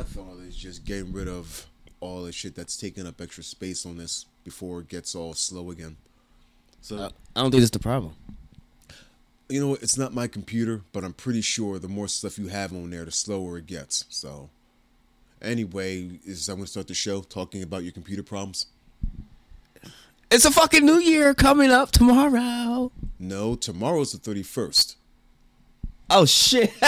My 0.00 0.04
thought 0.06 0.38
is 0.48 0.56
just 0.56 0.86
getting 0.86 1.12
rid 1.12 1.28
of 1.28 1.66
all 2.00 2.22
the 2.22 2.32
shit 2.32 2.54
that's 2.54 2.74
taking 2.78 3.06
up 3.06 3.20
extra 3.20 3.44
space 3.44 3.84
on 3.84 3.98
this 3.98 4.24
before 4.44 4.80
it 4.80 4.88
gets 4.88 5.14
all 5.14 5.34
slow 5.34 5.70
again. 5.70 5.98
So 6.80 6.96
Uh, 6.96 7.10
I 7.36 7.42
don't 7.42 7.50
think 7.50 7.60
that's 7.60 7.70
the 7.70 7.80
problem. 7.80 8.14
you 9.50 9.60
know? 9.60 9.74
It's 9.74 9.98
not 9.98 10.14
my 10.14 10.26
computer, 10.26 10.80
but 10.94 11.04
I'm 11.04 11.12
pretty 11.12 11.42
sure 11.42 11.78
the 11.78 11.86
more 11.86 12.08
stuff 12.08 12.38
you 12.38 12.48
have 12.48 12.72
on 12.72 12.88
there, 12.88 13.04
the 13.04 13.10
slower 13.10 13.58
it 13.58 13.66
gets. 13.66 14.06
So 14.08 14.48
anyway, 15.42 16.18
is 16.24 16.48
I'm 16.48 16.56
gonna 16.56 16.66
start 16.66 16.88
the 16.88 16.94
show 16.94 17.20
talking 17.20 17.62
about 17.62 17.82
your 17.82 17.92
computer 17.92 18.22
problems. 18.22 18.68
It's 20.30 20.46
a 20.46 20.50
fucking 20.50 20.86
new 20.86 20.98
year 20.98 21.34
coming 21.34 21.70
up 21.70 21.90
tomorrow. 21.90 22.90
No, 23.18 23.54
tomorrow's 23.54 24.12
the 24.12 24.18
31st. 24.18 24.94
Oh 26.08 26.24
shit. 26.24 26.72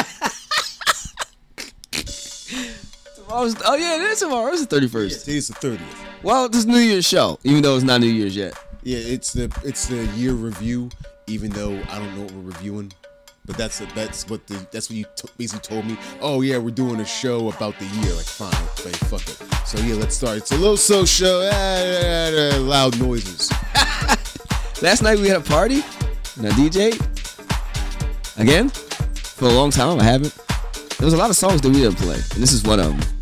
Tomorrow's 3.33 3.57
oh 3.65 3.77
yeah, 3.77 3.97
it 3.97 4.03
is 4.03 4.19
tomorrow. 4.19 4.53
It's 4.53 4.61
the 4.61 4.67
thirty 4.67 4.89
first. 4.89 5.25
Today's 5.25 5.49
the 5.49 5.55
30th. 5.55 5.81
Well, 6.23 6.51
this 6.51 6.67
New 6.67 6.77
Year's 6.77 7.07
show, 7.07 7.39
even 7.45 7.63
though 7.63 7.77
it's 7.77 7.83
not 7.83 8.03
New 8.03 8.09
Year's 8.09 8.37
yet. 8.37 8.53
Yeah, 8.83 8.99
it's 8.99 9.33
the 9.33 9.45
it's 9.65 9.87
the 9.87 10.05
year 10.09 10.35
review. 10.35 10.91
Even 11.29 11.51
though 11.51 11.81
I 11.89 11.99
don't 11.99 12.15
know 12.15 12.25
what 12.25 12.33
we're 12.33 12.51
reviewing, 12.51 12.93
but 13.47 13.57
that's 13.57 13.79
that's 13.95 14.29
what 14.29 14.47
the 14.49 14.67
that's 14.71 14.91
what 14.91 14.99
you 14.99 15.07
t- 15.17 15.31
basically 15.39 15.61
told 15.67 15.87
me. 15.87 15.97
Oh 16.21 16.43
yeah, 16.43 16.59
we're 16.59 16.75
doing 16.75 17.01
a 17.01 17.07
show 17.07 17.49
about 17.49 17.79
the 17.79 17.87
year. 17.87 18.13
Like 18.13 18.27
fine, 18.27 18.53
okay, 18.79 18.93
fuck 19.07 19.23
it. 19.23 19.67
So 19.67 19.79
yeah, 19.79 19.95
let's 19.95 20.15
start. 20.15 20.37
It's 20.37 20.53
a 20.53 20.57
little 20.59 20.77
so 20.77 21.07
show. 21.07 21.49
Ah, 21.51 21.57
ah, 21.57 22.53
ah, 22.53 22.59
loud 22.61 23.01
noises. 23.01 23.51
Last 24.83 25.01
night 25.01 25.19
we 25.19 25.29
had 25.29 25.39
a 25.39 25.45
party 25.45 25.83
and 26.37 26.49
I 26.49 26.51
DJ 26.51 27.01
again 28.37 28.69
for 28.69 29.47
a 29.47 29.53
long 29.53 29.71
time. 29.71 30.01
I 30.01 30.05
haven't. 30.05 30.37
There 30.99 31.07
was 31.07 31.15
a 31.15 31.17
lot 31.17 31.31
of 31.31 31.37
songs 31.37 31.63
that 31.63 31.71
we 31.71 31.77
didn't 31.77 31.97
play, 31.97 32.17
and 32.17 32.43
this 32.43 32.53
is 32.53 32.63
one 32.63 32.79
of 32.79 32.87
them. 32.87 33.22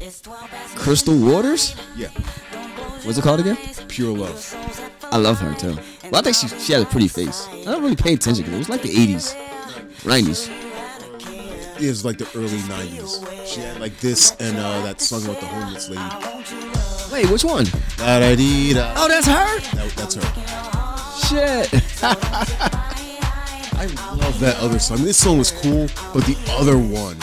Crystal 0.77 1.17
Waters. 1.19 1.75
Yeah, 1.97 2.09
What's 3.05 3.19
it 3.19 3.23
called 3.23 3.41
again? 3.41 3.57
pure 3.89 4.17
love. 4.17 4.55
I 5.13 5.17
love 5.17 5.39
her 5.41 5.55
too. 5.55 5.77
Well, 6.11 6.21
I 6.21 6.23
think 6.23 6.37
she 6.37 6.49
she 6.49 6.73
has 6.73 6.83
a 6.83 6.87
pretty 6.87 7.09
face. 7.09 7.47
I 7.51 7.65
don't 7.65 7.83
really 7.83 7.97
pay 7.97 8.13
attention 8.15 8.45
because 8.45 8.55
it 8.55 8.59
was 8.59 8.69
like 8.69 8.83
the 8.83 8.89
'80s, 8.91 9.35
'90s. 10.05 10.49
It 11.83 11.89
was 11.89 12.05
like 12.05 12.19
the 12.19 12.29
early 12.37 12.59
'90s. 12.69 13.47
She 13.47 13.61
had 13.61 13.81
like 13.81 13.99
this 14.01 14.37
and 14.39 14.57
uh, 14.59 14.83
that 14.83 15.01
song 15.01 15.25
about 15.25 15.41
the 15.41 15.47
homeless 15.47 15.89
lady. 15.89 16.03
Wait, 17.13 17.31
which 17.33 17.43
one? 17.45 17.65
Da-da-dee-da. 17.97 18.95
Oh, 18.97 19.09
that's 19.09 19.27
her. 19.27 19.61
That- 19.77 19.93
that's 19.97 20.15
her. 20.15 20.23
Shit. 21.27 21.71
I 23.83 23.87
love 24.21 24.39
that 24.41 24.57
other 24.61 24.79
song. 24.79 24.97
I 24.97 25.01
mean, 25.01 25.07
this 25.07 25.17
song 25.19 25.39
was 25.39 25.51
cool, 25.51 25.89
but 26.13 26.25
the 26.27 26.37
other 26.51 26.77
one, 26.79 27.17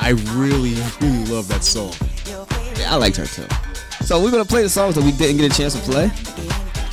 I 0.00 0.10
really, 0.38 0.74
really 1.00 1.24
love 1.26 1.46
that 1.48 1.62
song. 1.64 1.92
Yeah, 2.78 2.94
I 2.94 2.96
liked 2.96 3.16
her 3.16 3.26
too. 3.26 3.46
So 4.04 4.22
we're 4.22 4.30
gonna 4.30 4.44
play 4.44 4.62
the 4.62 4.68
songs 4.68 4.94
that 4.94 5.04
we 5.04 5.12
didn't 5.12 5.36
get 5.36 5.52
a 5.52 5.56
chance 5.56 5.74
to 5.74 5.80
play, 5.80 6.10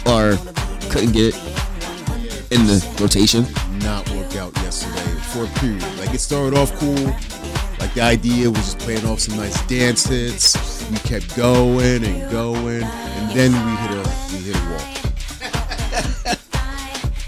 or 0.05 0.38
couldn't 0.91 1.13
get 1.13 1.35
in 2.52 2.66
the 2.66 2.97
rotation. 2.99 3.45
Not 3.80 4.09
work 4.11 4.35
out 4.35 4.55
yesterday 4.58 5.19
for 5.31 5.45
a 5.45 5.47
period. 5.59 5.83
Like 5.97 6.13
it 6.13 6.19
started 6.19 6.58
off 6.58 6.71
cool. 6.80 6.95
Like 7.80 7.93
the 7.93 8.02
idea 8.02 8.49
was 8.49 8.59
just 8.59 8.80
playing 8.80 9.05
off 9.05 9.19
some 9.19 9.38
nice 9.38 9.61
dance 9.67 10.05
hits. 10.05 10.55
We 10.91 10.97
kept 10.99 11.35
going 11.35 12.03
and 12.03 12.30
going, 12.31 12.83
and 12.83 13.31
then 13.38 13.52
we 13.52 13.75
hit 13.81 13.91
a 13.91 14.03
we 14.31 14.38
hit 14.43 14.55
a 14.55 14.59
wall. 14.69 16.35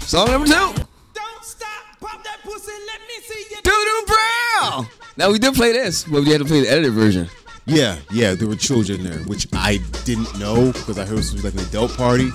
Song 0.00 0.28
number 0.28 0.46
two, 0.46 0.52
Don't 0.52 1.44
stop, 1.44 1.68
pop 2.00 2.24
that 2.24 2.40
pussy, 2.42 2.72
let 2.86 3.00
me 3.00 3.14
see 3.22 3.44
you. 3.50 3.62
Doo 3.62 3.70
Doo 3.70 4.04
Brown. 4.06 4.86
Now 5.16 5.30
we 5.30 5.38
did 5.38 5.54
play 5.54 5.72
this, 5.72 6.04
but 6.04 6.24
we 6.24 6.30
had 6.30 6.40
to 6.40 6.44
play 6.44 6.60
the 6.62 6.68
edited 6.68 6.92
version. 6.92 7.28
Yeah, 7.70 7.98
yeah, 8.10 8.34
there 8.34 8.48
were 8.48 8.56
children 8.56 9.04
there, 9.04 9.18
which 9.20 9.46
I 9.52 9.78
didn't 10.04 10.36
know 10.40 10.72
because 10.72 10.98
I 10.98 11.04
heard 11.04 11.18
it 11.20 11.32
was 11.32 11.44
like 11.44 11.54
an 11.54 11.60
adult 11.60 11.96
party. 11.96 12.30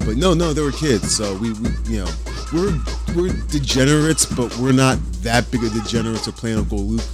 But 0.00 0.16
no, 0.16 0.34
no, 0.34 0.52
there 0.52 0.64
were 0.64 0.72
kids. 0.72 1.14
So 1.14 1.36
we, 1.36 1.52
we 1.52 1.68
you 1.84 2.04
know, 2.04 2.10
we're 2.52 2.76
we're 3.14 3.32
degenerates, 3.46 4.26
but 4.26 4.56
we're 4.58 4.72
not 4.72 4.98
that 5.22 5.48
big 5.52 5.62
of 5.62 5.72
degenerates 5.72 6.26
of 6.26 6.34
playing 6.34 6.58
Uncle 6.58 6.78
Luke 6.78 7.06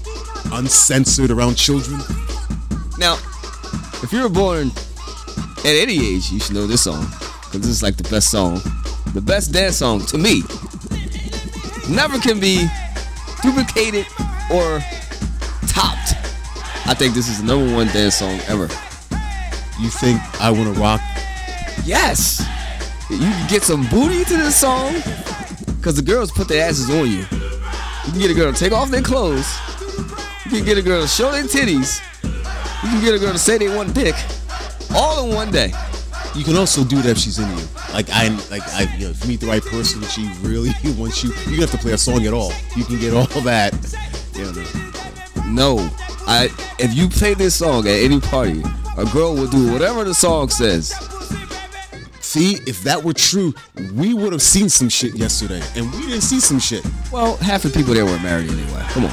uncensored 0.53 1.31
around 1.31 1.57
children. 1.57 2.01
Now, 2.99 3.15
if 4.03 4.11
you 4.11 4.23
were 4.23 4.31
born 4.31 4.71
at 5.59 5.67
any 5.67 6.15
age, 6.15 6.31
you 6.31 6.41
should 6.41 6.55
know 6.55 6.67
this 6.67 6.85
song 6.85 7.05
because 7.45 7.61
this 7.61 7.71
is 7.71 7.83
like 7.83 7.97
the 7.97 8.09
best 8.09 8.31
song, 8.31 8.59
the 9.13 9.21
best 9.21 9.53
dance 9.53 9.77
song 9.77 10.01
to 10.07 10.17
me. 10.17 10.43
Never 11.91 12.19
can 12.19 12.41
be 12.41 12.67
duplicated 13.43 14.07
or 14.51 14.81
topped. 15.69 16.26
I 16.89 16.95
think 16.95 17.15
this 17.15 17.29
is 17.29 17.41
the 17.41 17.47
number 17.47 17.75
one 17.75 17.89
dance 17.89 18.17
song 18.17 18.39
ever. 18.47 18.69
You 19.81 19.91
think 19.91 20.21
I 20.41 20.51
want 20.51 20.73
to 20.73 20.81
rock? 20.81 21.01
Yes, 21.85 22.47
you 23.11 23.19
can 23.19 23.49
get 23.49 23.63
some 23.63 23.87
booty 23.89 24.25
to 24.25 24.37
this 24.37 24.57
song 24.57 24.95
because 25.79 25.97
the 25.97 26.03
girls 26.03 26.31
put 26.31 26.49
their 26.49 26.69
asses 26.69 26.89
on 26.89 27.11
you. 27.11 27.27
You 28.07 28.13
can 28.13 28.21
get 28.21 28.31
a 28.31 28.35
girl 28.35 28.53
to 28.53 28.59
take 28.59 28.73
off 28.73 28.91
their 28.91 29.03
clothes. 29.03 29.47
You 30.45 30.53
can 30.53 30.65
get 30.65 30.79
a 30.79 30.83
girl 30.83 31.03
to 31.03 31.09
show 31.09 31.33
their 31.33 31.43
titties. 31.43 32.01
You 32.23 32.89
can 32.89 33.01
get 33.05 33.15
a 33.15 33.19
girl 33.19 33.33
to 33.33 33.39
say 33.39 33.59
they 33.59 33.75
want 33.75 33.93
dick, 33.93 34.15
all 34.95 35.29
in 35.29 35.35
one 35.35 35.51
day. 35.51 35.73
You 36.37 36.45
can 36.45 36.57
also 36.57 36.85
do 36.85 37.03
that 37.03 37.11
if 37.11 37.19
she's 37.19 37.39
into 37.39 37.55
you. 37.61 37.69
Like 37.93 38.09
I, 38.11 38.29
like 38.51 38.63
I, 38.75 38.83
you 38.97 39.07
know, 39.07 39.11
if 39.11 39.23
you 39.25 39.31
meet 39.31 39.41
the 39.41 39.47
right 39.49 39.63
person, 39.63 40.03
she 40.03 40.31
really 40.41 40.71
wants 40.99 41.25
you. 41.25 41.31
You 41.51 41.59
don't 41.59 41.69
have 41.69 41.73
to 41.73 41.79
play 41.79 41.93
a 41.93 41.99
song 41.99 42.25
at 42.27 42.33
all. 42.33 42.53
You 42.77 42.85
can 42.85 43.01
get 43.01 43.13
all 43.13 43.27
that. 43.43 43.75
You 44.35 44.45
know, 44.45 44.53
No, 45.47 45.79
I. 46.27 46.49
If 46.79 46.95
you 46.95 47.09
play 47.09 47.35
this 47.35 47.55
song 47.55 47.87
at 47.87 47.95
any 47.95 48.21
party, 48.21 48.63
a 48.99 49.05
girl 49.07 49.35
will 49.35 49.49
do 49.49 49.73
whatever 49.73 50.05
the 50.05 50.15
song 50.15 50.49
says. 50.49 50.91
see, 52.21 52.57
if 52.67 52.83
that 52.83 53.03
were 53.03 53.13
true, 53.15 53.55
we 53.95 54.13
would 54.13 54.33
have 54.33 54.43
seen 54.43 54.69
some 54.69 54.89
shit 54.89 55.15
yesterday, 55.15 55.63
and 55.77 55.91
we 55.93 56.01
didn't 56.03 56.23
see 56.23 56.41
some 56.41 56.59
shit. 56.59 56.85
Well, 57.13 57.37
half 57.39 57.63
the 57.63 57.71
people 57.71 57.95
there 57.95 58.05
were 58.05 58.19
married 58.19 58.51
anyway. 58.51 58.83
Come 58.89 59.05
on. 59.05 59.11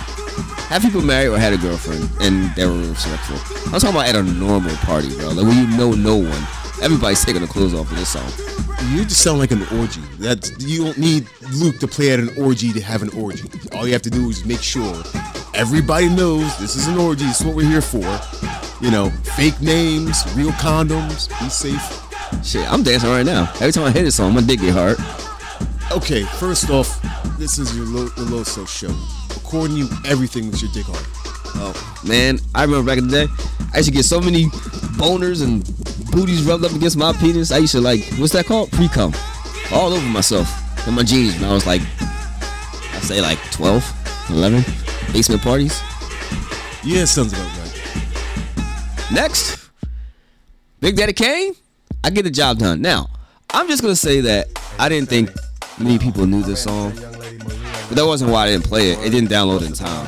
Half 0.67 0.81
people 0.81 1.01
married 1.01 1.27
or 1.27 1.37
had 1.37 1.53
a 1.53 1.57
girlfriend 1.57 2.09
and 2.19 2.49
they 2.55 2.65
were 2.65 2.89
respectful. 2.89 3.37
I'm 3.71 3.79
talking 3.79 3.89
about 3.89 4.07
at 4.07 4.15
a 4.15 4.23
normal 4.23 4.75
party, 4.77 5.09
bro. 5.15 5.29
Like 5.29 5.45
when 5.45 5.57
you 5.57 5.77
know 5.77 5.91
no 5.91 6.15
one. 6.15 6.47
Everybody's 6.83 7.23
taking 7.23 7.41
the 7.41 7.47
clothes 7.47 7.73
off 7.73 7.87
for 7.87 7.95
this 7.95 8.09
song. 8.09 8.29
You 8.91 9.05
just 9.05 9.23
sound 9.23 9.39
like 9.39 9.51
an 9.51 9.63
orgy. 9.79 10.01
That 10.19 10.51
you 10.59 10.83
don't 10.83 10.97
need 10.97 11.25
Luke 11.53 11.79
to 11.79 11.87
play 11.87 12.11
at 12.11 12.19
an 12.19 12.29
orgy 12.37 12.73
to 12.73 12.81
have 12.81 13.01
an 13.01 13.09
orgy. 13.17 13.49
All 13.71 13.87
you 13.87 13.93
have 13.93 14.01
to 14.01 14.09
do 14.09 14.29
is 14.29 14.43
make 14.43 14.61
sure 14.61 15.01
everybody 15.53 16.09
knows 16.09 16.57
this 16.57 16.75
is 16.75 16.87
an 16.87 16.97
orgy. 16.97 17.23
This 17.23 17.39
is 17.39 17.47
what 17.47 17.55
we're 17.55 17.69
here 17.69 17.81
for. 17.81 18.03
You 18.83 18.91
know, 18.91 19.11
fake 19.37 19.61
names, 19.61 20.25
real 20.35 20.51
condoms. 20.51 21.29
Be 21.39 21.47
safe. 21.47 22.45
Shit, 22.45 22.69
I'm 22.69 22.83
dancing 22.83 23.09
right 23.09 23.25
now. 23.25 23.49
Every 23.55 23.71
time 23.71 23.85
I 23.85 23.91
hear 23.91 24.03
this 24.03 24.15
song, 24.15 24.33
my 24.33 24.41
dick 24.41 24.59
get 24.59 24.73
hard. 24.73 24.97
Okay, 25.93 26.23
first 26.23 26.69
off, 26.69 27.01
this 27.37 27.59
is 27.59 27.75
your 27.77 27.85
Lo- 27.85 28.09
the 28.09 28.23
Loso 28.23 28.67
show. 28.67 28.93
According 29.37 29.77
to 29.77 29.83
you, 29.83 29.89
everything 30.05 30.49
is 30.49 30.61
your 30.61 30.71
dick 30.73 30.85
hard. 30.85 31.05
Oh 31.55 32.01
man, 32.05 32.39
I 32.53 32.63
remember 32.63 32.85
back 32.91 32.97
in 32.97 33.07
the 33.07 33.25
day, 33.25 33.33
I 33.73 33.77
used 33.77 33.87
to 33.87 33.95
get 33.95 34.03
so 34.03 34.19
many 34.19 34.47
boners 34.97 35.43
and 35.43 35.63
booties 36.13 36.43
rubbed 36.43 36.63
up 36.63 36.71
against 36.73 36.95
my 36.95 37.11
penis. 37.13 37.51
I 37.51 37.57
used 37.57 37.73
to 37.73 37.81
like, 37.81 38.03
what's 38.17 38.33
that 38.33 38.45
called? 38.45 38.71
Pre 38.71 38.87
cum, 38.87 39.13
all 39.71 39.93
over 39.93 40.07
myself 40.07 40.47
and 40.87 40.95
my 40.95 41.03
jeans. 41.03 41.35
When 41.39 41.49
I 41.49 41.53
was 41.53 41.65
like, 41.65 41.81
I 41.81 42.99
say 43.01 43.19
like 43.19 43.39
12, 43.51 44.29
11, 44.29 44.63
basement 45.11 45.41
parties. 45.41 45.81
Yeah, 46.83 47.05
sounds 47.05 47.33
about 47.33 47.45
right. 47.57 49.11
Next, 49.11 49.69
Big 50.79 50.95
Daddy 50.95 51.13
Kane, 51.13 51.55
I 52.03 52.09
get 52.09 52.23
the 52.23 52.31
job 52.31 52.59
done. 52.59 52.81
Now, 52.81 53.07
I'm 53.49 53.67
just 53.67 53.81
gonna 53.81 53.95
say 53.95 54.21
that 54.21 54.47
I 54.77 54.89
didn't 54.89 55.09
think 55.09 55.31
many 55.79 55.97
people 55.97 56.25
knew 56.25 56.43
this 56.43 56.63
song, 56.63 56.93
but 56.93 57.95
that 57.95 58.05
wasn't 58.05 58.31
why 58.31 58.45
I 58.45 58.51
didn't 58.51 58.65
play 58.65 58.91
it. 58.91 58.99
It 58.99 59.09
didn't 59.09 59.29
download 59.29 59.65
in 59.65 59.73
time, 59.73 60.07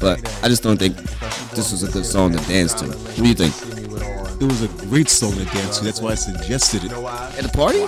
but 0.00 0.18
I 0.42 0.48
just 0.48 0.62
don't 0.62 0.78
think 0.78 0.96
this 1.50 1.70
was 1.70 1.82
a 1.82 1.90
good 1.90 2.06
song 2.06 2.32
to 2.32 2.38
dance 2.48 2.74
to. 2.74 2.86
What 2.86 3.16
do 3.16 3.28
you 3.28 3.34
think? 3.34 3.85
It 4.38 4.44
was 4.44 4.62
a 4.62 4.68
great 4.86 5.08
song 5.08 5.32
to 5.32 5.44
dance 5.46 5.78
to. 5.78 5.84
That's 5.84 6.00
why 6.00 6.10
I 6.10 6.14
suggested 6.14 6.84
it. 6.84 6.92
At 6.92 7.42
the 7.42 7.50
party? 7.54 7.80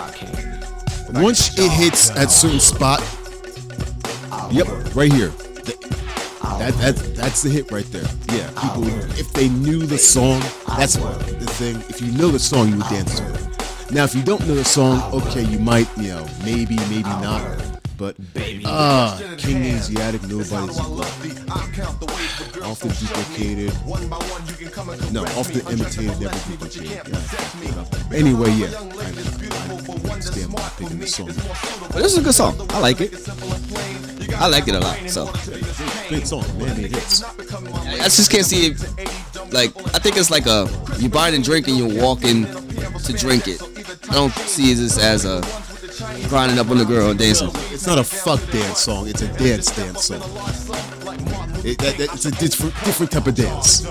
Once 1.20 1.58
it 1.58 1.70
hits 1.70 2.10
at 2.10 2.30
certain 2.30 2.60
spot, 2.60 3.00
yep, 4.50 4.66
right 4.94 5.12
here. 5.12 5.32
That, 6.58 6.74
that 6.80 6.96
that's 7.14 7.42
the 7.42 7.50
hit 7.50 7.70
right 7.70 7.84
there. 7.92 8.06
Yeah, 8.32 8.48
people 8.60 8.84
if 9.18 9.32
they 9.32 9.48
knew 9.48 9.86
the 9.86 9.98
song, 9.98 10.40
that's 10.76 10.96
the 10.96 11.46
thing. 11.58 11.76
If 11.88 12.00
you 12.00 12.10
know 12.12 12.28
the 12.28 12.38
song, 12.38 12.70
you 12.70 12.76
would 12.78 12.88
dance 12.88 13.20
to 13.20 13.34
it. 13.34 13.92
Now, 13.92 14.04
if 14.04 14.14
you 14.14 14.22
don't 14.22 14.46
know 14.46 14.54
the 14.54 14.64
song, 14.64 15.00
okay, 15.14 15.44
you 15.44 15.58
might, 15.58 15.88
you 15.96 16.08
know, 16.08 16.26
maybe, 16.44 16.76
maybe 16.90 17.02
not. 17.02 17.77
But 17.98 18.14
ah, 18.64 19.20
King 19.38 19.64
Asiatic, 19.74 20.22
nobody's 20.22 20.78
equal. 20.78 21.00
Often 22.62 22.90
duplicated. 22.90 23.72
No, 25.12 25.24
often 25.34 25.60
imitated, 25.66 26.20
never 26.20 26.38
duplicated. 26.48 27.08
Yeah. 27.08 28.16
Anyway, 28.16 28.50
yeah, 28.52 28.68
I, 28.68 28.78
I, 28.78 29.74
I 30.06 30.12
understand 30.14 30.52
why 30.52 30.62
I'm 30.62 30.70
picking 30.78 30.98
this 31.00 31.16
song. 31.16 31.26
But 31.26 32.02
this 32.02 32.12
is 32.12 32.18
a 32.18 32.22
good 32.22 32.34
song. 32.34 32.54
I 32.70 32.78
like 32.78 33.00
it. 33.00 33.14
I 34.36 34.46
like 34.46 34.68
it 34.68 34.76
a 34.76 34.78
lot. 34.78 34.96
So 35.10 35.26
Great 36.08 36.26
song, 36.26 36.44
man. 36.56 36.78
It 36.78 36.92
hits. 36.94 37.24
I 37.24 38.04
just 38.04 38.30
can't 38.30 38.46
see 38.46 38.68
it. 38.68 38.80
like 39.52 39.76
I 39.92 39.98
think 39.98 40.16
it's 40.16 40.30
like 40.30 40.46
a 40.46 40.68
you 40.98 41.08
buy 41.08 41.30
a 41.30 41.38
drink 41.42 41.66
and 41.66 41.76
you're 41.76 42.02
walking 42.02 42.46
to 42.46 43.12
drink 43.12 43.48
it. 43.48 43.60
I 44.08 44.14
don't 44.14 44.32
see 44.32 44.72
this 44.72 44.98
as 44.98 45.24
a 45.24 45.42
grinding 46.28 46.58
up 46.58 46.68
on 46.70 46.78
the 46.78 46.84
girl 46.84 47.10
and 47.10 47.18
dancing. 47.18 47.50
It's 47.72 47.86
not 47.86 47.98
a 47.98 48.04
fuck 48.04 48.40
dance 48.50 48.78
song. 48.78 49.08
It's 49.08 49.22
a 49.22 49.28
dance 49.38 49.74
dance 49.74 50.04
song. 50.04 50.22
It, 51.64 51.78
that, 51.78 51.96
that- 51.98 52.10
it's 52.14 52.24
a 52.24 52.30
different 52.32 52.74
different 52.84 53.12
type 53.12 53.26
of 53.26 53.34
dance. 53.34 53.84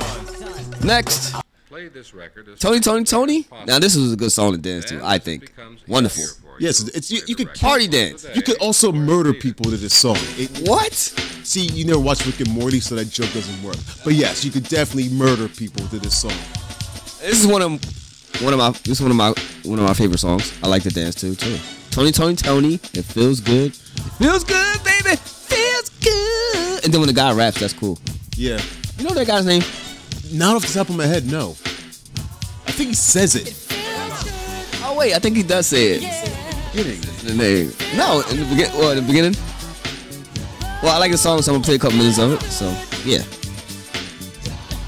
Next, 0.84 1.36
Play 1.70 1.90
this 1.90 2.14
record 2.14 2.48
Tony, 2.60 2.80
Tony, 2.80 3.04
Tony. 3.04 3.46
Now 3.66 3.78
this 3.80 3.96
was 3.96 4.14
a 4.14 4.16
good 4.16 4.32
song 4.32 4.54
to 4.54 4.58
dance 4.58 4.86
to. 4.86 5.02
I 5.04 5.18
think. 5.20 5.52
Wonderful. 5.88 6.24
Yes, 6.60 6.82
it's 6.88 7.12
you, 7.12 7.22
you 7.28 7.36
could 7.36 7.54
Party 7.54 7.88
dance. 7.88 8.26
You 8.34 8.42
could 8.42 8.58
also 8.60 8.92
murder 8.92 9.32
people 9.34 9.66
to 9.66 9.78
this 9.78 9.94
song. 9.94 10.18
It, 10.38 10.68
What? 10.68 10.92
see, 10.94 11.68
you 11.68 11.86
never 11.86 12.00
watched 12.00 12.26
Rick 12.26 12.40
and 12.40 12.50
Morty, 12.52 12.80
so 12.80 12.96
that 12.96 13.06
joke 13.12 13.32
doesn't 13.32 13.62
work. 13.64 13.78
But 14.04 14.14
yes, 14.14 14.44
you 14.44 14.50
could 14.52 14.64
definitely 14.68 15.10
murder 15.16 15.48
people 15.48 15.86
to 15.90 16.00
this 16.00 16.18
song. 16.20 16.32
This 17.22 17.40
is 17.42 17.48
one 17.48 17.62
of 17.62 17.80
one 18.42 18.54
of 18.54 18.60
my 18.60 18.72
this 18.72 19.00
is 19.00 19.02
one 19.02 19.12
of 19.12 19.18
my 19.18 19.34
one 19.64 19.78
of 19.80 19.86
my 19.86 19.94
favorite 19.94 20.18
songs. 20.20 20.52
I 20.64 20.68
like 20.68 20.84
to 20.84 20.90
dance 20.90 21.16
to 21.16 21.36
too. 21.36 21.58
Tony, 21.98 22.12
Tony, 22.12 22.36
Tony. 22.36 22.74
It 22.94 23.06
feels 23.06 23.40
good. 23.40 23.72
It 23.72 24.14
feels 24.20 24.44
good, 24.44 24.84
baby. 24.84 25.16
Feels 25.16 25.90
good. 25.90 26.84
And 26.86 26.94
then 26.94 27.02
when 27.02 27.08
the 27.08 27.14
guy 27.14 27.34
raps, 27.34 27.60
that's 27.60 27.74
cool. 27.74 27.98
Yeah. 28.36 28.62
You 29.00 29.06
know 29.06 29.16
that 29.16 29.26
guy's 29.26 29.48
name? 29.48 29.64
Not 30.32 30.56
off 30.56 30.68
the 30.68 30.72
top 30.72 30.90
of 30.90 30.96
my 30.96 31.08
head, 31.08 31.26
no. 31.26 31.56
I 32.68 32.72
think 32.72 32.90
he 32.90 32.94
says 32.94 33.36
it. 33.36 33.56
Oh 34.84 34.96
wait, 34.96 35.16
I 35.16 35.18
think 35.18 35.38
he 35.38 35.42
does 35.42 35.66
say 35.66 35.94
it. 35.94 36.02
The 37.24 37.34
name. 37.34 37.74
No, 37.98 38.22
in 38.30 38.42
the 38.42 38.46
begin. 38.46 38.72
Well, 38.78 38.92
in 38.92 38.98
the 38.98 39.04
beginning. 39.08 39.36
Well, 40.84 40.96
I 40.96 41.00
like 41.00 41.12
the 41.12 41.18
song, 41.18 41.42
so 41.42 41.52
I'm 41.52 41.56
gonna 41.56 41.66
play 41.66 41.76
a 41.78 41.80
couple 41.80 41.98
minutes 41.98 42.20
of 42.20 42.34
it. 42.34 42.44
So 42.44 42.68
yeah. 43.06 43.24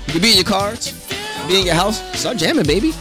You 0.06 0.14
can 0.14 0.22
be 0.22 0.30
in 0.30 0.36
your 0.36 0.44
car, 0.44 0.76
be 1.48 1.62
in 1.62 1.66
your 1.66 1.74
house, 1.74 2.04
start 2.20 2.38
jamming, 2.38 2.68
baby. 2.68 2.94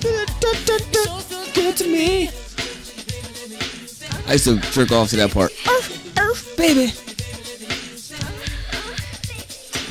Good 0.00 1.76
to 1.76 1.86
me. 1.86 2.30
I 4.26 4.32
used 4.32 4.44
to 4.44 4.58
jerk 4.72 4.90
off 4.92 5.10
to 5.10 5.16
that 5.16 5.30
part. 5.32 5.52
Earth, 5.68 6.18
earth, 6.18 6.56
baby. 6.56 6.92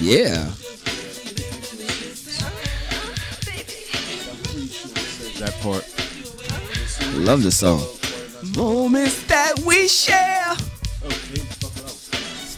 Yeah. 0.04 0.50
That 5.40 5.54
part. 5.62 5.86
Love 7.18 7.44
the 7.44 7.52
song. 7.52 7.82
Moments 8.56 9.24
that 9.28 9.60
we 9.66 9.88
share. 9.88 10.56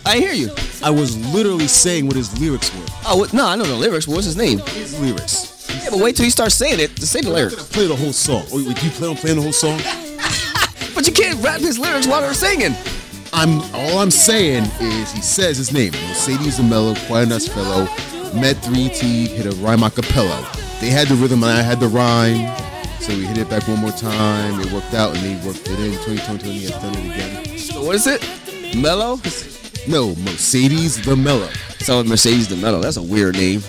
I 0.06 0.18
hear 0.18 0.34
you. 0.34 0.52
I 0.84 0.92
was 0.92 1.18
literally 1.34 1.68
saying 1.68 2.06
what 2.08 2.16
his 2.16 2.40
lyrics 2.40 2.74
were. 2.74 2.86
Oh 3.08 3.18
what- 3.18 3.34
no, 3.34 3.46
I 3.48 3.56
know 3.56 3.64
the 3.66 3.76
lyrics. 3.76 4.08
What's 4.08 4.26
his 4.26 4.38
name? 4.38 4.60
His 4.60 4.98
lyrics. 5.00 5.68
Yeah, 5.84 5.90
but 5.90 6.00
wait 6.00 6.16
till 6.16 6.26
you 6.26 6.32
start 6.32 6.52
saying 6.52 6.80
it 6.80 6.96
to 6.98 7.08
say 7.08 7.22
the 7.22 7.30
lyrics. 7.32 7.56
gonna 7.56 7.68
play 7.70 7.88
the 7.88 7.96
whole 7.96 8.14
song. 8.14 8.46
Wait, 8.52 8.68
wait, 8.68 8.78
do 8.78 8.86
you 8.86 8.92
plan 8.92 9.10
on 9.12 9.18
playing 9.18 9.38
the 9.38 9.42
whole 9.44 9.52
song? 9.54 9.80
But 11.36 11.42
you 11.42 11.46
rap 11.46 11.62
his 11.62 11.80
lyrics 11.80 12.08
while 12.08 12.22
they're 12.22 12.34
singing. 12.34 12.76
I'm 13.34 13.62
all 13.74 14.00
I'm 14.00 14.12
saying 14.12 14.66
is 14.80 15.12
he 15.12 15.22
says 15.22 15.58
his 15.58 15.72
name. 15.72 15.92
Mercedes 15.92 16.58
the 16.58 16.64
Mello, 16.64 16.96
Quietness 17.08 17.48
Fellow, 17.48 17.86
met 18.40 18.56
3T, 18.58 19.28
hit 19.28 19.46
a 19.46 19.56
rhyme 19.58 19.84
a 19.84 19.92
cappella. 19.92 20.50
They 20.80 20.90
had 20.90 21.08
the 21.08 21.16
rhythm 21.16 21.44
and 21.44 21.52
I 21.52 21.62
had 21.62 21.80
the 21.80 21.88
rhyme. 21.88 22.56
So 23.02 23.16
we 23.16 23.26
hit 23.26 23.38
it 23.38 23.50
back 23.50 23.68
one 23.68 23.80
more 23.80 23.92
time. 23.92 24.60
It 24.62 24.72
worked 24.72 24.94
out 24.94 25.16
and 25.16 25.26
they 25.26 25.46
worked 25.46 25.68
it 25.68 25.80
in. 25.80 25.92
2020 26.06 26.60
has 26.62 26.72
done 26.72 26.96
it 26.96 27.06
again. 27.06 27.58
So 27.58 27.84
what 27.84 27.96
is 27.96 28.08
it? 28.08 28.24
Mellow? 28.76 29.20
No, 29.88 30.16
Mercedes 30.24 31.04
the 31.06 31.16
Mellow. 31.16 31.50
So 31.80 32.04
Mercedes 32.04 32.48
the 32.48 32.56
Mellow. 32.56 32.82
That's 32.82 32.98
a 32.98 33.04
weird 33.04 33.36
name. 33.36 33.62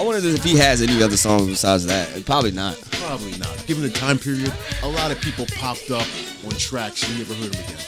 I 0.00 0.02
wonder 0.02 0.26
if 0.28 0.42
he 0.42 0.56
has 0.56 0.82
any 0.82 1.00
other 1.02 1.16
songs 1.16 1.46
besides 1.46 1.86
that. 1.86 2.24
Probably 2.26 2.50
not. 2.50 2.76
Probably 2.92 3.38
not. 3.38 3.64
Given 3.66 3.84
the 3.84 3.90
time 3.90 4.18
period, 4.18 4.52
a 4.82 4.88
lot 4.88 5.12
of 5.12 5.20
people 5.20 5.46
popped 5.56 5.90
up 5.90 6.06
on 6.44 6.50
tracks 6.52 7.08
you 7.08 7.18
never 7.18 7.32
heard 7.34 7.52
them 7.52 7.64
again. 7.64 7.78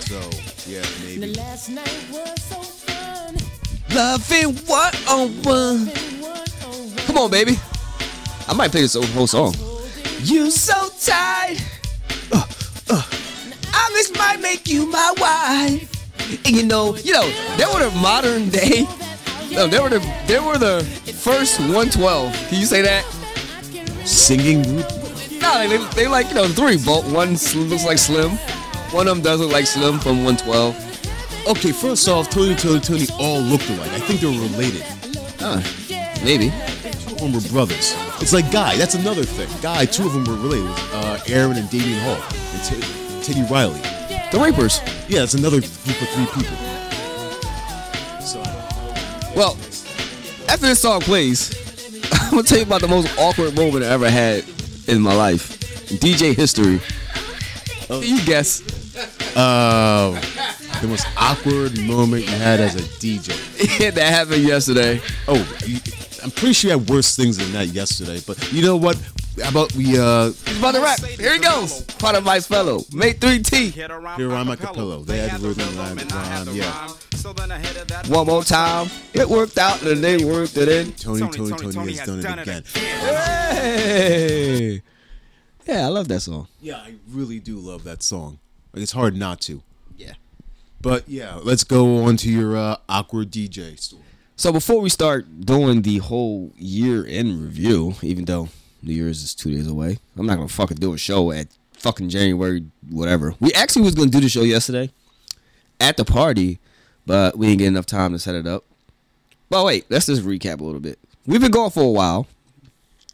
So, 0.00 0.20
yeah, 0.70 0.84
maybe. 1.02 1.32
The 1.32 1.40
last 1.40 1.70
night 1.70 2.04
was 2.12 2.42
so 2.42 2.60
fun. 2.60 3.36
Loving 3.94 4.56
one 4.66 4.94
on 5.08 5.30
one. 5.42 6.96
Come 7.06 7.16
on, 7.16 7.30
baby. 7.30 7.56
I 8.46 8.52
might 8.52 8.70
play 8.70 8.82
this 8.82 8.94
whole 8.94 9.26
song. 9.26 9.54
You 10.20 10.50
so 10.50 10.90
tight. 11.00 11.64
Uh, 12.30 12.44
uh. 12.90 13.02
I 13.72 13.90
this 13.94 14.14
might 14.16 14.40
make 14.42 14.68
you 14.68 14.84
my 14.90 15.14
wife. 15.18 16.44
And 16.44 16.54
you 16.54 16.64
know, 16.64 16.94
you 16.96 17.14
know, 17.14 17.26
that 17.56 17.70
were 17.72 17.88
the 17.88 17.96
modern 17.98 18.50
day. 18.50 18.86
No, 19.50 19.66
they 19.66 19.80
were 19.80 19.88
the 19.88 19.98
they 20.26 20.38
were 20.38 20.58
the 20.58 20.84
first 21.22 21.58
112. 21.60 22.32
Can 22.48 22.58
you 22.58 22.66
say 22.66 22.82
that? 22.82 23.04
Singing 24.06 24.62
group? 24.62 24.86
No, 25.40 25.68
they, 25.68 25.78
they 25.94 26.08
like 26.08 26.28
you 26.28 26.34
know 26.34 26.48
three. 26.48 26.76
Both 26.76 27.10
one 27.12 27.30
looks 27.68 27.84
like 27.84 27.98
Slim. 27.98 28.32
One 28.92 29.06
of 29.06 29.16
them 29.16 29.22
does 29.22 29.40
look 29.40 29.52
like 29.52 29.66
Slim 29.66 29.98
from 29.98 30.24
112. 30.24 31.46
Okay, 31.48 31.72
first 31.72 32.08
off, 32.08 32.28
Tony, 32.28 32.54
Tony, 32.54 32.80
Tony 32.80 33.06
all 33.18 33.40
looked 33.40 33.68
alike. 33.70 33.90
I 33.90 34.00
think 34.00 34.20
they 34.20 34.26
were 34.26 34.42
related. 34.48 34.84
Uh, 35.40 35.62
maybe. 36.24 36.50
Two 37.06 37.14
of 37.14 37.18
them 37.20 37.32
were 37.32 37.40
brothers. 37.48 37.94
It's 38.20 38.32
like 38.32 38.50
Guy. 38.52 38.76
That's 38.76 38.94
another 38.94 39.24
thing. 39.24 39.48
Guy, 39.62 39.86
two 39.86 40.06
of 40.06 40.12
them 40.12 40.24
were 40.24 40.36
related. 40.36 40.70
Uh, 40.92 41.18
Aaron 41.26 41.56
and 41.56 41.68
Damion 41.68 42.00
Hall. 42.02 42.20
And 42.52 42.62
T- 42.64 43.22
Teddy 43.22 43.42
Riley. 43.50 43.80
The 44.30 44.38
Reapers. 44.38 44.80
Yeah, 45.08 45.22
it's 45.22 45.34
another 45.34 45.60
group 45.60 46.02
of 46.02 46.08
three 46.10 46.26
people. 46.26 46.56
So, 48.20 48.42
Well, 49.38 49.52
after 50.48 50.66
this 50.66 50.80
song 50.80 51.00
plays, 51.00 51.54
I'm 52.12 52.30
gonna 52.30 52.42
tell 52.42 52.58
you 52.58 52.64
about 52.64 52.80
the 52.80 52.88
most 52.88 53.16
awkward 53.16 53.54
moment 53.54 53.84
I 53.84 53.90
ever 53.90 54.10
had 54.10 54.44
in 54.88 55.00
my 55.00 55.14
life. 55.14 55.60
DJ 56.00 56.34
history. 56.34 56.80
Oh. 57.88 58.00
You 58.00 58.20
guess. 58.24 58.62
uh, 59.36 60.10
the 60.80 60.88
most 60.88 61.06
awkward 61.16 61.78
moment 61.78 62.24
you 62.24 62.32
had 62.36 62.58
as 62.58 62.74
a 62.74 62.80
DJ. 62.80 63.94
that 63.94 64.02
happened 64.02 64.42
yesterday. 64.42 65.00
Oh, 65.28 65.38
I'm 66.24 66.32
pretty 66.32 66.54
sure 66.54 66.72
you 66.72 66.78
had 66.80 66.90
worse 66.90 67.14
things 67.14 67.38
than 67.38 67.52
that 67.52 67.68
yesterday. 67.68 68.20
But 68.26 68.52
you 68.52 68.62
know 68.62 68.74
what? 68.74 69.00
How 69.42 69.50
about 69.50 69.72
we 69.74 69.98
uh 69.98 70.30
He's 70.30 70.58
about 70.58 70.74
to 70.74 70.80
rap. 70.80 71.00
Here 71.00 71.34
he 71.34 71.38
goes. 71.38 71.82
Part 71.82 72.16
of 72.16 72.24
Vice 72.24 72.46
Fellow. 72.46 72.82
Mate 72.92 73.20
3T. 73.20 73.70
Here, 73.72 74.28
rhyme 74.28 74.48
a 74.48 74.56
cappella. 74.56 75.04
They 75.04 75.18
had 75.18 75.40
the 75.40 75.48
rhythm 75.48 75.98
and 75.98 76.12
I 76.12 76.44
rhyme, 76.44 76.56
yeah. 76.56 76.88
One 78.08 78.26
more 78.26 78.44
time. 78.44 78.88
It 79.12 79.28
worked 79.28 79.58
out 79.58 79.82
and 79.82 80.02
they 80.02 80.24
worked 80.24 80.56
it 80.56 80.68
in. 80.68 80.92
Tony, 80.92 81.20
Tony, 81.20 81.72
Tony, 81.72 81.94
has 81.94 82.06
done 82.06 82.20
it 82.20 82.42
again. 82.42 82.64
Hey. 82.74 84.82
Yeah, 85.66 85.86
I 85.86 85.88
love 85.88 86.08
that 86.08 86.20
song. 86.20 86.48
Yeah, 86.60 86.76
I 86.76 86.94
really 87.10 87.40
do 87.40 87.58
love 87.58 87.84
that 87.84 88.02
song. 88.02 88.38
Like, 88.72 88.82
it's 88.82 88.92
hard 88.92 89.16
not 89.16 89.40
to. 89.42 89.62
Yeah. 89.96 90.14
But 90.80 91.08
yeah, 91.08 91.38
let's 91.42 91.64
go 91.64 92.04
on 92.04 92.16
to 92.18 92.30
your 92.30 92.56
uh, 92.56 92.76
awkward 92.88 93.30
DJ 93.30 93.78
story. 93.78 94.02
So 94.36 94.52
before 94.52 94.80
we 94.80 94.88
start 94.88 95.44
doing 95.44 95.82
the 95.82 95.98
whole 95.98 96.52
year 96.56 97.04
in 97.04 97.42
review, 97.42 97.94
even 98.02 98.24
though 98.24 98.48
New 98.82 98.92
Year's 98.94 99.22
is 99.22 99.34
two 99.34 99.50
days 99.52 99.66
away, 99.66 99.98
I'm 100.16 100.26
not 100.26 100.36
gonna 100.36 100.48
fucking 100.48 100.76
do 100.78 100.92
a 100.94 100.98
show 100.98 101.30
at 101.32 101.48
fucking 101.74 102.08
January 102.08 102.64
whatever. 102.90 103.34
We 103.40 103.52
actually 103.54 103.82
was 103.82 103.94
gonna 103.94 104.10
do 104.10 104.20
the 104.20 104.28
show 104.28 104.42
yesterday 104.42 104.90
at 105.80 105.96
the 105.96 106.04
party, 106.04 106.58
but 107.06 107.36
we 107.38 107.46
didn't 107.46 107.58
get 107.60 107.66
enough 107.68 107.86
time 107.86 108.12
to 108.12 108.18
set 108.18 108.34
it 108.34 108.46
up. 108.46 108.64
But 109.50 109.64
wait, 109.64 109.86
let's 109.88 110.06
just 110.06 110.22
recap 110.22 110.60
a 110.60 110.64
little 110.64 110.80
bit. 110.80 110.98
We've 111.26 111.40
been 111.40 111.50
going 111.50 111.70
for 111.70 111.82
a 111.82 111.88
while, 111.88 112.26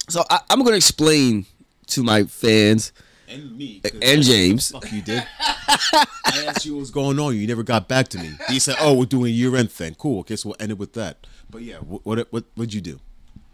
so 0.08 0.22
I, 0.30 0.40
I'm 0.50 0.62
gonna 0.62 0.76
explain 0.76 1.46
to 1.88 2.02
my 2.02 2.24
fans 2.24 2.92
And 3.28 3.56
me. 3.56 3.80
and 4.02 4.22
James. 4.22 4.70
Fuck 4.70 4.90
you 4.92 5.02
did. 5.02 5.24
I 5.38 6.44
asked 6.46 6.64
you 6.66 6.74
what 6.74 6.80
was 6.80 6.90
going 6.90 7.18
on. 7.18 7.36
You 7.36 7.46
never 7.46 7.62
got 7.62 7.88
back 7.88 8.08
to 8.08 8.18
me. 8.18 8.32
You 8.50 8.60
said, 8.60 8.76
"Oh, 8.80 8.94
we're 8.94 9.04
doing 9.06 9.26
a 9.26 9.34
year 9.34 9.54
end 9.56 9.70
thing." 9.70 9.94
Cool. 9.96 10.20
Okay, 10.20 10.36
so 10.36 10.48
we'll 10.50 10.56
end 10.60 10.70
it 10.72 10.78
with 10.78 10.92
that. 10.94 11.26
But 11.50 11.62
yeah, 11.62 11.76
what 11.76 12.04
what 12.04 12.32
what 12.32 12.44
what'd 12.54 12.74
you 12.74 12.80
do? 12.80 13.00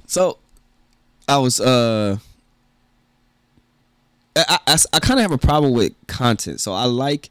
So 0.06 0.38
I 1.30 1.38
was 1.38 1.60
uh 1.60 2.18
I 4.34 4.58
I, 4.66 4.76
I 4.92 4.98
kind 4.98 5.20
of 5.20 5.22
have 5.22 5.32
a 5.32 5.38
problem 5.38 5.72
with 5.72 5.92
content. 6.08 6.60
So 6.60 6.72
I 6.72 6.84
like 6.84 7.30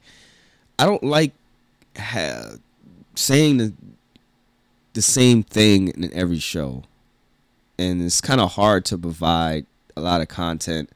I 0.80 0.86
don't 0.86 1.04
like 1.04 1.34
ha- 1.98 2.54
saying 3.16 3.58
the 3.58 3.74
the 4.94 5.02
same 5.02 5.44
thing 5.44 5.90
in 5.90 6.12
every 6.14 6.40
show. 6.40 6.84
And 7.78 8.02
it's 8.02 8.22
kind 8.22 8.40
of 8.40 8.54
hard 8.54 8.86
to 8.86 8.98
provide 8.98 9.66
a 9.98 10.02
lot 10.02 10.22
of 10.22 10.30
content 10.30 10.90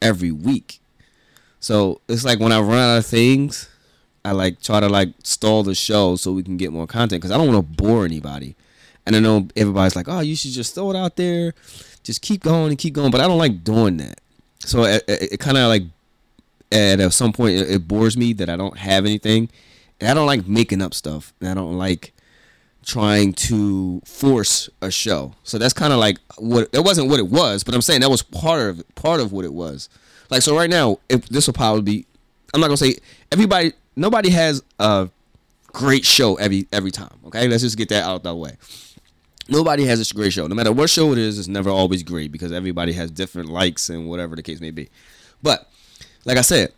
every 0.00 0.30
week. 0.30 0.80
So 1.60 2.00
it's 2.08 2.24
like 2.24 2.40
when 2.40 2.52
I 2.52 2.60
run 2.60 2.78
out 2.78 2.96
of 2.98 3.06
things, 3.06 3.68
I 4.24 4.32
like 4.32 4.62
try 4.62 4.80
to 4.80 4.88
like 4.88 5.10
stall 5.24 5.62
the 5.62 5.74
show 5.74 6.16
so 6.16 6.32
we 6.32 6.42
can 6.42 6.56
get 6.56 6.72
more 6.72 6.86
content 6.86 7.20
because 7.20 7.32
I 7.32 7.36
don't 7.36 7.52
want 7.52 7.76
to 7.76 7.82
bore 7.82 8.06
anybody. 8.06 8.56
And 9.06 9.16
I 9.16 9.18
know 9.20 9.48
everybody's 9.56 9.96
like, 9.96 10.08
"Oh, 10.08 10.20
you 10.20 10.36
should 10.36 10.52
just 10.52 10.74
throw 10.74 10.90
it 10.90 10.96
out 10.96 11.16
there, 11.16 11.54
just 12.02 12.22
keep 12.22 12.42
going 12.42 12.70
and 12.70 12.78
keep 12.78 12.94
going." 12.94 13.10
But 13.10 13.20
I 13.20 13.26
don't 13.26 13.38
like 13.38 13.64
doing 13.64 13.96
that. 13.98 14.20
So 14.60 14.84
it, 14.84 15.02
it, 15.08 15.32
it 15.32 15.40
kind 15.40 15.56
of 15.56 15.68
like 15.68 15.82
at 16.72 17.12
some 17.12 17.32
point 17.32 17.56
it, 17.56 17.70
it 17.70 17.88
bores 17.88 18.16
me 18.16 18.32
that 18.34 18.48
I 18.48 18.56
don't 18.56 18.78
have 18.78 19.04
anything, 19.04 19.48
and 20.00 20.08
I 20.10 20.14
don't 20.14 20.26
like 20.26 20.46
making 20.46 20.82
up 20.82 20.94
stuff, 20.94 21.32
and 21.40 21.48
I 21.48 21.54
don't 21.54 21.76
like 21.76 22.12
trying 22.84 23.32
to 23.32 24.00
force 24.04 24.68
a 24.80 24.90
show. 24.90 25.34
So 25.44 25.58
that's 25.58 25.74
kind 25.74 25.92
of 25.92 25.98
like 25.98 26.18
what 26.38 26.68
it 26.72 26.82
wasn't 26.82 27.08
what 27.08 27.18
it 27.18 27.28
was, 27.28 27.64
but 27.64 27.74
I'm 27.74 27.82
saying 27.82 28.00
that 28.00 28.10
was 28.10 28.22
part 28.22 28.60
of 28.62 28.94
part 28.94 29.20
of 29.20 29.32
what 29.32 29.44
it 29.44 29.52
was. 29.52 29.88
Like 30.30 30.42
so, 30.42 30.56
right 30.56 30.70
now, 30.70 30.98
if 31.08 31.28
this 31.28 31.46
will 31.46 31.54
probably 31.54 31.82
be, 31.82 32.06
I'm 32.54 32.60
not 32.60 32.68
gonna 32.68 32.76
say 32.76 32.96
everybody, 33.32 33.72
nobody 33.96 34.30
has 34.30 34.62
a 34.78 35.08
great 35.72 36.04
show 36.04 36.36
every 36.36 36.66
every 36.72 36.90
time. 36.90 37.18
Okay, 37.26 37.48
let's 37.48 37.62
just 37.62 37.76
get 37.76 37.88
that 37.88 38.04
out 38.04 38.16
of 38.16 38.22
the 38.22 38.34
way. 38.34 38.56
Nobody 39.50 39.84
has 39.84 40.10
a 40.10 40.14
great 40.14 40.32
show. 40.32 40.46
No 40.46 40.54
matter 40.54 40.72
what 40.72 40.88
show 40.88 41.12
it 41.12 41.18
is, 41.18 41.38
it's 41.38 41.48
never 41.48 41.70
always 41.70 42.02
great 42.02 42.30
because 42.30 42.52
everybody 42.52 42.92
has 42.92 43.10
different 43.10 43.48
likes 43.48 43.90
and 43.90 44.08
whatever 44.08 44.36
the 44.36 44.42
case 44.42 44.60
may 44.60 44.70
be. 44.70 44.88
But 45.42 45.68
like 46.24 46.38
I 46.38 46.42
said, 46.42 46.72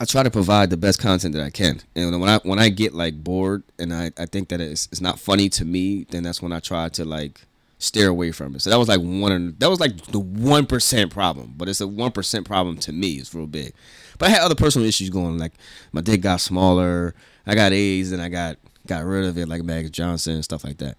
I 0.00 0.06
try 0.06 0.22
to 0.22 0.30
provide 0.30 0.70
the 0.70 0.78
best 0.78 0.98
content 0.98 1.34
that 1.34 1.44
I 1.44 1.50
can. 1.50 1.82
And 1.94 2.18
when 2.18 2.30
I 2.30 2.38
when 2.38 2.58
I 2.58 2.70
get 2.70 2.94
like 2.94 3.22
bored 3.22 3.62
and 3.78 3.92
I, 3.92 4.12
I 4.16 4.24
think 4.24 4.48
that 4.48 4.60
it's, 4.60 4.88
it's 4.90 5.02
not 5.02 5.18
funny 5.18 5.50
to 5.50 5.64
me, 5.64 6.06
then 6.10 6.22
that's 6.22 6.40
when 6.40 6.52
I 6.52 6.60
try 6.60 6.88
to 6.88 7.04
like 7.04 7.42
steer 7.78 8.08
away 8.08 8.32
from 8.32 8.54
it. 8.54 8.62
So 8.62 8.70
that 8.70 8.78
was 8.78 8.88
like 8.88 9.00
one 9.00 9.56
that 9.58 9.68
was 9.68 9.78
like 9.78 9.98
the 10.06 10.18
one 10.18 10.64
percent 10.64 11.12
problem. 11.12 11.52
But 11.54 11.68
it's 11.68 11.82
a 11.82 11.86
one 11.86 12.12
percent 12.12 12.46
problem 12.46 12.78
to 12.78 12.92
me. 12.92 13.14
It's 13.14 13.34
real 13.34 13.46
big. 13.46 13.74
But 14.18 14.28
I 14.28 14.30
had 14.30 14.40
other 14.40 14.54
personal 14.54 14.88
issues 14.88 15.10
going. 15.10 15.36
Like 15.36 15.52
my 15.92 16.00
dick 16.00 16.22
got 16.22 16.40
smaller. 16.40 17.14
I 17.46 17.54
got 17.54 17.72
AIDS 17.72 18.12
and 18.12 18.22
I 18.22 18.30
got 18.30 18.56
got 18.86 19.04
rid 19.04 19.26
of 19.26 19.36
it 19.36 19.48
like 19.48 19.62
Magic 19.62 19.92
Johnson 19.92 20.34
and 20.34 20.44
stuff 20.44 20.64
like 20.64 20.78
that. 20.78 20.98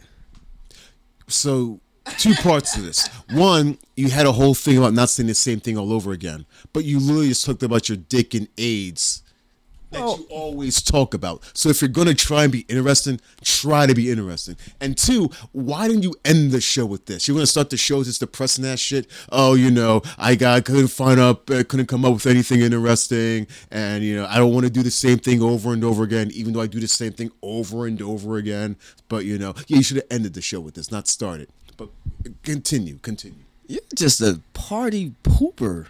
So 1.32 1.80
two 2.18 2.34
parts 2.36 2.74
to 2.74 2.82
this. 2.82 3.08
One, 3.32 3.78
you 3.96 4.10
had 4.10 4.26
a 4.26 4.32
whole 4.32 4.54
thing 4.54 4.78
about 4.78 4.94
not 4.94 5.10
saying 5.10 5.28
the 5.28 5.36
same 5.36 5.60
thing 5.60 5.78
all 5.78 5.94
over 5.94 6.12
again, 6.12 6.46
but 6.74 6.86
you 6.86 7.00
literally 7.00 7.30
just 7.30 7.46
talked 7.46 7.64
about 7.64 7.90
your 7.90 7.98
dick 7.98 8.34
and 8.34 8.48
AIDS 8.58 9.24
that 9.92 10.02
Oh. 10.02 10.18
you 10.18 10.24
always 10.30 10.82
talk 10.82 11.14
about. 11.14 11.44
So 11.54 11.70
if 11.70 11.82
you're 11.82 11.90
gonna 11.90 12.14
try 12.14 12.44
and 12.44 12.52
be 12.52 12.66
interesting, 12.68 13.20
try 13.44 13.86
to 13.86 13.94
be 13.94 14.10
interesting. 14.10 14.56
And 14.80 14.98
two, 14.98 15.30
why 15.52 15.88
didn't 15.88 16.04
you 16.04 16.14
end 16.26 16.52
the 16.52 16.62
show 16.62 16.86
with 16.86 17.06
this? 17.06 17.28
You're 17.28 17.36
gonna 17.36 17.48
start 17.48 17.70
the 17.70 17.78
show 17.78 18.04
just 18.04 18.20
depressing 18.22 18.64
that 18.64 18.80
shit. 18.80 19.08
Oh, 19.32 19.54
you 19.54 19.70
know, 19.72 20.02
I 20.18 20.36
got 20.36 20.66
couldn't 20.66 20.88
find 20.88 21.20
up, 21.20 21.50
uh, 21.50 21.64
couldn't 21.64 21.88
come 21.88 22.06
up 22.06 22.14
with 22.14 22.26
anything 22.26 22.62
interesting, 22.62 23.48
and 23.70 24.04
you 24.04 24.16
know, 24.16 24.26
I 24.30 24.38
don't 24.38 24.54
want 24.54 24.66
to 24.66 24.72
do 24.72 24.84
the 24.84 24.92
same 24.92 25.20
thing 25.20 25.42
over 25.42 25.74
and 25.74 25.84
over 25.84 26.04
again, 26.04 26.32
even 26.34 26.54
though 26.54 26.62
I 26.62 26.68
do 26.68 26.80
the 26.80 26.88
same 26.88 27.12
thing 27.14 27.32
over 27.42 27.86
and 27.86 28.02
over 28.02 28.38
again. 28.38 28.78
But 29.10 29.26
you 29.26 29.38
know, 29.38 29.54
yeah, 29.68 29.78
you 29.78 29.84
should 29.84 29.98
have 29.98 30.08
ended 30.10 30.34
the 30.34 30.42
show 30.42 30.60
with 30.60 30.76
this, 30.76 30.92
not 30.92 31.08
started. 31.08 31.50
But 31.78 31.90
continue, 32.44 32.98
continue. 33.02 33.40
You're 33.68 33.82
just 33.96 34.22
a 34.22 34.42
party 34.54 35.14
pooper. 35.24 35.88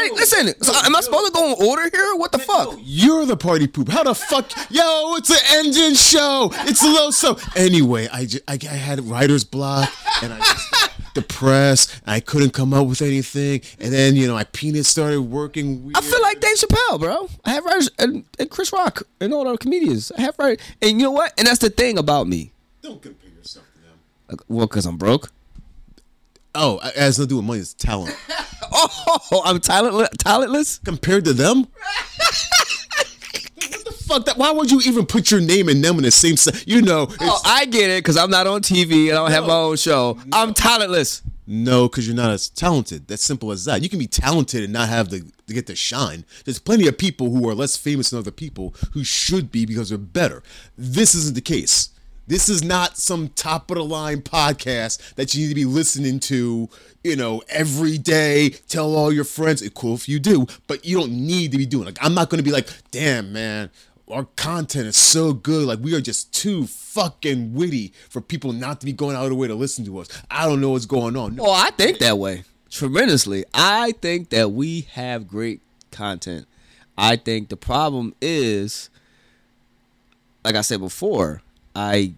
I 0.00 0.10
listen. 0.14 0.62
So 0.62 0.72
am 0.84 0.96
I 0.96 1.00
supposed 1.00 1.26
to 1.26 1.32
go 1.32 1.46
in 1.54 1.66
order 1.68 1.88
here? 1.92 2.14
What 2.16 2.32
the 2.32 2.38
fuck? 2.38 2.78
You're 2.82 3.26
the 3.26 3.36
party 3.36 3.66
poop. 3.66 3.88
How 3.88 4.02
the 4.02 4.14
fuck? 4.14 4.50
Yo, 4.70 5.14
it's 5.16 5.30
an 5.30 5.66
engine 5.66 5.94
show. 5.94 6.50
It's 6.68 6.82
a 6.82 6.88
low 6.88 7.10
So 7.10 7.36
Anyway, 7.56 8.08
I, 8.12 8.26
ju- 8.26 8.40
I, 8.48 8.58
I 8.62 8.74
had 8.74 9.00
writer's 9.08 9.44
block 9.44 9.90
and 10.22 10.32
I 10.32 10.38
just 10.38 10.90
depressed. 11.14 12.00
And 12.06 12.14
I 12.14 12.20
couldn't 12.20 12.50
come 12.52 12.72
up 12.74 12.86
with 12.86 13.02
anything. 13.02 13.60
And 13.78 13.92
then, 13.92 14.16
you 14.16 14.26
know, 14.26 14.34
my 14.34 14.44
penis 14.44 14.88
started 14.88 15.20
working 15.22 15.84
weird. 15.84 15.96
I 15.96 16.00
feel 16.00 16.22
like 16.22 16.40
Dave 16.40 16.56
Chappelle, 16.56 16.98
bro. 17.00 17.28
I 17.44 17.50
have 17.50 17.64
writers 17.64 17.90
and, 17.98 18.24
and 18.38 18.50
Chris 18.50 18.72
Rock 18.72 19.02
and 19.20 19.32
all 19.34 19.44
the 19.50 19.58
comedians. 19.58 20.10
I 20.16 20.22
have 20.22 20.38
right, 20.38 20.60
and 20.82 20.92
you 20.92 21.04
know 21.06 21.10
what? 21.10 21.32
And 21.38 21.46
that's 21.46 21.58
the 21.58 21.70
thing 21.70 21.98
about 21.98 22.26
me. 22.26 22.52
Don't 22.82 23.00
compare 23.02 23.30
yourself 23.30 23.66
to 23.74 23.80
them. 23.82 24.38
Well, 24.48 24.66
because 24.66 24.86
I'm 24.86 24.96
broke. 24.96 25.30
Oh, 26.54 26.78
it 26.84 26.94
has 26.96 27.18
nothing 27.18 27.28
to 27.28 27.32
do 27.32 27.36
with 27.36 27.44
money. 27.46 27.60
It's 27.60 27.74
talent. 27.74 28.16
Oh, 28.72 29.42
I'm 29.44 29.58
talentless. 29.60 30.08
Talentless. 30.18 30.78
Compared 30.78 31.24
to 31.24 31.32
them? 31.32 31.58
what 31.64 31.68
the 33.84 33.92
fuck? 34.06 34.24
That, 34.26 34.36
why 34.36 34.52
would 34.52 34.70
you 34.70 34.80
even 34.86 35.06
put 35.06 35.30
your 35.30 35.40
name 35.40 35.68
and 35.68 35.82
them 35.82 35.96
in 35.96 36.02
the 36.04 36.10
same 36.10 36.36
set? 36.36 36.66
You 36.68 36.82
know, 36.82 37.08
Oh, 37.20 37.40
I 37.44 37.64
get 37.66 37.90
it 37.90 38.04
because 38.04 38.16
I'm 38.16 38.30
not 38.30 38.46
on 38.46 38.62
TV 38.62 39.08
and 39.08 39.18
I 39.18 39.22
don't 39.22 39.30
have 39.32 39.46
my 39.46 39.54
own 39.54 39.76
show. 39.76 40.18
I'm 40.32 40.54
talentless. 40.54 41.22
No, 41.46 41.88
because 41.88 42.06
you're 42.06 42.16
not 42.16 42.30
as 42.30 42.48
talented. 42.48 43.08
That's 43.08 43.24
simple 43.24 43.50
as 43.50 43.64
that. 43.64 43.82
You 43.82 43.88
can 43.88 43.98
be 43.98 44.06
talented 44.06 44.62
and 44.62 44.72
not 44.72 44.88
have 44.88 45.08
the 45.10 45.20
to 45.48 45.54
get 45.54 45.66
the 45.66 45.74
shine. 45.74 46.24
There's 46.44 46.60
plenty 46.60 46.86
of 46.86 46.96
people 46.96 47.30
who 47.30 47.48
are 47.48 47.54
less 47.54 47.76
famous 47.76 48.10
than 48.10 48.20
other 48.20 48.30
people 48.30 48.72
who 48.92 49.02
should 49.02 49.50
be 49.50 49.66
because 49.66 49.88
they're 49.88 49.98
better. 49.98 50.44
This 50.78 51.14
isn't 51.16 51.34
the 51.34 51.40
case. 51.40 51.88
This 52.30 52.48
is 52.48 52.62
not 52.62 52.96
some 52.96 53.30
top 53.30 53.72
of 53.72 53.76
the 53.76 53.84
line 53.84 54.22
podcast 54.22 55.14
that 55.16 55.34
you 55.34 55.42
need 55.42 55.48
to 55.48 55.54
be 55.56 55.64
listening 55.64 56.20
to, 56.20 56.68
you 57.02 57.16
know, 57.16 57.42
every 57.48 57.98
day. 57.98 58.50
Tell 58.68 58.94
all 58.94 59.12
your 59.12 59.24
friends. 59.24 59.62
It's 59.62 59.74
cool 59.74 59.96
if 59.96 60.08
you 60.08 60.20
do, 60.20 60.46
but 60.68 60.84
you 60.84 60.96
don't 60.96 61.10
need 61.10 61.50
to 61.50 61.58
be 61.58 61.66
doing. 61.66 61.86
Like 61.86 61.98
I'm 62.00 62.14
not 62.14 62.30
going 62.30 62.38
to 62.38 62.44
be 62.44 62.52
like, 62.52 62.68
damn 62.92 63.32
man, 63.32 63.68
our 64.08 64.26
content 64.36 64.86
is 64.86 64.96
so 64.96 65.32
good. 65.32 65.66
Like 65.66 65.80
we 65.80 65.92
are 65.96 66.00
just 66.00 66.32
too 66.32 66.68
fucking 66.68 67.52
witty 67.52 67.92
for 68.08 68.20
people 68.20 68.52
not 68.52 68.78
to 68.78 68.86
be 68.86 68.92
going 68.92 69.16
out 69.16 69.24
of 69.24 69.30
their 69.30 69.36
way 69.38 69.48
to 69.48 69.56
listen 69.56 69.84
to 69.86 69.98
us. 69.98 70.06
I 70.30 70.46
don't 70.46 70.60
know 70.60 70.70
what's 70.70 70.86
going 70.86 71.16
on. 71.16 71.34
No, 71.34 71.46
Oh, 71.46 71.52
I 71.52 71.70
think 71.72 71.98
that 71.98 72.16
way 72.18 72.44
tremendously. 72.70 73.44
I 73.52 73.90
think 74.00 74.30
that 74.30 74.52
we 74.52 74.82
have 74.92 75.26
great 75.26 75.62
content. 75.90 76.46
I 76.96 77.16
think 77.16 77.48
the 77.48 77.56
problem 77.56 78.14
is, 78.20 78.88
like 80.44 80.54
I 80.54 80.60
said 80.60 80.78
before, 80.78 81.42
I 81.74 82.14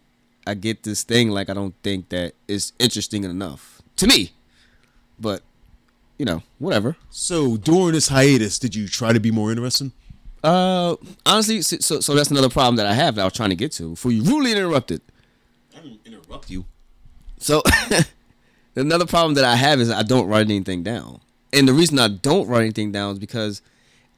I 0.47 0.55
get 0.55 0.83
this 0.83 1.03
thing 1.03 1.31
like 1.31 1.49
I 1.49 1.55
don't 1.55 1.75
think 1.83 2.09
that 2.11 2.35
it's 2.49 2.73
interesting 2.79 3.25
enough 3.25 3.83
to 3.97 4.07
me. 4.07 4.33
But 5.19 5.43
you 6.19 6.25
know, 6.25 6.43
whatever. 6.59 6.97
So 7.11 7.57
during 7.57 7.93
this 7.93 8.09
hiatus, 8.09 8.59
did 8.59 8.75
you 8.75 8.89
try 8.89 9.13
to 9.13 9.21
be 9.21 9.31
more 9.31 9.51
interesting? 9.51 9.93
Uh, 10.43 10.97
honestly, 11.25 11.63
so 11.63 12.01
so, 12.01 12.15
that's 12.15 12.31
another 12.31 12.49
problem 12.49 12.77
that 12.77 12.87
I 12.87 12.95
have 12.95 13.15
that 13.15 13.23
I 13.23 13.25
was 13.25 13.33
trying 13.33 13.51
to 13.51 13.57
get 13.57 13.71
to 13.73 13.91
before 13.91 14.11
you 14.11 14.23
rudely 14.23 14.53
interrupted. 14.53 15.01
I 15.77 15.81
didn't 15.81 16.01
interrupt 16.05 16.51
you. 16.51 16.65
So 17.39 17.63
another 18.77 19.07
problem 19.07 19.35
that 19.35 19.45
I 19.45 19.55
have 19.57 19.81
is 19.81 19.91
I 19.91 20.03
don't 20.03 20.27
write 20.27 20.47
anything 20.47 20.83
down. 20.83 21.21
And 21.53 21.69
the 21.69 21.73
reason 21.73 21.99
I 21.99 22.09
don't 22.09 22.49
write 22.49 22.63
anything 22.63 22.91
down 22.91 23.13
is 23.13 23.19
because 23.19 23.63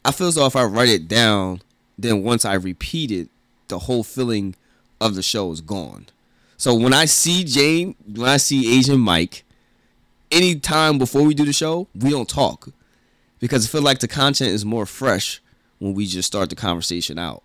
I 0.04 0.12
feel 0.12 0.28
as 0.28 0.36
though 0.36 0.46
if 0.46 0.56
I 0.56 0.64
write 0.64 0.88
it 0.88 1.08
down, 1.08 1.60
then 1.98 2.22
once 2.22 2.44
I 2.44 2.54
repeat 2.54 3.10
it, 3.10 3.28
the 3.68 3.80
whole 3.80 4.04
feeling 4.04 4.54
of 5.00 5.14
the 5.14 5.22
show 5.22 5.50
is 5.52 5.60
gone. 5.60 6.06
So 6.56 6.74
when 6.74 6.92
I 6.92 7.04
see 7.04 7.44
Jane, 7.44 7.94
when 8.14 8.28
I 8.28 8.36
see 8.36 8.78
Asian 8.78 9.00
Mike, 9.00 9.44
anytime 10.30 10.98
before 10.98 11.22
we 11.22 11.34
do 11.34 11.44
the 11.44 11.52
show, 11.52 11.88
we 11.94 12.10
don't 12.10 12.28
talk. 12.28 12.68
Because 13.40 13.66
I 13.66 13.68
feel 13.68 13.82
like 13.82 13.98
the 13.98 14.08
content 14.08 14.50
is 14.50 14.64
more 14.64 14.86
fresh 14.86 15.42
when 15.78 15.94
we 15.94 16.06
just 16.06 16.26
start 16.26 16.48
the 16.50 16.56
conversation 16.56 17.18
out. 17.18 17.42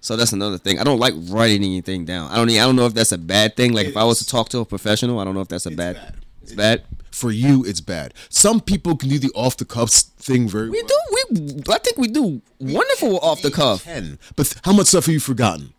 So 0.00 0.16
that's 0.16 0.32
another 0.32 0.58
thing. 0.58 0.78
I 0.78 0.84
don't 0.84 0.98
like 0.98 1.14
writing 1.28 1.62
anything 1.64 2.04
down. 2.04 2.30
I 2.30 2.36
don't. 2.36 2.50
I 2.50 2.56
don't 2.56 2.76
know 2.76 2.86
if 2.86 2.94
that's 2.94 3.12
a 3.12 3.18
bad 3.18 3.56
thing. 3.56 3.72
Like 3.72 3.86
if 3.86 3.96
I 3.96 4.04
was 4.04 4.18
to 4.18 4.26
talk 4.26 4.48
to 4.50 4.58
a 4.60 4.64
professional, 4.64 5.18
I 5.18 5.24
don't 5.24 5.34
know 5.34 5.40
if 5.40 5.48
that's 5.48 5.66
a 5.66 5.70
bad. 5.70 5.96
bad. 5.96 6.14
It's 6.42 6.52
bad. 6.52 6.82
For 7.10 7.30
you, 7.30 7.64
it's 7.64 7.80
bad. 7.80 8.12
Some 8.28 8.60
people 8.60 8.96
can 8.96 9.08
do 9.08 9.18
the 9.18 9.30
off 9.34 9.56
the 9.56 9.64
cuff 9.64 9.90
thing 9.90 10.48
very 10.48 10.68
We 10.70 10.82
well. 10.82 10.88
do. 10.88 11.44
We. 11.44 11.62
I 11.72 11.78
think 11.78 11.96
we 11.98 12.08
do 12.08 12.42
wonderful 12.58 13.18
off 13.20 13.40
the 13.42 13.50
cuff. 13.50 13.84
Can, 13.84 14.18
but 14.36 14.54
how 14.64 14.72
much 14.72 14.86
stuff 14.88 15.06
have 15.06 15.12
you 15.12 15.20
forgotten? 15.20 15.73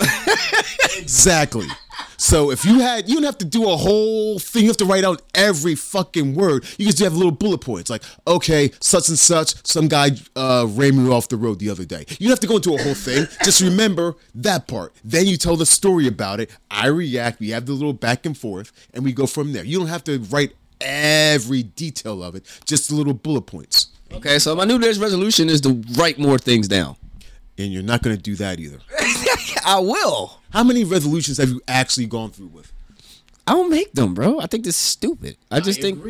exactly. 0.98 1.66
So 2.16 2.50
if 2.50 2.64
you 2.64 2.80
had, 2.80 3.08
you 3.08 3.14
don't 3.16 3.24
have 3.24 3.38
to 3.38 3.44
do 3.44 3.68
a 3.68 3.76
whole 3.76 4.38
thing. 4.38 4.62
You 4.62 4.68
have 4.68 4.76
to 4.78 4.84
write 4.84 5.04
out 5.04 5.22
every 5.34 5.74
fucking 5.74 6.34
word. 6.34 6.64
You 6.78 6.86
just 6.86 7.00
have 7.00 7.14
little 7.14 7.32
bullet 7.32 7.60
points, 7.60 7.90
like 7.90 8.02
okay, 8.26 8.70
such 8.80 9.08
and 9.08 9.18
such. 9.18 9.54
Some 9.66 9.88
guy 9.88 10.12
uh, 10.36 10.66
ran 10.70 11.04
me 11.04 11.10
off 11.10 11.28
the 11.28 11.36
road 11.36 11.58
the 11.58 11.70
other 11.70 11.84
day. 11.84 12.04
You 12.18 12.28
don't 12.28 12.30
have 12.30 12.40
to 12.40 12.46
go 12.46 12.56
into 12.56 12.74
a 12.74 12.82
whole 12.82 12.94
thing. 12.94 13.26
Just 13.42 13.60
remember 13.60 14.14
that 14.36 14.66
part. 14.68 14.94
Then 15.04 15.26
you 15.26 15.36
tell 15.36 15.56
the 15.56 15.66
story 15.66 16.06
about 16.06 16.40
it. 16.40 16.50
I 16.70 16.86
react. 16.86 17.40
We 17.40 17.50
have 17.50 17.66
the 17.66 17.72
little 17.72 17.92
back 17.92 18.26
and 18.26 18.36
forth, 18.36 18.72
and 18.94 19.04
we 19.04 19.12
go 19.12 19.26
from 19.26 19.52
there. 19.52 19.64
You 19.64 19.78
don't 19.78 19.88
have 19.88 20.04
to 20.04 20.18
write 20.30 20.54
every 20.80 21.62
detail 21.62 22.22
of 22.22 22.34
it. 22.34 22.46
Just 22.64 22.88
the 22.88 22.94
little 22.94 23.14
bullet 23.14 23.42
points. 23.42 23.88
Okay, 24.12 24.38
so 24.38 24.54
my 24.54 24.64
New 24.64 24.78
Year's 24.78 24.98
resolution 24.98 25.48
is 25.48 25.60
to 25.62 25.82
write 25.96 26.18
more 26.18 26.38
things 26.38 26.68
down. 26.68 26.96
And 27.56 27.72
you're 27.72 27.82
not 27.82 28.02
going 28.02 28.16
to 28.16 28.22
do 28.22 28.34
that 28.36 28.58
either. 28.58 28.78
I 29.64 29.78
will. 29.78 30.40
How 30.50 30.64
many 30.64 30.84
resolutions 30.84 31.38
have 31.38 31.50
you 31.50 31.60
actually 31.68 32.06
gone 32.06 32.30
through 32.30 32.48
with? 32.48 32.72
I 33.46 33.52
don't 33.52 33.70
make 33.70 33.92
them, 33.92 34.14
bro. 34.14 34.40
I 34.40 34.46
think 34.46 34.64
this 34.64 34.74
is 34.74 34.80
stupid. 34.80 35.36
I 35.50 35.60
just 35.60 35.80
think 35.80 36.02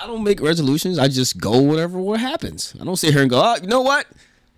I 0.00 0.06
don't 0.06 0.22
make 0.22 0.40
resolutions. 0.40 0.98
I 0.98 1.08
just 1.08 1.38
go 1.38 1.60
whatever 1.60 1.98
what 1.98 2.20
happens. 2.20 2.74
I 2.80 2.84
don't 2.84 2.96
sit 2.96 3.12
here 3.12 3.22
and 3.22 3.30
go, 3.30 3.40
oh, 3.42 3.56
you 3.60 3.68
know 3.68 3.80
what? 3.80 4.06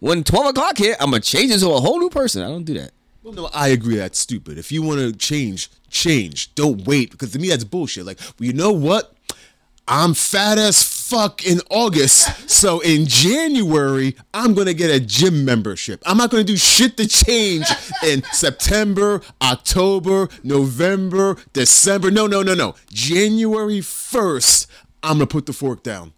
When 0.00 0.24
twelve 0.24 0.46
o'clock 0.46 0.76
hit, 0.76 0.96
I'm 1.00 1.10
gonna 1.10 1.20
change 1.20 1.52
into 1.52 1.70
a 1.70 1.80
whole 1.80 2.00
new 2.00 2.10
person. 2.10 2.42
I 2.42 2.48
don't 2.48 2.64
do 2.64 2.74
that. 2.74 2.90
Well, 3.22 3.32
no, 3.32 3.48
I 3.54 3.68
agree. 3.68 3.96
That's 3.96 4.18
stupid. 4.18 4.58
If 4.58 4.72
you 4.72 4.82
want 4.82 5.00
to 5.00 5.12
change, 5.12 5.70
change. 5.88 6.54
Don't 6.54 6.84
wait 6.86 7.12
because 7.12 7.32
to 7.32 7.38
me 7.38 7.48
that's 7.48 7.64
bullshit. 7.64 8.06
Like, 8.06 8.18
well, 8.20 8.46
you 8.46 8.52
know 8.52 8.72
what? 8.72 9.14
I'm 9.88 10.14
fat 10.14 10.58
as 10.58 10.82
fuck 11.08 11.46
in 11.46 11.60
August, 11.70 12.50
so 12.50 12.80
in 12.80 13.06
January 13.06 14.16
I'm 14.34 14.54
gonna 14.54 14.74
get 14.74 14.90
a 14.90 14.98
gym 14.98 15.44
membership. 15.44 16.02
I'm 16.04 16.16
not 16.16 16.30
gonna 16.30 16.42
do 16.42 16.56
shit 16.56 16.96
to 16.96 17.06
change 17.06 17.64
in 18.04 18.24
September, 18.32 19.20
October, 19.40 20.28
November, 20.42 21.36
December. 21.52 22.10
No, 22.10 22.26
no, 22.26 22.42
no, 22.42 22.54
no. 22.54 22.74
January 22.90 23.80
first, 23.80 24.68
I'm 25.02 25.18
gonna 25.18 25.28
put 25.28 25.46
the 25.46 25.52
fork 25.52 25.84
down 25.84 26.12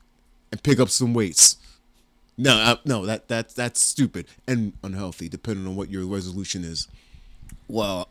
and 0.51 0.63
pick 0.63 0.81
up 0.81 0.89
some 0.89 1.13
weights. 1.13 1.57
No, 2.39 2.57
uh, 2.57 2.77
no, 2.87 3.05
that 3.05 3.29
that 3.29 3.51
that's 3.55 3.83
stupid 3.83 4.27
and 4.47 4.73
unhealthy, 4.83 5.29
depending 5.29 5.67
on 5.67 5.77
what 5.77 5.91
your 5.91 6.07
resolution 6.07 6.65
is. 6.65 6.89
Well, 7.69 8.09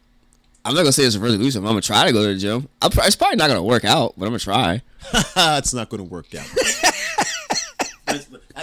I'm 0.67 0.73
not 0.73 0.81
gonna 0.81 0.91
say 0.91 1.03
it's 1.03 1.15
a 1.15 1.19
resolution. 1.21 1.61
I'm 1.61 1.69
gonna 1.69 1.79
try 1.79 2.07
to 2.07 2.11
go 2.11 2.23
to 2.23 2.33
the 2.33 2.37
gym. 2.37 2.67
I'm, 2.81 2.91
it's 2.93 3.15
probably 3.15 3.37
not 3.37 3.47
gonna 3.47 3.63
work 3.63 3.85
out, 3.85 4.15
but 4.17 4.25
I'm 4.25 4.31
gonna 4.31 4.39
try. 4.39 4.81
it's 5.13 5.73
not 5.73 5.89
to 5.89 6.03
work 6.03 6.35
out. 6.35 6.45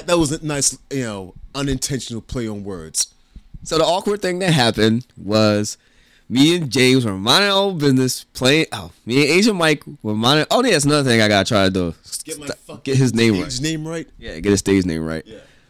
that 0.04 0.18
was 0.18 0.32
a 0.32 0.44
nice, 0.44 0.76
you 0.90 1.04
know, 1.04 1.34
unintentional 1.54 2.20
play 2.20 2.46
on 2.46 2.62
words. 2.62 3.14
So 3.62 3.78
the 3.78 3.84
awkward 3.84 4.20
thing 4.20 4.38
that 4.40 4.52
happened 4.52 5.06
was 5.16 5.78
me 6.28 6.56
and 6.56 6.70
James 6.70 7.06
were 7.06 7.14
minding 7.14 7.50
our 7.50 7.56
own 7.56 7.78
business, 7.78 8.24
playing. 8.24 8.66
Oh, 8.72 8.92
me 9.06 9.22
and 9.22 9.30
Asian 9.30 9.56
Mike 9.56 9.82
were 10.02 10.14
minding. 10.14 10.44
Oh, 10.50 10.62
yeah, 10.62 10.72
that's 10.72 10.84
another 10.84 11.08
thing 11.08 11.22
I 11.22 11.28
gotta 11.28 11.48
try 11.48 11.64
to 11.64 11.70
do. 11.70 11.94
Get, 12.24 12.38
my 12.38 12.48
St- 12.48 12.84
get 12.84 12.98
his 12.98 13.14
name 13.14 13.36
right. 13.36 13.46
His 13.46 13.62
name 13.62 13.88
right. 13.88 14.06
Yeah, 14.18 14.38
get 14.40 14.50
his 14.50 14.60
stage 14.60 14.84
name 14.84 15.06
right. 15.06 15.26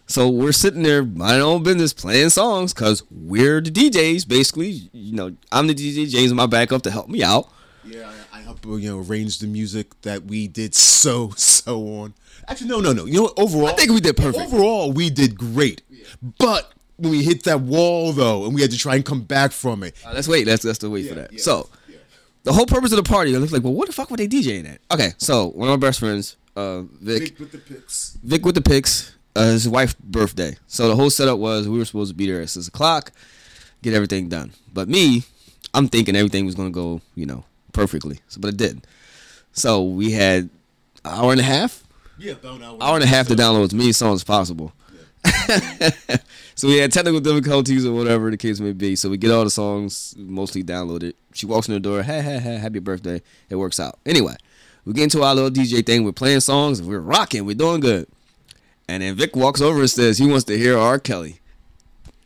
So 0.06 0.28
we're 0.28 0.52
sitting 0.52 0.82
there 0.82 1.02
my 1.02 1.40
own 1.40 1.62
business, 1.62 1.92
playing 1.92 2.30
songs, 2.30 2.75
cause 2.75 3.02
we're 3.11 3.61
the 3.61 3.70
DJs. 3.70 4.28
Basically, 4.28 4.90
you 4.92 5.14
know, 5.14 5.34
I'm 5.50 5.66
the 5.66 5.75
DJ. 5.75 6.08
James 6.08 6.26
is 6.26 6.34
my 6.34 6.46
backup 6.46 6.82
to 6.82 6.90
help 6.90 7.08
me 7.08 7.23
out. 7.23 7.49
Yeah, 7.84 8.11
I, 8.32 8.38
I 8.38 8.40
helped 8.42 8.64
you 8.66 8.90
know 8.90 9.00
arrange 9.00 9.38
the 9.38 9.46
music 9.46 10.00
that 10.02 10.25
we 10.25 10.46
did 10.46 10.75
so 10.75 11.30
so 11.37 11.80
on. 12.00 12.14
Actually, 12.49 12.68
no, 12.68 12.80
no, 12.80 12.92
no. 12.92 13.06
You 13.06 13.14
know 13.14 13.23
what? 13.23 13.38
Overall, 13.38 13.68
I 13.68 13.73
think 13.73 13.90
we 13.90 14.00
did 14.00 14.16
perfect. 14.16 14.52
Overall, 14.52 14.92
we 14.92 15.08
did 15.11 15.38
great. 15.38 15.82
yeah. 15.88 16.04
But 16.38 16.73
when 16.96 17.11
we 17.11 17.23
hit 17.23 17.44
that 17.44 17.61
wall 17.61 18.12
though, 18.12 18.44
and 18.44 18.54
we 18.54 18.61
had 18.61 18.70
to 18.70 18.78
try 18.78 18.96
and 18.96 19.04
come 19.04 19.23
back 19.23 19.52
from 19.52 19.82
it. 19.82 19.94
Uh, 20.04 20.12
let's 20.14 20.28
wait. 20.28 20.46
Let's 20.46 20.64
let's 20.64 20.82
wait 20.82 21.08
for 21.08 21.14
that. 21.14 21.32
yeah, 21.32 21.40
so 21.40 21.68
yeah. 21.88 21.96
the 22.42 22.52
whole 22.52 22.66
purpose 22.66 22.92
of 22.92 22.96
the 22.96 23.08
party, 23.08 23.34
I 23.34 23.38
was 23.38 23.52
like, 23.52 23.62
well, 23.62 23.73
what 23.73 23.87
the 23.87 23.92
fuck 23.92 24.11
were 24.11 24.16
they 24.16 24.28
DJing 24.28 24.68
at? 24.68 24.80
Okay, 24.92 25.12
so 25.18 25.49
one 25.49 25.68
of 25.68 25.80
my 25.80 25.87
best 25.87 26.00
friends, 26.00 26.37
uh, 26.56 26.82
Vic, 27.00 27.38
with 27.38 27.52
the 27.52 27.58
picks. 27.58 28.18
Vic 28.23 28.44
with 28.44 28.54
the 28.54 28.62
picks. 28.62 29.14
Uh, 29.36 29.46
his 29.50 29.68
wife's 29.68 29.94
birthday. 29.94 30.56
So 30.68 30.88
the 30.88 30.94
whole 30.96 31.10
setup 31.10 31.38
was 31.38 31.68
we 31.68 31.78
were 31.78 31.84
supposed 31.84 32.10
to 32.12 32.16
be 32.16 32.26
there 32.30 32.40
at 32.40 32.50
six 32.50 32.68
o'clock, 32.68 33.10
get 33.82 33.92
everything 33.94 34.28
done. 34.28 34.52
But 34.72 34.88
me, 34.88 35.24
I'm 35.72 35.88
thinking 35.88 36.14
everything 36.14 36.46
was 36.46 36.54
gonna 36.54 36.70
go, 36.70 37.00
you 37.16 37.26
know, 37.26 37.44
perfectly. 37.72 38.20
So, 38.28 38.40
but 38.40 38.48
it 38.48 38.56
didn't. 38.56 38.86
So 39.52 39.82
we 39.82 40.12
had 40.12 40.44
an 40.44 40.50
hour 41.04 41.32
and 41.32 41.40
a 41.40 41.44
half, 41.44 41.82
Yeah, 42.16 42.32
about 42.32 42.56
an 42.56 42.62
hour. 42.64 42.78
hour 42.80 42.94
and 42.94 43.04
a 43.04 43.08
half 43.08 43.26
to 43.28 43.34
download 43.34 43.64
as 43.64 43.74
many 43.74 43.92
songs 43.92 44.20
as 44.20 44.24
possible. 44.24 44.72
so 46.54 46.68
we 46.68 46.76
had 46.78 46.92
technical 46.92 47.20
difficulties 47.20 47.86
or 47.86 47.92
whatever 47.94 48.30
the 48.30 48.36
case 48.36 48.60
may 48.60 48.72
be. 48.72 48.94
So 48.94 49.08
we 49.08 49.16
get 49.16 49.30
all 49.30 49.44
the 49.44 49.50
songs 49.50 50.14
mostly 50.18 50.62
downloaded. 50.62 51.14
She 51.32 51.46
walks 51.46 51.66
in 51.66 51.74
the 51.74 51.80
door, 51.80 52.02
hey, 52.02 52.20
hey, 52.20 52.38
hey, 52.38 52.56
happy 52.58 52.78
birthday. 52.78 53.22
It 53.48 53.56
works 53.56 53.80
out. 53.80 53.98
Anyway, 54.06 54.36
we 54.84 54.92
get 54.92 55.04
into 55.04 55.22
our 55.22 55.34
little 55.34 55.50
DJ 55.50 55.84
thing. 55.84 56.04
We're 56.04 56.12
playing 56.12 56.40
songs. 56.40 56.82
We're 56.82 57.00
rocking. 57.00 57.46
We're 57.46 57.54
doing 57.54 57.80
good. 57.80 58.06
And 58.88 59.02
then 59.02 59.14
Vic 59.14 59.34
walks 59.34 59.60
over 59.60 59.80
and 59.80 59.90
says 59.90 60.18
he 60.18 60.26
wants 60.26 60.44
to 60.44 60.58
hear 60.58 60.76
R. 60.78 60.98
Kelly. 60.98 61.40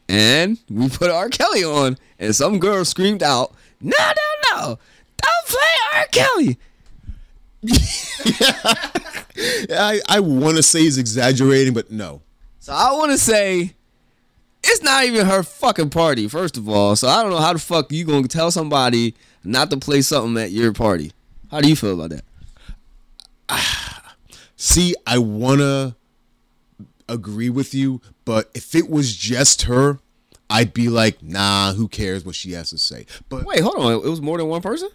And 0.08 0.58
we 0.68 0.88
put 0.88 1.10
R. 1.10 1.28
Kelly 1.28 1.64
on, 1.64 1.98
and 2.18 2.34
some 2.34 2.58
girl 2.58 2.84
screamed 2.84 3.22
out, 3.22 3.54
No, 3.80 3.96
no, 3.98 4.56
no, 4.56 4.78
don't 5.22 5.46
play 5.46 5.60
R. 5.94 6.06
Kelly. 6.10 6.58
I 9.70 10.00
I 10.08 10.20
want 10.20 10.56
to 10.56 10.62
say 10.62 10.80
he's 10.80 10.96
exaggerating, 10.98 11.74
but 11.74 11.90
no. 11.90 12.22
So 12.60 12.72
I 12.72 12.92
want 12.92 13.12
to 13.12 13.18
say 13.18 13.74
it's 14.62 14.82
not 14.82 15.04
even 15.04 15.26
her 15.26 15.42
fucking 15.42 15.90
party, 15.90 16.28
first 16.28 16.56
of 16.56 16.68
all. 16.68 16.96
So 16.96 17.08
I 17.08 17.22
don't 17.22 17.30
know 17.32 17.38
how 17.38 17.52
the 17.52 17.58
fuck 17.58 17.90
you 17.92 18.04
gonna 18.04 18.28
tell 18.28 18.50
somebody 18.50 19.14
not 19.44 19.70
to 19.70 19.76
play 19.76 20.02
something 20.02 20.42
at 20.42 20.50
your 20.50 20.72
party. 20.72 21.12
How 21.50 21.60
do 21.60 21.68
you 21.68 21.76
feel 21.76 22.00
about 22.00 22.10
that? 22.10 22.24
See, 24.56 24.94
I 25.06 25.18
wanna 25.18 25.96
agree 27.08 27.50
with 27.50 27.74
you, 27.74 28.00
but 28.24 28.50
if 28.54 28.74
it 28.74 28.88
was 28.90 29.16
just 29.16 29.62
her, 29.62 29.98
I'd 30.50 30.72
be 30.72 30.88
like, 30.88 31.22
nah, 31.22 31.72
who 31.74 31.88
cares 31.88 32.24
what 32.24 32.34
she 32.34 32.52
has 32.52 32.70
to 32.70 32.78
say. 32.78 33.06
But 33.28 33.44
Wait, 33.44 33.60
hold 33.60 33.76
on. 33.76 33.92
It 33.92 34.02
was 34.04 34.20
more 34.22 34.38
than 34.38 34.48
one 34.48 34.62
person. 34.62 34.88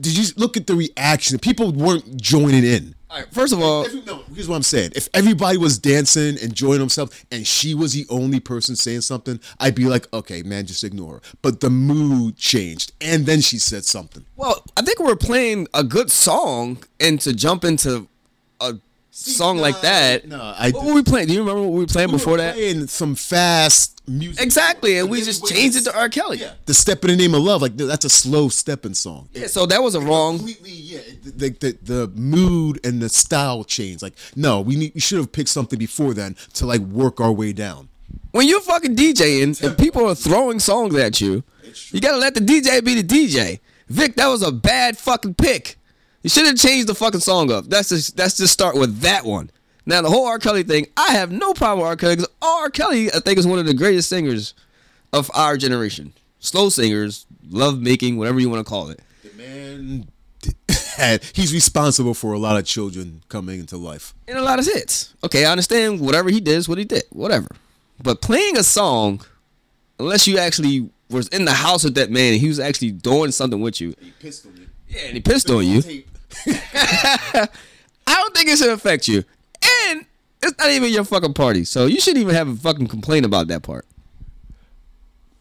did 0.00 0.16
you 0.16 0.24
look 0.36 0.56
at 0.56 0.66
the 0.66 0.74
reaction? 0.74 1.38
People 1.38 1.72
weren't 1.72 2.16
joining 2.20 2.64
in. 2.64 2.94
All 3.10 3.18
right. 3.18 3.26
First 3.32 3.52
of 3.52 3.60
all, 3.60 3.84
Every- 3.86 4.02
no, 4.02 4.22
here's 4.34 4.48
what 4.48 4.56
I'm 4.56 4.62
saying. 4.62 4.92
If 4.94 5.08
everybody 5.14 5.56
was 5.58 5.78
dancing, 5.78 6.36
enjoying 6.38 6.78
themselves, 6.78 7.24
and 7.30 7.46
she 7.46 7.74
was 7.74 7.92
the 7.94 8.06
only 8.10 8.38
person 8.38 8.76
saying 8.76 9.00
something, 9.02 9.40
I'd 9.58 9.74
be 9.74 9.86
like, 9.86 10.06
okay, 10.12 10.42
man, 10.42 10.66
just 10.66 10.84
ignore 10.84 11.14
her. 11.14 11.20
But 11.42 11.60
the 11.60 11.70
mood 11.70 12.36
changed, 12.36 12.92
and 13.00 13.24
then 13.26 13.40
she 13.40 13.58
said 13.58 13.84
something. 13.84 14.24
well, 14.36 14.62
I 14.76 14.82
think 14.82 14.98
we're 15.00 15.16
playing 15.16 15.68
a 15.74 15.82
good 15.84 16.10
song, 16.10 16.78
and 17.00 17.20
to 17.22 17.32
jump 17.34 17.64
into 17.64 18.08
song 19.18 19.58
like 19.58 19.80
that. 19.82 20.26
no, 20.28 20.40
I- 20.40 20.70
what 20.70 20.84
were 20.86 20.94
we 20.94 21.02
playing? 21.02 21.28
Do 21.28 21.34
you 21.34 21.40
remember 21.40 21.62
what 21.62 21.72
we 21.72 21.80
were 21.80 21.86
playing 21.86 22.10
before 22.10 22.32
were 22.32 22.38
that? 22.38 22.54
playing 22.54 22.86
some 22.86 23.14
fast 23.14 24.00
music. 24.08 24.42
Exactly, 24.42 24.98
and 24.98 25.10
we 25.10 25.20
just 25.22 25.46
changed 25.46 25.76
it 25.76 25.84
to 25.84 25.96
R. 25.96 26.08
Kelly. 26.08 26.38
Yeah, 26.38 26.52
the 26.66 26.74
step 26.74 27.04
in 27.04 27.10
the 27.10 27.16
name 27.16 27.34
of 27.34 27.42
love, 27.42 27.60
like 27.62 27.76
that's 27.76 28.04
a 28.04 28.08
slow 28.10 28.48
stepping 28.48 28.94
song. 28.94 29.28
Yeah, 29.32 29.46
so 29.48 29.66
that 29.66 29.82
was 29.82 29.94
a 29.94 30.00
wrong. 30.00 30.38
completely 30.38 30.70
yeah 30.72 31.00
the, 31.22 31.50
the, 31.50 31.78
the 31.82 32.08
mood 32.14 32.80
and 32.84 33.00
the 33.02 33.08
style 33.08 33.62
changed 33.64 34.02
like 34.02 34.14
no 34.34 34.60
we 34.60 34.76
need 34.76 34.92
we 34.94 35.00
should 35.00 35.18
have 35.18 35.30
picked 35.30 35.50
something 35.50 35.78
before 35.78 36.14
then 36.14 36.34
to 36.54 36.64
like 36.66 36.80
work 36.80 37.20
our 37.20 37.30
way 37.32 37.52
down 37.52 37.88
when 38.32 38.46
you're 38.48 38.60
fucking 38.60 38.96
DJing 38.96 39.62
and 39.62 39.76
people 39.78 40.06
are 40.08 40.14
throwing 40.14 40.58
songs 40.60 40.94
at 40.94 41.20
you, 41.20 41.42
you 41.90 42.00
gotta 42.00 42.16
let 42.18 42.34
the 42.34 42.40
DJ 42.40 42.82
be 42.84 43.00
the 43.00 43.02
DJ. 43.02 43.60
Vic, 43.88 44.14
that 44.16 44.26
was 44.28 44.42
a 44.42 44.52
bad 44.52 44.98
fucking 44.98 45.34
pick. 45.34 45.77
You 46.22 46.30
should 46.30 46.46
have 46.46 46.56
changed 46.56 46.88
the 46.88 46.94
fucking 46.94 47.20
song 47.20 47.52
up. 47.52 47.66
That's 47.66 47.90
just 47.90 48.16
that's 48.16 48.36
just 48.36 48.52
start 48.52 48.74
with 48.76 49.00
that 49.00 49.24
one. 49.24 49.50
Now 49.86 50.02
the 50.02 50.10
whole 50.10 50.26
R. 50.26 50.38
Kelly 50.38 50.64
thing, 50.64 50.86
I 50.96 51.12
have 51.12 51.30
no 51.30 51.54
problem 51.54 51.78
with 51.80 51.88
R. 51.88 51.96
Kelly 51.96 52.16
because 52.16 52.30
R. 52.42 52.70
Kelly, 52.70 53.08
I 53.12 53.20
think, 53.20 53.38
is 53.38 53.46
one 53.46 53.58
of 53.58 53.66
the 53.66 53.74
greatest 53.74 54.08
singers 54.08 54.54
of 55.12 55.30
our 55.34 55.56
generation. 55.56 56.12
Slow 56.40 56.68
singers, 56.68 57.26
love 57.48 57.80
making, 57.80 58.18
whatever 58.18 58.38
you 58.38 58.50
want 58.50 58.64
to 58.64 58.68
call 58.68 58.90
it. 58.90 59.00
the 59.22 59.30
man 59.42 60.08
had 60.96 61.24
he's 61.32 61.52
responsible 61.54 62.14
for 62.14 62.32
a 62.32 62.38
lot 62.38 62.58
of 62.58 62.64
children 62.64 63.22
coming 63.28 63.60
into 63.60 63.76
life 63.76 64.14
and 64.26 64.38
a 64.38 64.42
lot 64.42 64.58
of 64.58 64.66
hits. 64.66 65.14
Okay, 65.24 65.44
I 65.44 65.50
understand 65.52 66.00
whatever 66.00 66.30
he 66.30 66.40
did 66.40 66.54
is 66.56 66.68
what 66.68 66.78
he 66.78 66.84
did, 66.84 67.04
whatever. 67.10 67.48
But 68.02 68.20
playing 68.20 68.56
a 68.56 68.62
song, 68.62 69.22
unless 69.98 70.26
you 70.26 70.38
actually 70.38 70.90
was 71.10 71.28
in 71.28 71.44
the 71.46 71.52
house 71.52 71.82
with 71.84 71.94
that 71.94 72.10
man 72.10 72.34
and 72.34 72.40
he 72.40 72.48
was 72.48 72.60
actually 72.60 72.90
doing 72.92 73.30
something 73.32 73.60
with 73.60 73.80
you, 73.80 73.94
he 74.00 74.10
pissed 74.20 74.46
on 74.46 74.56
you 74.56 74.67
yeah, 74.88 75.00
and 75.06 75.14
he 75.14 75.20
pissed 75.20 75.50
on 75.50 75.66
you, 75.66 75.82
I 76.46 77.48
don't 78.06 78.34
think 78.34 78.48
it 78.48 78.58
should 78.58 78.70
affect 78.70 79.08
you. 79.08 79.24
And 79.90 80.04
it's 80.42 80.58
not 80.58 80.70
even 80.70 80.92
your 80.92 81.04
fucking 81.04 81.34
party, 81.34 81.64
so 81.64 81.86
you 81.86 82.00
shouldn't 82.00 82.22
even 82.22 82.34
have 82.34 82.48
a 82.48 82.56
fucking 82.56 82.86
complaint 82.88 83.26
about 83.26 83.48
that 83.48 83.62
part. 83.62 83.86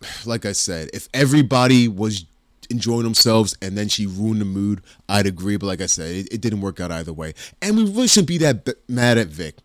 like 0.26 0.46
i 0.46 0.52
said 0.52 0.90
if 0.94 1.10
everybody 1.14 1.88
was 1.88 2.26
enjoying 2.70 3.04
themselves 3.04 3.56
and 3.62 3.78
then 3.78 3.88
she 3.88 4.06
ruined 4.06 4.42
the 4.42 4.46
mood 4.46 4.82
i'd 5.10 5.26
agree 5.26 5.56
but 5.58 5.66
like 5.66 5.82
i 5.82 5.86
said 5.86 6.14
it, 6.14 6.34
it 6.34 6.42
didn't 6.42 6.62
work 6.62 6.80
out 6.80 6.92
either 6.92 7.14
way. 7.14 7.34
And 7.62 7.78
we 7.78 7.84
really 7.84 8.08
shouldn't 8.08 8.28
be 8.28 8.38
that 8.40 8.66
b- 8.66 8.74
mad 8.88 9.18
at 9.18 9.28
vic. 9.28 9.56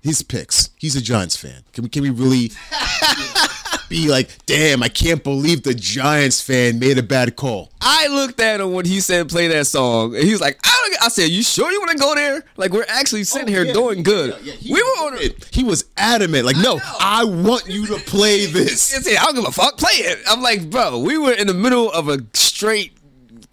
His 0.00 0.22
picks. 0.22 0.70
He's 0.76 0.96
a 0.96 1.00
giants 1.02 1.36
fan. 1.36 1.62
Can 1.72 1.84
we 1.84 1.90
can 1.90 2.02
we 2.02 2.10
really 2.10 2.50
be 3.88 4.08
like 4.08 4.30
damn 4.46 4.82
i 4.82 4.88
can't 4.88 5.24
believe 5.24 5.62
the 5.62 5.74
giants 5.74 6.40
fan 6.40 6.78
made 6.78 6.98
a 6.98 7.02
bad 7.02 7.34
call 7.36 7.70
I 7.80 8.08
looked 8.08 8.40
at 8.40 8.60
him 8.60 8.72
when 8.72 8.84
he 8.86 9.00
said 9.00 9.28
play 9.28 9.46
that 9.48 9.66
song, 9.68 10.14
and 10.16 10.24
he 10.24 10.32
was 10.32 10.40
like, 10.40 10.58
"I 10.64 10.88
don't." 10.90 11.04
I 11.04 11.08
said, 11.08 11.30
"You 11.30 11.44
sure 11.44 11.70
you 11.70 11.78
want 11.78 11.92
to 11.92 11.96
go 11.98 12.12
there? 12.16 12.44
Like 12.56 12.72
we're 12.72 12.84
actually 12.88 13.22
sitting 13.22 13.48
oh, 13.48 13.52
here 13.52 13.64
yeah, 13.64 13.72
doing 13.72 14.02
good. 14.02 14.30
yeah, 14.42 14.52
yeah, 14.52 14.52
he 14.54 14.72
we 14.74 14.82
were 14.82 14.88
on." 15.06 15.14
a- 15.16 15.34
He 15.52 15.62
was 15.62 15.84
adamant, 15.96 16.44
like, 16.44 16.56
no, 16.56 16.74
know. 16.74 16.80
I 16.98 17.22
want 17.24 17.68
you 17.68 17.86
to 17.86 17.94
play 18.04 18.46
this. 18.58 18.92
I 19.08 19.24
don't 19.24 19.36
give 19.36 19.44
a 19.46 19.52
fuck. 19.52 19.78
Play 19.78 19.92
it. 19.92 20.18
I'm 20.28 20.42
like, 20.42 20.68
bro, 20.70 20.98
we 20.98 21.16
were 21.18 21.32
in 21.32 21.46
the 21.46 21.54
middle 21.54 21.90
of 21.92 22.08
a 22.08 22.18
straight 22.34 22.98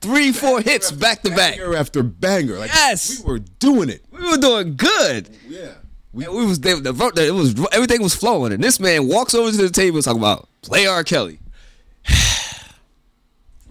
three, 0.02 0.32
four 0.32 0.60
hits 0.62 0.92
back 0.92 1.22
to 1.22 1.30
back. 1.30 1.58
banger 1.58 1.76
after 1.76 2.02
banger. 2.04 2.58
Like, 2.58 2.72
Yes. 2.74 3.20
we 3.24 3.32
were 3.32 3.40
doing 3.40 3.90
it. 3.90 4.04
We 4.12 4.28
were 4.28 4.38
doing 4.38 4.76
good. 4.76 5.30
Yeah, 6.16 6.30
We, 6.30 6.40
we 6.40 6.46
was 6.46 6.60
they, 6.60 6.74
the, 6.80 6.92
the, 6.94 7.26
it 7.28 7.32
was 7.32 7.56
everything 7.72 8.02
was 8.02 8.16
flowing, 8.16 8.54
and 8.54 8.64
this 8.64 8.80
man 8.80 9.08
walks 9.08 9.34
over 9.36 9.52
to 9.52 9.58
the 9.58 9.70
table 9.70 10.02
talking 10.02 10.20
about 10.22 10.48
play 10.62 10.86
R. 10.88 11.04
Kelly. 11.04 11.40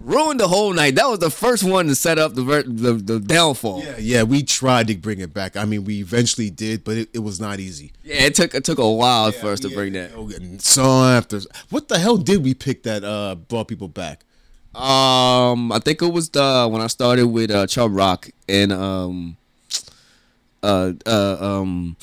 Ruined 0.00 0.38
the 0.38 0.48
whole 0.48 0.72
night. 0.74 0.96
That 0.96 1.07
was 1.07 1.20
the 1.20 1.30
first 1.30 1.64
one 1.64 1.87
to 1.87 1.94
set 1.94 2.18
up 2.18 2.35
the 2.35 2.42
the, 2.66 2.92
the 2.92 3.20
downfall. 3.20 3.83
yeah, 3.83 3.96
yeah. 3.98 4.22
We 4.24 4.42
tried 4.42 4.88
to 4.88 4.96
bring 4.96 5.20
it 5.20 5.33
back. 5.33 5.57
I 5.57 5.64
mean, 5.64 5.85
we 5.85 6.00
eventually 6.00 6.50
did, 6.50 6.85
but 6.85 6.98
it, 6.98 7.09
it 7.14 7.20
was 7.20 7.40
not 7.40 7.59
easy. 7.59 7.92
Yeah, 8.02 8.16
it 8.24 8.35
took 8.35 8.54
it 8.54 8.64
took 8.64 8.78
a 8.78 8.90
while 8.90 9.33
for 9.33 9.46
us 9.52 9.61
to 9.61 9.68
Yeah, 9.70 9.74
bring 9.74 9.92
that. 9.94 10.11
you 10.14 10.59
song 10.59 11.07
after 11.07 11.40
what 11.70 11.88
the 11.88 11.98
hell 11.98 12.18
did 12.18 12.44
we 12.44 12.52
pick 12.52 12.83
that 12.83 13.02
uh 13.02 13.37
brought 13.37 13.68
people 13.68 13.88
back? 13.88 14.24
Um, 14.74 15.72
I 15.72 15.78
think 15.78 16.02
it 16.02 16.12
was 16.12 16.28
the 16.28 16.68
when 16.70 16.83
I 16.83 16.88
started 16.88 17.28
with 17.28 17.50
uh 17.50 17.66
Chubb 17.66 17.94
Rock 17.94 18.28
and 18.46 18.72
um 18.72 19.37
uh 20.62 20.92
uh 21.07 21.37
um 21.40 21.96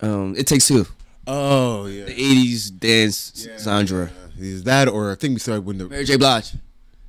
um 0.00 0.34
it 0.36 0.46
takes 0.46 0.68
two. 0.68 0.86
Oh 1.26 1.86
yeah, 1.86 2.04
The 2.04 2.12
eighties 2.12 2.70
dance 2.70 3.46
genre. 3.58 4.10
Is 4.38 4.64
that 4.64 4.88
or 4.88 5.12
I 5.12 5.14
think 5.14 5.34
we 5.34 5.40
started 5.40 5.64
when 5.64 5.78
the 5.78 5.88
Mary 5.88 6.04
J. 6.04 6.16
Blige. 6.16 6.52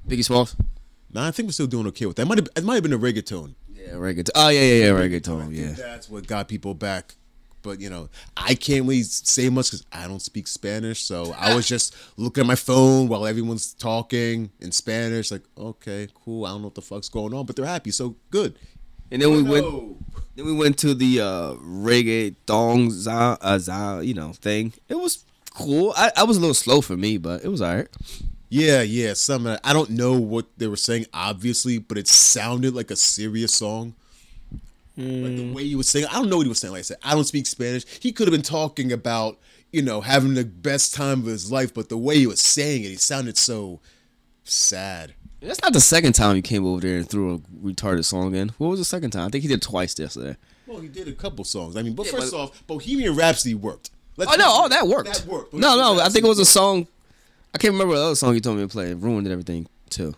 Biggie 0.07 0.23
Smalls. 0.23 0.55
Nah, 1.11 1.27
I 1.27 1.31
think 1.31 1.47
we're 1.47 1.53
still 1.53 1.67
doing 1.67 1.87
okay 1.87 2.05
with 2.05 2.15
that. 2.17 2.25
Might 2.25 2.37
have 2.37 2.47
it 2.55 2.63
might 2.63 2.75
have 2.75 2.83
been 2.83 2.93
a 2.93 2.99
reggaeton. 2.99 3.53
Yeah, 3.73 3.93
reggaeton. 3.93 4.29
Oh 4.35 4.49
yeah, 4.49 4.61
yeah, 4.61 4.85
yeah, 4.85 4.91
reggaeton. 4.91 5.53
Yeah. 5.55 5.71
that's 5.71 6.09
what 6.09 6.25
got 6.27 6.47
people 6.47 6.73
back. 6.73 7.15
but 7.61 7.81
you 7.81 7.89
know, 7.89 8.07
I 8.37 8.55
can't 8.55 8.83
really 8.83 9.03
say 9.03 9.49
much 9.49 9.71
because 9.71 9.85
I 9.91 10.07
don't 10.07 10.21
speak 10.21 10.47
Spanish. 10.47 11.03
So 11.03 11.33
I 11.37 11.53
was 11.53 11.67
just 11.67 11.95
looking 12.17 12.41
at 12.41 12.47
my 12.47 12.55
phone 12.55 13.09
while 13.09 13.27
everyone's 13.27 13.73
talking 13.73 14.49
in 14.61 14.71
Spanish. 14.71 15.31
Like, 15.31 15.43
okay, 15.57 16.07
cool. 16.23 16.45
I 16.45 16.49
don't 16.51 16.61
know 16.61 16.67
what 16.67 16.75
the 16.75 16.81
fuck's 16.81 17.09
going 17.09 17.33
on, 17.33 17.45
but 17.45 17.55
they're 17.57 17.65
happy, 17.65 17.91
so 17.91 18.15
good. 18.31 18.57
And 19.11 19.21
then 19.21 19.31
we 19.31 19.43
went. 19.43 19.65
Then 20.37 20.45
we 20.45 20.53
went 20.53 20.77
to 20.79 20.93
the 20.93 21.19
uh, 21.19 21.53
reggae 21.55 22.35
thong 22.45 22.91
za, 22.91 23.39
uh, 23.41 23.57
za, 23.57 24.01
you 24.03 24.13
know, 24.13 24.33
thing. 24.33 24.71
It 24.87 24.93
was 24.93 25.25
cool. 25.55 25.93
I, 25.97 26.11
I 26.15 26.23
was 26.25 26.37
a 26.37 26.39
little 26.39 26.53
slow 26.53 26.79
for 26.79 26.95
me, 26.95 27.17
but 27.17 27.43
it 27.43 27.47
was 27.47 27.59
alright. 27.59 27.87
Yeah, 28.47 28.83
yeah. 28.83 29.13
Some 29.13 29.47
I 29.47 29.73
don't 29.73 29.89
know 29.89 30.13
what 30.13 30.45
they 30.55 30.67
were 30.67 30.75
saying, 30.75 31.07
obviously, 31.11 31.79
but 31.79 31.97
it 31.97 32.07
sounded 32.07 32.75
like 32.75 32.91
a 32.91 32.95
serious 32.95 33.51
song. 33.51 33.95
Like 34.95 35.35
the 35.35 35.53
way 35.53 35.63
he 35.63 35.75
was 35.75 35.89
saying, 35.89 36.05
I 36.05 36.13
don't 36.13 36.29
know 36.29 36.37
what 36.37 36.45
he 36.45 36.49
was 36.49 36.59
saying. 36.59 36.71
Like 36.71 36.79
I 36.79 36.83
said, 36.83 36.97
I 37.03 37.15
don't 37.15 37.23
speak 37.23 37.47
Spanish. 37.47 37.85
He 37.99 38.11
could 38.11 38.27
have 38.27 38.31
been 38.31 38.43
talking 38.43 38.91
about, 38.91 39.39
you 39.71 39.81
know, 39.81 40.01
having 40.01 40.35
the 40.35 40.45
best 40.45 40.93
time 40.93 41.21
of 41.21 41.25
his 41.25 41.51
life, 41.51 41.73
but 41.73 41.89
the 41.89 41.97
way 41.97 42.17
he 42.17 42.27
was 42.27 42.41
saying 42.41 42.83
it, 42.83 42.89
he 42.89 42.95
sounded 42.95 43.37
so 43.37 43.79
sad. 44.43 45.15
That's 45.47 45.61
not 45.61 45.73
the 45.73 45.81
second 45.81 46.13
time 46.13 46.35
you 46.35 46.41
came 46.41 46.65
over 46.65 46.81
there 46.81 46.97
and 46.97 47.09
threw 47.09 47.35
a 47.35 47.37
retarded 47.65 48.05
song 48.05 48.35
in. 48.35 48.49
What 48.57 48.67
was 48.69 48.79
the 48.79 48.85
second 48.85 49.11
time? 49.11 49.27
I 49.27 49.29
think 49.29 49.41
he 49.43 49.47
did 49.47 49.61
twice 49.61 49.97
yesterday. 49.97 50.35
Well, 50.67 50.79
he 50.79 50.87
did 50.89 51.07
a 51.07 51.13
couple 51.13 51.45
songs. 51.45 51.77
I 51.77 51.81
mean, 51.81 51.93
but 51.93 52.05
Yeah, 52.07 52.11
first 52.13 52.31
but- 52.33 52.37
off, 52.39 52.67
Bohemian 52.67 53.15
Rhapsody 53.15 53.55
worked. 53.55 53.89
Let's 54.17 54.31
Oh 54.33 54.35
no! 54.35 54.45
be 54.45 54.51
Oh, 54.65 54.67
that 54.69 54.87
worked. 54.87 55.13
That 55.13 55.25
worked. 55.25 55.53
No, 55.53 55.59
Bohemian 55.75 55.97
no. 55.97 56.03
I 56.03 56.09
think 56.09 56.25
it 56.25 56.27
was 56.27 56.39
a 56.39 56.45
song. 56.45 56.87
I 57.53 57.57
can't 57.59 57.73
remember 57.73 57.95
the 57.95 58.01
other 58.01 58.15
song 58.15 58.33
you 58.33 58.39
told 58.41 58.57
me 58.57 58.63
to 58.63 58.67
play. 58.67 58.91
It 58.91 58.97
ruined 58.97 59.27
everything 59.27 59.67
too. 59.89 60.15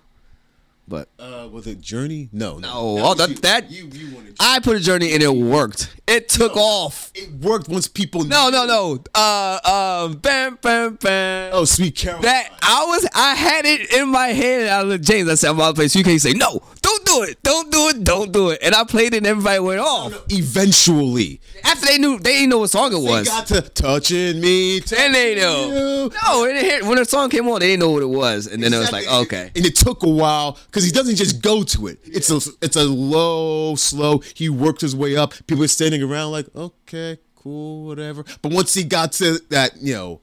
But. 0.89 1.09
Uh, 1.19 1.47
was 1.51 1.67
it 1.67 1.79
Journey? 1.79 2.29
No, 2.31 2.57
no. 2.57 2.95
No, 2.95 2.95
That 2.95 3.03
oh, 3.05 3.13
that- 3.13 3.29
you. 3.29 3.35
that- 3.35 3.71
you 3.71 3.87
you 4.09 4.15
wanted. 4.15 4.35
I 4.39 4.59
put 4.59 4.75
a 4.77 4.79
journey 4.79 5.13
and 5.13 5.21
it 5.21 5.33
worked. 5.33 5.93
It 6.07 6.29
took 6.29 6.55
off. 6.55 7.11
it 7.13 7.31
worked 7.33 7.67
once 7.67 7.87
people. 7.87 8.23
No, 8.23 8.49
no, 8.49 8.65
no. 8.65 9.03
Uh, 9.13 10.05
um, 10.07 10.17
bam, 10.17 10.57
bam, 10.61 10.95
bam. 10.95 11.51
Oh, 11.53 11.65
sweet 11.65 11.95
Caroline. 11.95 12.21
That 12.23 12.49
I 12.61 12.85
was, 12.87 13.07
I 13.13 13.35
had 13.35 13.65
it 13.65 13.93
in 13.93 14.07
my 14.09 14.27
head. 14.29 14.69
I 14.69 14.81
looked 14.83 15.03
James. 15.03 15.29
I 15.29 15.35
said, 15.35 15.49
"I'm 15.49 15.55
about 15.57 15.75
to 15.75 15.81
play." 15.81 15.87
You 15.91 16.03
can't 16.03 16.21
say, 16.21 16.31
"No, 16.33 16.61
don't 16.81 17.05
do 17.05 17.23
it, 17.23 17.41
don't 17.43 17.71
do 17.71 17.89
it, 17.89 18.03
don't 18.03 18.31
do 18.31 18.49
it." 18.49 18.59
And 18.61 18.73
I 18.75 18.83
played 18.83 19.13
it, 19.13 19.17
and 19.17 19.27
everybody 19.27 19.59
went 19.59 19.79
off. 19.79 20.13
Eventually, 20.29 21.41
After 21.63 21.85
they 21.87 21.97
knew, 21.97 22.19
they 22.19 22.33
didn't 22.33 22.49
know 22.49 22.59
what 22.59 22.69
song 22.69 22.91
it 22.93 22.99
was. 23.01 23.25
they 23.25 23.31
got 23.31 23.47
to 23.47 23.61
touching 23.61 24.39
me. 24.39 24.79
Then 24.81 25.11
they 25.11 25.35
know. 25.35 25.67
you. 26.05 26.11
No, 26.23 26.43
hit- 26.45 26.85
when 26.85 26.97
the 26.97 27.05
song 27.05 27.29
came 27.29 27.47
on, 27.47 27.59
they 27.59 27.67
didn't 27.67 27.81
know 27.81 27.91
what 27.91 28.03
it 28.03 28.07
was, 28.09 28.47
and 28.47 28.61
then 28.61 28.73
it 28.73 28.77
was 28.79 28.91
like, 28.91 29.07
okay. 29.07 29.51
And 29.55 29.65
it 29.65 29.75
took 29.75 30.03
a 30.03 30.09
while 30.09 30.57
because 30.67 30.83
he 30.83 30.91
doesn't 30.91 31.15
just 31.15 31.41
go 31.41 31.63
to 31.63 31.87
it. 31.87 31.99
It's 32.05 32.29
a 32.29 32.39
it's 32.61 32.75
a 32.75 32.83
low, 32.83 33.75
slow. 33.75 34.19
He 34.33 34.49
worked 34.49 34.81
his 34.81 34.95
way 34.95 35.15
up. 35.15 35.33
People 35.47 35.63
are 35.63 35.67
standing 35.67 36.03
around 36.03 36.31
like, 36.31 36.47
okay, 36.55 37.17
cool, 37.35 37.85
whatever. 37.85 38.23
But 38.41 38.51
once 38.51 38.73
he 38.73 38.83
got 38.83 39.11
to 39.13 39.39
that, 39.49 39.77
you 39.81 39.93
know, 39.93 40.21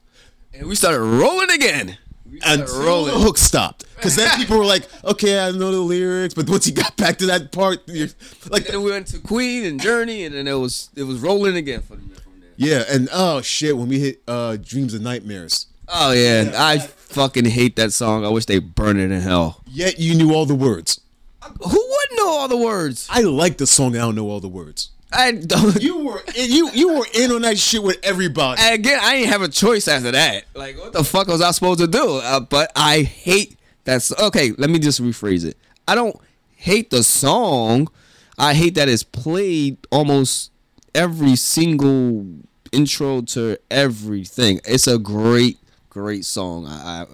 And 0.53 0.67
we 0.67 0.75
started 0.75 1.01
rolling 1.01 1.51
again. 1.51 1.97
until 2.45 2.83
rolling. 2.83 3.13
the 3.13 3.19
hook 3.19 3.37
stopped. 3.37 3.85
Because 3.97 4.15
then 4.15 4.29
people 4.37 4.57
were 4.57 4.65
like, 4.65 4.87
okay, 5.03 5.39
I 5.39 5.51
know 5.51 5.71
the 5.71 5.79
lyrics. 5.79 6.33
But 6.33 6.49
once 6.49 6.65
he 6.65 6.71
got 6.71 6.95
back 6.95 7.17
to 7.17 7.25
that 7.27 7.51
part, 7.51 7.81
you're 7.87 8.07
like, 8.49 8.65
And 8.65 8.75
then 8.75 8.83
we 8.83 8.91
went 8.91 9.07
to 9.07 9.19
Queen 9.19 9.65
and 9.65 9.81
Journey, 9.81 10.23
and 10.23 10.33
then 10.33 10.47
it 10.47 10.53
was 10.53 10.89
it 10.95 11.03
was 11.03 11.19
rolling 11.19 11.57
again 11.57 11.81
for 11.81 11.95
them 11.95 12.11
yeah, 12.57 12.83
and 12.89 13.07
oh 13.13 13.41
shit, 13.41 13.77
when 13.77 13.87
we 13.87 13.99
hit 13.99 14.21
uh 14.27 14.57
Dreams 14.57 14.93
and 14.93 15.03
Nightmares. 15.03 15.67
Oh 15.87 16.11
yeah, 16.11 16.51
I 16.55 16.79
fucking 16.79 17.45
hate 17.45 17.75
that 17.77 17.93
song. 17.93 18.25
I 18.25 18.29
wish 18.29 18.45
they 18.45 18.59
burned 18.59 18.99
it 18.99 19.11
in 19.11 19.21
hell. 19.21 19.61
Yet 19.67 19.99
you 19.99 20.15
knew 20.15 20.33
all 20.33 20.45
the 20.45 20.55
words. 20.55 20.99
Who 21.41 21.69
wouldn't 21.69 22.17
know 22.17 22.29
all 22.29 22.47
the 22.47 22.57
words? 22.57 23.07
I 23.09 23.21
like 23.21 23.57
the 23.57 23.67
song. 23.67 23.95
I 23.95 23.99
don't 23.99 24.15
know 24.15 24.29
all 24.29 24.41
the 24.41 24.49
words. 24.49 24.89
I 25.13 25.31
don't. 25.31 25.81
You 25.81 26.03
were 26.03 26.21
in, 26.35 26.51
you 26.51 26.69
you 26.73 26.93
were 26.95 27.05
in 27.13 27.31
on 27.31 27.43
that 27.43 27.57
shit 27.59 27.83
with 27.83 27.99
everybody. 28.03 28.59
And 28.61 28.75
again, 28.75 28.99
I 29.01 29.17
didn't 29.17 29.29
have 29.29 29.43
a 29.43 29.47
choice 29.47 29.87
after 29.87 30.11
that. 30.11 30.45
Like, 30.55 30.77
what 30.79 30.93
the 30.93 31.03
fuck 31.03 31.27
was 31.27 31.41
I 31.41 31.51
supposed 31.51 31.79
to 31.79 31.87
do? 31.87 32.17
Uh, 32.17 32.39
but 32.39 32.71
I 32.75 33.03
hate 33.03 33.56
that. 33.87 33.95
s- 33.95 34.13
Okay, 34.19 34.53
let 34.57 34.69
me 34.69 34.79
just 34.79 35.01
rephrase 35.01 35.43
it. 35.45 35.57
I 35.87 35.95
don't 35.95 36.15
hate 36.55 36.89
the 36.91 37.03
song. 37.03 37.89
I 38.37 38.53
hate 38.53 38.75
that 38.75 38.87
it's 38.87 39.03
played 39.03 39.77
almost 39.91 40.51
every 40.93 41.35
single 41.35 42.25
intro 42.71 43.21
to 43.21 43.57
everything. 43.71 44.61
It's 44.65 44.87
a 44.87 44.97
great, 44.99 45.57
great 45.89 46.23
song. 46.25 46.67
I, 46.67 47.01
I 47.01 47.05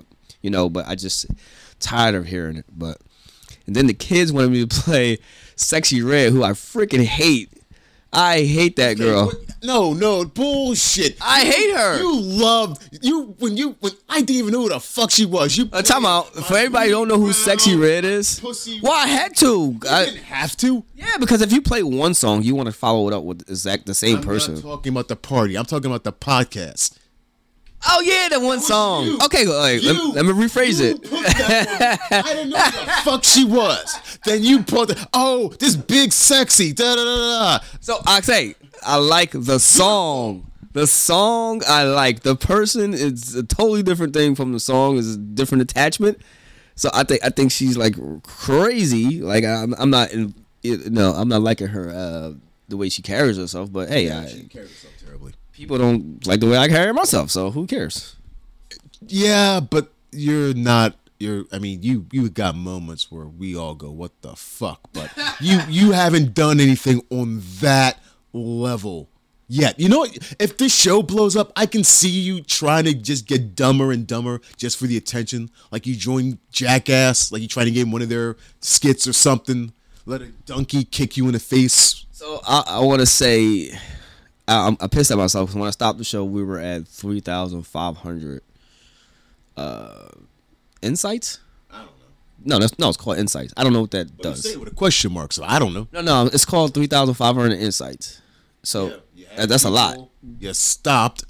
you 0.42 0.50
know, 0.50 0.70
but 0.70 0.88
I 0.88 0.96
just 0.96 1.28
tired 1.80 2.16
of 2.16 2.26
hearing 2.26 2.58
it. 2.58 2.66
But 2.70 2.98
and 3.66 3.76
then 3.76 3.88
the 3.88 3.94
kids 3.94 4.34
wanted 4.34 4.52
me 4.52 4.66
to 4.66 4.68
play 4.82 5.20
"Sexyy 5.56 6.08
Red," 6.08 6.34
who 6.34 6.44
I 6.44 6.52
freaking 6.52 7.04
hate. 7.06 7.50
I 8.14 8.44
hate 8.44 8.76
that 8.78 8.98
girl. 8.98 9.32
No, 9.64 9.94
no, 9.94 10.26
bullshit. 10.26 11.18
I 11.22 11.46
hate 11.46 11.74
her. 11.76 11.98
You 12.00 12.20
loved 12.20 13.00
you 13.02 13.34
when 13.40 13.56
you 13.56 13.76
when 13.80 13.94
I 14.10 14.20
didn't 14.22 14.36
even 14.36 14.52
know 14.52 14.64
who 14.64 14.70
the 14.70 14.80
fuck 14.80 15.10
she 15.10 15.26
was. 15.26 15.58
You 15.58 15.70
Uh, 15.72 15.82
time 15.82 16.06
out. 16.06 16.34
For 16.36 16.58
everybody 16.58 16.88
who 16.90 16.92
don't 16.96 17.08
know 17.08 17.18
who 17.18 17.30
Sexyy 17.30 17.80
Red 17.82 18.04
is, 18.04 18.40
Pussy. 18.42 18.80
well, 18.84 18.92
I 18.92 19.08
had 19.08 19.36
to. 19.38 19.46
You 19.46 19.80
I, 19.90 20.06
didn't 20.06 20.24
have 20.24 20.58
to. 20.58 20.84
yeah, 20.96 21.18
because 21.18 21.42
if 21.42 21.52
you 21.54 21.62
play 21.62 21.82
one 21.82 22.14
song, 22.14 22.44
you 22.44 22.56
want 22.56 22.68
to 22.68 22.74
follow 22.74 23.08
it 23.08 23.14
up 23.14 23.24
with 23.24 23.42
exact 23.50 23.86
the 23.86 23.94
same 23.94 24.18
I'm 24.18 24.24
person. 24.24 24.62
talking 24.62 24.92
about 24.92 25.08
the 25.08 25.16
party. 25.16 25.56
I'm 25.58 25.66
talking 25.66 25.90
about 25.90 26.04
the 26.04 26.14
podcast. 26.14 26.98
Oh 27.88 28.02
yeah, 28.02 28.28
that 28.30 28.42
one 28.42 28.60
song. 28.60 29.06
you. 29.06 29.20
Okay, 29.26 29.46
go- 29.46 29.62
wait, 29.62 29.84
let, 29.84 29.96
You- 29.96 30.12
let 30.14 30.26
me 30.26 30.32
rephrase 30.34 30.80
you 30.82 30.92
it. 30.96 31.00
I 31.12 32.22
didn't 32.34 32.50
know 32.52 32.58
who 32.60 32.86
the 32.86 32.92
fuck 33.04 33.24
she 33.24 33.46
was. 33.46 34.20
Then 34.26 34.44
you 34.44 34.64
put 34.64 34.90
the, 34.90 35.08
oh 35.14 35.50
this 35.60 35.76
big 35.76 36.12
sexy 36.12 36.74
da 36.74 36.96
da 36.96 37.04
da 37.04 37.58
da. 37.58 37.66
So 37.82 38.00
I 38.06 38.22
say 38.22 38.56
I 38.86 38.98
like 38.98 39.32
the 39.32 39.60
song. 39.60 40.50
The 40.74 40.88
song 40.88 41.62
I 41.68 41.84
like. 41.84 42.22
The 42.22 42.36
person 42.36 42.94
is 42.96 43.36
a 43.36 43.44
totally 43.44 43.84
different 43.84 44.14
thing 44.14 44.34
from 44.36 44.54
the 44.54 44.60
song. 44.60 44.98
Is 44.98 45.16
a 45.16 45.18
different 45.18 45.62
attachment. 45.62 46.20
So 46.76 46.90
I 46.94 47.04
think 47.04 47.24
I 47.24 47.30
think 47.30 47.52
she's 47.52 47.78
like 47.78 47.96
crazy. 48.24 49.22
Like 49.22 49.44
I'm 49.44 49.74
I'm 49.76 49.90
not 49.92 50.12
in, 50.12 50.34
you 50.64 50.90
know 50.90 51.12
I'm 51.12 51.28
not 51.30 51.42
liking 51.44 51.68
her 51.68 51.90
uh, 51.92 52.34
the 52.70 52.78
way 52.78 52.90
she 52.90 53.02
carries 53.04 53.38
herself. 53.38 53.72
But 53.72 53.90
hey, 53.90 54.10
I, 54.10 54.26
She 54.26 54.44
carried 54.46 54.70
herself 54.70 54.94
terribly. 55.06 55.34
People 55.64 55.78
don't 55.78 56.28
like 56.28 56.42
the 56.42 56.48
way 56.48 56.58
I 56.58 56.68
carry 56.68 56.92
myself, 56.92 57.32
so 57.32 57.50
who 57.50 57.66
cares? 57.66 58.18
Yeah, 59.08 59.62
but 59.62 59.94
you're 60.12 60.54
not. 60.54 60.96
You're. 61.20 61.46
I 61.54 61.60
mean, 61.60 61.82
you 61.84 62.06
you 62.12 62.30
got 62.30 62.56
moments 62.56 63.10
where 63.10 63.28
we 63.28 63.56
all 63.56 63.74
go, 63.74 63.90
"What 63.90 64.12
the 64.22 64.36
fuck?" 64.36 64.82
But 64.92 65.10
you 65.40 65.60
you 65.70 65.92
haven't 65.94 66.34
done 66.34 66.60
anything 66.60 67.02
on 67.10 67.42
that 67.62 67.98
level 68.34 69.08
yet. 69.48 69.80
You 69.80 69.88
know, 69.88 70.00
what? 70.00 70.36
if 70.38 70.58
this 70.58 70.76
show 70.76 71.02
blows 71.02 71.38
up, 71.38 71.54
I 71.56 71.66
can 71.66 71.86
see 71.86 72.10
you 72.10 72.42
trying 72.42 72.84
to 72.84 72.94
just 72.94 73.26
get 73.26 73.56
dumber 73.56 73.94
and 73.94 74.06
dumber 74.06 74.42
just 74.58 74.78
for 74.78 74.86
the 74.86 74.98
attention. 74.98 75.50
Like 75.72 75.88
you 75.88 75.96
join 75.96 76.40
Jackass, 76.52 77.32
like 77.32 77.42
you 77.42 77.48
trying 77.48 77.68
to 77.68 77.72
get 77.72 77.86
in 77.86 77.92
one 77.92 78.02
of 78.02 78.10
their 78.10 78.36
skits 78.60 79.08
or 79.08 79.14
something. 79.14 79.72
Let 80.06 80.22
a 80.22 80.28
donkey 80.46 80.84
kick 80.84 81.16
you 81.16 81.28
in 81.28 81.32
the 81.32 81.40
face. 81.40 82.06
So 82.12 82.42
I, 82.46 82.64
I 82.68 82.80
want 82.82 83.00
to 83.00 83.06
say 83.06 83.72
I, 84.48 84.68
I'm 84.68 84.78
I 84.80 84.88
pissed 84.88 85.12
at 85.12 85.18
myself 85.18 85.50
'cause 85.50 85.56
when 85.56 85.68
I 85.68 85.72
stopped 85.72 85.98
the 85.98 86.04
show, 86.04 86.24
we 86.26 86.44
were 86.44 86.60
at 86.60 86.88
three 86.88 87.20
thousand 87.20 87.64
five 87.64 87.98
hundred 87.98 88.42
uh, 89.58 90.10
insights. 90.82 91.40
I 91.72 91.78
don't 91.78 91.86
know. 91.86 91.92
No, 92.46 92.60
that's 92.60 92.78
no, 92.80 92.90
it's 92.90 92.98
called 92.98 93.18
insights. 93.18 93.54
I 93.56 93.64
don't 93.64 93.74
know 93.74 93.82
what 93.82 93.92
that 93.92 94.16
But 94.18 94.26
you 94.26 94.32
does. 94.32 94.44
say 94.44 94.52
it 94.54 94.60
with 94.60 94.72
a 94.72 94.76
question 94.76 95.12
mark, 95.14 95.34
so 95.34 95.44
I 95.44 95.60
don't 95.60 95.74
know. 95.74 95.88
No, 95.92 96.02
no, 96.02 96.26
it's 96.28 96.46
called 96.46 96.74
three 96.74 96.88
thousand 96.88 97.16
five 97.16 97.36
hundred 97.36 97.60
insights. 97.60 98.22
So 98.64 99.02
uh, 99.38 99.46
that's 99.46 99.64
a 99.64 99.70
lot. 99.70 100.10
You 100.40 100.54
stopped. 100.54 101.26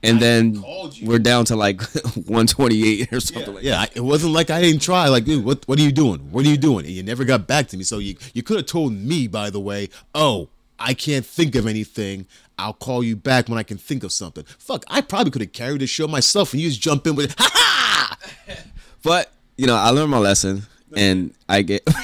And 0.00 0.20
then 0.20 0.62
we're 1.02 1.18
down 1.18 1.44
to 1.46 1.56
like 1.56 1.82
one 2.26 2.46
twenty 2.46 2.86
eight 3.02 3.12
or 3.12 3.18
something 3.18 3.52
like 3.54 3.64
yeah, 3.64 3.80
I, 3.80 3.88
it 3.96 4.00
wasn't 4.00 4.32
like 4.32 4.48
I 4.48 4.60
didn't 4.62 4.80
try. 4.80 5.08
Like, 5.08 5.24
dude, 5.24 5.44
what 5.44 5.66
what 5.66 5.76
are 5.76 5.82
you 5.82 5.90
doing? 5.90 6.30
What 6.30 6.46
are 6.46 6.48
you 6.48 6.56
doing? 6.56 6.86
And 6.86 6.94
you 6.94 7.02
never 7.02 7.24
got 7.24 7.48
back 7.48 7.66
to 7.68 7.76
me. 7.76 7.82
So 7.82 7.98
you 7.98 8.14
you 8.32 8.44
could 8.44 8.58
have 8.58 8.66
told 8.66 8.92
me, 8.92 9.26
by 9.26 9.50
the 9.50 9.58
way, 9.58 9.88
oh, 10.14 10.50
I 10.78 10.94
can't 10.94 11.26
think 11.26 11.54
of 11.54 11.66
anything. 11.66 12.26
I'll 12.58 12.72
call 12.72 13.04
you 13.04 13.16
back 13.16 13.48
when 13.48 13.58
I 13.58 13.62
can 13.62 13.78
think 13.78 14.02
of 14.04 14.12
something. 14.12 14.44
Fuck, 14.58 14.84
I 14.88 15.00
probably 15.00 15.30
could 15.30 15.42
have 15.42 15.52
carried 15.52 15.80
the 15.80 15.86
show 15.86 16.08
myself, 16.08 16.52
and 16.52 16.60
you 16.60 16.68
just 16.68 16.80
jump 16.80 17.06
in 17.06 17.14
with, 17.16 17.34
ha 17.38 17.50
ha. 17.52 18.18
But 19.02 19.30
you 19.56 19.66
know, 19.66 19.76
I 19.76 19.90
learned 19.90 20.10
my 20.10 20.18
lesson, 20.18 20.62
and 20.96 21.34
I 21.48 21.62
get. 21.62 21.86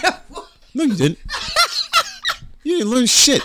No, 0.77 0.83
you 0.83 0.97
didn't. 0.97 1.19
you 2.65 2.79
didn't 2.79 2.91
learn 2.91 3.07
shit. 3.07 3.43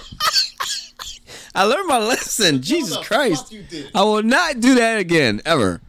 I 1.54 1.64
learned 1.66 1.88
my 1.88 2.00
lesson. 2.14 2.64
Jesus 2.64 2.98
Christ! 3.06 3.44
fuck 3.44 3.52
you 3.52 3.62
did? 3.62 3.92
I 3.94 4.02
will 4.02 4.24
not 4.24 4.60
do 4.60 4.74
that 4.76 4.98
again 4.98 5.40
ever. 5.46 5.80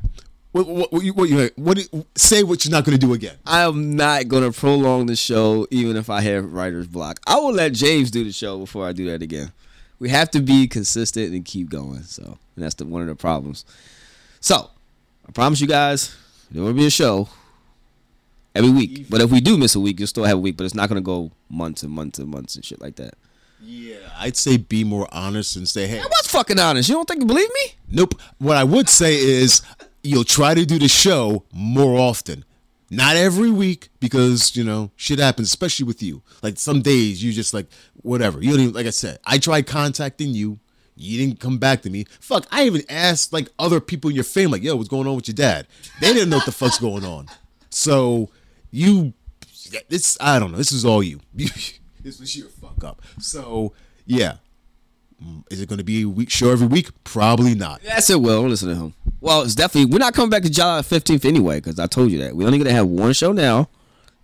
What 0.52 0.66
what 0.66 0.92
what 0.92 1.02
you 1.04 1.12
what, 1.12 1.28
you, 1.28 1.50
what 1.56 1.76
do- 1.76 2.06
say 2.16 2.42
what 2.42 2.64
you're 2.64 2.72
not 2.72 2.84
going 2.84 2.98
to 2.98 3.06
do 3.06 3.12
again? 3.12 3.36
I 3.46 3.62
am 3.62 3.94
not 3.94 4.26
gonna 4.26 4.50
prolong 4.50 5.06
the 5.06 5.14
show, 5.14 5.66
even 5.70 5.96
if 5.96 6.10
I 6.10 6.20
have 6.22 6.52
writer's 6.52 6.88
block. 6.88 7.20
I 7.26 7.36
will 7.36 7.52
let 7.52 7.72
James 7.72 8.10
do 8.10 8.24
the 8.24 8.32
show 8.32 8.58
before 8.58 8.86
I 8.86 8.92
do 8.92 9.06
that 9.10 9.22
again. 9.22 9.52
We 10.00 10.08
have 10.08 10.30
to 10.32 10.40
be 10.40 10.66
consistent 10.66 11.32
and 11.32 11.44
keep 11.44 11.68
going. 11.70 12.02
So, 12.02 12.22
and 12.56 12.64
that's 12.64 12.74
the, 12.74 12.84
one 12.86 13.02
of 13.02 13.08
the 13.08 13.14
problems. 13.14 13.64
So, 14.40 14.70
I 15.28 15.32
promise 15.32 15.60
you 15.60 15.66
guys, 15.68 16.16
there 16.50 16.62
will 16.64 16.72
be 16.72 16.86
a 16.86 16.90
show 16.90 17.28
every 18.54 18.70
week. 18.70 19.06
But 19.08 19.20
if 19.20 19.30
we 19.30 19.40
do 19.40 19.56
miss 19.56 19.74
a 19.76 19.80
week, 19.80 20.00
you'll 20.00 20.08
still 20.08 20.24
have 20.24 20.38
a 20.38 20.40
week. 20.40 20.56
But 20.56 20.64
it's 20.64 20.74
not 20.74 20.88
gonna 20.88 21.00
go 21.00 21.30
months 21.48 21.82
and 21.84 21.92
months 21.92 22.18
and 22.18 22.28
months 22.28 22.56
and 22.56 22.64
shit 22.64 22.80
like 22.80 22.96
that. 22.96 23.14
Yeah, 23.62 23.96
I'd 24.18 24.36
say 24.36 24.56
be 24.56 24.82
more 24.84 25.06
honest 25.12 25.54
and 25.54 25.68
say, 25.68 25.86
hey, 25.86 26.00
I 26.00 26.04
was 26.06 26.26
fucking 26.28 26.58
honest. 26.58 26.88
You 26.88 26.94
don't 26.96 27.06
think 27.06 27.20
you 27.20 27.26
believe 27.26 27.50
me? 27.52 27.74
nope. 27.88 28.14
What 28.38 28.56
I 28.56 28.64
would 28.64 28.88
say 28.88 29.14
is 29.16 29.60
you'll 30.02 30.24
try 30.24 30.54
to 30.54 30.64
do 30.64 30.78
the 30.78 30.88
show 30.88 31.44
more 31.52 31.98
often. 31.98 32.44
Not 32.90 33.14
every 33.14 33.50
week 33.50 33.88
because, 34.00 34.56
you 34.56 34.64
know, 34.64 34.90
shit 34.96 35.20
happens, 35.20 35.48
especially 35.48 35.86
with 35.86 36.02
you. 36.02 36.22
Like 36.42 36.58
some 36.58 36.82
days 36.82 37.22
you 37.22 37.32
just 37.32 37.54
like, 37.54 37.66
whatever. 38.02 38.42
You 38.42 38.50
don't 38.50 38.60
even, 38.60 38.74
like 38.74 38.86
I 38.86 38.90
said, 38.90 39.18
I 39.24 39.38
tried 39.38 39.66
contacting 39.66 40.30
you. 40.30 40.58
You 40.96 41.18
didn't 41.18 41.40
come 41.40 41.58
back 41.58 41.82
to 41.82 41.90
me. 41.90 42.04
Fuck, 42.20 42.46
I 42.50 42.64
even 42.64 42.82
asked 42.88 43.32
like 43.32 43.48
other 43.58 43.80
people 43.80 44.10
in 44.10 44.16
your 44.16 44.24
family, 44.24 44.58
like, 44.58 44.62
yo, 44.62 44.76
what's 44.76 44.88
going 44.88 45.06
on 45.06 45.16
with 45.16 45.28
your 45.28 45.34
dad? 45.34 45.68
They 46.00 46.12
didn't 46.12 46.30
know 46.30 46.36
what 46.38 46.46
the 46.46 46.52
fuck's 46.52 46.80
going 46.80 47.04
on. 47.04 47.28
So 47.70 48.28
you, 48.70 49.14
this, 49.88 50.18
I 50.20 50.38
don't 50.40 50.50
know. 50.50 50.58
This 50.58 50.72
is 50.72 50.84
all 50.84 51.02
you. 51.02 51.20
this 51.34 52.18
was 52.18 52.36
your 52.36 52.48
fuck 52.48 52.82
up. 52.82 53.02
So 53.20 53.72
yeah. 54.04 54.36
Is 55.50 55.60
it 55.60 55.68
going 55.68 55.78
to 55.78 55.84
be 55.84 56.02
a 56.02 56.08
week 56.08 56.30
show 56.30 56.50
every 56.50 56.66
week? 56.66 56.88
Probably 57.04 57.54
not. 57.54 57.80
Yes, 57.84 58.08
it 58.10 58.20
will. 58.20 58.42
Listen 58.48 58.68
to 58.70 58.74
him. 58.74 58.94
Well, 59.20 59.42
it's 59.42 59.54
definitely. 59.54 59.92
We're 59.92 59.98
not 59.98 60.14
coming 60.14 60.30
back 60.30 60.42
to 60.44 60.50
July 60.50 60.80
15th 60.80 61.24
anyway, 61.26 61.56
because 61.56 61.78
I 61.78 61.86
told 61.86 62.10
you 62.10 62.18
that. 62.20 62.34
We're 62.34 62.46
only 62.46 62.58
gonna 62.58 62.72
have 62.72 62.86
one 62.86 63.12
show 63.12 63.32
now, 63.32 63.68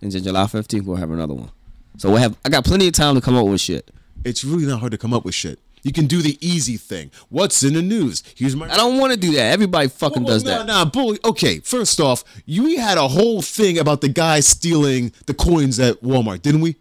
and 0.01 0.11
then 0.11 0.23
July 0.23 0.45
15th 0.45 0.83
we'll 0.85 0.97
have 0.97 1.11
another 1.11 1.35
one. 1.35 1.51
So 1.97 2.09
we'll 2.09 2.17
have. 2.19 2.35
I 2.43 2.49
got 2.49 2.65
plenty 2.65 2.87
of 2.87 2.93
time 2.93 3.15
to 3.15 3.21
come 3.21 3.35
up 3.35 3.45
with 3.45 3.61
shit. 3.61 3.91
It's 4.25 4.43
really 4.43 4.65
not 4.65 4.79
hard 4.79 4.91
to 4.91 4.97
come 4.97 5.13
up 5.13 5.23
with 5.23 5.35
shit. 5.35 5.59
You 5.83 5.93
can 5.93 6.07
do 6.07 6.21
the 6.21 6.37
easy 6.45 6.75
thing. 6.75 7.11
What's 7.29 7.63
in 7.63 7.73
the 7.75 7.81
news? 7.81 8.23
Here's 8.35 8.55
my. 8.55 8.67
I 8.67 8.75
don't 8.75 8.97
want 8.99 9.13
to 9.13 9.19
do 9.19 9.31
that. 9.33 9.53
Everybody 9.53 9.87
fucking 9.89 10.25
does 10.25 10.43
Nah, 10.43 10.57
that. 10.57 10.67
Nah, 10.67 10.85
bully. 10.85 11.19
Okay, 11.23 11.59
first 11.59 11.99
off, 11.99 12.23
you 12.45 12.79
had 12.79 12.97
a 12.97 13.07
whole 13.07 13.41
thing 13.43 13.77
about 13.77 14.01
the 14.01 14.09
guy 14.09 14.39
stealing 14.39 15.11
the 15.27 15.33
coins 15.35 15.79
at 15.79 16.01
Walmart, 16.01 16.41
didn't 16.41 16.61
we? 16.61 16.75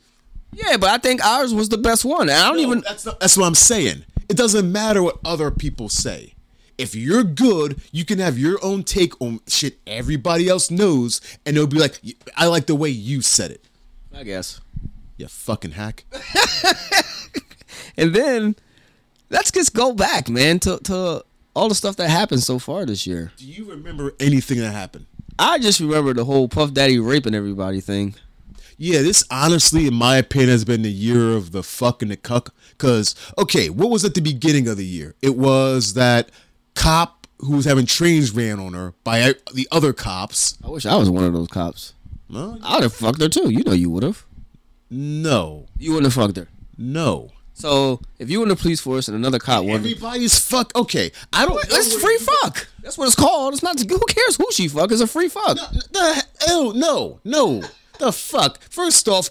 Yeah, 0.57 0.77
but 0.79 0.89
I 0.91 0.99
think 0.99 1.25
ours 1.25 1.53
was 1.53 1.69
the 1.69 1.79
best 1.79 2.05
one. 2.05 2.31
I 2.31 2.49
don't 2.49 2.57
No, 2.57 2.63
even. 2.63 2.81
That's 2.81 3.05
not, 3.05 3.21
that's 3.21 3.37
what 3.37 3.47
I'm 3.47 3.55
saying. 3.55 4.05
It 4.29 4.37
doesn't 4.37 4.71
matter 4.73 5.03
what 5.03 5.19
other 5.25 5.51
people 5.51 5.89
say. 5.89 6.35
If 6.79 6.95
you're 6.95 7.25
good, 7.25 7.81
you 7.93 8.05
can 8.05 8.19
have 8.19 8.39
your 8.39 8.59
own 8.63 8.83
take 8.83 9.19
on 9.21 9.41
shit 9.47 9.79
everybody 9.87 10.49
else 10.49 10.71
knows, 10.71 11.21
and 11.45 11.57
they'll 11.57 11.67
be 11.67 11.79
like, 11.79 12.01
"I 12.37 12.47
like 12.47 12.67
the 12.67 12.75
way 12.75 12.89
you 12.91 13.21
said 13.23 13.51
it." 13.51 13.65
I 14.15 14.25
guess. 14.25 14.61
You 15.17 15.29
fucking 15.29 15.73
hack. 15.73 16.05
And 17.99 18.15
then 18.15 18.57
let's 19.31 19.51
just 19.51 19.73
go 19.75 19.93
back, 19.95 20.29
man, 20.29 20.59
to 20.61 20.79
to 20.85 21.25
all 21.55 21.69
the 21.71 21.75
stuff 21.75 21.97
that 21.97 22.11
happened 22.11 22.43
so 22.43 22.59
far 22.59 22.85
this 22.85 23.07
year. 23.07 23.33
Do 23.39 23.47
you 23.47 23.65
remember 23.71 24.13
anything 24.21 24.59
that 24.59 24.73
happened? 24.73 25.07
I 25.39 25.59
just 25.59 25.81
remember 25.81 26.13
the 26.13 26.25
whole 26.25 26.49
Puff 26.49 26.73
Daddy 26.75 26.99
raping 26.99 27.35
everybody 27.35 27.81
thing. 27.81 28.15
Yeah, 28.79 29.01
this 29.03 29.25
honestly, 29.31 29.87
in 29.87 29.95
my 29.95 30.17
opinion, 30.19 30.51
has 30.51 30.65
been 30.65 30.83
the 30.83 30.91
year 30.91 31.33
of 31.33 31.53
the 31.53 31.63
fuck 31.63 32.03
and 32.03 32.11
the 32.11 32.17
cuck. 32.17 32.55
Cause 32.79 33.15
okay, 33.39 33.71
what 33.71 33.89
was 33.91 34.05
at 34.05 34.15
the 34.15 34.21
beginning 34.21 34.69
of 34.69 34.77
the 34.77 34.85
year? 34.85 35.15
It 35.23 35.37
was 35.37 35.95
that 35.95 36.31
cop 36.75 37.27
who 37.39 37.57
was 37.57 37.65
having 37.65 37.87
trains 37.87 38.33
ran 38.33 38.59
on 38.61 38.75
her 38.75 38.93
by 39.05 39.35
the 39.55 39.67
other 39.73 39.93
cops. 39.93 40.59
I 40.65 40.69
wish 40.69 40.85
I 40.87 40.97
was 40.97 41.09
one 41.11 41.25
of 41.25 41.33
those 41.33 41.49
cops. 41.49 41.95
No, 42.29 42.59
I 42.63 42.75
would 42.75 42.83
have 42.83 42.93
fucked 42.95 43.21
her 43.23 43.29
too. 43.29 43.51
You 43.51 43.63
know 43.65 43.73
you 43.73 43.89
would 43.91 44.03
have. 44.03 44.25
no, 44.91 45.67
You 45.79 45.93
wouldn't 45.93 46.13
have 46.13 46.23
fucked 46.23 46.37
her. 46.37 46.49
no. 46.77 47.31
So 47.55 48.01
if 48.19 48.29
you 48.29 48.41
were 48.41 48.43
in 48.45 48.51
the 48.51 48.57
police 48.57 48.83
force 48.83 49.09
and 49.09 49.17
another 49.17 49.39
cop 49.39 49.65
wanted, 49.65 49.77
Everybody's 49.87 50.39
fuck. 50.39 50.77
Okay, 50.77 51.11
I 51.33 51.47
don't. 51.47 51.59
it's 51.65 51.95
free 51.95 52.19
fuck. 52.19 52.69
That's 52.83 52.99
what 52.99 53.07
it's 53.07 53.15
called. 53.17 53.55
It's 53.55 53.63
not. 53.63 53.81
Who 53.81 53.99
cares 54.11 54.37
who 54.37 54.47
she 54.53 54.69
fuck? 54.69 54.93
It's 54.93 55.01
a 55.01 55.07
free 55.07 55.29
fuck. 55.29 55.57
The 55.57 56.25
hell, 56.47 56.75
no, 56.75 57.19
no. 57.25 57.63
The 57.99 58.13
fuck. 58.13 58.61
First 58.61 59.09
off, 59.09 59.31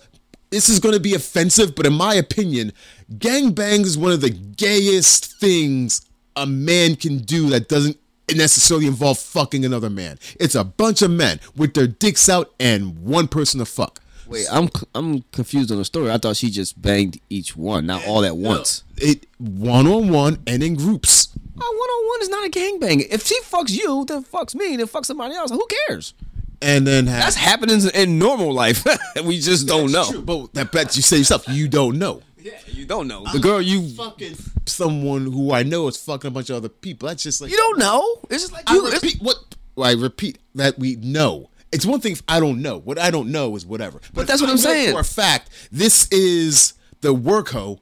this 0.49 0.69
is 0.69 0.80
going 0.80 0.93
to 0.93 0.99
be 0.99 1.13
offensive, 1.13 1.75
but 1.75 1.86
in 1.86 1.93
my 1.93 2.15
opinion, 2.15 2.71
gangbangs 3.13 3.86
is 3.86 3.97
one 3.97 4.12
of 4.12 4.21
the 4.21 4.30
gayest 4.30 5.39
things 5.39 6.08
a 6.36 6.45
man 6.45 6.95
can 6.95 7.19
do 7.19 7.49
that 7.49 7.67
doesn't 7.69 7.97
necessarily 8.34 8.88
involve 8.88 9.19
fucking 9.19 9.63
another 9.65 9.89
man. 9.89 10.17
It's 10.39 10.56
a 10.56 10.63
bunch 10.63 11.01
of 11.01 11.12
men 11.12 11.39
with 11.56 11.73
their 11.73 11.88
dicks 11.88 12.28
out 12.30 12.54
and 12.60 13.04
one 13.04 13.28
person 13.28 13.60
to 13.60 13.65
fuck. 13.65 14.01
Wait, 14.28 14.47
I'm 14.51 14.69
I'm 14.95 15.21
confused 15.32 15.71
on 15.71 15.78
the 15.78 15.86
story. 15.86 16.10
I 16.10 16.17
thought 16.17 16.36
she 16.36 16.49
just 16.49 16.82
banged 16.82 17.19
each 17.30 17.56
one, 17.56 17.86
not 17.86 18.06
all 18.08 18.25
at 18.25 18.36
once. 18.36 18.84
It 18.97 19.28
one 19.38 19.86
on 19.86 20.10
one 20.10 20.39
and 20.47 20.63
in 20.63 20.75
groups. 20.75 21.30
Oh, 21.62 21.62
one 21.62 21.89
on 21.89 22.08
one 22.08 22.21
is 22.21 22.30
not 22.30 22.47
a 22.47 22.49
gangbang. 22.49 23.08
If 23.12 23.28
she 23.28 23.39
fucks 23.41 23.71
you, 23.71 24.04
then 24.08 24.23
fucks 24.23 24.56
me, 24.56 24.78
then 24.78 24.88
fucks 24.88 25.06
somebody 25.06 25.36
else. 25.36 25.51
Who 25.51 25.65
cares? 25.88 26.15
And 26.62 26.86
then 26.88 27.08
have, 27.08 27.24
That's 27.24 27.36
happening 27.36 27.82
in 27.94 28.18
normal 28.20 28.54
life. 28.54 28.86
we 29.24 29.39
just 29.39 29.68
don't 29.68 29.91
know. 29.91 30.10
True, 30.10 30.22
but 30.22 30.54
that 30.54 30.72
bet 30.72 30.96
you 30.96 31.02
say 31.02 31.18
yourself, 31.18 31.48
you 31.48 31.68
don't 31.68 31.98
know. 31.98 32.22
Yeah, 32.38 32.60
you 32.68 32.86
don't 32.86 33.08
know. 33.08 33.26
The 33.34 33.39
girl 33.39 33.60
you 33.60 33.88
Fucking 33.89 34.36
someone 34.65 35.24
who 35.26 35.52
I 35.52 35.63
know 35.63 35.88
is 35.88 35.98
fucking 35.98 36.28
a 36.28 36.32
bunch 36.32 36.50
of 36.50 36.58
other 36.58 36.70
people. 36.70 37.08
That's 37.10 37.24
just 37.24 37.41
like 37.41 37.50
you 37.52 37.58
don't 37.58 37.80
know. 37.80 38.20
It's 38.30 38.44
just 38.44 38.54
like 38.54 38.70
I 38.70 38.76
you. 38.76 38.86
it's- 38.88 39.02
repeat 39.04 39.22
what 39.22 39.38
I 39.82 39.94
repeat 39.94 40.38
that 40.54 40.78
we 40.78 40.96
know. 40.98 41.50
It's 41.72 41.86
one 41.86 42.00
thing 42.00 42.13
if 42.13 42.24
I 42.28 42.39
don't 42.39 42.62
know. 42.62 42.78
What 42.80 43.00
I 43.00 43.12
don't 43.12 43.32
know 43.32 43.56
is 43.56 43.65
whatever. 43.65 44.00
But, 44.13 44.28
that's 44.28 44.41
what 44.41 44.48
I 44.48 44.52
I'm 44.52 44.58
know 44.58 44.62
saying. 44.62 44.94
For 44.94 45.02
a 45.02 45.04
fact, 45.04 45.50
this 45.72 46.08
is 46.10 46.74
the 47.02 47.13
work 47.13 47.50
hoe. 47.50 47.80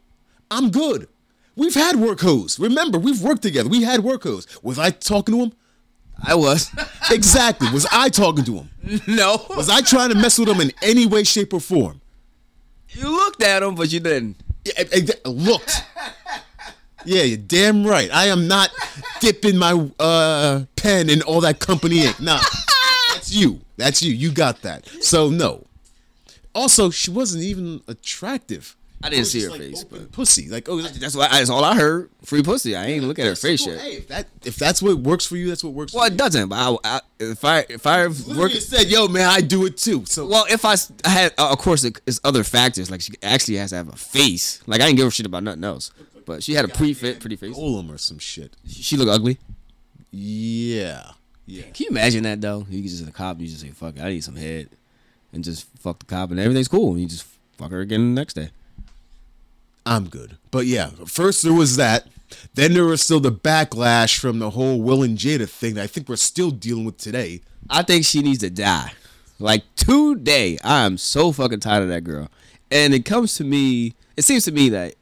I'm 0.50 0.72
good. 0.72 1.08
We've 1.56 1.76
had 1.76 1.98
work 1.98 2.22
hoes. 2.22 2.58
Remember, 2.58 2.98
we've 2.98 3.22
worked 3.22 3.44
together. 3.44 3.70
We 3.70 3.84
had 3.84 4.04
work 4.04 4.24
hoes. 4.24 4.48
Was 4.64 4.80
I 4.80 4.90
talking 4.90 5.36
to 5.36 5.44
him? 5.44 5.54
I 6.24 6.36
was. 6.36 6.70
Exactly. 7.12 7.70
Was 7.72 7.86
I 7.92 8.08
talking 8.10 8.44
to 8.46 8.56
him? 8.60 9.02
no. 9.08 9.46
Was 9.50 9.70
I 9.70 9.82
trying 9.82 10.10
to 10.10 10.16
mess 10.16 10.40
with 10.40 10.48
him 10.48 10.62
in 10.62 10.72
any 10.82 11.06
way, 11.06 11.24
shape, 11.26 11.54
or 11.54 11.60
form? 11.60 12.00
You 12.90 13.12
looked 13.12 13.44
at 13.44 13.62
him, 13.62 13.76
but 13.76 13.92
you 13.92 14.00
didn't. 14.00 14.38
Yeah, 14.66 14.74
I- 14.80 15.08
I- 15.26 15.30
looked. 15.30 15.84
Yeah, 17.06 17.24
you're 17.24 17.38
damn 17.38 17.86
right. 17.86 18.10
I 18.12 18.28
am 18.28 18.48
not 18.48 18.72
dipping 19.20 19.58
my 19.58 19.74
uh, 20.00 20.64
pen 20.78 21.10
in 21.10 21.22
all 21.24 21.42
that 21.42 21.60
company 21.60 22.06
ink. 22.06 22.20
Nah, 22.22 22.40
that's 23.14 23.34
you. 23.34 23.60
That's 23.78 24.02
you. 24.02 24.14
You 24.14 24.32
got 24.32 24.62
that. 24.62 24.88
So 25.04 25.30
no. 25.30 25.66
Also, 26.56 26.90
she 26.90 27.12
wasn't 27.12 27.44
even 27.44 27.82
attractive. 27.88 28.76
I 29.04 29.10
didn't 29.10 29.26
see 29.26 29.44
her 29.44 29.50
like 29.50 29.60
face, 29.60 29.84
but- 29.84 30.12
pussy. 30.14 30.50
Like 30.50 30.70
oh, 30.70 30.82
That's 30.82 31.16
why. 31.16 31.28
That's 31.28 31.50
all 31.50 31.64
I 31.64 31.76
heard. 31.76 32.10
Free 32.24 32.42
pussy. 32.42 32.76
I 32.76 32.86
ain't 32.86 33.04
look 33.04 33.20
at 33.20 33.26
her 33.26 33.36
face 33.36 33.66
well, 33.66 33.76
yet. 33.76 33.84
Hey, 33.84 33.92
if 33.98 34.08
that 34.08 34.28
if 34.46 34.56
that's 34.56 34.82
what 34.82 34.98
works 34.98 35.26
for 35.26 35.36
you, 35.36 35.50
that's 35.50 35.64
what 35.64 35.74
works. 35.74 35.94
Well, 35.94 36.06
for 36.06 36.14
it 36.14 36.18
doesn't. 36.18 36.48
But 36.48 36.56
I, 36.56 36.78
I, 36.96 37.02
if 37.20 37.44
I 37.44 37.66
if 37.70 37.86
I 37.86 38.08
work, 38.08 38.52
said, 38.54 38.88
yo, 38.88 39.10
man, 39.10 39.30
I 39.30 39.42
do 39.42 39.66
it 39.66 39.78
too. 39.78 40.06
So 40.06 40.26
well, 40.26 40.46
if 40.50 40.64
I, 40.64 40.76
I 41.04 41.10
had, 41.10 41.34
uh, 41.38 41.52
of 41.52 41.58
course, 41.58 41.84
it, 41.84 42.00
it's 42.08 42.22
other 42.24 42.46
factors. 42.46 42.90
Like 42.90 43.02
she 43.02 43.14
actually 43.22 43.58
has 43.58 43.72
to 43.72 43.76
have 43.76 43.90
a 43.90 43.98
face. 43.98 44.62
Like 44.68 44.80
I 44.80 44.86
didn't 44.86 44.98
give 44.98 45.08
a 45.08 45.12
shit 45.12 45.26
about 45.26 45.44
nothing 45.44 45.66
else. 45.66 45.92
But 46.26 46.42
she 46.42 46.54
had 46.54 46.64
a 46.64 46.70
pre 46.70 46.94
fit, 46.94 47.20
pretty 47.20 47.36
face. 47.36 47.56
Golem 47.56 47.94
or 47.94 47.98
some 47.98 48.20
shit. 48.20 48.56
She 48.66 48.96
look 48.96 49.10
ugly. 49.10 49.38
Yeah, 50.12 51.12
yeah. 51.46 51.64
Can 51.64 51.86
you 51.86 51.90
imagine 51.90 52.24
that 52.24 52.40
though? 52.40 52.66
You 52.70 52.82
just 52.84 53.06
a 53.06 53.12
cop. 53.12 53.42
You 53.42 53.48
just 53.48 53.62
say, 53.62 53.70
"Fuck, 53.70 53.98
it, 53.98 54.02
I 54.02 54.10
need 54.10 54.24
some 54.24 54.38
head," 54.38 54.70
and 55.34 55.44
just 55.44 55.68
fuck 55.80 56.00
the 56.00 56.06
cop, 56.06 56.32
and 56.32 56.40
everything's 56.40 56.70
cool. 56.70 56.92
And 56.92 57.02
you 57.02 57.08
just 57.08 57.26
fuck 57.58 57.72
her 57.72 57.82
again 57.82 58.14
the 58.14 58.22
next 58.22 58.36
day. 58.36 58.52
I'm 59.86 60.08
good. 60.10 60.38
But 60.52 60.66
yeah, 60.66 60.90
first 61.06 61.44
there 61.44 61.54
was 61.54 61.76
that. 61.78 62.08
Then 62.56 62.74
there 62.74 62.86
was 62.86 63.02
still 63.02 63.20
the 63.20 63.32
backlash 63.32 64.18
from 64.20 64.40
the 64.40 64.52
whole 64.52 64.82
Will 64.82 65.04
and 65.04 65.18
Jada 65.18 65.48
thing 65.48 65.76
that 65.76 65.84
I 65.84 65.88
think 65.88 66.10
we're 66.10 66.16
still 66.16 66.52
dealing 66.52 66.86
with 66.86 66.98
today. 66.98 67.42
I 67.70 67.84
think 67.84 68.06
she 68.06 68.22
needs 68.22 68.40
to 68.40 68.50
die. 68.50 68.94
Like 69.40 69.64
today, 69.76 70.58
I 70.64 70.86
am 70.86 70.98
so 70.98 71.32
fucking 71.32 71.60
tired 71.60 71.84
of 71.84 71.90
that 71.90 72.04
girl. 72.04 72.30
And 72.72 72.94
it 72.94 73.06
comes 73.06 73.36
to 73.36 73.44
me, 73.44 73.94
it 74.18 74.24
seems 74.24 74.46
to 74.46 74.52
me 74.52 74.70
that 74.70 74.96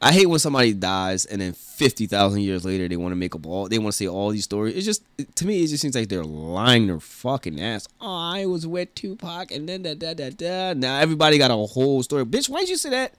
I 0.00 0.12
hate 0.12 0.26
when 0.26 0.38
somebody 0.38 0.72
dies 0.74 1.24
and 1.26 1.40
then 1.40 1.52
fifty 1.52 2.06
thousand 2.06 2.40
years 2.42 2.64
later 2.64 2.88
they 2.88 2.96
want 2.96 3.12
to 3.12 3.16
make 3.16 3.34
up 3.34 3.46
all 3.46 3.68
they 3.68 3.78
want 3.78 3.92
to 3.92 3.96
say 3.96 4.08
all 4.08 4.30
these 4.30 4.44
stories. 4.44 4.76
It's 4.76 4.84
just 4.84 5.02
to 5.36 5.46
me, 5.46 5.62
it 5.62 5.68
just 5.68 5.80
seems 5.80 5.94
like 5.94 6.08
they're 6.08 6.24
lying 6.24 6.88
their 6.88 7.00
fucking 7.00 7.60
ass. 7.60 7.86
Oh, 8.00 8.12
I 8.12 8.46
was 8.46 8.66
with 8.66 8.94
Tupac 8.96 9.52
and 9.52 9.68
then 9.68 9.82
da 9.82 9.94
da 9.94 10.14
da 10.14 10.30
da. 10.30 10.74
Now 10.74 10.98
everybody 10.98 11.38
got 11.38 11.52
a 11.52 11.56
whole 11.56 12.02
story. 12.02 12.24
Bitch, 12.24 12.48
why 12.48 12.60
did 12.60 12.70
you 12.70 12.76
say 12.76 12.90
that 12.90 13.14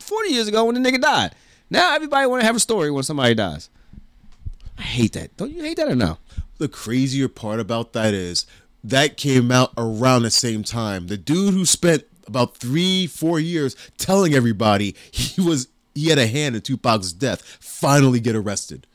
forty 0.00 0.30
years 0.32 0.48
ago 0.48 0.64
when 0.64 0.80
the 0.80 0.90
nigga 0.90 1.00
died? 1.00 1.34
Now 1.70 1.94
everybody 1.94 2.26
want 2.26 2.40
to 2.42 2.46
have 2.46 2.56
a 2.56 2.60
story 2.60 2.90
when 2.90 3.04
somebody 3.04 3.34
dies. 3.34 3.70
I 4.78 4.82
hate 4.82 5.12
that. 5.12 5.36
Don't 5.36 5.52
you 5.52 5.62
hate 5.62 5.76
that 5.76 5.88
or 5.88 5.94
no? 5.94 6.18
The 6.58 6.68
crazier 6.68 7.28
part 7.28 7.60
about 7.60 7.92
that 7.92 8.12
is 8.14 8.46
that 8.82 9.16
came 9.16 9.50
out 9.52 9.72
around 9.76 10.22
the 10.22 10.30
same 10.30 10.64
time. 10.64 11.06
The 11.06 11.16
dude 11.16 11.54
who 11.54 11.64
spent 11.64 12.04
about 12.26 12.56
three, 12.56 13.06
four 13.06 13.38
years 13.40 13.76
telling 13.98 14.34
everybody 14.34 14.94
he 15.10 15.40
was 15.40 15.68
he 15.94 16.08
had 16.08 16.18
a 16.18 16.26
hand 16.26 16.56
in 16.56 16.62
Tupac's 16.62 17.12
death 17.12 17.42
finally 17.60 18.20
get 18.20 18.36
arrested. 18.36 18.86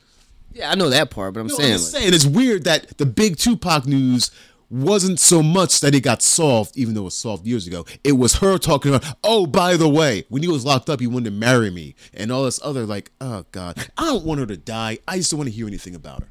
Yeah, 0.52 0.70
I 0.70 0.74
know 0.74 0.88
that 0.88 1.10
part, 1.10 1.34
but 1.34 1.40
I'm 1.40 1.46
No, 1.48 1.56
saying, 1.56 1.74
I'm 1.74 1.80
like, 1.80 1.86
saying 1.90 2.14
it's 2.14 2.24
weird 2.26 2.64
that 2.64 2.96
the 2.96 3.04
big 3.06 3.36
Tupac 3.36 3.86
news 3.86 4.30
wasn't 4.70 5.20
so 5.20 5.42
much 5.42 5.80
that 5.80 5.94
it 5.94 6.00
got 6.02 6.22
solved, 6.22 6.76
even 6.76 6.94
though 6.94 7.02
it 7.02 7.04
was 7.04 7.14
solved 7.14 7.46
years 7.46 7.66
ago. 7.66 7.84
It 8.02 8.12
was 8.12 8.36
her 8.36 8.58
talking 8.58 8.94
about, 8.94 9.16
oh, 9.22 9.46
by 9.46 9.76
the 9.76 9.88
way, 9.88 10.24
when 10.28 10.42
he 10.42 10.48
was 10.48 10.64
locked 10.64 10.90
up, 10.90 11.00
he 11.00 11.06
wanted 11.06 11.26
to 11.26 11.30
marry 11.36 11.70
me, 11.70 11.94
and 12.12 12.32
all 12.32 12.44
this 12.44 12.60
other 12.62 12.84
like, 12.84 13.10
oh 13.20 13.44
god, 13.52 13.88
I 13.96 14.04
don't 14.06 14.24
want 14.24 14.40
her 14.40 14.46
to 14.46 14.56
die. 14.56 14.98
I 15.06 15.18
just 15.18 15.30
don't 15.30 15.38
want 15.38 15.50
to 15.50 15.54
hear 15.56 15.66
anything 15.66 15.94
about 15.94 16.22
her. 16.22 16.28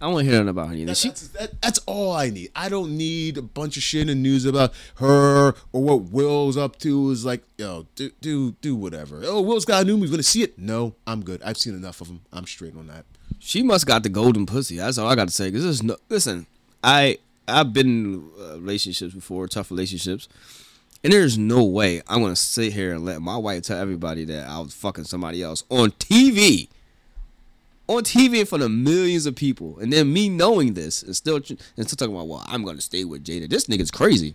I 0.00 0.06
don't 0.06 0.14
want 0.14 0.24
to 0.26 0.30
hear 0.30 0.40
nothing 0.40 0.48
about 0.50 0.68
her 0.68 0.74
either. 0.74 0.86
That's, 0.86 1.00
She, 1.00 1.08
that's, 1.08 1.28
that, 1.28 1.62
that's 1.62 1.78
all 1.86 2.12
I 2.12 2.28
need. 2.28 2.50
I 2.56 2.68
don't 2.68 2.96
need 2.96 3.38
a 3.38 3.42
bunch 3.42 3.76
of 3.76 3.82
shit 3.84 4.02
in 4.02 4.06
the 4.08 4.14
news 4.14 4.44
about 4.44 4.74
her 4.96 5.54
or 5.72 5.82
what 5.82 6.02
Will's 6.10 6.56
up 6.56 6.76
to. 6.80 7.10
Is 7.10 7.24
like, 7.24 7.42
yo, 7.56 7.86
do 7.94 8.10
do 8.20 8.52
do 8.60 8.74
whatever. 8.76 9.22
Oh, 9.24 9.40
Will's 9.40 9.64
got 9.64 9.82
a 9.82 9.84
new 9.86 9.96
movie. 9.96 10.10
Gonna 10.10 10.22
see 10.24 10.42
it? 10.42 10.58
No, 10.58 10.96
I'm 11.06 11.22
good. 11.24 11.40
I've 11.42 11.56
seen 11.56 11.74
enough 11.74 12.00
of 12.00 12.08
him. 12.08 12.20
I'm 12.32 12.46
straight 12.46 12.76
on 12.76 12.88
that. 12.88 13.04
she 13.38 13.62
must 13.62 13.86
got 13.86 14.02
the 14.02 14.08
golden 14.08 14.44
pussy. 14.44 14.76
That's 14.76 14.98
all 14.98 15.08
I 15.08 15.14
got 15.14 15.28
to 15.28 15.34
say. 15.34 15.50
Cause 15.50 15.62
there's 15.62 15.82
no 15.82 15.96
listen. 16.08 16.46
I 16.84 17.18
I've 17.48 17.72
been 17.72 17.86
in 17.86 18.30
uh, 18.40 18.54
relationships 18.58 19.14
before, 19.14 19.46
tough 19.48 19.70
relationships, 19.70 20.28
and 21.04 21.12
there's 21.12 21.38
no 21.38 21.64
way 21.64 22.02
I'm 22.08 22.22
gonna 22.22 22.36
sit 22.36 22.72
here 22.72 22.92
and 22.94 23.04
let 23.04 23.22
my 23.22 23.36
wife 23.36 23.62
tell 23.62 23.78
everybody 23.78 24.24
that 24.26 24.48
I 24.48 24.58
was 24.58 24.74
fucking 24.74 25.04
somebody 25.04 25.42
else 25.42 25.64
on 25.70 25.90
TV, 25.92 26.68
on 27.86 28.02
TV 28.02 28.40
in 28.40 28.46
front 28.46 28.64
of 28.64 28.70
millions 28.70 29.26
of 29.26 29.36
people, 29.36 29.78
and 29.78 29.92
then 29.92 30.12
me 30.12 30.28
knowing 30.28 30.74
this 30.74 31.02
and 31.02 31.14
still 31.14 31.36
and 31.36 31.44
still 31.44 31.84
talking 31.84 32.14
about 32.14 32.28
well 32.28 32.44
I'm 32.46 32.64
gonna 32.64 32.80
stay 32.80 33.04
with 33.04 33.24
Jada. 33.24 33.48
This 33.48 33.66
nigga's 33.66 33.90
crazy. 33.90 34.34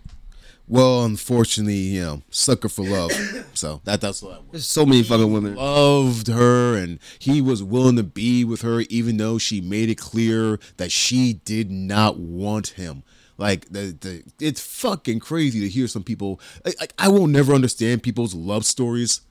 Well, 0.68 1.04
unfortunately, 1.04 1.74
you 1.74 2.02
know, 2.02 2.22
sucker 2.30 2.68
for 2.68 2.84
love. 2.84 3.12
so 3.54 3.80
that 3.84 4.00
that's 4.00 4.22
what 4.22 4.34
I 4.34 4.38
was. 4.38 4.46
There's 4.52 4.66
so 4.66 4.86
many 4.86 5.02
fucking 5.02 5.32
women. 5.32 5.54
loved 5.56 6.28
her 6.28 6.76
and 6.76 6.98
he 7.18 7.40
was 7.40 7.62
willing 7.62 7.96
to 7.96 8.02
be 8.02 8.44
with 8.44 8.62
her 8.62 8.80
even 8.88 9.16
though 9.16 9.38
she 9.38 9.60
made 9.60 9.90
it 9.90 9.98
clear 9.98 10.58
that 10.76 10.92
she 10.92 11.34
did 11.34 11.70
not 11.70 12.18
want 12.18 12.68
him 12.68 13.02
like 13.38 13.66
the, 13.70 13.96
the 14.00 14.22
it's 14.40 14.60
fucking 14.60 15.18
crazy 15.18 15.60
to 15.60 15.68
hear 15.68 15.88
some 15.88 16.02
people 16.04 16.40
like, 16.64 16.78
like 16.80 16.92
i 16.98 17.08
will 17.08 17.26
never 17.26 17.54
understand 17.54 18.02
people's 18.02 18.34
love 18.34 18.64
stories 18.64 19.22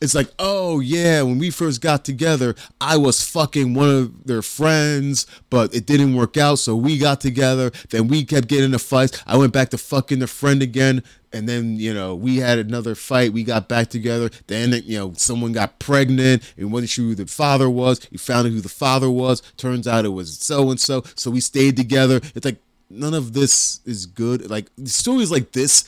it's 0.00 0.14
like 0.14 0.28
oh 0.38 0.80
yeah 0.80 1.22
when 1.22 1.38
we 1.38 1.50
first 1.50 1.80
got 1.80 2.04
together 2.04 2.54
i 2.80 2.96
was 2.96 3.22
fucking 3.22 3.74
one 3.74 3.88
of 3.88 4.26
their 4.26 4.42
friends 4.42 5.26
but 5.50 5.74
it 5.74 5.86
didn't 5.86 6.14
work 6.14 6.36
out 6.36 6.58
so 6.58 6.74
we 6.76 6.98
got 6.98 7.20
together 7.20 7.70
then 7.90 8.08
we 8.08 8.24
kept 8.24 8.48
getting 8.48 8.66
into 8.66 8.78
fights. 8.78 9.22
I 9.26 9.36
went 9.36 9.52
back 9.52 9.70
to 9.70 9.78
fucking 9.78 10.18
the 10.18 10.26
friend 10.26 10.62
again 10.62 11.02
and 11.32 11.48
then 11.48 11.76
you 11.76 11.92
know 11.92 12.14
we 12.14 12.36
had 12.36 12.58
another 12.58 12.94
fight. 12.94 13.32
We 13.32 13.44
got 13.44 13.68
back 13.68 13.88
together. 13.88 14.30
Then 14.46 14.72
you 14.84 14.98
know 14.98 15.12
someone 15.16 15.52
got 15.52 15.78
pregnant. 15.78 16.42
And 16.56 16.72
wasn't 16.72 16.90
sure 16.90 17.04
who 17.06 17.14
the 17.14 17.26
father 17.26 17.68
was. 17.68 18.06
You 18.10 18.18
found 18.18 18.46
out 18.46 18.52
who 18.52 18.60
the 18.60 18.68
father 18.68 19.10
was. 19.10 19.40
Turns 19.56 19.88
out 19.88 20.04
it 20.04 20.10
was 20.10 20.38
so 20.38 20.70
and 20.70 20.80
so 20.80 21.02
so 21.16 21.30
we 21.30 21.40
stayed 21.40 21.76
together. 21.76 22.20
It's 22.34 22.44
like 22.44 22.58
none 22.90 23.14
of 23.14 23.32
this 23.32 23.80
is 23.84 24.06
good. 24.06 24.48
Like 24.48 24.70
stories 24.84 25.30
like 25.30 25.52
this 25.52 25.84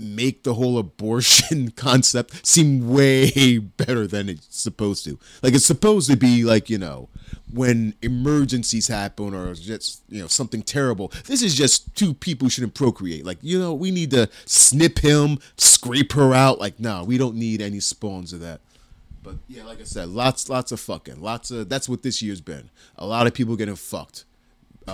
make 0.00 0.42
the 0.42 0.54
whole 0.54 0.78
abortion 0.78 1.70
concept 1.76 2.46
seem 2.46 2.88
way 2.88 3.58
better 3.58 4.06
than 4.06 4.28
it's 4.28 4.46
supposed 4.50 5.04
to. 5.04 5.18
Like 5.42 5.54
it's 5.54 5.66
supposed 5.66 6.10
to 6.10 6.16
be 6.16 6.44
like, 6.44 6.70
you 6.70 6.78
know, 6.78 7.08
when 7.52 7.94
emergencies 8.02 8.88
happen 8.88 9.34
or 9.34 9.54
just, 9.54 10.02
you 10.08 10.22
know, 10.22 10.28
something 10.28 10.62
terrible. 10.62 11.12
This 11.26 11.42
is 11.42 11.54
just 11.54 11.94
two 11.94 12.14
people 12.14 12.48
shouldn't 12.48 12.74
procreate. 12.74 13.24
Like, 13.24 13.38
you 13.42 13.58
know, 13.58 13.74
we 13.74 13.90
need 13.90 14.10
to 14.12 14.28
snip 14.46 15.00
him, 15.00 15.38
scrape 15.56 16.12
her 16.12 16.34
out. 16.34 16.58
Like, 16.58 16.80
no, 16.80 17.04
we 17.04 17.18
don't 17.18 17.36
need 17.36 17.60
any 17.60 17.80
spawns 17.80 18.32
of 18.32 18.40
that. 18.40 18.60
But 19.22 19.36
yeah, 19.48 19.64
like 19.64 19.80
I 19.80 19.84
said, 19.84 20.08
lots 20.08 20.48
lots 20.48 20.72
of 20.72 20.80
fucking. 20.80 21.20
Lots 21.20 21.50
of 21.50 21.68
that's 21.68 21.88
what 21.88 22.02
this 22.02 22.22
year's 22.22 22.40
been. 22.40 22.70
A 22.96 23.06
lot 23.06 23.26
of 23.26 23.34
people 23.34 23.54
getting 23.54 23.76
fucked 23.76 24.24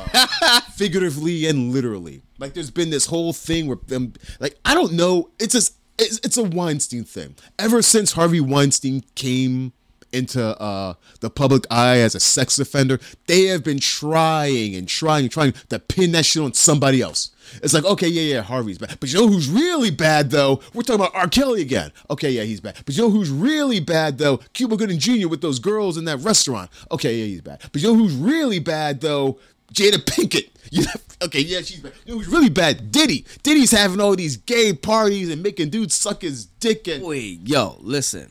figuratively 0.74 1.46
and 1.46 1.72
literally. 1.72 2.22
Like 2.38 2.54
there's 2.54 2.70
been 2.70 2.90
this 2.90 3.06
whole 3.06 3.32
thing 3.32 3.66
where 3.66 3.78
them 3.86 4.12
like 4.40 4.58
I 4.64 4.74
don't 4.74 4.92
know. 4.92 5.30
It's 5.38 5.54
a 5.54 5.72
it's, 5.98 6.18
it's 6.18 6.36
a 6.36 6.44
Weinstein 6.44 7.04
thing. 7.04 7.36
Ever 7.58 7.82
since 7.82 8.12
Harvey 8.12 8.40
Weinstein 8.40 9.02
came 9.14 9.72
into 10.12 10.60
uh, 10.60 10.94
the 11.20 11.30
public 11.30 11.66
eye 11.70 11.98
as 11.98 12.14
a 12.14 12.20
sex 12.20 12.58
offender, 12.58 12.98
they 13.26 13.44
have 13.44 13.64
been 13.64 13.78
trying 13.78 14.74
and 14.74 14.88
trying 14.88 15.24
and 15.24 15.32
trying 15.32 15.52
to 15.68 15.78
pin 15.78 16.12
that 16.12 16.24
shit 16.24 16.42
on 16.42 16.54
somebody 16.54 17.02
else. 17.02 17.30
It's 17.62 17.74
like, 17.74 17.84
okay, 17.84 18.08
yeah, 18.08 18.36
yeah, 18.36 18.42
Harvey's 18.42 18.78
bad. 18.78 18.98
But 18.98 19.12
you 19.12 19.20
know 19.20 19.28
who's 19.28 19.48
really 19.48 19.90
bad, 19.90 20.30
though? 20.30 20.60
We're 20.74 20.82
talking 20.82 21.00
about 21.00 21.14
R. 21.14 21.28
Kelly 21.28 21.62
again. 21.62 21.92
Okay, 22.10 22.30
yeah, 22.30 22.42
he's 22.42 22.60
bad. 22.60 22.76
But 22.84 22.96
you 22.96 23.02
know 23.02 23.10
who's 23.10 23.30
really 23.30 23.78
bad, 23.78 24.18
though? 24.18 24.38
Cuba 24.52 24.76
Gooding 24.76 24.98
Jr. 24.98 25.28
with 25.28 25.42
those 25.42 25.58
girls 25.58 25.96
in 25.96 26.06
that 26.06 26.18
restaurant. 26.18 26.70
Okay, 26.90 27.16
yeah, 27.18 27.26
he's 27.26 27.42
bad. 27.42 27.60
But 27.72 27.82
you 27.82 27.88
know 27.88 27.94
who's 27.94 28.14
really 28.14 28.58
bad, 28.58 29.00
though? 29.00 29.38
Jada 29.76 29.98
Pinkett. 30.04 30.50
You 30.72 30.82
know, 30.82 30.90
okay, 31.22 31.42
yeah, 31.42 31.60
she's 31.60 31.78
bad. 31.78 31.92
Know 32.08 32.14
who's 32.18 32.26
really 32.26 32.50
bad? 32.50 32.90
Diddy. 32.90 33.24
Diddy's 33.44 33.70
having 33.70 34.00
all 34.00 34.16
these 34.16 34.36
gay 34.36 34.72
parties 34.72 35.30
and 35.30 35.40
making 35.40 35.70
dudes 35.70 35.94
suck 35.94 36.22
his 36.22 36.46
dick 36.46 36.88
and 36.88 37.04
Wait, 37.04 37.38
yo, 37.48 37.76
listen. 37.80 38.28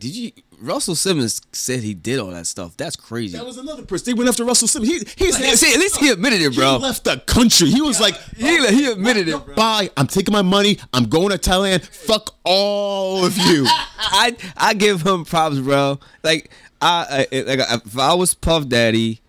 Did 0.00 0.16
you? 0.16 0.32
Russell 0.60 0.96
Simmons 0.96 1.40
said 1.52 1.80
he 1.84 1.94
did 1.94 2.18
all 2.18 2.30
that 2.32 2.48
stuff. 2.48 2.76
That's 2.76 2.96
crazy. 2.96 3.38
that 3.38 3.46
was 3.46 3.56
another 3.56 3.84
person. 3.84 4.06
They 4.06 4.18
went 4.18 4.28
after 4.28 4.44
Russell 4.44 4.66
Simmons. 4.66 4.90
He, 4.90 5.24
he's 5.26 5.36
See, 5.60 5.72
at 5.72 5.78
least 5.78 5.98
he 5.98 6.10
admitted 6.10 6.40
it, 6.42 6.56
bro. 6.56 6.78
He 6.78 6.82
left 6.82 7.04
the 7.04 7.18
country. 7.24 7.70
He 7.70 7.80
was 7.80 8.00
like, 8.00 8.16
He, 8.36 8.58
oh, 8.58 8.72
he 8.72 8.86
admitted 8.90 9.28
it, 9.28 9.44
bro. 9.46 9.54
Bye. 9.54 9.88
I'm 9.96 10.08
taking 10.08 10.32
my 10.32 10.42
money. 10.42 10.78
I'm 10.92 11.04
going 11.04 11.28
to 11.30 11.38
Thailand. 11.38 11.82
Fuck 11.84 12.34
all 12.42 13.24
of 13.24 13.38
you. 13.38 13.64
I 13.98 14.36
I 14.56 14.74
give 14.74 15.02
him 15.02 15.24
props, 15.24 15.60
bro. 15.60 16.00
Like 16.24 16.50
I, 16.82 17.26
I 17.32 17.40
like 17.42 17.60
if 17.86 17.96
I 17.96 18.14
was 18.14 18.34
Puff 18.34 18.66
Daddy, 18.68 19.20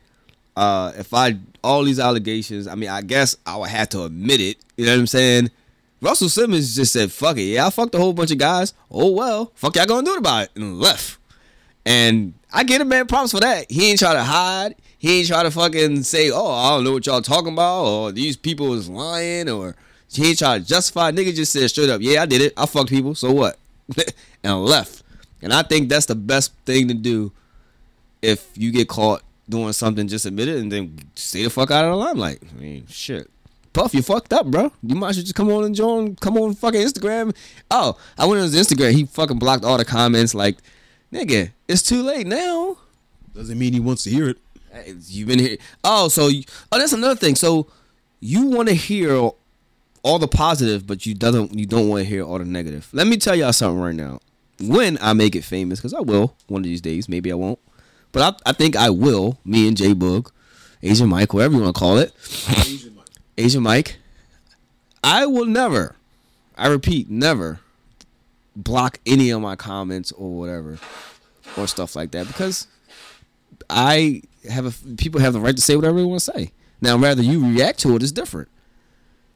uh, 0.58 0.91
if 0.98 1.13
I 1.13 1.38
all 1.63 1.84
these 1.84 2.00
allegations, 2.00 2.67
I 2.67 2.74
mean, 2.74 2.89
I 2.89 3.02
guess 3.02 3.38
I 3.46 3.58
would 3.58 3.70
have 3.70 3.89
to 3.89 4.06
admit 4.06 4.41
it. 4.41 4.58
You 4.76 4.88
know 4.88 4.93
what 4.93 5.02
I'm 5.02 5.08
saying? 5.08 5.52
Russell 6.02 6.30
Simmons 6.30 6.76
just 6.76 6.91
said, 6.91 7.12
"Fuck 7.12 7.38
it, 7.38 7.43
yeah, 7.43 7.67
I 7.67 7.70
fucked 7.70 7.93
a 7.93 8.00
whole 8.00 8.12
bunch 8.12 8.32
of 8.32 8.39
guys. 8.39 8.74
Oh 8.89 9.12
well, 9.12 9.52
fuck 9.54 9.76
y'all 9.76 9.86
gonna 9.86 10.04
do 10.04 10.15
about 10.15 10.46
it," 10.46 10.52
and 10.56 10.80
left. 10.80 11.20
And 11.86 12.34
I 12.52 12.63
get 12.63 12.82
him 12.82 12.89
man 12.89 13.06
props 13.06 13.32
for 13.32 13.39
that. 13.39 13.72
He 13.72 13.91
ain't 13.91 14.00
try 14.00 14.13
to 14.13 14.24
hide. 14.24 14.76
He 14.98 15.20
ain't 15.20 15.28
try 15.28 15.43
to 15.43 15.52
fucking 15.52 16.02
say, 16.02 16.32
"Oh, 16.32 16.52
I 16.52 16.72
don't 16.72 16.84
know 16.84 16.93
what 16.93 17.06
y'all 17.06 17.22
talking 17.22 17.54
about," 17.54 17.86
or 17.86 18.12
these 18.12 18.36
people 18.36 18.74
is 18.74 18.89
lying, 18.89 19.50
or 19.50 19.76
he 20.12 20.30
ain't 20.30 20.39
try 20.39 20.58
to 20.58 20.65
justify. 20.65 21.12
Nigga 21.12 21.36
just 21.36 21.52
said 21.52 21.70
straight 21.70 21.91
up, 21.91 22.02
"Yeah, 22.02 22.24
I 22.24 22.26
did 22.26 22.41
it. 22.41 22.54
I 22.58 22.65
fucked 22.65 22.89
people. 22.89 23.13
So 23.13 23.32
what?" 23.32 23.60
and 24.43 24.65
left. 24.65 25.04
And 25.39 25.54
I 25.54 25.62
think 25.62 25.88
that's 25.88 26.08
the 26.08 26.15
best 26.15 26.52
thing 26.65 26.88
to 26.88 26.96
do 26.96 27.32
if 28.24 28.50
you 28.56 28.72
get 28.72 28.88
caught 28.88 29.22
doing 29.50 29.74
something. 29.74 30.08
Just 30.08 30.26
admit 30.26 30.48
it 30.48 30.58
and 30.58 30.72
then 30.72 30.98
stay 31.16 31.44
the 31.44 31.50
fuck 31.50 31.72
out 31.72 31.86
of 31.86 31.92
the 31.92 31.98
limelight. 31.98 32.40
I 32.50 32.60
mean, 32.60 32.88
shit. 32.88 33.30
Puff, 33.74 33.94
you 33.94 34.02
fucked 34.02 34.34
up, 34.34 34.48
bro. 34.48 34.72
You 34.82 34.96
might 34.96 35.10
as 35.10 35.18
well 35.18 35.24
just 35.24 35.36
come 35.36 35.52
on 35.52 35.64
and 35.64 35.76
join. 35.76 36.16
Come 36.16 36.38
on, 36.38 36.56
fucking 36.56 36.82
Instagram. 36.82 37.36
Oh, 37.70 37.98
I 38.18 38.26
went 38.26 38.40
on 38.42 38.50
his 38.52 38.56
Instagram. 38.56 38.92
He 38.94 39.06
fucking 39.06 39.38
blocked 39.38 39.64
all 39.64 39.78
the 39.78 39.86
comments. 39.86 40.34
Like, 40.34 40.58
nigga, 41.14 41.52
it's 41.68 41.84
too 41.84 42.02
late 42.02 42.26
now. 42.26 42.78
Doesn't 43.36 43.60
mean 43.60 43.74
he 43.74 43.80
wants 43.80 44.04
to 44.06 44.10
hear 44.10 44.30
it. 44.30 44.38
Hey, 44.72 44.96
You've 45.06 45.28
been 45.28 45.40
here. 45.40 45.58
Oh, 45.84 46.08
so 46.08 46.28
you, 46.28 46.44
oh, 46.72 46.80
that's 46.80 46.94
another 46.94 47.16
thing. 47.16 47.36
So 47.36 47.68
you 48.20 48.48
want 48.48 48.68
to 48.70 48.74
hear 48.74 49.30
all 50.02 50.20
the 50.20 50.28
positive, 50.28 50.88
but 50.88 51.06
you 51.06 51.14
doesn't. 51.14 51.54
You 51.54 51.66
don't 51.66 51.88
want 51.88 52.04
to 52.04 52.10
hear 52.10 52.24
all 52.24 52.40
the 52.40 52.46
negative. 52.46 52.90
Let 52.94 53.06
me 53.06 53.18
tell 53.18 53.36
y'all 53.36 53.54
something 53.54 53.80
right 53.80 53.94
now. 53.94 54.20
When 54.60 54.98
I 55.02 55.14
make 55.14 55.36
it 55.36 55.44
famous, 55.44 55.80
because 55.80 55.94
I 55.94 56.00
will 56.00 56.36
one 56.48 56.62
of 56.62 56.66
these 56.66 56.82
days. 56.82 57.08
Maybe 57.08 57.32
I 57.32 57.36
won't, 57.36 57.60
but 58.12 58.41
I, 58.46 58.50
I 58.50 58.54
think 58.54 58.76
I 58.76 58.89
will. 58.89 59.38
Me 59.46 59.67
and 59.67 59.78
J 59.78 59.93
Boog, 59.93 60.32
Asian 60.82 61.10
Mike, 61.10 61.34
whatever 61.34 61.56
you 61.56 61.62
want 61.62 61.76
to 61.76 61.80
call 61.80 61.98
it, 61.98 62.13
Asian 63.38 63.63
Mike. 63.63 63.98
I 65.04 65.26
will 65.26 65.46
never. 65.46 65.96
I 66.58 66.67
repeat, 66.67 67.10
never 67.10 67.60
block 68.58 69.00
any 69.06 69.30
of 69.30 69.39
my 69.39 69.56
comments 69.56 70.12
or 70.13 70.32
whatever 70.32 70.80
or 71.56 71.67
stuff 71.67 71.96
like 71.96 72.10
that 72.12 72.28
because 72.28 72.67
I 73.70 74.24
have 74.50 74.65
a 74.65 74.96
people 74.96 75.22
have 75.22 75.34
the 75.34 75.39
right 75.39 75.56
to 75.56 75.62
say 75.62 75.76
whatever 75.76 76.00
they 76.00 76.04
want 76.04 76.22
to 76.22 76.32
say. 76.32 76.52
Now, 76.82 76.98
rather 76.98 77.22
you 77.22 77.46
react 77.46 77.80
to 77.80 77.96
it 77.96 78.04
is 78.04 78.12
different. 78.12 78.50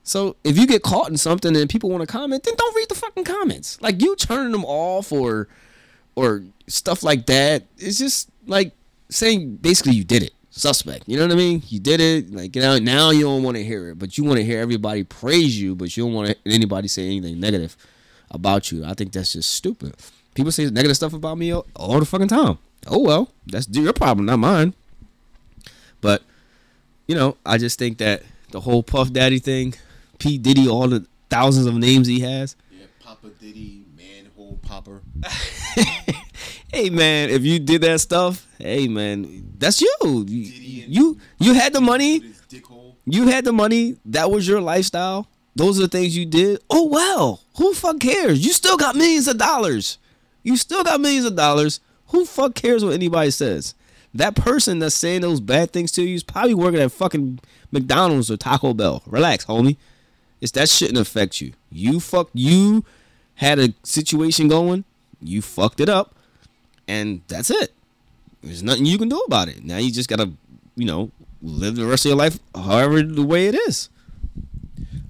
So 0.03 0.35
if 0.43 0.57
you 0.57 0.65
get 0.65 0.81
caught 0.81 1.09
in 1.09 1.17
something 1.17 1.55
and 1.55 1.69
people 1.69 1.89
want 1.89 2.01
to 2.01 2.07
comment, 2.07 2.43
then 2.43 2.55
don't 2.57 2.75
read 2.75 2.89
the 2.89 2.95
fucking 2.95 3.23
comments. 3.23 3.79
Like 3.81 4.01
you 4.01 4.15
turning 4.15 4.51
them 4.51 4.65
off 4.65 5.11
or 5.11 5.47
or 6.15 6.43
stuff 6.67 7.03
like 7.03 7.27
that. 7.27 7.65
It's 7.77 7.99
just 7.99 8.30
like 8.45 8.73
saying 9.09 9.57
basically 9.57 9.93
you 9.93 10.03
did 10.03 10.23
it. 10.23 10.31
Suspect. 10.53 11.07
You 11.07 11.15
know 11.17 11.23
what 11.23 11.31
I 11.31 11.35
mean? 11.35 11.63
You 11.69 11.79
did 11.79 12.01
it. 12.01 12.33
Like 12.33 12.55
know, 12.55 12.77
now 12.77 13.11
you 13.11 13.21
don't 13.21 13.43
want 13.43 13.55
to 13.55 13.63
hear 13.63 13.89
it, 13.89 13.99
but 13.99 14.17
you 14.17 14.25
want 14.25 14.37
to 14.37 14.43
hear 14.43 14.59
everybody 14.59 15.03
praise 15.03 15.59
you, 15.59 15.75
but 15.75 15.95
you 15.95 16.03
don't 16.03 16.13
want 16.13 16.37
anybody 16.45 16.89
say 16.89 17.05
anything 17.05 17.39
negative 17.39 17.77
about 18.29 18.71
you. 18.71 18.83
I 18.83 18.93
think 18.93 19.13
that's 19.13 19.33
just 19.33 19.49
stupid. 19.53 19.95
People 20.33 20.51
say 20.51 20.69
negative 20.69 20.97
stuff 20.97 21.13
about 21.13 21.37
me 21.37 21.51
all, 21.51 21.65
all 21.75 21.99
the 21.99 22.05
fucking 22.05 22.27
time. 22.27 22.57
Oh 22.87 22.99
well, 22.99 23.31
that's 23.47 23.69
your 23.69 23.93
problem, 23.93 24.25
not 24.25 24.39
mine. 24.39 24.73
But 26.01 26.23
you 27.07 27.15
know, 27.15 27.37
I 27.45 27.57
just 27.57 27.79
think 27.79 27.97
that 27.99 28.23
the 28.51 28.61
whole 28.61 28.83
Puff 28.83 29.13
Daddy 29.13 29.39
thing, 29.39 29.75
P 30.19 30.37
Diddy, 30.37 30.67
all 30.67 30.87
the 30.87 31.05
thousands 31.29 31.65
of 31.65 31.75
names 31.75 32.07
he 32.07 32.19
has. 32.21 32.55
Yeah, 32.71 32.87
Papa 33.03 33.29
Diddy, 33.39 33.80
popper. 34.71 35.01
Hey 36.73 36.89
man, 36.89 37.29
if 37.29 37.43
you 37.43 37.59
did 37.59 37.81
that 37.81 37.99
stuff, 37.99 38.47
hey 38.57 38.87
man, 38.87 39.55
that's 39.57 39.81
you. 39.81 40.25
You 40.25 41.19
you, 41.37 41.53
had 41.53 41.73
the 41.73 41.81
money. 41.81 42.21
You 43.05 43.27
had 43.27 43.43
the 43.43 43.51
money. 43.51 43.97
That 44.05 44.31
was 44.31 44.47
your 44.47 44.61
lifestyle. 44.61 45.27
Those 45.53 45.77
are 45.77 45.81
the 45.81 45.87
things 45.89 46.15
you 46.15 46.25
did. 46.25 46.61
Oh 46.69 46.87
well, 46.87 47.41
who 47.57 47.73
fuck 47.73 47.99
cares? 47.99 48.45
You 48.45 48.53
still 48.53 48.77
got 48.77 48.95
millions 48.95 49.27
of 49.27 49.37
dollars. 49.37 49.97
You 50.43 50.55
still 50.55 50.85
got 50.85 51.01
millions 51.01 51.25
of 51.25 51.35
dollars. 51.35 51.81
Who 52.07 52.23
fuck 52.23 52.55
cares 52.55 52.85
what 52.85 52.93
anybody 52.93 53.31
says? 53.31 53.75
that 54.13 54.35
person 54.35 54.79
that's 54.79 54.95
saying 54.95 55.21
those 55.21 55.41
bad 55.41 55.71
things 55.71 55.91
to 55.93 56.03
you 56.03 56.15
is 56.15 56.23
probably 56.23 56.53
working 56.53 56.79
at 56.79 56.93
fucking 56.93 57.39
McDonald's 57.71 58.31
or 58.31 58.37
Taco 58.37 58.73
Bell. 58.73 59.03
Relax, 59.05 59.45
homie. 59.45 59.75
It's 60.39 60.53
that 60.53 60.69
shouldn't 60.69 60.97
affect 60.97 61.41
you. 61.41 61.51
You 61.69 61.99
fuck 61.99 62.29
you 62.33 62.85
had 63.41 63.57
a 63.59 63.73
situation 63.83 64.47
going, 64.47 64.85
you 65.19 65.41
fucked 65.41 65.79
it 65.79 65.89
up, 65.89 66.15
and 66.87 67.21
that's 67.27 67.49
it. 67.49 67.73
There's 68.43 68.61
nothing 68.63 68.85
you 68.85 68.97
can 68.99 69.09
do 69.09 69.17
about 69.21 69.49
it. 69.49 69.63
Now 69.63 69.77
you 69.77 69.91
just 69.91 70.07
gotta, 70.09 70.31
you 70.75 70.85
know, 70.85 71.11
live 71.41 71.75
the 71.75 71.85
rest 71.87 72.05
of 72.05 72.09
your 72.09 72.17
life 72.17 72.37
however 72.55 73.01
the 73.01 73.23
way 73.23 73.47
it 73.47 73.55
is. 73.55 73.89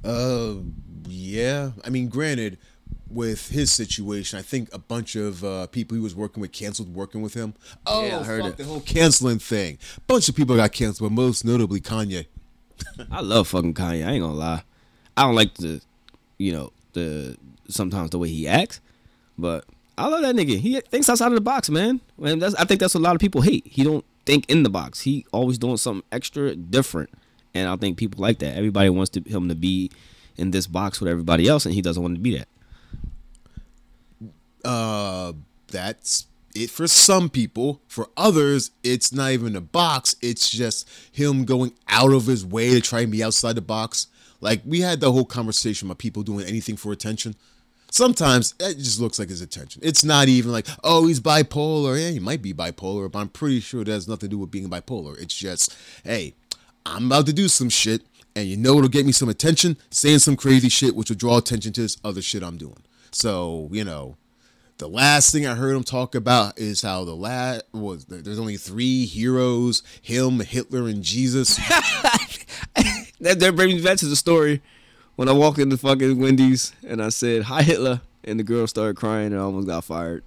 Uh, 0.04 0.56
yeah. 1.08 1.72
I 1.86 1.90
mean, 1.90 2.08
granted, 2.10 2.58
with 3.10 3.50
his 3.50 3.72
situation, 3.72 4.40
I 4.40 4.42
think 4.42 4.74
a 4.74 4.80
bunch 4.80 5.16
of 5.16 5.44
uh, 5.44 5.68
people 5.68 5.96
he 5.98 6.02
was 6.02 6.16
working 6.16 6.40
with 6.40 6.54
canceled 6.54 6.94
working 6.94 7.22
with 7.22 7.34
him. 7.34 7.54
Oh, 7.86 8.06
Yeah, 8.06 8.20
I 8.20 8.24
heard 8.24 8.44
fuck 8.44 8.52
it. 8.54 8.58
the 8.58 8.64
whole 8.64 8.80
canceling 8.82 9.40
thing. 9.40 9.78
Bunch 10.08 10.30
of 10.30 10.36
people 10.36 10.56
got 10.56 10.72
canceled, 10.72 11.10
but 11.10 11.16
most 11.22 11.44
notably 11.44 11.82
Kanye. 11.82 12.28
I 13.12 13.20
love 13.22 13.50
fucking 13.50 13.74
Kanye. 13.74 14.06
I 14.08 14.12
ain't 14.12 14.22
gonna 14.24 14.34
lie. 14.34 14.64
I 15.18 15.24
don't 15.24 15.36
like 15.36 15.54
the, 15.56 15.82
you 16.38 16.54
know, 16.54 16.72
the 16.94 17.38
sometimes 17.72 18.12
the 18.12 18.20
way 18.20 18.30
he 18.30 18.48
acts, 18.48 18.82
but 19.38 19.66
I 19.98 20.08
love 20.08 20.22
that 20.22 20.36
nigga. 20.36 20.58
He 20.58 20.80
thinks 20.82 21.10
outside 21.10 21.28
of 21.28 21.36
the 21.36 21.42
box, 21.42 21.70
man. 21.70 22.02
And 22.24 22.44
I 22.44 22.64
think 22.66 22.80
that's 22.80 22.96
what 22.96 23.02
a 23.02 23.04
lot 23.04 23.16
of 23.16 23.22
people 23.22 23.42
hate. 23.42 23.68
He 23.68 23.84
don't 23.84 24.06
think 24.26 24.50
in 24.50 24.64
the 24.64 24.70
box. 24.70 25.02
He 25.02 25.26
always 25.32 25.58
doing 25.58 25.78
something 25.78 26.04
extra 26.12 26.56
different, 26.56 27.10
and 27.54 27.68
I 27.68 27.76
think 27.76 27.98
people 27.98 28.22
like 28.22 28.40
that. 28.40 28.56
Everybody 28.56 28.90
wants 28.90 29.12
to, 29.12 29.22
him 29.22 29.50
to 29.50 29.56
be 29.56 29.92
in 30.38 30.52
this 30.52 30.68
box 30.68 31.00
with 31.00 31.10
everybody 31.10 31.48
else, 31.48 31.66
and 31.66 31.76
he 31.76 31.82
doesn't 31.82 32.02
want 32.02 32.16
to 32.16 32.22
be 32.22 32.38
that. 32.38 32.48
Uh, 34.64 35.34
that's 35.68 36.28
it 36.56 36.70
for 36.70 36.88
some 36.88 37.30
people. 37.30 37.82
For 37.88 38.10
others, 38.18 38.72
it's 38.84 39.12
not 39.12 39.32
even 39.32 39.56
a 39.56 39.62
box. 39.62 40.16
It's 40.22 40.50
just 40.50 40.90
him 41.12 41.46
going 41.46 41.74
out 41.88 42.12
of 42.12 42.26
his 42.26 42.46
way 42.46 42.72
to 42.72 42.82
try 42.82 43.02
and 43.02 43.12
be 43.12 43.24
outside 43.24 43.56
the 43.56 43.62
box. 43.62 44.08
Like 44.40 44.62
we 44.66 44.82
had 44.82 45.00
the 45.00 45.12
whole 45.12 45.26
conversation 45.26 45.88
about 45.88 46.00
people 46.00 46.24
doing 46.24 46.46
anything 46.46 46.76
for 46.76 46.92
attention. 46.92 47.36
Sometimes 47.92 48.56
it 48.58 48.78
just 48.78 49.02
looks 49.02 49.20
like 49.20 49.28
his 49.28 49.42
attention. 49.42 49.82
It's 49.84 50.06
not 50.06 50.30
even 50.30 50.54
like, 50.54 50.66
oh, 50.82 51.08
he's 51.08 51.20
bipolar. 51.20 52.02
Yeah, 52.02 52.12
he 52.12 52.20
might 52.20 52.42
be 52.42 52.54
bipolar, 52.54 53.12
but 53.12 53.20
I'm 53.20 53.28
pretty 53.28 53.60
sure 53.60 53.82
it 53.82 53.88
has 53.88 54.08
nothing 54.08 54.30
to 54.30 54.36
do 54.36 54.38
with 54.40 54.50
being 54.50 54.70
bipolar. 54.70 55.22
It's 55.22 55.36
just, 55.36 55.76
hey, 56.06 56.34
I'm 56.86 57.08
about 57.08 57.26
to 57.26 57.34
do 57.34 57.50
some 57.50 57.68
shit, 57.68 58.04
and 58.34 58.48
you 58.48 58.56
know 58.56 58.78
it'll 58.78 58.88
get 58.88 59.06
me 59.06 59.12
some 59.12 59.28
attention, 59.28 59.76
saying 59.90 60.20
some 60.20 60.38
crazy 60.38 60.70
shit, 60.70 60.96
which 60.96 61.10
will 61.10 61.18
draw 61.18 61.38
attention 61.38 61.74
to 61.74 61.82
this 61.82 61.98
other 62.02 62.22
shit 62.22 62.44
I'm 62.44 62.56
doing. 62.56 62.82
So, 63.12 63.68
you 63.74 63.84
know, 63.84 64.16
the 64.78 64.88
last 64.88 65.34
thing 65.34 65.46
I 65.46 65.56
heard 65.56 65.76
him 65.76 65.84
talk 65.84 66.16
about 66.16 66.58
is 66.58 66.82
how 66.82 67.04
the 67.04 67.14
last 67.14 67.64
was 67.74 68.06
there's 68.06 68.40
only 68.40 68.56
three 68.56 69.06
heroes: 69.06 69.84
him, 70.02 70.40
Hitler, 70.40 70.88
and 70.88 71.04
Jesus. 71.04 71.60
That, 73.22 73.40
that 73.40 73.56
brings 73.56 73.76
me 73.76 73.84
back 73.84 74.00
to 74.00 74.08
the 74.08 74.16
story 74.16 74.64
when 75.22 75.30
I 75.30 75.34
walked 75.34 75.60
into 75.60 75.78
fucking 75.78 76.18
Wendy's 76.18 76.74
and 76.84 77.00
I 77.00 77.10
said 77.10 77.44
hi 77.44 77.62
Hitler, 77.62 78.02
and 78.24 78.40
the 78.40 78.44
girl 78.44 78.66
started 78.66 78.96
crying 78.96 79.28
and 79.28 79.36
I 79.36 79.44
almost 79.44 79.68
got 79.68 79.84
fired. 79.84 80.24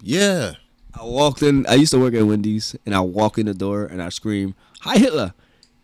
yeah, 0.00 0.52
I 0.94 1.02
walked 1.02 1.42
in. 1.42 1.66
I 1.66 1.74
used 1.74 1.90
to 1.90 1.98
work 1.98 2.14
at 2.14 2.22
Wendy's, 2.22 2.76
and 2.86 2.94
I 2.94 3.00
walk 3.00 3.38
in 3.38 3.46
the 3.46 3.54
door 3.54 3.84
and 3.84 4.00
I 4.00 4.10
scream, 4.10 4.54
"Hi 4.82 4.96
Hitler!" 4.96 5.34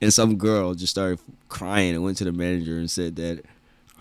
And 0.01 0.15
some 0.15 0.37
girl 0.37 0.75
just 0.75 0.93
started 0.93 1.19
crying 1.49 1.97
and 1.97 2.05
went 2.05 2.19
to 2.19 2.25
the 2.25 2.31
manager 2.31 2.79
and 2.79 2.89
said 2.89 3.17
that 3.17 3.45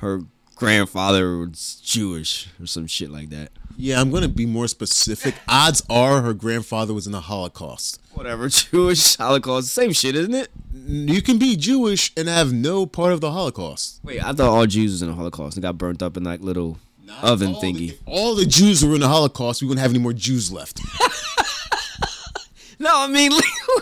her 0.02 0.22
grandfather 0.54 1.38
was 1.38 1.82
Jewish 1.84 2.50
or 2.62 2.68
some 2.68 2.86
shit 2.86 3.10
like 3.10 3.32
that. 3.32 3.50
yeah. 3.76 4.00
I'm 4.00 4.12
gonna 4.12 4.28
be 4.28 4.46
more 4.46 4.68
specific. 4.68 5.34
Odds 5.48 5.82
are 5.90 6.22
her 6.22 6.36
grandfather 6.36 6.94
was 6.94 7.08
in 7.08 7.12
the 7.12 7.22
Holocaust. 7.22 8.00
Whatever, 8.14 8.50
Jewish 8.50 9.16
Holocaust, 9.16 9.70
same 9.70 9.94
shit, 9.94 10.16
isn't 10.16 10.36
it? 10.36 10.50
You 10.90 11.22
can 11.22 11.38
be 11.38 11.58
Jewish 11.58 12.14
and 12.16 12.30
have 12.30 12.54
no 12.54 12.86
part 12.86 13.12
of 13.12 13.20
the 13.20 13.32
Holocaust. 13.32 14.00
Wait, 14.04 14.24
I 14.24 14.32
thought 14.32 14.50
all 14.50 14.66
Jews 14.66 14.94
was 14.94 15.02
in 15.02 15.10
the 15.10 15.16
Holocaust 15.16 15.58
and 15.58 15.62
got 15.62 15.78
burnt 15.78 16.02
up 16.02 16.16
in 16.16 16.24
like 16.24 16.40
little 16.40 16.80
oven 17.22 17.56
all 17.56 17.62
thingy. 17.62 17.78
The, 17.78 17.90
if 17.90 18.00
all 18.06 18.36
the 18.36 18.46
Jews 18.46 18.86
were 18.86 18.96
in 18.96 19.02
the 19.02 19.10
Holocaust, 19.10 19.62
we 19.62 19.68
wouldn't 19.68 19.82
have 19.82 19.92
any 19.92 20.00
more 20.00 20.14
Jews 20.14 20.50
left. 20.50 20.80
no, 22.80 22.90
I 22.94 23.08
mean, 23.08 23.32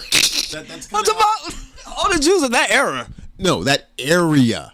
that's 0.52 0.92
what's 0.92 1.10
about 1.10 1.56
all 1.96 2.12
the 2.12 2.20
Jews 2.20 2.42
of 2.42 2.52
that 2.52 2.72
era? 2.72 3.08
No, 3.38 3.64
that 3.64 3.90
area. 4.00 4.74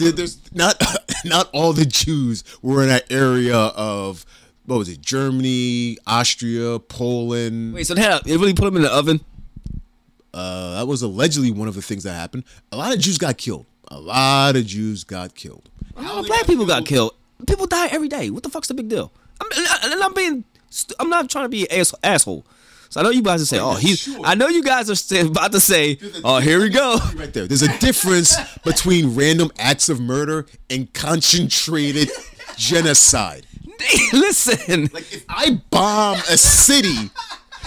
There's 0.00 0.38
not 0.52 0.82
not 1.24 1.50
all 1.52 1.72
the 1.72 1.86
Jews 1.86 2.42
were 2.62 2.82
in 2.82 2.88
that 2.88 3.04
area 3.12 3.56
of 3.56 4.26
what 4.66 4.78
was 4.78 4.88
it? 4.88 5.00
Germany, 5.00 5.98
Austria, 6.04 6.80
Poland. 6.80 7.74
Wait, 7.74 7.86
so 7.86 7.94
they, 7.94 8.02
had, 8.02 8.24
they 8.24 8.36
really 8.36 8.54
put 8.54 8.64
them 8.64 8.76
in 8.76 8.82
the 8.82 8.92
oven? 8.92 9.20
Uh, 10.34 10.74
that 10.74 10.86
was 10.88 11.00
allegedly 11.02 11.50
one 11.52 11.68
of 11.68 11.74
the 11.74 11.82
things 11.82 12.02
that 12.02 12.12
happened. 12.14 12.42
A 12.72 12.76
lot 12.76 12.92
of 12.92 12.98
Jews 12.98 13.18
got 13.18 13.38
killed. 13.38 13.66
A 13.88 14.00
lot 14.00 14.56
of 14.56 14.66
Jews 14.66 15.04
got 15.04 15.34
killed. 15.36 15.70
A 15.96 16.02
lot 16.02 16.18
of 16.18 16.26
black 16.26 16.44
people 16.46 16.66
got 16.66 16.84
killed. 16.84 17.14
People 17.46 17.66
die 17.66 17.86
every 17.88 18.08
day. 18.08 18.30
What 18.30 18.42
the 18.42 18.48
fuck's 18.48 18.66
the 18.68 18.74
big 18.74 18.88
deal? 18.88 19.12
I'm, 19.40 19.48
and 19.92 20.02
I'm 20.02 20.12
being, 20.14 20.44
st- 20.70 20.96
I'm 20.98 21.08
not 21.08 21.30
trying 21.30 21.44
to 21.44 21.48
be 21.48 21.70
an 21.70 21.78
ass- 21.80 21.94
asshole. 22.02 22.44
So 22.88 23.00
I 23.00 23.04
know 23.04 23.10
you 23.10 23.22
guys 23.22 23.42
are 23.42 23.46
saying, 23.46 23.62
oh, 23.62 23.74
he's. 23.74 24.00
sure. 24.00 24.20
I 24.24 24.34
know 24.34 24.48
you 24.48 24.62
guys 24.62 24.88
are 24.90 25.20
about 25.26 25.52
to 25.52 25.60
say, 25.60 25.98
oh, 26.24 26.38
here 26.40 26.60
we 26.60 26.68
go. 26.68 26.98
Right 27.16 27.32
there. 27.32 27.46
There's 27.46 27.62
a 27.62 27.78
difference 27.78 28.36
between 28.64 29.14
random 29.14 29.50
acts 29.58 29.88
of 29.88 30.00
murder 30.00 30.46
and 30.70 30.92
concentrated 30.94 32.10
genocide. 32.56 33.46
Listen, 34.12 34.88
Like 34.92 35.12
if 35.12 35.24
I 35.28 35.60
bomb 35.70 36.18
a 36.18 36.36
city, 36.38 37.10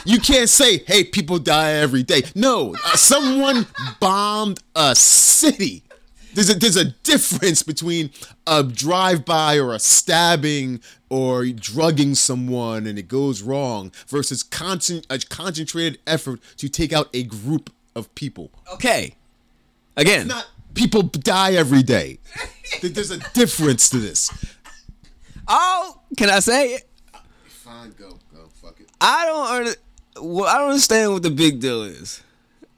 you 0.08 0.20
can't 0.20 0.50
say, 0.50 0.80
"Hey, 0.88 1.04
people 1.04 1.38
die 1.40 1.74
every 1.74 2.04
day." 2.04 2.24
No, 2.34 2.74
uh, 2.86 2.96
someone 2.98 3.68
bombed 4.00 4.60
a 4.76 4.96
city. 4.96 5.84
There's 6.34 6.50
a 6.50 6.56
there's 6.56 6.76
a 6.78 6.86
difference 7.04 7.64
between 7.64 8.12
a 8.46 8.64
drive-by 8.64 9.58
or 9.60 9.74
a 9.74 9.80
stabbing 9.80 10.82
or 11.10 11.46
drugging 11.48 12.14
someone 12.16 12.86
and 12.86 13.00
it 13.00 13.08
goes 13.08 13.42
wrong 13.42 13.92
versus 14.08 14.44
concent- 14.44 15.08
a 15.10 15.18
concentrated 15.18 15.98
effort 16.06 16.40
to 16.58 16.70
take 16.70 16.94
out 16.94 17.08
a 17.14 17.24
group 17.24 17.72
of 17.96 18.14
people. 18.14 18.52
okay. 18.74 19.16
Again, 19.96 20.28
Not 20.28 20.46
people 20.76 21.02
die 21.04 21.54
every 21.54 21.82
day. 21.82 22.20
There's 22.84 23.10
a 23.10 23.18
difference 23.34 23.90
to 23.90 23.98
this. 23.98 24.30
oh, 25.48 26.02
can 26.18 26.30
I 26.30 26.40
say 26.40 26.74
it? 26.76 26.88
Fine, 27.48 27.96
go, 27.98 28.20
go, 28.32 28.48
fuck 28.62 28.80
it. 28.80 28.88
I 29.02 29.26
don't, 29.26 29.78
well, 30.22 30.48
I 30.48 30.58
don't 30.60 30.70
understand 30.72 31.14
what 31.14 31.24
the 31.24 31.30
big 31.32 31.60
deal 31.60 31.84
is. 31.84 32.22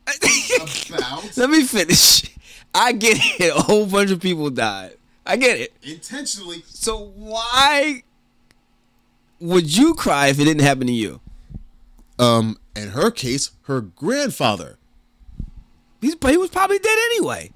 Let 1.37 1.49
me 1.49 1.63
finish. 1.63 2.35
I 2.73 2.91
get 2.93 3.17
it. 3.39 3.55
A 3.55 3.61
whole 3.61 3.85
bunch 3.85 4.11
of 4.11 4.19
people 4.19 4.49
died. 4.49 4.93
I 5.25 5.35
get 5.37 5.59
it. 5.59 5.73
intentionally 5.83 6.63
So 6.67 6.97
why 7.15 8.03
would 9.39 9.75
you 9.75 9.93
cry 9.93 10.27
if 10.27 10.39
it 10.39 10.45
didn't 10.45 10.63
happen 10.63 10.87
to 10.87 10.93
you? 10.93 11.21
um 12.17 12.57
in 12.75 12.89
her 12.89 13.09
case 13.11 13.51
her 13.63 13.79
grandfather 13.79 14.77
He's, 16.01 16.15
he 16.21 16.35
was 16.37 16.49
probably 16.49 16.77
dead 16.79 16.97
anyway. 17.11 17.49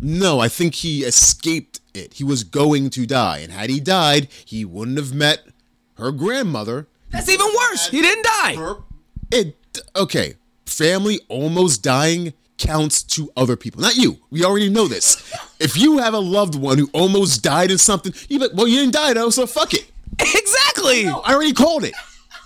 no 0.00 0.40
i 0.40 0.48
think 0.48 0.74
he 0.76 1.04
escaped 1.04 1.78
it 1.94 2.14
he 2.14 2.24
was 2.24 2.42
going 2.42 2.90
to 2.90 3.06
die 3.06 3.38
and 3.38 3.52
had 3.52 3.70
he 3.70 3.78
died 3.78 4.26
he 4.44 4.64
wouldn't 4.64 4.96
have 4.98 5.14
met 5.14 5.44
her 5.96 6.10
grandmother 6.10 6.88
That's 7.10 7.28
even 7.28 7.46
worse. 7.46 7.88
He 7.90 8.00
didn't 8.02 8.24
die. 8.24 8.54
her 8.56 8.76
it 9.30 9.56
okay 9.96 10.34
family 10.66 11.20
almost 11.28 11.82
dying 11.82 12.32
counts 12.58 13.02
to 13.02 13.30
other 13.36 13.56
people 13.56 13.80
not 13.80 13.96
you 13.96 14.18
we 14.30 14.44
already 14.44 14.68
know 14.68 14.86
this 14.86 15.32
if 15.60 15.76
you 15.76 15.98
have 15.98 16.14
a 16.14 16.18
loved 16.18 16.54
one 16.54 16.78
who 16.78 16.88
almost 16.92 17.42
died 17.42 17.70
in 17.70 17.78
something 17.78 18.12
you 18.28 18.38
like, 18.38 18.50
well 18.54 18.68
you 18.68 18.80
didn't 18.80 18.92
die 18.94 19.12
though 19.14 19.30
so 19.30 19.46
fuck 19.46 19.72
it 19.74 19.90
Exactly. 20.18 21.06
i 21.08 21.12
already 21.34 21.52
called 21.52 21.84
it 21.84 21.94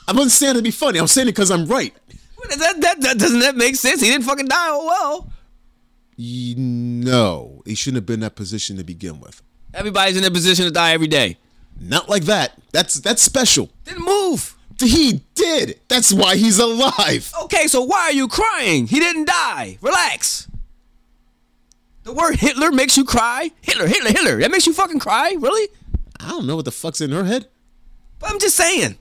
i 0.06 0.12
wasn't 0.12 0.30
saying 0.30 0.52
it 0.52 0.58
to 0.58 0.62
be 0.62 0.70
funny 0.70 0.98
i'm 0.98 1.06
saying 1.08 1.26
it 1.28 1.32
because 1.32 1.50
i'm 1.50 1.66
right 1.66 1.94
That, 2.58 2.76
that, 2.80 3.00
that 3.00 3.18
doesn't 3.18 3.40
that 3.40 3.56
make 3.56 3.74
sense? 3.74 4.02
He 4.02 4.10
didn't 4.10 4.26
fucking 4.26 4.48
die. 4.48 4.56
Oh 4.68 4.84
well. 4.86 5.32
Y- 6.18 6.54
no 6.58 7.62
he 7.64 7.74
shouldn't 7.74 7.96
have 7.96 8.06
been 8.06 8.14
in 8.14 8.20
that 8.20 8.34
position 8.36 8.76
to 8.76 8.84
begin 8.84 9.18
with 9.18 9.40
Everybody's 9.72 10.16
in 10.16 10.24
a 10.24 10.30
position 10.30 10.66
to 10.66 10.70
die 10.70 10.92
every 10.92 11.06
day. 11.08 11.38
Not 11.80 12.08
like 12.08 12.24
that. 12.26 12.52
That's 12.70 12.94
that's 13.00 13.22
special. 13.22 13.70
Didn't 13.84 14.04
move. 14.04 14.54
He 14.84 15.22
did. 15.34 15.80
That's 15.88 16.12
why 16.12 16.36
he's 16.36 16.58
alive. 16.58 17.32
Okay, 17.44 17.66
so 17.66 17.82
why 17.82 18.02
are 18.02 18.12
you 18.12 18.28
crying? 18.28 18.86
He 18.86 19.00
didn't 19.00 19.26
die. 19.26 19.78
Relax. 19.80 20.48
The 22.04 22.12
word 22.12 22.36
Hitler 22.36 22.70
makes 22.70 22.96
you 22.96 23.04
cry. 23.04 23.50
Hitler, 23.62 23.86
Hitler, 23.86 24.10
Hitler. 24.10 24.40
That 24.40 24.50
makes 24.50 24.66
you 24.66 24.72
fucking 24.74 24.98
cry. 24.98 25.36
Really? 25.38 25.68
I 26.20 26.28
don't 26.28 26.46
know 26.46 26.56
what 26.56 26.66
the 26.66 26.70
fuck's 26.70 27.00
in 27.00 27.10
her 27.12 27.24
head. 27.24 27.48
But 28.18 28.30
I'm 28.30 28.38
just 28.38 28.56
saying. 28.56 28.98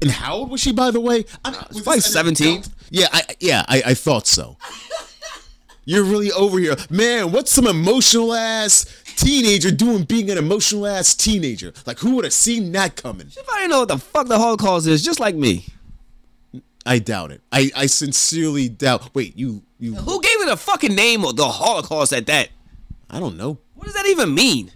And 0.00 0.10
how 0.10 0.36
old 0.36 0.50
was 0.50 0.60
she, 0.60 0.72
by 0.72 0.90
the 0.90 1.00
way? 1.00 1.24
I 1.44 1.50
mean, 1.50 1.60
was 1.68 1.82
probably 1.82 1.98
this 1.98 2.12
17. 2.12 2.48
adult? 2.58 2.68
Yeah, 2.90 3.08
I 3.12 3.22
yeah, 3.38 3.64
I, 3.68 3.82
I 3.86 3.94
thought 3.94 4.26
so. 4.26 4.56
You're 5.84 6.04
really 6.04 6.30
over 6.32 6.58
here, 6.58 6.76
man. 6.88 7.32
What's 7.32 7.50
some 7.50 7.66
emotional 7.66 8.32
ass 8.32 8.86
teenager 9.16 9.70
doing 9.70 10.04
being 10.04 10.30
an 10.30 10.38
emotional 10.38 10.86
ass 10.86 11.14
teenager? 11.14 11.72
Like, 11.86 11.98
who 11.98 12.16
would 12.16 12.24
have 12.24 12.32
seen 12.32 12.72
that 12.72 12.96
coming? 12.96 13.28
If 13.28 13.48
I 13.48 13.60
didn't 13.60 13.70
know 13.70 13.80
what 13.80 13.88
the 13.88 13.98
fuck 13.98 14.28
the 14.28 14.38
Holocaust 14.38 14.86
is, 14.86 15.02
just 15.02 15.20
like 15.20 15.34
me. 15.34 15.66
I 16.86 16.98
doubt 16.98 17.30
it. 17.30 17.42
I, 17.52 17.70
I 17.76 17.86
sincerely 17.86 18.68
doubt. 18.68 19.14
Wait, 19.14 19.36
you 19.36 19.62
you? 19.78 19.94
Who 19.94 20.20
gave 20.20 20.40
it 20.40 20.48
a 20.48 20.56
fucking 20.56 20.94
name 20.94 21.24
of 21.24 21.36
the 21.36 21.46
Holocaust 21.46 22.12
at 22.12 22.26
that? 22.26 22.48
I 23.08 23.20
don't 23.20 23.36
know. 23.36 23.58
What 23.74 23.86
does 23.86 23.94
that 23.94 24.06
even 24.06 24.34
mean? 24.34 24.72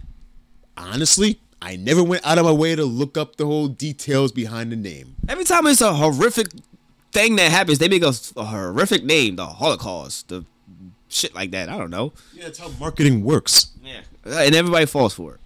Honestly, 0.77 1.39
I 1.61 1.77
never 1.77 2.03
went 2.03 2.25
out 2.25 2.37
of 2.37 2.45
my 2.45 2.51
way 2.51 2.75
to 2.75 2.85
look 2.85 3.17
up 3.17 3.37
the 3.37 3.45
whole 3.45 3.67
details 3.67 4.31
behind 4.31 4.71
the 4.71 4.75
name. 4.75 5.15
Every 5.27 5.45
time 5.45 5.65
it's 5.67 5.81
a 5.81 5.93
horrific 5.93 6.47
thing 7.11 7.37
that 7.37 7.51
happens, 7.51 7.79
they 7.79 7.87
make 7.87 8.03
a, 8.03 8.13
a 8.35 8.45
horrific 8.45 9.03
name, 9.03 9.37
the 9.37 9.45
Holocaust, 9.45 10.27
the 10.29 10.45
shit 11.15 11.33
like 11.33 11.51
that. 11.51 11.69
I 11.69 11.77
don't 11.77 11.89
know. 11.89 12.13
Yeah, 12.33 12.45
that's 12.45 12.59
how 12.59 12.69
marketing 12.79 13.23
works. 13.23 13.71
Yeah. 13.83 14.01
And 14.25 14.55
everybody 14.55 14.85
falls 14.85 15.13
for 15.13 15.35
it. 15.35 15.39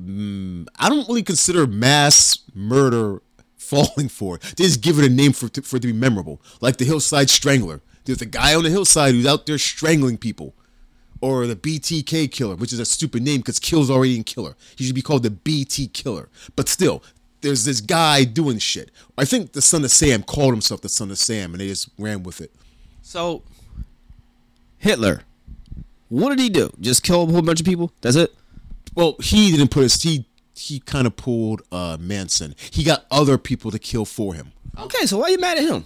Mm, 0.00 0.66
I 0.78 0.88
don't 0.88 1.06
really 1.08 1.22
consider 1.22 1.66
mass 1.66 2.38
murder 2.54 3.22
falling 3.56 4.08
for 4.08 4.36
it. 4.36 4.42
They 4.56 4.64
just 4.64 4.80
give 4.80 4.98
it 4.98 5.04
a 5.04 5.14
name 5.14 5.32
for, 5.32 5.48
for 5.62 5.76
it 5.76 5.80
to 5.80 5.86
be 5.86 5.92
memorable. 5.92 6.40
Like 6.60 6.76
the 6.76 6.84
Hillside 6.84 7.30
Strangler. 7.30 7.80
There's 8.04 8.22
a 8.22 8.26
guy 8.26 8.54
on 8.54 8.64
the 8.64 8.70
hillside 8.70 9.14
who's 9.14 9.26
out 9.26 9.46
there 9.46 9.58
strangling 9.58 10.18
people. 10.18 10.54
Or 11.20 11.46
the 11.46 11.54
BTK 11.54 12.32
Killer, 12.32 12.56
which 12.56 12.72
is 12.72 12.78
a 12.78 12.86
stupid 12.86 13.22
name 13.22 13.40
because 13.40 13.58
kill's 13.58 13.90
already 13.90 14.16
in 14.16 14.24
killer. 14.24 14.56
He 14.76 14.84
should 14.84 14.94
be 14.94 15.02
called 15.02 15.22
the 15.22 15.30
BT 15.30 15.88
Killer. 15.88 16.30
But 16.56 16.66
still, 16.66 17.02
there's 17.42 17.64
this 17.64 17.82
guy 17.82 18.24
doing 18.24 18.58
shit. 18.58 18.90
I 19.18 19.26
think 19.26 19.52
the 19.52 19.60
son 19.60 19.84
of 19.84 19.90
Sam 19.90 20.22
called 20.22 20.54
himself 20.54 20.80
the 20.80 20.88
son 20.88 21.10
of 21.10 21.18
Sam 21.18 21.52
and 21.52 21.60
they 21.60 21.68
just 21.68 21.90
ran 21.98 22.22
with 22.22 22.40
it. 22.40 22.52
So, 23.02 23.42
Hitler, 24.80 25.22
what 26.08 26.30
did 26.30 26.40
he 26.40 26.48
do? 26.48 26.70
Just 26.80 27.02
kill 27.02 27.22
a 27.22 27.26
whole 27.26 27.42
bunch 27.42 27.60
of 27.60 27.66
people? 27.66 27.92
That's 28.00 28.16
it? 28.16 28.34
Well, 28.94 29.14
he 29.20 29.50
didn't 29.52 29.70
put 29.70 29.82
his 29.82 30.02
he 30.02 30.26
he 30.56 30.80
kind 30.80 31.06
of 31.06 31.16
pulled 31.16 31.62
uh 31.70 31.98
Manson. 32.00 32.54
He 32.70 32.82
got 32.82 33.04
other 33.10 33.38
people 33.38 33.70
to 33.70 33.78
kill 33.78 34.04
for 34.06 34.34
him. 34.34 34.52
Okay, 34.78 35.04
so 35.06 35.18
why 35.18 35.24
are 35.26 35.30
you 35.30 35.38
mad 35.38 35.58
at 35.58 35.64
him? 35.64 35.84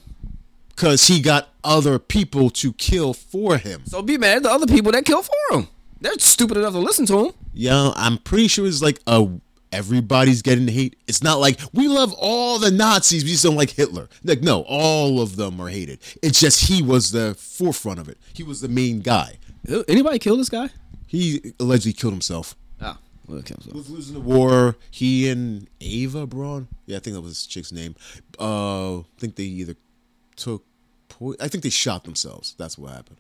Cause 0.77 1.09
he 1.09 1.21
got 1.21 1.49
other 1.63 1.99
people 1.99 2.51
to 2.51 2.73
kill 2.73 3.13
for 3.15 3.59
him. 3.59 3.83
So 3.87 4.01
be 4.01 4.17
mad 4.17 4.39
at 4.39 4.43
the 4.45 4.51
other 4.51 4.67
people 4.67 4.93
that 4.93 5.05
killed 5.05 5.27
for 5.27 5.57
him. 5.59 5.69
They're 6.01 6.19
stupid 6.19 6.57
enough 6.57 6.73
to 6.73 6.79
listen 6.79 7.07
to 7.07 7.27
him. 7.27 7.33
Yeah, 7.53 7.93
I'm 7.97 8.19
pretty 8.19 8.49
sure 8.49 8.67
it's 8.67 8.83
like 8.83 9.01
a 9.07 9.29
everybody's 9.75 10.41
getting 10.41 10.69
hate. 10.69 10.97
It's 11.07 11.23
not 11.23 11.41
like 11.41 11.59
we 11.73 11.89
love 11.89 12.15
all 12.17 12.59
the 12.59 12.71
Nazis, 12.71 13.25
we 13.25 13.31
just 13.31 13.43
don't 13.45 13.57
like 13.57 13.71
Hitler. 13.71 14.09
Like 14.23 14.41
no, 14.43 14.63
all 14.69 15.21
of 15.21 15.37
them 15.37 15.61
are 15.61 15.69
hated. 15.69 15.99
It's 16.23 16.41
just 16.41 16.69
he 16.69 16.83
was 16.83 17.11
the 17.11 17.35
forefront 17.35 17.99
of 17.99 18.09
it. 18.09 18.19
He 18.33 18.43
was 18.43 18.61
the 18.61 18.69
main 18.69 19.01
guy. 19.01 19.39
Anybody 19.89 20.19
kill 20.19 20.37
this 20.37 20.49
guy? 20.49 20.71
He 21.07 21.53
allegedly 21.59 21.93
killed 21.93 22.13
himself. 22.13 22.55
Oh, 22.81 22.97
well, 23.27 23.43
counts. 23.43 23.67
was 23.67 23.91
losing 23.91 24.15
the 24.15 24.21
war. 24.21 24.77
He 24.91 25.29
and 25.29 25.69
Eva 25.81 26.27
Braun. 26.27 26.69
Yeah, 26.87 26.99
I 26.99 27.01
think 27.01 27.15
that 27.15 27.21
was 27.23 27.31
his 27.31 27.47
chick's 27.47 27.73
name. 27.73 27.95
Uh, 28.39 28.99
I 28.99 29.05
think 29.19 29.37
they 29.37 29.45
either 29.45 29.77
took. 30.37 30.65
Po- 31.09 31.35
I 31.41 31.49
think 31.49 31.65
they 31.65 31.71
shot 31.71 32.05
themselves. 32.05 32.55
That's 32.59 32.77
what 32.77 32.93
happened. 32.93 33.17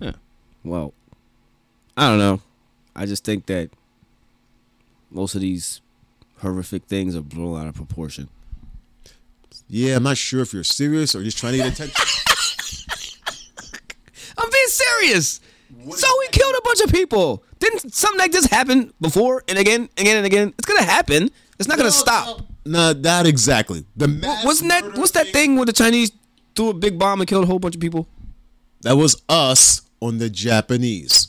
Yeah. 0.00 0.12
Well, 0.64 0.94
I 1.96 2.08
don't 2.08 2.18
know. 2.18 2.40
I 2.96 3.06
just 3.06 3.24
think 3.24 3.46
that 3.46 3.70
most 5.10 5.34
of 5.34 5.40
these 5.40 5.80
horrific 6.38 6.84
things 6.84 7.16
are 7.16 7.22
blown 7.22 7.60
out 7.60 7.68
of 7.68 7.74
proportion. 7.74 8.28
Yeah, 9.68 9.96
I'm 9.96 10.02
not 10.02 10.16
sure 10.16 10.40
if 10.40 10.52
you're 10.52 10.64
serious 10.64 11.14
or 11.14 11.22
just 11.22 11.38
trying 11.38 11.52
to 11.52 11.58
get 11.58 11.72
attention. 11.72 11.94
I'm 14.38 14.50
being 14.50 14.66
serious. 14.66 15.40
So 15.94 16.06
he 16.22 16.28
killed 16.28 16.54
a 16.58 16.62
bunch 16.62 16.80
of 16.80 16.90
people. 16.90 17.44
Didn't 17.60 17.94
something 17.94 18.18
like 18.18 18.32
this 18.32 18.46
happen 18.46 18.92
before 19.00 19.44
and 19.48 19.58
again, 19.58 19.88
again 19.96 20.16
and 20.16 20.26
again? 20.26 20.54
It's 20.58 20.66
gonna 20.66 20.82
happen. 20.82 21.30
It's 21.58 21.68
not 21.68 21.78
gonna 21.78 21.90
stop. 21.90 22.40
No, 22.64 22.92
not 22.92 23.26
exactly. 23.26 23.84
The 23.96 24.08
mass 24.08 24.44
Wasn't 24.44 24.70
that 24.70 24.96
what's 24.96 25.12
that 25.12 25.28
thing 25.28 25.56
where 25.56 25.66
the 25.66 25.72
Chinese 25.72 26.10
threw 26.56 26.70
a 26.70 26.74
big 26.74 26.98
bomb 26.98 27.20
and 27.20 27.28
killed 27.28 27.44
a 27.44 27.46
whole 27.46 27.58
bunch 27.58 27.74
of 27.74 27.80
people? 27.80 28.08
That 28.82 28.96
was 28.96 29.22
us 29.28 29.82
on 30.00 30.18
the 30.18 30.30
Japanese. 30.30 31.28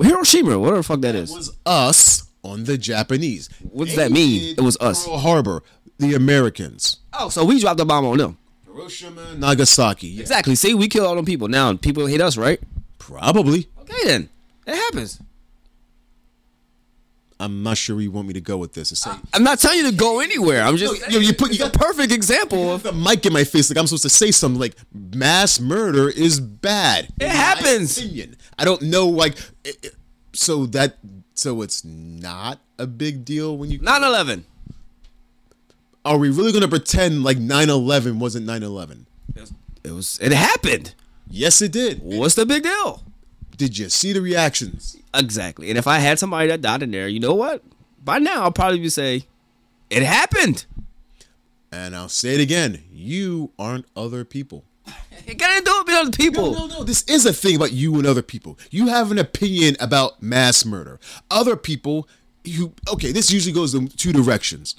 Hiroshima, 0.00 0.58
whatever 0.58 0.78
the 0.78 0.82
fuck 0.82 1.00
that 1.02 1.14
It 1.14 1.24
is. 1.24 1.30
was 1.32 1.56
us 1.64 2.24
on 2.42 2.64
the 2.64 2.76
Japanese. 2.78 3.48
What 3.70 3.86
does 3.86 3.96
that 3.96 4.10
mean? 4.10 4.54
It 4.56 4.60
was 4.60 4.76
us. 4.78 5.04
Pearl 5.06 5.18
Harbor, 5.18 5.62
the 5.98 6.14
Americans. 6.14 6.98
Oh, 7.12 7.28
so 7.28 7.44
we 7.44 7.60
dropped 7.60 7.80
a 7.80 7.84
bomb 7.84 8.04
on 8.06 8.18
them. 8.18 8.38
Hiroshima, 8.66 9.34
Nagasaki. 9.36 10.08
Yeah, 10.08 10.20
Exactly. 10.22 10.54
See, 10.54 10.74
we 10.74 10.88
killed 10.88 11.06
all 11.06 11.14
them 11.16 11.24
people. 11.24 11.48
Now 11.48 11.74
people 11.76 12.06
hate 12.06 12.20
us, 12.20 12.36
right? 12.36 12.60
probably. 12.98 13.68
Okay 13.82 13.96
then. 14.04 14.28
It 14.66 14.74
happens. 14.74 15.20
I'm 17.38 17.62
not 17.62 17.76
sure 17.76 17.96
where 17.96 18.02
you 18.02 18.10
want 18.10 18.26
me 18.28 18.32
to 18.34 18.40
go 18.40 18.56
with 18.56 18.72
this. 18.72 18.88
Say, 18.88 19.10
I'm 19.34 19.42
not 19.44 19.58
telling 19.58 19.78
you 19.78 19.90
to 19.90 19.94
go 19.96 20.20
anywhere. 20.20 20.62
I'm 20.62 20.76
just 20.78 21.00
No, 21.02 21.18
you- 21.18 21.20
you 21.26 21.34
put- 21.34 21.48
you 21.48 21.56
it's 21.56 21.64
a 21.64 21.68
got- 21.70 21.74
perfect 21.88 22.10
example 22.12 22.72
of 22.72 22.82
the 22.82 22.92
mic 22.92 23.26
in 23.26 23.32
my 23.34 23.44
face 23.44 23.68
like 23.68 23.76
I'm 23.78 23.86
supposed 23.86 24.04
to 24.04 24.08
say 24.08 24.30
something 24.30 24.58
like 24.58 24.74
mass 24.94 25.60
murder 25.60 26.08
is 26.08 26.40
bad. 26.40 27.08
It 27.20 27.28
happens. 27.28 27.98
opinion. 27.98 28.36
I 28.58 28.64
don't 28.64 28.80
know 28.82 29.06
like 29.08 29.36
it, 29.64 29.76
it- 29.82 29.94
so 30.32 30.64
that 30.66 30.96
so 31.34 31.60
it's 31.60 31.84
not 31.84 32.60
a 32.78 32.86
big 32.86 33.24
deal 33.26 33.56
when 33.58 33.70
you 33.70 33.80
9/11. 33.80 34.44
Are 36.04 36.18
we 36.18 36.30
really 36.30 36.52
going 36.52 36.62
to 36.62 36.68
pretend 36.68 37.22
like 37.24 37.36
9/11 37.38 38.18
wasn't 38.18 38.46
9/11? 38.46 39.06
It 39.84 39.92
was. 39.92 40.18
It 40.22 40.32
happened. 40.32 40.94
Yes 41.28 41.60
it 41.62 41.70
did. 41.72 42.00
What's 42.02 42.34
the 42.34 42.46
big 42.46 42.62
deal? 42.62 43.02
Did 43.56 43.78
you 43.78 43.88
see 43.88 44.12
the 44.12 44.20
reactions? 44.20 44.96
Exactly. 45.14 45.70
And 45.70 45.78
if 45.78 45.86
I 45.86 45.98
had 45.98 46.18
somebody 46.18 46.48
that 46.48 46.60
died 46.60 46.82
in 46.82 46.90
there, 46.90 47.08
you 47.08 47.20
know 47.20 47.34
what? 47.34 47.62
By 48.04 48.18
now, 48.18 48.42
I'll 48.42 48.52
probably 48.52 48.78
be 48.80 48.88
say, 48.88 49.26
it 49.90 50.02
happened. 50.02 50.66
And 51.72 51.96
I'll 51.96 52.08
say 52.08 52.34
it 52.34 52.40
again, 52.40 52.82
you 52.92 53.50
aren't 53.58 53.86
other 53.96 54.24
people. 54.24 54.64
It 55.26 55.38
got 55.38 55.58
to 55.58 55.64
do 55.64 55.70
it 55.80 55.86
with 55.86 55.96
other 55.96 56.10
people. 56.12 56.52
No, 56.52 56.66
no, 56.66 56.78
no. 56.78 56.84
This 56.84 57.02
is 57.08 57.26
a 57.26 57.32
thing 57.32 57.56
about 57.56 57.72
you 57.72 57.96
and 57.96 58.06
other 58.06 58.22
people. 58.22 58.56
You 58.70 58.86
have 58.88 59.10
an 59.10 59.18
opinion 59.18 59.74
about 59.80 60.22
mass 60.22 60.64
murder. 60.64 61.00
Other 61.32 61.56
people, 61.56 62.06
you 62.44 62.74
okay? 62.92 63.10
This 63.10 63.32
usually 63.32 63.52
goes 63.52 63.74
in 63.74 63.88
two 63.88 64.12
directions. 64.12 64.76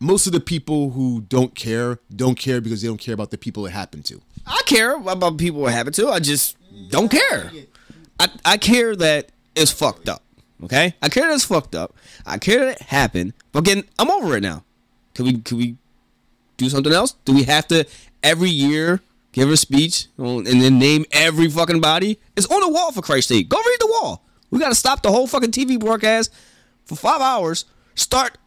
Most 0.00 0.26
of 0.26 0.32
the 0.32 0.40
people 0.40 0.90
who 0.90 1.20
don't 1.28 1.54
care 1.54 2.00
don't 2.14 2.36
care 2.36 2.60
because 2.60 2.82
they 2.82 2.88
don't 2.88 2.98
care 2.98 3.14
about 3.14 3.30
the 3.30 3.38
people 3.38 3.66
it 3.66 3.70
happened 3.72 4.04
to. 4.06 4.20
I 4.46 4.62
care 4.66 4.96
about 4.96 5.38
people 5.38 5.60
what 5.60 5.72
happened 5.72 5.94
to. 5.96 6.08
I 6.08 6.18
just 6.18 6.56
don't 6.90 7.10
care. 7.10 7.52
I, 8.18 8.28
I 8.44 8.56
care 8.56 8.94
that 8.96 9.30
it's 9.54 9.70
fucked 9.70 10.08
up. 10.08 10.22
Okay? 10.62 10.94
I 11.02 11.08
care 11.08 11.28
that 11.28 11.34
it's 11.34 11.44
fucked 11.44 11.74
up. 11.74 11.94
I 12.24 12.38
care 12.38 12.64
that 12.66 12.80
it 12.80 12.82
happened. 12.82 13.34
But 13.52 13.60
again, 13.60 13.84
I'm 13.98 14.10
over 14.10 14.36
it 14.36 14.42
now. 14.42 14.64
Can 15.14 15.26
we 15.26 15.38
can 15.38 15.58
we 15.58 15.76
do 16.56 16.68
something 16.68 16.92
else? 16.92 17.12
Do 17.24 17.34
we 17.34 17.44
have 17.44 17.66
to 17.68 17.86
every 18.22 18.50
year 18.50 19.00
give 19.32 19.50
a 19.50 19.56
speech 19.56 20.06
and 20.16 20.46
then 20.46 20.78
name 20.78 21.04
every 21.12 21.48
fucking 21.48 21.80
body? 21.80 22.18
It's 22.36 22.46
on 22.46 22.60
the 22.60 22.68
wall 22.68 22.92
for 22.92 23.02
Christ's 23.02 23.28
sake. 23.28 23.48
Go 23.48 23.58
read 23.58 23.78
the 23.80 23.86
wall. 23.86 24.24
We 24.50 24.58
gotta 24.58 24.74
stop 24.74 25.02
the 25.02 25.10
whole 25.10 25.26
fucking 25.26 25.50
TV 25.50 25.78
broadcast 25.78 26.32
for 26.84 26.96
five 26.96 27.20
hours. 27.20 27.64
Start 27.94 28.38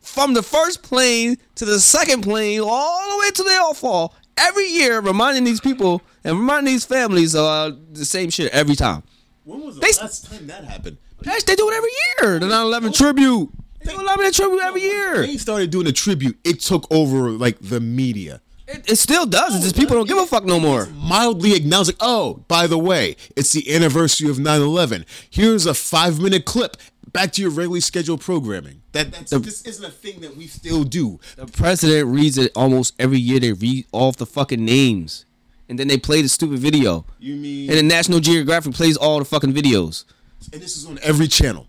from 0.00 0.34
the 0.34 0.42
first 0.42 0.82
plane 0.82 1.38
to 1.54 1.64
the 1.64 1.80
second 1.80 2.22
plane, 2.22 2.60
all 2.60 3.10
the 3.12 3.18
way 3.18 3.30
to 3.30 3.42
they 3.42 3.56
all 3.56 3.74
fall. 3.74 4.14
Every 4.36 4.66
year, 4.66 5.00
reminding 5.00 5.44
these 5.44 5.60
people 5.60 6.02
and 6.24 6.38
reminding 6.38 6.72
these 6.72 6.84
families 6.84 7.34
uh, 7.34 7.72
the 7.92 8.04
same 8.04 8.30
shit 8.30 8.50
every 8.52 8.74
time. 8.74 9.02
When 9.44 9.60
was 9.60 9.76
the 9.76 9.80
They- 9.82 10.00
last 10.02 10.30
time 10.30 10.46
that 10.46 10.64
happened? 10.64 10.98
Yes, 11.24 11.44
they 11.44 11.54
do 11.54 11.68
it 11.70 11.74
every 11.74 11.90
year. 12.30 12.38
The 12.40 12.46
9/11 12.46 12.92
tribute. 12.96 13.50
They 13.84 13.92
do 13.92 13.98
9/11 13.98 14.32
tribute 14.34 14.60
every 14.62 14.82
year. 14.82 15.26
They 15.26 15.36
started 15.36 15.70
doing 15.70 15.84
the 15.86 15.92
tribute. 15.92 16.36
It 16.44 16.60
took 16.60 16.86
over 16.90 17.30
like 17.30 17.58
the 17.60 17.78
media. 17.80 18.40
It, 18.66 18.90
it 18.92 18.96
still 18.96 19.26
does. 19.26 19.54
It's 19.54 19.64
just 19.64 19.76
people 19.76 19.96
don't 19.96 20.08
give 20.08 20.18
a 20.18 20.26
fuck 20.26 20.44
no 20.44 20.58
more. 20.58 20.86
Mildly 20.94 21.54
acknowledged, 21.54 21.90
like, 21.90 21.96
oh, 22.00 22.44
by 22.48 22.66
the 22.66 22.78
way, 22.78 23.16
it's 23.36 23.52
the 23.52 23.72
anniversary 23.74 24.30
of 24.30 24.36
9-11. 24.38 25.04
Here's 25.30 25.66
a 25.66 25.74
five-minute 25.74 26.44
clip. 26.44 26.76
Back 27.12 27.32
to 27.32 27.42
your 27.42 27.50
regularly 27.50 27.80
scheduled 27.80 28.20
programming. 28.20 28.82
That 28.92 29.12
that's, 29.12 29.30
the, 29.30 29.38
this 29.40 29.62
isn't 29.62 29.84
a 29.84 29.90
thing 29.90 30.20
that 30.20 30.36
we 30.36 30.46
still 30.46 30.84
do. 30.84 31.18
The 31.36 31.46
president 31.46 32.08
reads 32.08 32.38
it 32.38 32.52
almost 32.54 32.94
every 32.98 33.18
year. 33.18 33.40
They 33.40 33.52
read 33.52 33.86
off 33.92 34.16
the 34.16 34.24
fucking 34.26 34.64
names, 34.64 35.26
and 35.68 35.78
then 35.78 35.88
they 35.88 35.98
play 35.98 36.22
the 36.22 36.28
stupid 36.28 36.58
video. 36.60 37.04
You 37.18 37.34
mean? 37.36 37.68
And 37.68 37.78
the 37.78 37.82
National 37.82 38.20
Geographic 38.20 38.72
plays 38.74 38.96
all 38.96 39.18
the 39.18 39.24
fucking 39.24 39.52
videos. 39.52 40.04
and 40.52 40.62
this 40.62 40.76
is 40.76 40.86
on 40.86 40.98
every 41.02 41.28
channel. 41.28 41.66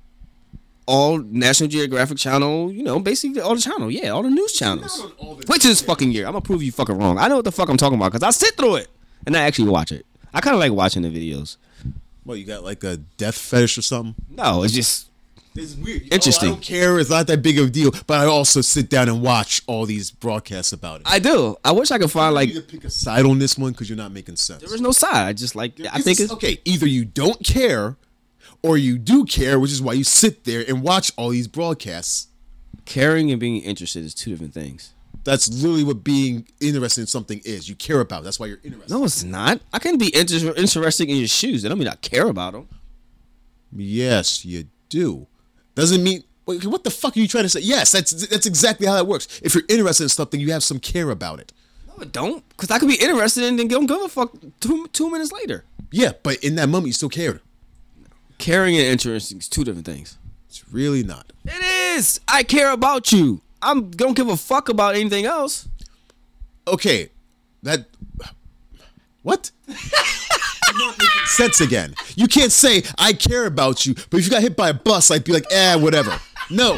all 0.86 1.18
National 1.18 1.70
Geographic 1.70 2.18
channel, 2.18 2.72
you 2.72 2.84
know, 2.84 3.00
basically 3.00 3.42
all 3.42 3.56
the 3.56 3.62
channel, 3.62 3.90
yeah, 3.90 4.10
all 4.10 4.22
the 4.24 4.30
news 4.30 4.54
channels. 4.54 5.00
Not 5.00 5.06
on 5.08 5.12
all 5.18 5.36
the 5.36 5.46
Which 5.48 5.66
is 5.66 5.82
fucking 5.82 6.12
year. 6.12 6.26
I'm 6.26 6.34
gonna 6.34 6.42
prove 6.42 6.62
you 6.62 6.72
fucking 6.72 6.98
wrong. 6.98 7.18
I 7.18 7.28
know 7.28 7.38
what 7.38 7.46
the 7.46 7.52
fuck 7.52 7.70
I'm 7.70 7.78
talking 7.78 7.98
about 7.98 8.12
because 8.12 8.24
I 8.24 8.32
sit 8.32 8.56
through 8.56 8.76
it 8.76 8.88
and 9.26 9.36
I 9.36 9.44
actually 9.44 9.70
watch 9.70 9.92
it. 9.92 10.06
I 10.34 10.42
kind 10.42 10.54
of 10.54 10.60
like 10.60 10.72
watching 10.74 11.02
the 11.02 11.10
videos. 11.10 11.58
Well, 12.26 12.38
you 12.38 12.46
got 12.46 12.64
like 12.64 12.84
a 12.84 12.98
death 12.98 13.38
fetish 13.38 13.78
or 13.78 13.82
something? 13.82 14.16
No, 14.30 14.64
it's 14.64 14.74
just 14.74 15.08
It's 15.56 15.76
weird. 15.76 16.12
Interesting. 16.12 16.50
Oh, 16.50 16.52
I 16.54 16.56
don't 16.56 16.64
care. 16.64 17.00
It's 17.00 17.10
not 17.10 17.28
that 17.28 17.42
big 17.42 17.60
of 17.60 17.68
a 17.68 17.70
deal. 17.70 17.92
But 18.08 18.20
I 18.22 18.26
also 18.26 18.62
sit 18.62 18.90
down 18.90 19.08
and 19.10 19.22
watch 19.22 19.62
all 19.68 19.86
these 19.86 20.10
broadcasts 20.10 20.74
about 20.74 21.02
it. 21.02 21.08
I 21.08 21.20
do. 21.20 21.56
I 21.64 21.72
wish 21.72 21.92
I 21.92 21.98
could 22.00 22.12
find 22.12 22.34
like 22.34 22.54
you 22.54 22.62
pick 22.62 22.84
a 22.86 22.90
side 22.90 23.26
on 23.26 23.38
this 23.40 23.58
one 23.58 23.72
because 23.72 23.90
you're 23.90 23.98
not 23.98 24.12
making 24.12 24.36
sense. 24.38 24.64
There 24.64 24.74
is 24.74 24.82
no 24.82 24.92
side. 24.92 25.28
I 25.28 25.34
just 25.34 25.56
like 25.56 25.74
I 25.92 26.00
think 26.00 26.20
it's 26.20 26.32
okay. 26.34 26.58
Either 26.66 26.88
you 26.88 27.06
don't 27.06 27.44
care, 27.46 27.98
or 28.64 28.78
you 28.78 28.98
do 28.98 29.26
care, 29.26 29.60
which 29.60 29.72
is 29.72 29.82
why 29.82 29.94
you 29.94 30.04
sit 30.04 30.44
there 30.46 30.64
and 30.68 30.82
watch 30.82 31.12
all 31.18 31.30
these 31.30 31.48
broadcasts. 31.48 32.28
caring 32.86 33.30
and 33.32 33.40
being 33.40 33.62
interested 33.62 34.04
is 34.04 34.14
two 34.14 34.32
different 34.32 34.54
things. 34.54 34.94
That's 35.24 35.48
literally 35.48 35.84
what 35.86 36.04
being 36.04 36.48
interested 36.60 37.02
in 37.02 37.08
something 37.08 37.40
is. 37.46 37.70
You 37.70 37.76
care 37.76 38.02
about. 38.02 38.22
it. 38.22 38.24
That's 38.26 38.40
why 38.40 38.48
you're 38.48 38.60
interested. 38.64 38.92
No, 38.92 39.06
it's 39.06 39.24
not. 39.24 39.62
I 39.72 39.80
can 39.80 39.98
be 39.98 40.14
inter- 40.14 40.54
interested 40.56 41.08
in 41.10 41.16
your 41.18 41.28
shoes. 41.28 41.62
That 41.62 41.70
don't 41.70 41.78
mean 41.80 41.88
I 41.88 41.96
care 41.96 42.28
about 42.28 42.54
them. 42.54 42.68
Yes, 43.72 44.44
you 44.46 44.66
do. 44.90 45.28
Doesn't 45.76 46.04
mean. 46.04 46.24
Wait, 46.46 46.66
what 46.66 46.84
the 46.84 46.92
fuck 46.92 47.16
are 47.16 47.20
you 47.20 47.28
trying 47.28 47.44
to 47.46 47.50
say? 47.50 47.62
Yes, 47.62 47.92
that's 47.92 48.12
that's 48.28 48.46
exactly 48.46 48.86
how 48.86 48.94
that 48.96 49.08
works. 49.08 49.40
If 49.42 49.56
you're 49.56 49.64
interested 49.70 50.04
in 50.04 50.10
something, 50.10 50.40
you 50.40 50.52
have 50.52 50.64
some 50.64 50.80
care 50.80 51.10
about 51.10 51.40
it. 51.40 51.54
No, 51.88 52.04
it 52.04 52.12
don't. 52.12 52.48
Because 52.50 52.70
I 52.70 52.80
could 52.80 52.90
be 52.90 52.96
interested 52.96 53.44
in 53.44 53.60
and 53.60 53.70
don't 53.70 53.86
give 53.86 54.02
a 54.02 54.10
fuck 54.10 54.34
two, 54.60 54.88
two 54.88 55.10
minutes 55.10 55.32
later. 55.32 55.64
Yeah, 55.92 56.12
but 56.22 56.44
in 56.44 56.56
that 56.56 56.68
moment, 56.68 56.88
you 56.88 56.94
still 56.94 57.10
cared. 57.10 57.40
Caring 58.40 58.76
and 58.76 58.86
interesting 58.86 59.38
is 59.38 59.48
two 59.48 59.64
different 59.64 59.86
things. 59.86 60.18
It's 60.50 60.64
really 60.72 61.04
not. 61.04 61.32
It 61.46 61.64
is. 61.98 62.20
I 62.28 62.44
care 62.44 62.72
about 62.72 63.12
you. 63.12 63.42
I'm 63.62 63.90
don't 63.92 64.16
give 64.16 64.28
a 64.28 64.36
fuck 64.36 64.70
about 64.70 64.96
anything 64.96 65.26
else. 65.26 65.70
Okay, 66.68 67.10
that. 67.62 67.86
What? 69.22 69.52
sense 71.26 71.62
again. 71.62 71.96
You 72.16 72.28
can't 72.28 72.52
say 72.52 72.84
I 72.98 73.14
care 73.14 73.46
about 73.46 73.86
you, 73.86 73.94
but 74.10 74.20
if 74.20 74.26
you 74.26 74.32
got 74.32 74.42
hit 74.42 74.56
by 74.56 74.70
a 74.70 74.74
bus, 74.74 75.12
I'd 75.12 75.24
be 75.24 75.34
like, 75.34 75.46
eh, 75.52 75.76
whatever. 75.76 76.20
No, 76.50 76.78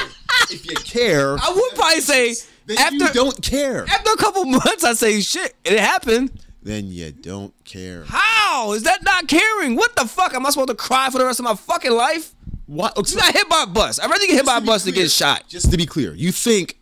if 0.50 0.66
you 0.66 0.76
care, 0.76 1.38
I 1.38 1.52
would 1.54 1.76
probably 1.76 2.02
say 2.02 2.36
then 2.66 2.78
after 2.78 2.96
you 3.06 3.14
don't 3.14 3.41
care. 3.41 3.86
after 3.88 4.12
a 4.12 4.18
couple 4.18 4.46
months, 4.46 4.84
I 4.84 4.93
say 4.93 5.20
shit. 5.22 5.56
It 5.64 5.80
happened. 5.80 6.32
Then 6.62 6.88
you 6.88 7.12
don't 7.12 7.54
care. 7.64 8.04
How 8.08 8.74
is 8.74 8.84
that 8.84 9.04
not 9.04 9.28
caring? 9.28 9.76
What 9.76 9.96
the 9.96 10.08
fuck? 10.08 10.34
Am 10.34 10.46
I 10.46 10.50
supposed 10.50 10.70
to 10.70 10.76
cry 10.76 11.10
for 11.12 11.20
the 11.20 11.26
rest 11.26 11.39
of 11.39 11.43
my 11.43 11.54
fucking 11.56 11.91
life? 11.91 12.34
What? 12.66 12.98
You 12.98 13.18
got 13.18 13.34
hit 13.34 13.48
by 13.48 13.66
a 13.68 13.72
bus. 13.72 14.00
I'd 14.00 14.10
rather 14.10 14.26
get 14.26 14.32
hit 14.36 14.46
by 14.46 14.58
a 14.58 14.62
bus 14.62 14.84
than 14.84 14.96
get 14.96 15.12
shot. 15.12 15.43
Just 15.48 15.70
to 15.72 15.78
be 15.78 15.86
clear, 15.86 16.14
you 16.16 16.32
think 16.32 16.80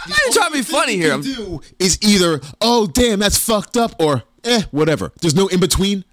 I'm 0.00 0.10
not 0.10 0.18
even 0.20 0.32
trying 0.32 0.50
to 0.52 0.56
be 0.56 0.62
funny 0.62 0.96
here. 0.96 1.18
do 1.18 1.60
is 1.78 1.98
either 2.02 2.40
oh 2.60 2.86
damn 2.86 3.18
that's 3.18 3.36
fucked 3.38 3.76
up 3.76 3.96
or 4.00 4.22
eh 4.44 4.62
whatever. 4.70 5.12
There's 5.20 5.34
no 5.34 5.48
in 5.48 5.60
between. 5.60 6.04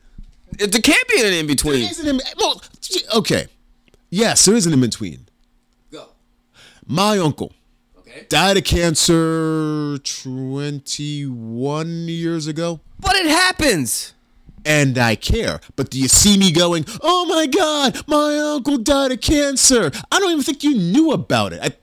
there 0.58 0.68
can't 0.68 1.08
be 1.10 1.22
an 1.26 1.34
in 1.34 1.48
between. 1.48 1.90
Isn't 1.90 2.08
in, 2.08 2.22
well, 2.38 2.62
okay. 3.16 3.48
Yes, 4.10 4.46
there 4.46 4.56
is 4.56 4.66
an 4.66 4.74
in 4.74 4.82
between. 4.82 5.28
Go. 5.92 6.08
My 6.88 7.18
uncle 7.18 7.52
Okay. 7.98 8.26
died 8.30 8.58
of 8.58 8.64
cancer 8.64 9.98
21 9.98 12.08
years 12.08 12.48
ago. 12.48 12.80
But 13.00 13.16
it 13.16 13.28
happens. 13.28 14.14
and 14.68 14.98
I 14.98 15.16
care. 15.16 15.60
But 15.76 15.92
do 15.92 16.00
you 16.00 16.08
see 16.08 16.38
me 16.40 16.52
going, 16.52 16.86
oh 17.02 17.26
my 17.26 17.46
God, 17.46 18.02
my 18.08 18.36
uncle 18.56 18.80
died 18.80 19.12
of 19.12 19.22
cancer? 19.22 19.92
I 20.12 20.20
don't 20.20 20.32
even 20.32 20.44
think 20.44 20.64
you 20.64 20.74
knew 20.76 21.12
about 21.12 21.54
it. 21.54 21.60
I, 21.62 21.74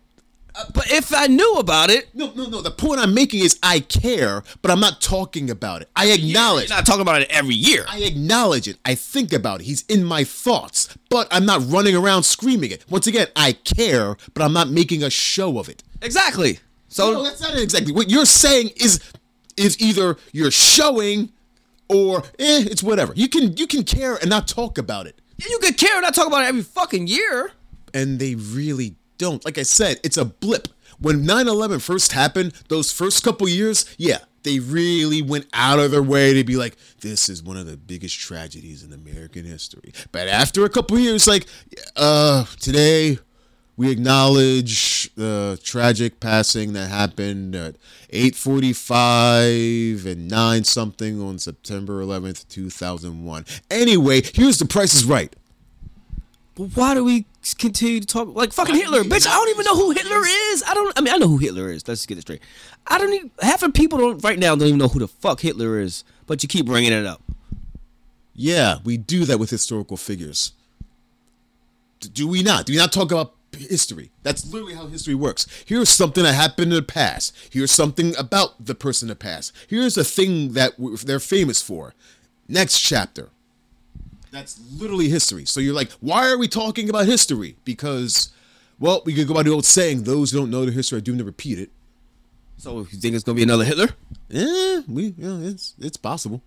But 0.75 0.91
if 0.91 1.15
I 1.15 1.29
knew 1.29 1.55
about 1.55 1.91
it, 1.91 2.15
no, 2.15 2.31
no, 2.35 2.47
no. 2.47 2.61
The 2.61 2.71
point 2.71 3.01
I'm 3.01 3.15
making 3.15 3.41
is 3.43 3.59
I 3.63 3.81
care, 3.81 4.43
but 4.61 4.71
I'm 4.71 4.81
not 4.81 5.01
talking 5.01 5.49
about 5.51 5.81
it. 5.83 5.89
I 5.97 6.11
acknowledge. 6.13 6.69
you're 6.69 6.77
not 6.77 6.85
talking 6.87 7.01
about 7.01 7.23
it 7.23 7.31
every 7.31 7.55
year. 7.55 7.85
I 7.89 8.01
acknowledge 8.01 8.69
it. 8.69 8.77
I 8.85 8.95
think 8.95 9.33
about 9.33 9.61
it. 9.61 9.65
He's 9.65 9.83
in 9.89 10.05
my 10.05 10.25
thoughts, 10.25 10.95
but 11.09 11.27
I'm 11.31 11.47
not 11.47 11.63
running 11.67 11.97
around 11.97 12.25
screaming 12.25 12.71
it. 12.71 12.85
Once 12.91 13.07
again, 13.07 13.29
I 13.35 13.53
care, 13.53 14.17
but 14.35 14.43
I'm 14.43 14.53
not 14.53 14.69
making 14.69 15.03
a 15.03 15.09
show 15.11 15.59
of 15.59 15.69
it. 15.71 15.83
Exactly. 16.03 16.59
So 16.89 17.13
No, 17.15 17.23
that's 17.25 17.41
not 17.41 17.57
exactly 17.57 17.93
what 17.93 18.11
you're 18.11 18.27
saying. 18.27 18.71
Is 18.77 19.01
is 19.57 19.81
either 19.81 20.17
you're 20.33 20.51
showing, 20.51 21.31
or 21.89 22.19
eh, 22.39 22.65
it's 22.71 22.83
whatever. 22.83 23.15
You 23.17 23.29
can 23.29 23.57
you 23.57 23.67
can 23.67 23.85
care 23.85 24.17
and 24.17 24.29
not 24.29 24.49
talk 24.49 24.77
about 24.77 25.07
it. 25.07 25.19
you 25.39 25.59
could 25.63 25.79
care 25.79 25.95
and 25.97 26.03
not 26.03 26.15
talk 26.15 26.27
about 26.27 26.43
it 26.43 26.49
every 26.49 26.63
fucking 26.63 27.07
year. 27.07 27.53
and 27.95 28.19
they 28.19 28.35
really 28.35 28.97
don't. 29.23 29.45
Like 29.45 29.57
I 29.57 29.63
said, 29.63 30.01
it's 30.03 30.17
a 30.17 30.25
blip. 30.25 30.69
When 30.99 31.25
9/11 31.25 31.81
first 31.81 32.13
happened, 32.13 32.53
those 32.69 32.93
first 32.93 33.25
couple 33.25 33.49
years, 33.49 33.87
yeah, 33.97 34.19
they 34.43 34.59
really 34.59 35.23
went 35.23 35.47
out 35.53 35.79
of 35.79 35.91
their 35.91 36.03
way 36.03 36.35
to 36.35 36.45
be 36.45 36.57
like, 36.57 36.77
this 37.01 37.29
is 37.29 37.43
one 37.43 37.57
of 37.57 37.67
the 37.67 37.77
biggest 37.77 38.19
tragedies 38.19 38.83
in 38.83 38.93
American 38.93 39.45
history. 39.45 39.93
But 40.11 40.29
after 40.29 40.65
a 40.65 40.69
couple 40.69 40.99
years, 40.99 41.27
like, 41.27 41.47
uh, 41.97 42.45
today 42.61 43.19
we 43.77 43.91
acknowledge 43.91 45.15
the 45.15 45.59
tragic 45.63 46.21
passing 46.21 46.73
that 46.75 46.89
happened 46.91 47.55
at 47.55 47.77
8:45 48.11 50.05
and 50.05 50.29
9 50.29 50.65
something 50.65 51.21
on 51.23 51.39
September 51.39 52.03
11th, 52.03 52.47
2001. 52.49 53.47
Anyway, 53.71 54.23
here's 54.35 54.59
the 54.59 54.67
price 54.67 54.95
is 54.95 55.05
right. 55.05 55.35
But 56.55 56.65
why 56.77 56.95
do 56.95 57.05
we 57.05 57.27
continue 57.59 58.01
to 58.01 58.07
talk 58.07 58.35
like 58.35 58.53
fucking 58.53 58.75
Hitler, 58.75 59.05
bitch? 59.05 59.27
I 59.27 59.31
don't 59.31 59.49
even 59.49 59.65
know 59.65 59.75
who 59.75 59.91
Hitler 59.93 60.21
is. 60.27 60.63
I 60.69 60.75
don't. 60.75 60.99
I 60.99 61.01
mean, 61.01 61.15
I 61.15 61.17
know 61.17 61.29
who 61.29 61.39
Hitler 61.39 61.71
is. 61.71 61.87
Let's 61.89 62.05
get 62.05 62.19
it 62.19 62.23
straight. 62.23 62.43
I 62.87 62.99
don't 62.99 63.13
even. 63.13 63.31
Half 63.41 63.63
of 63.63 63.73
people 63.73 63.99
don't 63.99 64.23
right 64.23 64.39
now 64.39 64.55
don't 64.55 64.69
even 64.69 64.79
know 64.79 64.89
who 64.89 64.99
the 64.99 65.09
fuck 65.09 65.41
Hitler 65.41 65.79
is. 65.79 66.05
But 66.27 66.43
you 66.43 66.49
keep 66.49 66.67
bringing 66.67 66.93
it 66.93 67.07
up. 67.07 67.23
Yeah, 68.35 68.79
we 68.85 68.97
do 68.97 69.25
that 69.25 69.39
with 69.39 69.51
historical 69.51 69.97
figures. 69.97 70.53
Do 72.01 72.27
we 72.27 72.43
not? 72.43 72.67
Do 72.67 72.73
we 72.73 72.79
not 72.79 72.93
talk 72.93 73.13
about 73.13 73.35
history? 73.57 74.11
That's 74.23 74.51
literally 74.51 74.75
how 74.75 74.87
history 74.87 75.15
works. 75.15 75.47
Here's 75.67 75.89
something 75.89 76.25
that 76.25 76.35
happened 76.35 76.73
in 76.73 76.77
the 76.77 76.83
past. 76.83 77.35
Here's 77.51 77.71
something 77.71 78.17
about 78.17 78.65
the 78.65 78.75
person 78.75 79.07
in 79.07 79.11
the 79.11 79.17
past. 79.17 79.53
Here's 79.69 79.97
a 79.97 80.05
thing 80.05 80.53
that 80.53 80.75
they're 81.05 81.21
famous 81.21 81.63
for. 81.63 81.95
Next 82.49 82.81
chapter. 82.81 83.31
That's 84.33 84.59
literally 84.77 85.09
history. 85.09 85.45
So 85.45 85.61
you're 85.61 85.75
like, 85.75 85.93
why 86.01 86.29
are 86.29 86.39
we 86.39 86.49
talking 86.49 86.89
about 86.89 87.07
history? 87.07 87.57
Because, 87.65 88.33
well, 88.81 89.03
we 89.05 89.15
could 89.15 89.29
go 89.29 89.35
by 89.35 89.43
the 89.43 89.51
old 89.51 89.67
saying, 89.67 90.03
those 90.05 90.31
who 90.33 90.39
don't 90.39 90.51
know 90.51 90.65
the 90.65 90.73
history 90.73 90.99
are 90.99 91.03
doomed 91.03 91.19
to 91.19 91.25
repeat 91.25 91.59
it. 91.59 91.71
So 92.57 92.79
you 92.79 92.85
think 92.85 93.15
it's 93.15 93.25
gonna 93.25 93.37
be 93.37 93.43
another 93.43 93.65
Hitler? 93.65 93.91
Eh, 94.33 94.83
we, 94.89 95.15
yeah, 95.19 95.39
it's 95.41 95.75
it's 95.81 95.97
possible. 95.97 96.43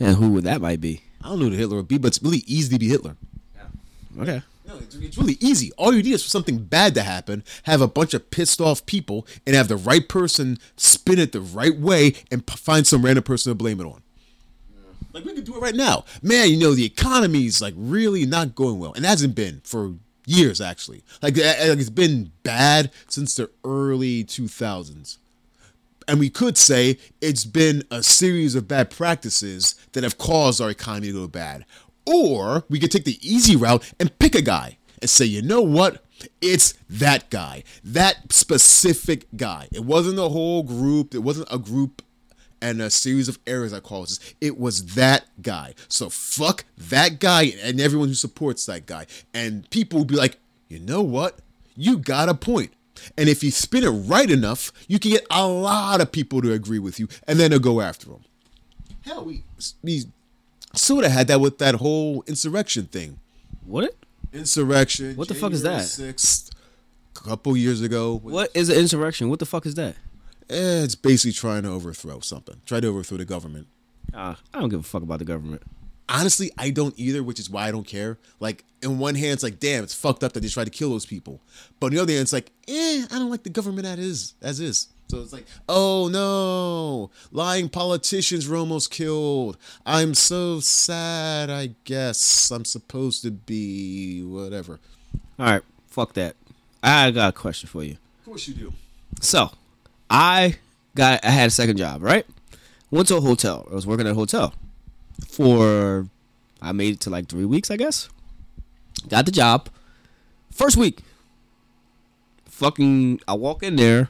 And 0.00 0.16
who 0.16 0.30
would 0.30 0.44
that 0.44 0.60
might 0.60 0.80
be? 0.80 1.02
I 1.22 1.28
don't 1.28 1.38
know 1.38 1.44
who 1.44 1.50
the 1.50 1.56
Hitler 1.56 1.76
would 1.76 1.88
be, 1.88 1.98
but 1.98 2.08
it's 2.08 2.22
really 2.22 2.42
easy 2.46 2.72
to 2.74 2.78
be 2.78 2.88
Hitler. 2.88 3.16
Yeah. 3.54 4.22
Okay. 4.22 4.42
No, 4.66 4.78
it's, 4.78 4.94
it's 4.96 5.18
really 5.18 5.36
easy. 5.40 5.70
All 5.76 5.94
you 5.94 6.02
need 6.02 6.14
is 6.14 6.22
for 6.22 6.30
something 6.30 6.64
bad 6.64 6.94
to 6.94 7.02
happen, 7.02 7.44
have 7.64 7.82
a 7.82 7.86
bunch 7.86 8.14
of 8.14 8.30
pissed 8.30 8.60
off 8.60 8.86
people, 8.86 9.26
and 9.46 9.54
have 9.54 9.68
the 9.68 9.76
right 9.76 10.08
person 10.08 10.58
spin 10.76 11.18
it 11.18 11.32
the 11.32 11.42
right 11.42 11.78
way 11.78 12.14
and 12.32 12.46
p- 12.46 12.56
find 12.56 12.86
some 12.86 13.04
random 13.04 13.22
person 13.24 13.50
to 13.50 13.54
blame 13.54 13.80
it 13.80 13.84
on. 13.84 14.02
Like 15.14 15.24
we 15.24 15.32
could 15.32 15.44
do 15.44 15.54
it 15.54 15.62
right 15.62 15.74
now. 15.76 16.04
Man, 16.22 16.50
you 16.50 16.58
know 16.58 16.74
the 16.74 16.84
economy's 16.84 17.62
like 17.62 17.74
really 17.76 18.26
not 18.26 18.56
going 18.56 18.80
well, 18.80 18.92
and 18.94 19.04
hasn't 19.04 19.36
been 19.36 19.62
for 19.64 19.94
years 20.26 20.60
actually. 20.60 21.04
Like, 21.22 21.36
like 21.36 21.78
it's 21.78 21.88
been 21.88 22.32
bad 22.42 22.90
since 23.08 23.36
the 23.36 23.48
early 23.64 24.24
2000s. 24.24 25.18
And 26.06 26.18
we 26.18 26.28
could 26.28 26.58
say 26.58 26.98
it's 27.20 27.44
been 27.44 27.84
a 27.90 28.02
series 28.02 28.54
of 28.54 28.68
bad 28.68 28.90
practices 28.90 29.76
that 29.92 30.02
have 30.02 30.18
caused 30.18 30.60
our 30.60 30.68
economy 30.68 31.06
to 31.06 31.12
go 31.12 31.28
bad. 31.28 31.64
Or 32.04 32.64
we 32.68 32.78
could 32.78 32.90
take 32.90 33.04
the 33.04 33.18
easy 33.22 33.56
route 33.56 33.90
and 33.98 34.18
pick 34.18 34.34
a 34.34 34.42
guy 34.42 34.76
and 35.00 35.08
say, 35.08 35.24
you 35.24 35.40
know 35.40 35.62
what? 35.62 36.04
It's 36.42 36.74
that 36.90 37.30
guy, 37.30 37.64
that 37.82 38.32
specific 38.32 39.26
guy. 39.36 39.68
It 39.72 39.84
wasn't 39.84 40.18
a 40.18 40.28
whole 40.28 40.62
group, 40.62 41.14
it 41.14 41.20
wasn't 41.20 41.48
a 41.50 41.58
group 41.58 42.02
and 42.64 42.80
a 42.80 42.88
series 42.88 43.28
of 43.28 43.38
errors 43.46 43.72
that 43.72 43.82
causes. 43.82 44.18
It 44.40 44.58
was 44.58 44.94
that 44.94 45.26
guy. 45.42 45.74
So 45.86 46.08
fuck 46.08 46.64
that 46.78 47.20
guy 47.20 47.52
and 47.62 47.78
everyone 47.78 48.08
who 48.08 48.14
supports 48.14 48.64
that 48.64 48.86
guy. 48.86 49.06
And 49.34 49.68
people 49.68 49.98
will 49.98 50.06
be 50.06 50.16
like, 50.16 50.38
you 50.68 50.78
know 50.78 51.02
what? 51.02 51.40
You 51.76 51.98
got 51.98 52.30
a 52.30 52.34
point. 52.34 52.72
And 53.18 53.28
if 53.28 53.44
you 53.44 53.50
spin 53.50 53.84
it 53.84 53.90
right 53.90 54.30
enough, 54.30 54.72
you 54.88 54.98
can 54.98 55.10
get 55.10 55.26
a 55.30 55.46
lot 55.46 56.00
of 56.00 56.10
people 56.10 56.40
to 56.40 56.52
agree 56.52 56.78
with 56.78 56.98
you, 56.98 57.06
and 57.28 57.38
then 57.38 57.50
they'll 57.50 57.60
go 57.60 57.82
after 57.82 58.06
them. 58.06 58.24
Hell, 59.02 59.26
we 59.26 59.42
we 59.82 60.04
sort 60.72 61.04
of 61.04 61.12
had 61.12 61.26
that 61.26 61.40
with 61.40 61.58
that 61.58 61.74
whole 61.74 62.24
insurrection 62.26 62.86
thing. 62.86 63.18
What? 63.66 63.94
Insurrection. 64.32 65.16
What 65.16 65.28
the 65.28 65.34
fuck 65.34 65.52
is 65.52 65.62
that? 65.62 65.82
Sixth, 65.82 66.50
a 67.14 67.20
couple 67.20 67.54
years 67.58 67.82
ago. 67.82 68.20
What 68.22 68.50
is 68.54 68.70
an 68.70 68.78
insurrection? 68.78 69.28
What 69.28 69.40
the 69.40 69.46
fuck 69.46 69.66
is 69.66 69.74
that? 69.74 69.96
Eh, 70.50 70.82
it's 70.84 70.94
basically 70.94 71.32
trying 71.32 71.62
to 71.62 71.70
overthrow 71.70 72.20
something. 72.20 72.60
Try 72.66 72.80
to 72.80 72.88
overthrow 72.88 73.18
the 73.18 73.24
government. 73.24 73.66
Uh, 74.12 74.34
I 74.52 74.60
don't 74.60 74.68
give 74.68 74.80
a 74.80 74.84
fuck 74.84 75.02
about 75.02 75.18
the 75.20 75.24
government. 75.24 75.62
honestly, 76.08 76.50
I 76.58 76.70
don't 76.70 76.94
either, 76.98 77.22
which 77.22 77.40
is 77.40 77.48
why 77.48 77.66
I 77.66 77.70
don't 77.70 77.86
care. 77.86 78.18
Like, 78.40 78.64
in 78.82 78.98
one 78.98 79.14
hand, 79.14 79.32
it's 79.32 79.42
like, 79.42 79.58
damn, 79.58 79.82
it's 79.84 79.94
fucked 79.94 80.22
up 80.22 80.32
that 80.34 80.40
they 80.40 80.48
tried 80.48 80.64
to 80.64 80.70
kill 80.70 80.90
those 80.90 81.06
people. 81.06 81.40
But 81.80 81.86
on 81.86 81.92
the 81.94 82.02
other 82.02 82.12
hand, 82.12 82.22
it's 82.22 82.32
like, 82.32 82.50
eh, 82.68 83.04
I 83.10 83.18
don't 83.18 83.30
like 83.30 83.42
the 83.42 83.50
government 83.50 83.86
as 83.86 83.98
is, 83.98 84.34
as 84.42 84.60
is. 84.60 84.88
So 85.08 85.20
it's 85.20 85.32
like, 85.32 85.44
oh 85.68 86.08
no, 86.08 87.10
lying 87.30 87.68
politicians 87.68 88.48
were 88.48 88.56
almost 88.56 88.90
killed. 88.90 89.56
I'm 89.84 90.14
so 90.14 90.60
sad, 90.60 91.50
I 91.50 91.74
guess. 91.84 92.50
I'm 92.50 92.64
supposed 92.64 93.22
to 93.22 93.30
be 93.30 94.22
whatever. 94.24 94.80
All 95.38 95.46
right, 95.46 95.62
fuck 95.88 96.14
that. 96.14 96.36
I 96.82 97.10
got 97.10 97.28
a 97.28 97.32
question 97.32 97.68
for 97.68 97.84
you. 97.84 97.92
Of 98.20 98.24
course 98.24 98.48
you 98.48 98.54
do. 98.54 98.72
So, 99.20 99.50
I 100.10 100.56
got 100.94 101.24
I 101.24 101.30
had 101.30 101.48
a 101.48 101.50
second 101.50 101.76
job, 101.76 102.02
right? 102.02 102.26
Went 102.90 103.08
to 103.08 103.16
a 103.16 103.20
hotel. 103.20 103.66
I 103.70 103.74
was 103.74 103.86
working 103.86 104.06
at 104.06 104.12
a 104.12 104.14
hotel 104.14 104.54
for 105.26 106.08
I 106.62 106.72
made 106.72 106.94
it 106.94 107.00
to 107.00 107.10
like 107.10 107.28
three 107.28 107.44
weeks, 107.44 107.70
I 107.70 107.76
guess. 107.76 108.08
Got 109.08 109.26
the 109.26 109.32
job. 109.32 109.68
First 110.50 110.76
week, 110.76 111.00
fucking, 112.46 113.20
I 113.26 113.34
walk 113.34 113.62
in 113.62 113.76
there. 113.76 114.08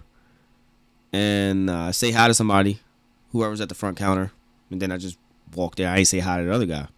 and 1.12 1.70
uh, 1.70 1.92
say 1.92 2.10
hi 2.10 2.26
to 2.28 2.34
somebody, 2.34 2.80
whoever's 3.32 3.60
at 3.60 3.68
the 3.68 3.74
front 3.74 3.96
counter, 3.96 4.32
and 4.70 4.82
then 4.82 4.90
I 4.92 4.96
just 4.98 5.16
walk 5.54 5.76
there. 5.76 5.88
I 5.88 5.98
ain't 5.98 6.08
say 6.08 6.18
hi 6.18 6.38
to 6.38 6.44
the 6.44 6.52
other 6.52 6.66
guy. 6.66 6.88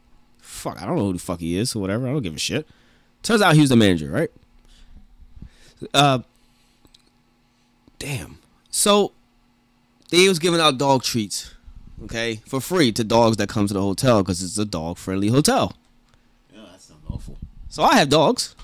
Fuck, 0.40 0.80
I 0.82 0.86
don't 0.86 0.96
know 0.96 1.04
who 1.04 1.12
the 1.12 1.18
fuck 1.18 1.40
he 1.40 1.56
is 1.56 1.76
or 1.76 1.80
whatever. 1.80 2.08
I 2.08 2.12
don't 2.12 2.22
give 2.22 2.34
a 2.34 2.38
shit. 2.38 2.66
Turns 3.22 3.42
out 3.42 3.54
he 3.54 3.60
was 3.60 3.68
the 3.70 3.76
manager, 3.76 4.10
right? 4.10 4.30
Uh, 5.92 6.20
damn. 7.98 8.38
So 8.76 9.12
they 10.10 10.28
was 10.28 10.38
giving 10.38 10.60
out 10.60 10.76
dog 10.76 11.02
treats, 11.02 11.54
okay, 12.04 12.42
for 12.46 12.60
free 12.60 12.92
to 12.92 13.04
dogs 13.04 13.38
that 13.38 13.48
come 13.48 13.66
to 13.66 13.72
the 13.72 13.80
hotel 13.80 14.22
because 14.22 14.42
it's 14.42 14.58
a 14.58 14.66
dog 14.66 14.98
friendly 14.98 15.28
hotel. 15.28 15.74
Yeah, 16.52 16.60
that 16.70 16.82
sounds 16.82 17.00
awful. 17.10 17.38
So 17.70 17.82
I 17.82 17.96
have 17.96 18.10
dogs. 18.10 18.54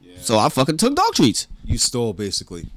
Yeah. 0.00 0.16
So 0.20 0.38
I 0.38 0.48
fucking 0.48 0.78
took 0.78 0.94
dog 0.96 1.12
treats. 1.12 1.48
You 1.64 1.76
stole 1.76 2.14
basically. 2.14 2.70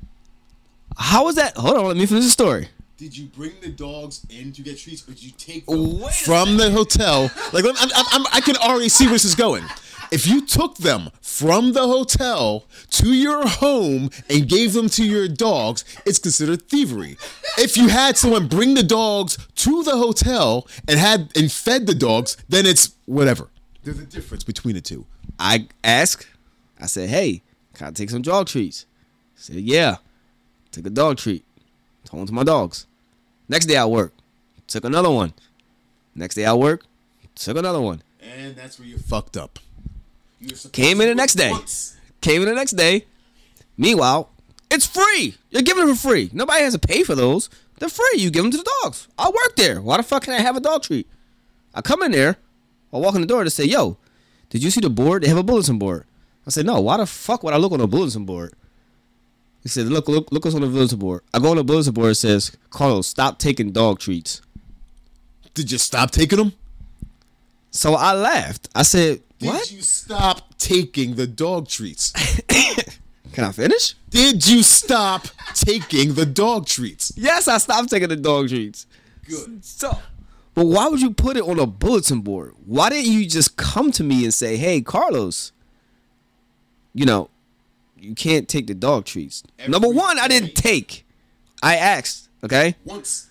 How 0.98 1.24
was 1.24 1.36
that? 1.36 1.56
Hold 1.56 1.78
on, 1.78 1.86
let 1.86 1.96
me 1.96 2.06
finish 2.06 2.26
the 2.26 2.30
story. 2.30 2.68
Did 2.98 3.18
you 3.18 3.28
bring 3.28 3.54
the 3.62 3.70
dogs 3.70 4.26
in 4.30 4.52
to 4.52 4.62
get 4.62 4.78
treats, 4.78 5.08
or 5.08 5.14
did 5.14 5.24
you 5.24 5.32
take 5.38 5.66
them 5.68 6.04
a 6.04 6.12
from 6.12 6.58
the 6.58 6.72
hotel? 6.72 7.32
Like, 7.54 7.64
I'm, 7.64 7.76
I'm, 7.80 8.06
I'm, 8.12 8.26
I 8.34 8.42
can 8.42 8.58
already 8.58 8.89
see 8.89 9.06
where 9.06 9.14
this 9.14 9.24
is 9.24 9.36
going. 9.36 9.64
If 10.12 10.28
you 10.28 10.45
took 10.45 10.76
them 10.76 11.09
from 11.22 11.72
the 11.72 11.88
hotel 11.88 12.66
to 12.89 13.14
your 13.14 13.47
home 13.47 14.09
and 14.30 14.47
gave 14.47 14.74
them 14.74 14.89
to 14.89 15.05
your 15.05 15.30
dogs, 15.30 15.86
it's 16.05 16.20
considered 16.20 16.64
thievery. 16.64 17.18
If 17.57 17.78
you 17.78 17.88
had 17.88 18.18
someone 18.18 18.49
bring 18.49 18.74
the 18.74 18.84
dogs 18.84 19.38
to 19.55 19.84
the 19.84 19.95
hotel 19.97 20.68
and 20.86 20.99
had 20.99 21.32
and 21.38 21.49
fed 21.49 21.88
the 21.88 21.95
dogs, 21.95 22.36
then 22.49 22.66
it's 22.66 22.93
whatever. 23.05 23.47
There's 23.84 23.99
a 23.99 24.05
difference 24.05 24.43
between 24.43 24.76
the 24.76 24.82
two. 24.82 25.05
I 25.39 25.70
asked, 25.82 26.28
I 26.80 26.88
said, 26.88 27.09
hey, 27.09 27.41
can 27.74 27.88
I 27.88 27.91
take 27.91 28.09
some 28.09 28.22
dog 28.22 28.47
treats? 28.47 28.86
Said, 29.36 29.55
yeah. 29.55 29.95
Took 30.72 30.88
a 30.88 30.89
dog 30.89 31.18
treat. 31.18 31.45
Told 32.03 32.28
to 32.28 32.34
my 32.34 32.43
dogs. 32.43 32.86
Next 33.47 33.66
day 33.66 33.78
I 33.78 33.86
work. 33.86 34.14
Took 34.68 34.84
another 34.84 35.09
one. 35.09 35.34
Next 36.16 36.36
day 36.36 36.45
I 36.45 36.53
work. 36.53 36.84
Took 37.36 37.57
another 37.57 37.80
one. 37.82 38.03
And 38.22 38.55
that's 38.55 38.78
where 38.78 38.88
you 38.88 38.97
fucked 38.97 39.38
up. 39.38 39.57
Came 40.72 41.02
in 41.02 41.08
the 41.08 41.16
next 41.16 41.36
day. 41.36 41.52
once. 41.52 41.96
Came 42.22 42.42
in 42.42 42.48
the 42.48 42.56
next 42.56 42.72
day. 42.72 43.06
Meanwhile, 43.78 44.30
it's 44.70 44.86
free. 44.86 45.36
You're 45.50 45.62
giving 45.62 45.86
them 45.86 45.96
for 45.96 46.10
free. 46.10 46.30
Nobody 46.34 46.64
has 46.64 46.74
to 46.74 46.80
pay 46.80 47.04
for 47.04 47.16
those. 47.16 47.50
They're 47.80 47.89
free. 47.89 48.18
You 48.18 48.30
give 48.30 48.44
them 48.44 48.52
to 48.52 48.58
the 48.58 48.72
dogs. 48.84 49.08
I 49.18 49.28
work 49.30 49.56
there. 49.56 49.82
Why 49.82 49.98
the 49.98 50.04
fuck 50.04 50.24
can 50.24 50.34
I 50.34 50.42
have 50.42 50.56
a 50.56 50.60
dog 50.60 50.84
treat? 50.84 51.08
I 51.74 51.82
come 51.82 52.04
in 52.04 52.12
there. 52.12 52.38
I 52.94 52.98
walk 52.98 53.16
in 53.16 53.22
the 53.22 53.28
door 53.28 53.44
to 53.44 53.50
say, 53.50 53.66
"Yo, 53.66 53.98
did 54.50 54.62
you 54.64 54.70
see 54.70 54.82
the 54.82 54.89
board? 54.89 55.24
They 55.24 55.28
have 55.30 55.38
a 55.38 55.44
bulletin 55.44 55.80
board." 55.80 56.06
I 56.46 56.50
said, 56.50 56.66
"No. 56.66 56.80
Why 56.82 56.98
the 56.98 57.06
fuck 57.06 57.44
would 57.44 57.54
I 57.54 57.58
look 57.58 57.72
on 57.72 57.82
a 57.82 57.88
bulletin 57.88 58.26
board?" 58.26 58.54
He 59.64 59.70
said, 59.70 59.88
"Look, 59.88 60.08
look, 60.08 60.32
look 60.32 60.44
what's 60.44 60.56
on 60.56 60.62
the 60.62 60.68
bulletin 60.68 61.00
board." 61.00 61.22
I 61.34 61.39
go 61.39 61.52
on 61.52 61.58
the 61.58 61.64
bulletin 61.64 61.94
board. 61.94 62.12
It 62.12 62.16
says, 62.16 62.52
"Carlos, 62.70 63.08
stop 63.08 63.39
taking 63.39 63.72
dog 63.72 64.00
treats." 64.00 64.42
Did 65.54 65.72
you 65.72 65.78
stop 65.78 66.12
taking 66.12 66.38
them? 66.38 66.54
So 67.72 67.96
I 67.96 68.14
laughed. 68.14 68.70
I 68.76 68.84
said, 68.84 69.22
Did 69.42 69.48
"What? 69.48 69.72
you 69.72 69.82
stop 69.82 70.58
taking 70.58 71.16
the 71.16 71.28
dog 71.28 71.68
treats? 71.68 72.12
Can 73.34 73.44
I 73.46 73.52
finish?" 73.52 73.96
Did 74.10 74.48
you 74.48 74.62
stop 74.64 75.28
taking 75.54 76.14
the 76.14 76.26
dog 76.26 76.68
treats? 76.68 77.12
Yes, 77.16 77.48
I 77.48 77.58
stopped 77.58 77.89
taking 77.89 78.10
the 78.10 78.16
dog 78.16 78.50
treats. 78.50 78.86
Good. 79.28 79.64
So, 79.66 79.98
but 80.54 80.66
why 80.66 80.88
would 80.88 81.02
you 81.02 81.12
put 81.12 81.38
it 81.38 81.44
on 81.44 81.58
a 81.60 81.66
bulletin 81.66 82.22
board? 82.22 82.54
Why 82.66 82.89
didn't 82.89 83.12
you 83.12 83.26
just 83.28 83.58
come 83.58 83.92
to 83.94 84.04
me 84.04 84.24
and 84.24 84.34
say, 84.34 84.58
"Hey, 84.58 84.82
Carlos, 84.82 85.52
you 86.94 87.06
know, 87.06 87.30
you 87.98 88.14
can't 88.16 88.48
take 88.48 88.68
the 88.68 88.76
dog 88.76 89.06
treats." 89.06 89.44
Every 89.60 89.72
Number 89.72 89.88
one, 89.89 90.20
I 90.20 90.28
didn't 90.28 90.56
take. 90.56 91.06
I 91.64 91.76
asked, 91.78 92.28
okay, 92.44 92.76
Once. 92.86 93.28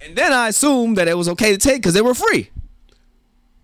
and 0.00 0.14
then 0.14 0.32
I 0.32 0.48
assumed 0.48 0.98
that 0.98 1.08
it 1.08 1.16
was 1.16 1.28
okay 1.30 1.52
to 1.52 1.58
take 1.58 1.76
because 1.76 1.94
they 1.94 2.02
were 2.02 2.14
free. 2.14 2.50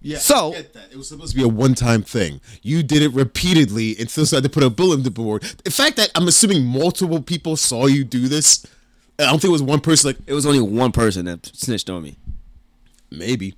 Yeah. 0.08 0.18
So- 0.18 0.52
I 0.54 0.56
get 0.56 0.72
that. 0.72 0.90
It 0.90 0.96
was 0.96 1.08
supposed 1.08 1.32
to 1.32 1.36
be 1.36 1.44
a 1.44 1.48
one-time 1.48 2.02
thing. 2.02 2.40
You 2.62 2.82
did 2.82 3.02
it 3.02 3.12
repeatedly 3.12 3.94
and 3.98 4.10
still 4.10 4.24
decided 4.24 4.44
to 4.44 4.48
put 4.48 4.62
a 4.62 4.70
bulletin 4.70 5.12
board. 5.12 5.42
The 5.64 5.70
fact 5.70 5.96
that 5.96 6.10
I'm 6.14 6.26
assuming 6.26 6.64
multiple 6.64 7.20
people 7.20 7.56
saw 7.56 7.86
you 7.86 8.04
do 8.04 8.26
this. 8.26 8.64
I 9.18 9.24
don't 9.24 9.32
think 9.40 9.50
it 9.50 9.52
was 9.52 9.62
one 9.62 9.80
person. 9.80 10.08
Like 10.08 10.16
It 10.26 10.32
was 10.32 10.46
only 10.46 10.60
one 10.62 10.92
person 10.92 11.26
that 11.26 11.46
snitched 11.54 11.90
on 11.90 12.02
me. 12.02 12.16
maybe. 13.10 13.54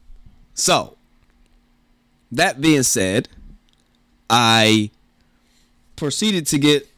So, 0.54 0.96
that 2.32 2.60
being 2.60 2.82
said, 2.82 3.28
I 4.28 4.90
proceeded 5.96 6.46
to 6.48 6.58
get 6.58 6.88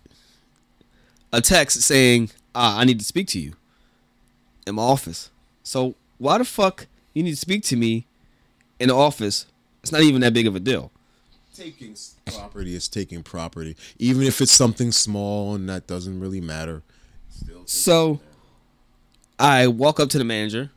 a 1.33 1.41
text 1.43 1.83
saying, 1.83 2.31
ah, 2.55 2.79
I 2.79 2.85
need 2.85 2.99
to 3.01 3.05
speak 3.05 3.27
to 3.29 3.39
you 3.41 3.53
in 4.67 4.77
my 4.77 4.83
office. 4.83 5.31
So, 5.63 5.95
why 6.19 6.39
the 6.39 6.45
fuck 6.45 6.87
you 7.15 7.23
need 7.23 7.33
to 7.33 7.37
speak 7.37 7.63
to 7.65 7.77
me 7.77 8.07
in 8.83 8.89
the 8.89 8.97
office? 8.97 9.47
It's 9.83 9.93
not 9.93 10.03
even 10.03 10.21
that 10.21 10.35
big 10.35 10.47
of 10.47 10.55
a 10.57 10.61
deal. 10.61 10.93
Taking 11.55 11.97
property 12.27 12.75
is 12.75 12.89
taking 12.89 13.23
property, 13.23 13.77
even 13.99 14.23
if 14.23 14.41
it's 14.41 14.53
something 14.53 14.91
small 14.91 15.55
and 15.55 15.69
that 15.69 15.87
doesn't 15.87 16.19
really 16.19 16.41
matter. 16.41 16.83
Still. 17.29 17.67
So, 17.67 18.21
I 19.39 19.67
walk 19.67 20.01
up 20.01 20.09
to 20.11 20.19
the 20.19 20.25
manager 20.25 20.71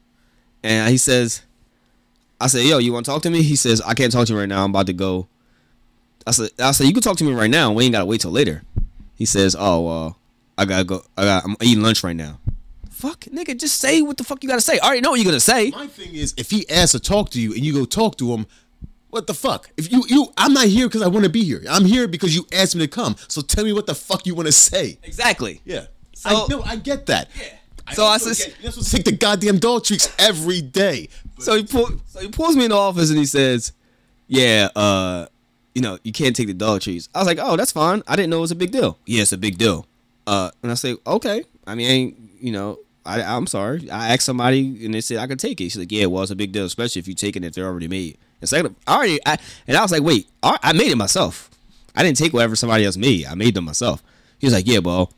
and 0.64 0.90
he 0.90 0.98
says, 0.98 1.44
I 2.42 2.48
said, 2.48 2.66
yo, 2.66 2.80
you 2.80 2.92
want 2.92 3.06
to 3.06 3.12
talk 3.12 3.22
to 3.24 3.30
me? 3.30 3.42
He 3.42 3.56
says, 3.56 3.82
I 3.82 3.94
can't 3.94 4.12
talk 4.12 4.28
to 4.28 4.34
you 4.34 4.40
right 4.40 4.50
now. 4.50 4.64
I'm 4.64 4.72
about 4.72 4.88
to 4.88 4.94
go. 4.94 5.28
I 6.28 6.32
said, 6.32 6.50
I 6.60 6.72
said, 6.72 6.88
you 6.88 6.94
can 6.94 7.02
talk 7.02 7.18
to 7.18 7.24
me 7.24 7.34
right 7.34 7.50
now. 7.50 7.72
We 7.72 7.86
ain't 7.86 7.94
got 7.94 8.00
to 8.00 8.06
wait 8.06 8.22
till 8.22 8.32
later. 8.32 8.64
He 9.16 9.26
says, 9.26 9.56
oh, 9.58 9.88
uh, 9.88 10.14
I 10.58 10.66
got 10.66 10.80
to 10.80 10.84
go. 10.84 11.04
I 11.16 11.24
got, 11.24 11.46
I'm 11.46 11.56
eating 11.62 11.84
lunch 11.84 12.04
right 12.04 12.16
now. 12.16 12.40
Fuck, 13.06 13.20
nigga, 13.26 13.60
just 13.60 13.80
say 13.80 14.02
what 14.02 14.18
the 14.18 14.24
fuck 14.24 14.42
you 14.44 14.50
got 14.50 14.56
to 14.56 14.62
say. 14.62 14.80
I 14.80 14.86
already 14.88 15.02
know 15.02 15.12
what 15.12 15.20
you're 15.22 15.32
to 15.32 15.40
say. 15.40 15.70
My 15.72 15.86
thing 15.86 16.16
is, 16.16 16.34
if 16.38 16.50
he 16.50 16.68
asks 16.70 16.94
to 16.94 17.00
talk 17.00 17.30
to 17.32 17.40
you 17.42 17.54
and 17.54 17.64
you 17.64 17.72
go 17.72 17.86
talk 17.86 18.18
to 18.18 18.34
him, 18.34 18.48
what 19.12 19.28
the 19.28 19.34
fuck? 19.36 19.70
If 19.78 19.92
you 19.92 20.04
you, 20.08 20.28
I'm 20.38 20.54
not 20.54 20.66
here 20.66 20.88
because 20.88 21.04
I 21.04 21.08
want 21.08 21.24
to 21.24 21.30
be 21.30 21.44
here. 21.44 21.62
I'm 21.70 21.86
here 21.86 22.08
because 22.08 22.36
you 22.36 22.48
asked 22.52 22.76
me 22.76 22.82
to 22.82 22.88
come. 22.88 23.16
So 23.28 23.42
tell 23.42 23.64
me 23.64 23.74
what 23.74 23.86
the 23.86 23.94
fuck 23.94 24.26
you 24.26 24.34
want 24.34 24.48
to 24.48 24.52
say. 24.52 24.98
Exactly. 25.04 25.62
Yeah. 25.66 25.86
So- 26.14 26.46
I 26.46 26.48
know. 26.50 26.64
I 26.64 26.76
get 26.78 27.06
that. 27.06 27.30
Yeah. 27.40 27.94
So 27.94 28.04
I 28.06 28.14
also 28.14 28.34
says- 28.34 28.48
get- 28.48 28.56
you're 28.64 28.72
supposed 28.72 28.90
to 28.90 28.96
take 28.96 29.06
the 29.06 29.12
goddamn 29.12 29.60
dog 29.60 29.84
treats 29.84 30.10
every 30.18 30.62
day. 30.62 31.10
So 31.38 31.56
he 31.58 31.64
pull, 31.64 31.88
so 32.08 32.22
he 32.22 32.28
pulls 32.30 32.56
me 32.56 32.64
in 32.66 32.72
the 32.72 32.78
office 32.78 33.10
and 33.12 33.20
he 33.20 33.26
says, 33.28 33.72
"Yeah, 34.28 34.70
uh, 34.76 35.28
you 35.76 35.82
know, 35.84 36.00
you 36.04 36.12
can't 36.12 36.36
take 36.36 36.48
the 36.48 36.54
dog 36.56 36.82
treats." 36.82 37.08
I 37.14 37.20
was 37.20 37.28
like, 37.28 37.38
"Oh, 37.40 37.56
that's 37.56 37.72
fine. 37.72 38.02
I 38.08 38.16
didn't 38.16 38.32
know 38.32 38.38
it 38.40 38.42
was 38.42 38.52
a 38.52 38.56
big 38.56 38.72
deal." 38.72 38.98
Yeah, 39.06 39.22
it's 39.22 39.32
a 39.32 39.38
big 39.38 39.60
deal. 39.60 39.86
Uh, 40.26 40.50
and 40.64 40.72
I 40.72 40.76
say, 40.76 40.96
"Okay. 41.06 41.44
I 41.68 41.76
mean, 41.76 41.88
I 41.88 41.94
ain't, 41.94 42.18
you 42.42 42.52
know, 42.52 42.80
I, 43.06 43.22
I'm 43.22 43.48
sorry. 43.48 43.90
I 43.90 44.14
asked 44.14 44.26
somebody 44.26 44.86
and 44.86 44.94
they 44.94 45.02
said 45.02 45.18
I 45.18 45.28
could 45.28 45.40
take 45.40 45.62
it." 45.62 45.66
She's 45.66 45.78
like, 45.78 45.92
"Yeah, 45.92 46.08
well, 46.08 46.24
it's 46.24 46.32
a 46.32 46.36
big 46.36 46.52
deal, 46.52 46.66
especially 46.66 47.00
if 47.00 47.08
you're 47.08 47.16
taking 47.16 47.44
it 47.44 47.54
they're 47.54 47.66
already 47.66 47.88
made." 47.88 48.18
And 48.42 48.50
second, 48.50 48.76
I 48.88 48.96
already, 48.96 49.20
I, 49.26 49.38
and 49.68 49.78
I 49.78 49.82
was 49.82 49.92
like, 49.92 50.04
"Wait, 50.04 50.28
I, 50.44 50.58
I 50.62 50.74
made 50.74 50.92
it 50.92 50.98
myself. 50.98 51.50
I 51.96 52.04
didn't 52.04 52.18
take 52.18 52.34
whatever 52.34 52.56
somebody 52.56 52.86
else 52.86 52.98
made. 52.98 53.26
I 53.26 53.36
made 53.36 53.54
them 53.54 53.66
myself." 53.66 54.04
He 54.40 54.48
was 54.48 54.54
like, 54.54 54.68
"Yeah, 54.68 54.80
well, 54.80 55.12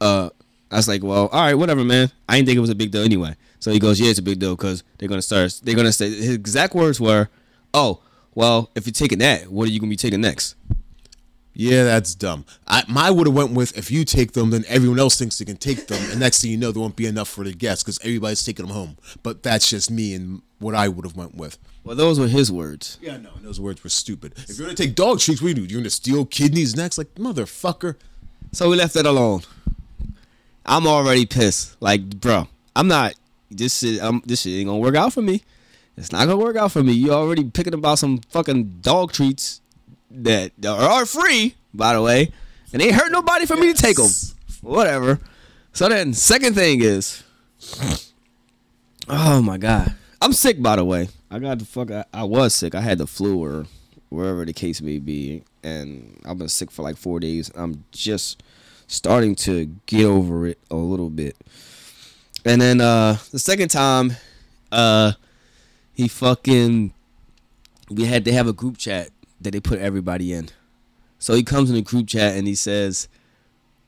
uh." 0.00 0.30
I 0.70 0.76
was 0.76 0.88
like, 0.88 1.02
well, 1.04 1.28
all 1.28 1.40
right, 1.44 1.54
whatever, 1.54 1.84
man. 1.84 2.10
I 2.26 2.36
didn't 2.36 2.46
think 2.46 2.56
it 2.56 2.60
was 2.60 2.70
a 2.70 2.74
big 2.74 2.90
deal 2.92 3.02
anyway. 3.02 3.36
So 3.60 3.70
he 3.70 3.78
goes, 3.78 4.00
yeah, 4.00 4.08
it's 4.08 4.18
a 4.18 4.22
big 4.22 4.38
deal 4.38 4.56
because 4.56 4.82
they're 4.96 5.08
gonna 5.08 5.20
start. 5.20 5.60
They're 5.62 5.76
gonna 5.76 5.92
say 5.92 6.08
his 6.08 6.34
exact 6.34 6.74
words 6.74 6.98
were, 6.98 7.28
oh, 7.74 8.00
well, 8.34 8.70
if 8.74 8.86
you're 8.86 8.92
taking 8.94 9.18
that, 9.18 9.48
what 9.48 9.68
are 9.68 9.70
you 9.70 9.78
gonna 9.80 9.90
be 9.90 9.96
taking 9.96 10.22
next? 10.22 10.56
Yeah, 11.54 11.84
that's 11.84 12.14
dumb. 12.14 12.46
I 12.66 12.82
my 12.88 13.10
would 13.10 13.26
have 13.26 13.36
went 13.36 13.52
with 13.52 13.76
if 13.76 13.90
you 13.90 14.04
take 14.04 14.32
them, 14.32 14.50
then 14.50 14.64
everyone 14.68 14.98
else 14.98 15.18
thinks 15.18 15.38
they 15.38 15.44
can 15.44 15.58
take 15.58 15.86
them, 15.86 16.02
and 16.10 16.18
next 16.18 16.40
thing 16.40 16.50
you 16.50 16.56
know, 16.56 16.72
there 16.72 16.80
won't 16.80 16.96
be 16.96 17.06
enough 17.06 17.28
for 17.28 17.44
the 17.44 17.52
guests 17.52 17.82
because 17.84 17.98
everybody's 18.02 18.42
taking 18.42 18.66
them 18.66 18.74
home. 18.74 18.96
But 19.22 19.42
that's 19.42 19.68
just 19.68 19.90
me 19.90 20.14
and 20.14 20.42
what 20.60 20.74
I 20.74 20.88
would 20.88 21.04
have 21.04 21.16
went 21.16 21.34
with. 21.34 21.58
Well, 21.84 21.96
those 21.96 22.18
were 22.18 22.28
his 22.28 22.50
words. 22.50 22.98
Yeah, 23.02 23.18
no, 23.18 23.30
and 23.36 23.44
those 23.44 23.60
words 23.60 23.84
were 23.84 23.90
stupid. 23.90 24.34
If 24.48 24.56
you're 24.56 24.66
gonna 24.66 24.76
take 24.76 24.94
dog 24.94 25.18
treats, 25.18 25.42
what 25.42 25.54
do 25.54 25.60
you 25.60 25.66
do? 25.66 25.72
You're 25.72 25.80
gonna 25.82 25.90
steal 25.90 26.24
kidneys 26.24 26.74
next? 26.74 26.96
Like 26.96 27.14
motherfucker. 27.16 27.96
So 28.52 28.70
we 28.70 28.76
left 28.76 28.94
that 28.94 29.06
alone. 29.06 29.42
I'm 30.64 30.86
already 30.86 31.26
pissed. 31.26 31.80
Like, 31.80 32.20
bro, 32.20 32.48
I'm 32.76 32.88
not. 32.88 33.14
This 33.50 33.80
shit, 33.80 34.00
um, 34.00 34.22
this 34.24 34.42
shit 34.42 34.54
ain't 34.54 34.68
gonna 34.68 34.78
work 34.78 34.94
out 34.94 35.12
for 35.12 35.22
me. 35.22 35.42
It's 35.96 36.12
not 36.12 36.26
gonna 36.26 36.38
work 36.38 36.56
out 36.56 36.72
for 36.72 36.82
me. 36.82 36.92
You 36.92 37.12
already 37.12 37.44
picking 37.44 37.74
about 37.74 37.98
some 37.98 38.18
fucking 38.30 38.78
dog 38.80 39.12
treats 39.12 39.60
that 40.14 40.52
are 40.66 41.06
free, 41.06 41.54
by 41.74 41.94
the 41.94 42.02
way, 42.02 42.32
and 42.72 42.82
ain't 42.82 42.94
hurt 42.94 43.10
nobody 43.10 43.46
for 43.46 43.56
me 43.56 43.72
to 43.72 43.80
take 43.80 43.96
them. 43.96 44.10
Whatever. 44.60 45.20
So 45.72 45.88
then, 45.88 46.12
second 46.12 46.54
thing 46.54 46.82
is, 46.82 47.22
oh 49.08 49.42
my 49.42 49.58
god, 49.58 49.94
I'm 50.20 50.32
sick. 50.32 50.62
By 50.62 50.76
the 50.76 50.84
way, 50.84 51.08
I 51.30 51.38
got 51.38 51.58
the 51.58 51.64
fuck. 51.64 51.90
I, 51.90 52.04
I 52.12 52.24
was 52.24 52.54
sick. 52.54 52.74
I 52.74 52.80
had 52.80 52.98
the 52.98 53.06
flu 53.06 53.42
or 53.42 53.66
wherever 54.10 54.44
the 54.44 54.52
case 54.52 54.82
may 54.82 54.98
be, 54.98 55.42
and 55.62 56.20
I've 56.26 56.38
been 56.38 56.48
sick 56.48 56.70
for 56.70 56.82
like 56.82 56.96
four 56.96 57.20
days. 57.20 57.50
I'm 57.54 57.84
just 57.90 58.42
starting 58.86 59.34
to 59.36 59.74
get 59.86 60.04
over 60.04 60.46
it 60.46 60.58
a 60.70 60.76
little 60.76 61.08
bit. 61.08 61.36
And 62.44 62.60
then 62.60 62.80
uh 62.80 63.16
the 63.30 63.38
second 63.38 63.68
time, 63.68 64.12
uh, 64.70 65.12
he 65.92 66.08
fucking, 66.08 66.92
we 67.90 68.04
had 68.04 68.24
to 68.24 68.32
have 68.32 68.48
a 68.48 68.52
group 68.52 68.78
chat 68.78 69.10
that 69.44 69.52
they 69.52 69.60
put 69.60 69.78
everybody 69.78 70.32
in. 70.32 70.48
So 71.18 71.34
he 71.34 71.42
comes 71.42 71.70
in 71.70 71.76
the 71.76 71.82
group 71.82 72.08
chat 72.08 72.36
and 72.36 72.46
he 72.46 72.54
says, 72.54 73.08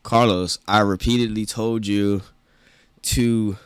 Carlos, 0.02 0.58
I 0.68 0.80
repeatedly 0.80 1.46
told 1.46 1.86
you 1.86 2.22
to 3.02 3.56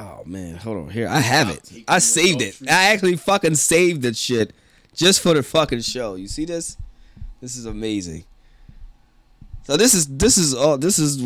Oh 0.00 0.22
man, 0.24 0.56
hold 0.56 0.78
on 0.78 0.90
here. 0.90 1.08
I 1.08 1.18
have 1.18 1.50
it. 1.50 1.72
I 1.88 1.98
saved 1.98 2.40
it. 2.40 2.56
I 2.68 2.92
actually 2.92 3.16
fucking 3.16 3.56
saved 3.56 4.02
that 4.02 4.16
shit 4.16 4.52
just 4.94 5.20
for 5.20 5.34
the 5.34 5.42
fucking 5.42 5.80
show. 5.80 6.14
You 6.14 6.28
see 6.28 6.44
this? 6.44 6.76
This 7.40 7.56
is 7.56 7.66
amazing. 7.66 8.24
So 9.64 9.76
this 9.76 9.94
is 9.94 10.06
this 10.06 10.38
is 10.38 10.54
all 10.54 10.78
this 10.78 10.98
is 10.98 11.22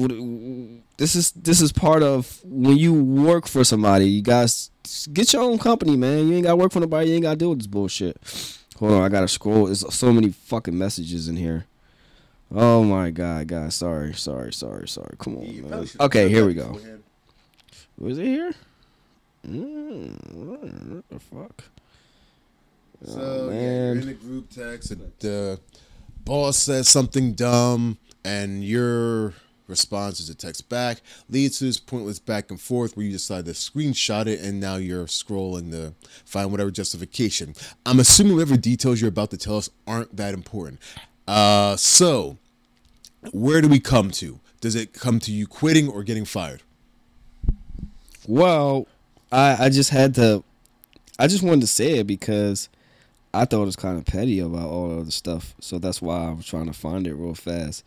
this 0.97 1.15
is 1.15 1.33
this 1.33 1.61
is 1.61 1.71
part 1.71 2.03
of 2.03 2.41
when 2.45 2.77
you 2.77 2.95
work 2.95 3.47
for 3.47 3.63
somebody. 3.63 4.09
You 4.09 4.23
guys 4.23 4.72
get 5.13 5.33
your 5.33 5.43
own 5.43 5.59
company, 5.59 5.97
man. 5.97 6.29
You 6.29 6.35
ain't 6.35 6.45
gotta 6.45 6.57
work 6.57 6.73
for 6.73 6.81
nobody. 6.81 7.09
You 7.11 7.15
ain't 7.17 7.23
gotta 7.25 7.37
deal 7.37 7.51
with 7.51 7.59
this 7.59 7.67
bullshit. 7.67 8.17
Hold 8.79 8.93
on, 8.93 9.03
I 9.03 9.09
gotta 9.09 9.29
scroll. 9.29 9.67
There's 9.67 9.85
so 9.95 10.13
many 10.13 10.31
fucking 10.31 10.77
messages 10.77 11.29
in 11.29 11.37
here. 11.37 11.67
Oh 12.55 12.83
my 12.85 13.11
god, 13.11 13.47
guys. 13.47 13.75
Sorry, 13.75 14.13
sorry, 14.15 14.53
sorry, 14.53 14.87
sorry. 14.89 15.15
Come 15.19 15.39
on, 15.39 15.71
man. 15.71 15.89
Okay, 16.01 16.29
here 16.29 16.45
we 16.47 16.55
go. 16.55 16.79
Was 17.99 18.19
it 18.19 18.25
here? 18.27 18.53
Mm, 19.47 20.35
what 20.35 21.09
the 21.09 21.19
fuck? 21.21 21.65
So 23.05 23.21
Oh, 23.21 23.51
yeah, 23.51 23.55
man. 23.55 23.95
you're 23.95 24.03
in 24.03 24.09
a 24.11 24.15
group 24.15 24.51
text, 24.51 24.91
and 24.93 25.11
the 25.21 25.59
boss 26.25 26.59
says 26.59 26.89
something 26.89 27.33
dumb, 27.35 27.99
and 28.25 28.63
your 28.65 29.35
response 29.73 30.21
is 30.21 30.31
a 30.31 30.35
text 30.35 30.69
back, 30.69 31.01
leads 31.29 31.59
to 31.59 31.65
this 31.65 31.79
pointless 31.79 32.21
back 32.21 32.51
and 32.51 32.61
forth 32.61 32.97
where 32.97 33.05
you 33.05 33.13
decide 33.13 33.45
to 33.47 33.53
screenshot 33.53 34.27
it, 34.27 34.41
and 34.41 34.61
now 34.61 34.77
you're 34.77 35.07
scrolling 35.07 35.71
to 35.73 35.95
find 36.25 36.51
whatever 36.51 36.71
justification. 36.71 37.55
I'm 37.85 37.99
assuming 37.99 38.35
whatever 38.35 38.57
details 38.57 39.01
you're 39.01 39.09
about 39.09 39.31
to 39.31 39.37
tell 39.37 39.57
us 39.57 39.69
aren't 39.87 40.17
that 40.17 40.35
important. 40.35 40.79
Uh, 41.27 41.77
so 41.77 42.39
where 43.33 43.61
do 43.61 43.69
we 43.69 43.81
come 43.81 44.11
to? 44.13 44.39
Does 44.61 44.75
it 44.75 44.93
come 44.93 45.19
to 45.21 45.33
you 45.33 45.47
quitting 45.47 45.89
or 45.89 46.05
getting 46.05 46.25
fired? 46.25 46.63
Well, 48.29 48.87
I 49.33 49.67
I 49.67 49.69
just 49.69 49.91
had 49.91 50.15
to. 50.15 50.45
I 51.19 51.27
just 51.27 51.43
wanted 51.43 51.63
to 51.63 51.67
say 51.67 51.99
it 51.99 52.07
because 52.07 52.69
I 53.35 53.45
thought 53.45 53.63
it 53.63 53.67
was 53.67 53.77
kind 53.77 53.99
of 53.99 54.05
petty 54.05 54.41
about 54.41 54.69
all 54.69 55.03
the 55.03 55.11
stuff, 55.11 55.55
so 55.59 55.79
that's 55.79 56.03
why 56.03 56.29
I 56.29 56.31
was 56.33 56.47
trying 56.47 56.67
to 56.67 56.73
find 56.73 57.07
it 57.07 57.15
real 57.15 57.35
fast. 57.35 57.85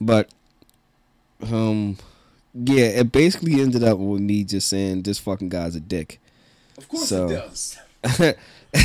But, 0.00 0.30
um, 1.50 1.96
yeah, 2.54 2.84
it 2.86 3.12
basically 3.12 3.60
ended 3.60 3.82
up 3.84 3.98
with 3.98 4.20
me 4.20 4.44
just 4.44 4.68
saying 4.68 5.02
this 5.02 5.18
fucking 5.18 5.48
guy's 5.48 5.74
a 5.76 5.80
dick. 5.80 6.20
Of 6.78 6.88
course 6.88 7.08
So- 7.08 7.28
it 7.28 7.32
does. 8.02 8.36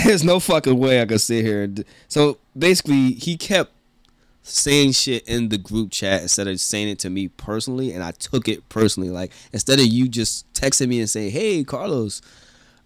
There's 0.06 0.24
no 0.24 0.40
fucking 0.40 0.78
way 0.78 1.02
I 1.02 1.06
could 1.06 1.22
sit 1.22 1.46
here. 1.46 1.64
And 1.64 1.76
d- 1.78 1.84
so 2.10 2.38
basically, 2.58 3.14
he 3.14 3.38
kept 3.38 3.72
saying 4.44 4.92
shit 4.94 5.26
in 5.28 5.50
the 5.50 5.58
group 5.58 5.92
chat 5.92 6.22
instead 6.22 6.48
of 6.48 6.60
saying 6.60 6.90
it 6.90 7.00
to 7.00 7.10
me 7.10 7.30
personally, 7.30 7.94
and 7.94 8.04
I 8.04 8.12
took 8.12 8.48
it 8.50 8.68
personally. 8.70 9.10
Like 9.10 9.32
instead 9.54 9.80
of 9.80 9.86
you 9.86 10.08
just 10.10 10.52
texting 10.54 10.90
me 10.90 11.00
and 11.00 11.10
saying, 11.10 11.32
"Hey, 11.32 11.64
Carlos, 11.64 12.22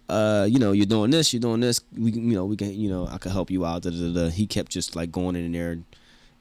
uh, 0.08 0.46
you 0.48 0.58
know, 0.60 0.70
you're 0.72 0.86
doing 0.86 1.10
this, 1.10 1.32
you're 1.32 1.40
doing 1.40 1.60
this. 1.60 1.80
We, 1.96 2.12
can- 2.12 2.28
you 2.28 2.34
know, 2.36 2.44
we 2.44 2.56
can, 2.56 2.72
you 2.72 2.88
know, 2.88 3.08
I 3.08 3.18
can 3.18 3.32
help 3.32 3.50
you 3.50 3.64
out." 3.66 3.82
Da, 3.82 3.90
da, 3.90 3.96
da, 3.96 4.12
da. 4.24 4.28
He 4.30 4.46
kept 4.46 4.70
just 4.70 4.94
like 4.94 5.10
going 5.10 5.34
in 5.36 5.50
there 5.52 5.78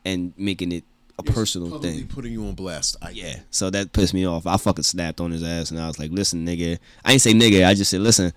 and 0.06 0.34
making 0.38 0.72
it 0.72 0.84
a 1.28 1.32
personal 1.32 1.80
thing. 1.80 2.08
putting 2.08 2.32
you 2.32 2.46
on 2.46 2.54
blast. 2.54 2.98
I 3.02 3.12
Yeah, 3.12 3.40
so 3.50 3.70
that 3.70 3.94
pissed 3.94 4.14
me 4.14 4.26
off. 4.28 4.46
I 4.46 4.58
fucking 4.58 4.84
snapped 4.84 5.20
on 5.22 5.32
his 5.32 5.44
ass, 5.44 5.72
and 5.72 5.80
I 5.80 5.88
was 5.88 6.00
like, 6.00 6.12
"Listen, 6.12 6.46
nigga." 6.46 6.80
I 7.06 7.14
ain't 7.14 7.22
say 7.22 7.34
nigga. 7.34 7.66
I 7.66 7.74
just 7.74 7.92
said, 7.92 8.02
"Listen, 8.02 8.34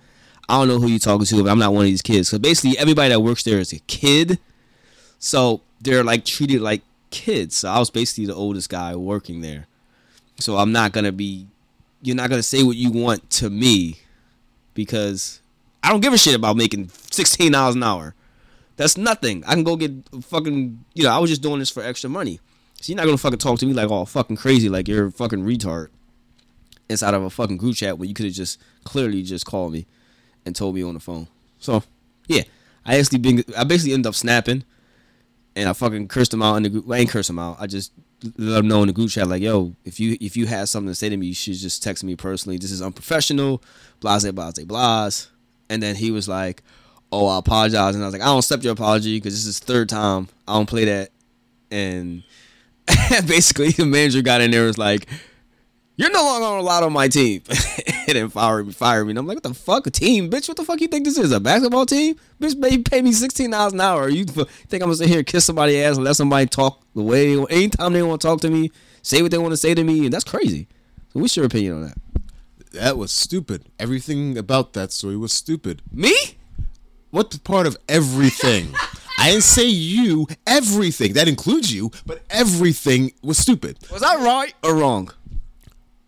I 0.47 0.57
don't 0.57 0.67
know 0.67 0.79
who 0.79 0.87
you 0.87 0.99
talking 0.99 1.25
to, 1.25 1.43
but 1.43 1.49
I'm 1.49 1.59
not 1.59 1.73
one 1.73 1.85
of 1.85 1.91
these 1.91 2.01
kids." 2.01 2.29
So 2.29 2.39
basically, 2.39 2.77
everybody 2.77 3.09
that 3.09 3.19
works 3.19 3.43
there 3.43 3.59
is 3.59 3.73
a 3.73 3.79
kid, 3.79 4.39
so 5.19 5.61
they're 5.81 6.03
like 6.03 6.25
treated 6.25 6.61
like 6.61 6.81
kids. 7.11 7.55
So 7.57 7.69
I 7.69 7.79
was 7.79 7.89
basically 7.89 8.25
the 8.25 8.35
oldest 8.35 8.69
guy 8.69 8.95
working 8.95 9.41
there. 9.41 9.67
So 10.39 10.57
I'm 10.57 10.71
not 10.71 10.91
gonna 10.91 11.11
be. 11.11 11.47
You're 12.01 12.15
not 12.15 12.29
gonna 12.29 12.43
say 12.43 12.63
what 12.63 12.75
you 12.75 12.91
want 12.91 13.29
to 13.31 13.49
me, 13.49 13.97
because 14.73 15.41
I 15.83 15.89
don't 15.89 16.01
give 16.01 16.13
a 16.13 16.17
shit 16.17 16.35
about 16.35 16.57
making 16.57 16.89
sixteen 17.11 17.51
dollars 17.53 17.75
an 17.75 17.83
hour. 17.83 18.15
That's 18.77 18.97
nothing. 18.97 19.43
I 19.47 19.53
can 19.53 19.63
go 19.63 19.75
get 19.77 19.91
fucking. 20.21 20.83
You 20.93 21.03
know, 21.03 21.09
I 21.09 21.17
was 21.19 21.29
just 21.29 21.41
doing 21.41 21.59
this 21.59 21.69
for 21.69 21.81
extra 21.81 22.09
money. 22.09 22.39
You're 22.87 22.97
not 22.97 23.05
gonna 23.05 23.17
fucking 23.17 23.39
talk 23.39 23.59
to 23.59 23.65
me 23.65 23.73
like 23.73 23.89
all 23.89 24.05
fucking 24.05 24.37
crazy, 24.37 24.69
like 24.69 24.87
you're 24.87 25.07
a 25.07 25.11
fucking 25.11 25.43
retard 25.43 25.89
inside 26.89 27.13
of 27.13 27.23
a 27.23 27.29
fucking 27.29 27.57
group 27.57 27.75
chat 27.75 27.97
where 27.97 28.07
you 28.07 28.13
could 28.13 28.25
have 28.25 28.35
just 28.35 28.61
clearly 28.83 29.23
just 29.23 29.45
called 29.45 29.73
me 29.73 29.85
and 30.45 30.55
told 30.55 30.75
me 30.75 30.83
on 30.83 30.93
the 30.93 30.99
phone. 30.99 31.27
So 31.59 31.83
yeah, 32.27 32.43
I 32.85 32.99
actually 32.99 33.19
been 33.19 33.43
I 33.57 33.63
basically 33.63 33.93
ended 33.93 34.07
up 34.07 34.15
snapping, 34.15 34.63
and 35.55 35.69
I 35.69 35.73
fucking 35.73 36.07
cursed 36.07 36.33
him 36.33 36.41
out 36.41 36.55
in 36.55 36.63
the 36.63 36.69
group. 36.69 36.89
I 36.89 36.97
ain't 36.97 37.09
curse 37.09 37.29
him 37.29 37.39
out. 37.39 37.57
I 37.59 37.67
just 37.67 37.91
let 38.37 38.59
him 38.59 38.67
know 38.67 38.81
in 38.81 38.87
the 38.87 38.93
group 38.93 39.09
chat 39.09 39.27
like, 39.27 39.41
yo, 39.41 39.73
if 39.83 39.99
you 39.99 40.17
if 40.21 40.37
you 40.37 40.45
had 40.45 40.69
something 40.69 40.89
to 40.91 40.95
say 40.95 41.09
to 41.09 41.17
me, 41.17 41.27
you 41.27 41.33
should 41.33 41.55
just 41.55 41.83
text 41.83 42.03
me 42.03 42.15
personally. 42.15 42.57
This 42.57 42.71
is 42.71 42.81
unprofessional. 42.81 43.61
Blase 43.99 44.29
blase 44.31 44.63
blase. 44.65 45.29
And 45.69 45.81
then 45.81 45.95
he 45.95 46.11
was 46.11 46.27
like, 46.27 46.61
oh, 47.11 47.27
I 47.27 47.39
apologize. 47.39 47.95
And 47.95 48.03
I 48.03 48.07
was 48.07 48.13
like, 48.13 48.21
I 48.21 48.25
don't 48.25 48.39
accept 48.39 48.63
your 48.63 48.73
apology 48.73 49.17
because 49.17 49.33
this 49.33 49.47
is 49.47 49.59
third 49.59 49.89
time. 49.89 50.27
I 50.47 50.53
don't 50.53 50.69
play 50.69 50.85
that. 50.85 51.09
And 51.71 52.23
basically 53.27 53.71
the 53.71 53.85
manager 53.85 54.21
got 54.21 54.41
in 54.41 54.51
there 54.51 54.61
and 54.61 54.67
was 54.67 54.77
like, 54.77 55.07
You're 55.95 56.11
no 56.11 56.23
longer 56.23 56.57
allowed 56.57 56.83
on 56.83 56.93
my 56.93 57.07
team. 57.07 57.41
and 58.07 58.15
then 58.15 58.29
fired 58.29 58.67
me, 58.67 58.73
fired 58.73 59.05
me. 59.05 59.11
And 59.11 59.19
I'm 59.19 59.27
like, 59.27 59.37
what 59.37 59.43
the 59.43 59.53
fuck? 59.53 59.87
A 59.87 59.91
team? 59.91 60.29
Bitch, 60.29 60.47
what 60.47 60.57
the 60.57 60.63
fuck 60.63 60.79
you 60.81 60.87
think 60.87 61.05
this 61.05 61.17
is? 61.17 61.31
A 61.31 61.39
basketball 61.39 61.85
team? 61.85 62.15
Bitch, 62.39 62.61
pay, 62.61 62.77
pay 62.77 63.01
me 63.01 63.11
sixteen 63.11 63.51
dollars 63.51 63.73
an 63.73 63.81
hour. 63.81 64.09
You 64.09 64.25
think 64.25 64.47
I'm 64.83 64.87
gonna 64.87 64.95
sit 64.95 65.07
here 65.07 65.19
and 65.19 65.27
kiss 65.27 65.45
somebody's 65.45 65.83
ass 65.83 65.95
and 65.95 66.05
let 66.05 66.15
somebody 66.15 66.45
talk 66.47 66.81
the 66.95 67.03
way 67.03 67.33
anytime 67.49 67.93
they 67.93 68.03
want 68.03 68.21
to 68.21 68.27
talk 68.27 68.41
to 68.41 68.49
me, 68.49 68.71
say 69.01 69.21
what 69.21 69.31
they 69.31 69.37
want 69.37 69.51
to 69.53 69.57
say 69.57 69.73
to 69.73 69.83
me, 69.83 70.05
and 70.05 70.13
that's 70.13 70.23
crazy. 70.23 70.67
So 71.13 71.19
what's 71.19 71.35
your 71.35 71.45
opinion 71.45 71.73
on 71.73 71.81
that? 71.83 71.97
That 72.71 72.97
was 72.97 73.11
stupid. 73.11 73.65
Everything 73.79 74.37
about 74.37 74.73
that 74.73 74.91
story 74.91 75.15
was 75.15 75.31
stupid. 75.31 75.81
Me? 75.91 76.13
What 77.09 77.41
part 77.45 77.67
of 77.67 77.77
everything? 77.87 78.73
I 79.17 79.31
didn't 79.31 79.43
say 79.43 79.65
you. 79.65 80.27
Everything 80.45 81.13
that 81.13 81.27
includes 81.27 81.73
you, 81.73 81.91
but 82.05 82.21
everything 82.29 83.13
was 83.23 83.37
stupid. 83.37 83.77
Was 83.91 84.03
I 84.03 84.15
right 84.15 84.53
or 84.63 84.75
wrong? 84.75 85.11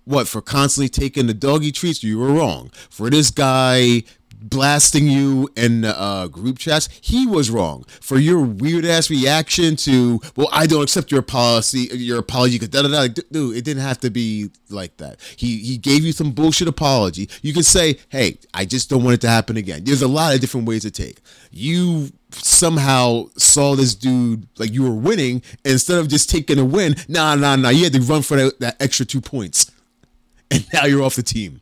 What 0.06 0.28
for 0.28 0.42
constantly 0.42 0.90
taking 0.90 1.28
the 1.28 1.34
doggy 1.34 1.72
treats? 1.72 2.04
You 2.04 2.20
were 2.20 2.32
wrong. 2.32 2.72
For 2.90 3.10
this 3.10 3.30
guy 3.30 4.04
blasting 4.40 5.08
you 5.08 5.50
in 5.56 5.86
uh, 5.86 6.28
group 6.28 6.58
chats, 6.58 6.90
he 7.02 7.26
was 7.26 7.50
wrong. 7.50 7.86
For 8.02 8.18
your 8.18 8.42
weird 8.42 8.86
ass 8.86 9.10
reaction 9.10 9.76
to, 9.78 10.20
well, 10.36 10.50
I 10.52 10.68
don't 10.68 10.84
accept 10.84 11.12
your 11.12 11.22
policy, 11.22 11.90
your 11.92 12.20
apology, 12.20 12.60
da 12.60 12.82
da 12.82 12.88
da. 12.88 13.08
Dude, 13.08 13.58
it 13.58 13.66
didn't 13.66 13.84
have 13.84 14.00
to 14.00 14.10
be 14.10 14.50
like 14.70 14.98
that. 14.98 15.20
He 15.36 15.58
he 15.60 15.78
gave 15.78 16.04
you 16.04 16.12
some 16.12 16.32
bullshit 16.32 16.68
apology. 16.68 17.30
You 17.42 17.54
can 17.54 17.64
say, 17.64 17.98
hey, 18.10 18.38
I 18.54 18.66
just 18.66 18.90
don't 18.90 19.04
want 19.04 19.16
it 19.16 19.22
to 19.22 19.30
happen 19.30 19.58
again. 19.58 19.84
There's 19.84 20.02
a 20.02 20.08
lot 20.08 20.36
of 20.36 20.42
different 20.42 20.68
ways 20.68 20.84
to 20.84 20.92
take. 20.92 21.20
You 21.52 22.12
somehow 22.32 23.26
saw 23.38 23.76
this 23.76 23.96
dude 23.96 24.48
like 24.58 24.74
you 24.74 24.84
were 24.84 24.94
winning 24.94 25.42
instead 25.64 25.98
of 25.98 26.08
just 26.08 26.30
taking 26.30 26.60
a 26.60 26.66
win 26.66 26.94
nah 27.08 27.36
nah 27.36 27.56
nah 27.56 27.70
you 27.70 27.86
had 27.86 27.94
to 27.94 28.02
run 28.02 28.22
for 28.22 28.36
that, 28.36 28.60
that 28.60 28.76
extra 28.82 29.06
two 29.06 29.22
points 29.22 29.72
and 30.52 30.66
now 30.74 30.86
you're 30.86 31.02
off 31.02 31.16
the 31.16 31.24
team 31.24 31.62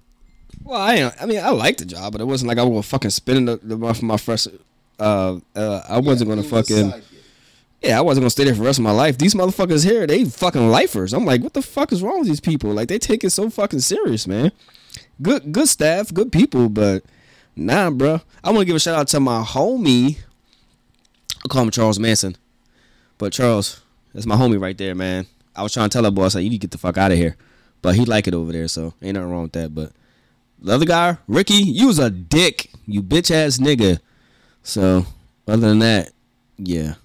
Well, 0.66 0.82
I 0.82 0.96
ain't- 0.96 1.14
I 1.22 1.26
mean 1.26 1.40
I 1.40 1.50
like 1.52 1.78
the 1.78 1.86
job, 1.86 2.12
but 2.12 2.22
it 2.22 2.26
wasn't 2.26 2.50
like 2.50 2.58
I 2.58 2.64
was 2.64 2.86
fucking 2.88 3.12
spending 3.12 3.46
the, 3.46 3.58
the 3.62 3.78
month 3.78 3.98
of 3.98 4.04
my 4.04 4.18
first. 4.18 4.48
Uh, 5.00 5.38
uh, 5.56 5.82
I 5.88 6.00
wasn't 6.00 6.30
gonna 6.30 6.44
fucking. 6.44 6.92
Yeah, 7.82 8.00
I 8.00 8.02
wasn't 8.02 8.24
gonna 8.24 8.30
stay 8.32 8.46
there 8.46 8.54
for 8.56 8.62
the 8.62 8.66
rest 8.66 8.80
of 8.80 8.84
my 8.84 8.92
life. 8.92 9.18
These 9.18 9.36
motherfuckers 9.36 9.84
here, 9.84 10.08
they 10.08 10.26
fucking 10.26 10.70
lifers. 10.70 11.14
I'm 11.14 11.26
like, 11.26 11.42
what 11.44 11.54
the 11.54 11.62
fuck 11.62 11.92
is 11.92 12.02
wrong 12.02 12.20
with 12.20 12.28
these 12.28 12.40
people? 12.40 12.72
Like 12.74 12.88
they 12.88 12.98
take 12.98 13.24
it 13.24 13.30
so 13.30 13.50
fucking 13.50 13.82
serious, 13.82 14.26
man. 14.28 14.52
Good, 15.22 15.52
good 15.52 15.68
staff, 15.68 16.12
good 16.14 16.32
people, 16.32 16.68
but 16.70 17.04
nah, 17.56 17.92
bro. 17.92 18.22
I 18.44 18.50
want 18.50 18.60
to 18.62 18.66
give 18.66 18.76
a 18.76 18.80
shout 18.80 18.96
out 18.98 19.08
to 19.10 19.20
my 19.20 19.44
homie. 19.44 20.18
I 21.44 21.48
call 21.48 21.62
him 21.62 21.70
Charles 21.72 22.00
Manson, 22.00 22.38
but 23.20 23.32
Charles, 23.34 23.82
that's 24.14 24.26
my 24.26 24.36
homie 24.36 24.60
right 24.60 24.78
there, 24.78 24.96
man. 24.96 25.28
I 25.56 25.62
was 25.62 25.74
trying 25.74 25.90
to 25.90 25.94
tell 25.94 26.02
that 26.04 26.12
boy, 26.12 26.26
I 26.26 26.28
said, 26.30 26.40
you 26.40 26.50
need 26.50 26.58
to 26.58 26.68
get 26.68 26.72
the 26.72 26.78
fuck 26.80 26.98
out 26.98 27.12
of 27.12 27.18
here, 27.20 27.36
but 27.84 27.96
he 27.96 28.04
like 28.06 28.28
it 28.28 28.34
over 28.34 28.52
there, 28.52 28.68
so 28.68 28.94
ain't 29.02 29.14
nothing 29.14 29.30
wrong 29.30 29.44
with 29.44 29.52
that. 29.54 29.76
But 29.76 29.92
the 30.66 30.74
other 30.74 30.86
guy, 30.86 31.18
Ricky, 31.28 31.56
you 31.56 31.88
was 31.88 32.00
a 32.00 32.10
dick, 32.10 32.72
you 32.86 33.02
bitch 33.04 33.32
ass 33.32 33.58
nigga. 33.58 34.00
So 34.64 35.06
other 35.48 35.70
than 35.70 35.80
that, 35.80 36.12
yeah. 36.58 36.96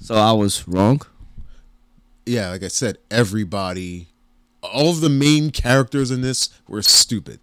So 0.00 0.14
I 0.14 0.32
was 0.32 0.66
wrong. 0.66 1.02
yeah 2.26 2.50
like 2.50 2.62
i 2.62 2.68
said 2.68 2.98
everybody 3.10 4.08
all 4.62 4.90
of 4.90 5.00
the 5.00 5.08
main 5.08 5.50
characters 5.50 6.10
in 6.10 6.20
this 6.20 6.50
were 6.68 6.82
stupid 6.82 7.40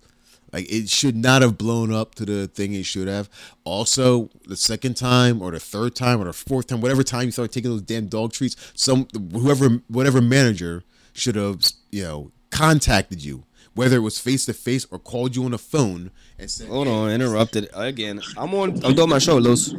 like 0.53 0.71
it 0.71 0.89
should 0.89 1.15
not 1.15 1.41
have 1.41 1.57
blown 1.57 1.91
up 1.91 2.13
to 2.15 2.25
the 2.25 2.47
thing 2.47 2.73
it 2.73 2.85
should 2.85 3.07
have 3.07 3.27
also 3.63 4.29
the 4.47 4.55
second 4.55 4.95
time 4.95 5.41
or 5.41 5.51
the 5.51 5.59
third 5.59 5.95
time 5.95 6.21
or 6.21 6.25
the 6.25 6.33
fourth 6.33 6.67
time 6.67 6.81
whatever 6.81 7.03
time 7.03 7.25
you 7.25 7.31
started 7.31 7.51
taking 7.51 7.71
those 7.71 7.81
damn 7.81 8.05
dog 8.07 8.31
treats 8.31 8.55
some 8.75 9.07
whoever 9.33 9.81
whatever 9.87 10.21
manager 10.21 10.83
should 11.13 11.35
have 11.35 11.57
you 11.91 12.03
know 12.03 12.31
contacted 12.51 13.23
you 13.23 13.43
whether 13.75 13.97
it 13.97 14.01
was 14.01 14.17
face 14.17 14.45
to 14.47 14.53
face 14.53 14.87
or 14.89 14.97
called 14.97 15.35
you 15.35 15.43
on 15.45 15.51
the 15.51 15.59
phone 15.59 16.09
and 16.39 16.49
said 16.49 16.67
Hold 16.69 16.87
on, 16.87 17.11
interrupted 17.11 17.69
again. 17.73 18.21
I'm 18.37 18.53
on. 18.55 18.83
I'm 18.83 18.95
doing 18.95 19.09
my 19.09 19.19
show, 19.19 19.37
Los. 19.37 19.73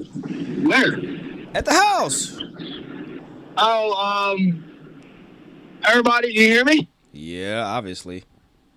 Where? 0.62 1.00
At 1.54 1.64
the 1.64 1.72
house. 1.72 2.38
Oh, 3.58 4.34
um, 4.36 4.62
everybody, 5.84 6.32
can 6.34 6.42
you 6.42 6.48
hear 6.48 6.64
me? 6.64 6.88
Yeah, 7.12 7.64
obviously. 7.66 8.22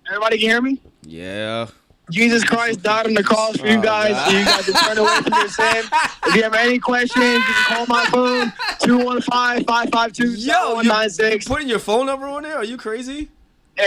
Everybody 0.08 0.38
can 0.38 0.48
hear 0.48 0.62
me? 0.62 0.80
Yeah. 1.02 1.66
Jesus 2.10 2.42
Christ 2.42 2.82
died 2.82 3.06
on 3.06 3.14
the 3.14 3.22
cross 3.22 3.56
for 3.58 3.68
Oh, 3.68 3.70
you 3.70 3.80
guys. 3.80 4.16
So 4.24 4.30
you 4.36 4.44
guys 4.44 4.64
can 4.64 4.74
turn 4.74 4.98
away 4.98 5.16
from 5.20 5.32
your 5.34 5.48
sin. 5.48 5.84
If 6.26 6.34
you 6.34 6.42
have 6.42 6.54
any 6.54 6.80
questions, 6.80 7.24
you 7.24 7.40
can 7.42 7.64
call 7.66 7.86
my 7.86 8.04
phone 8.06 8.52
215-552-7196. 8.80 11.46
putting 11.46 11.68
your 11.68 11.78
phone 11.78 12.06
number 12.06 12.26
on 12.26 12.42
there? 12.42 12.56
Are 12.56 12.64
you 12.64 12.76
crazy? 12.76 13.28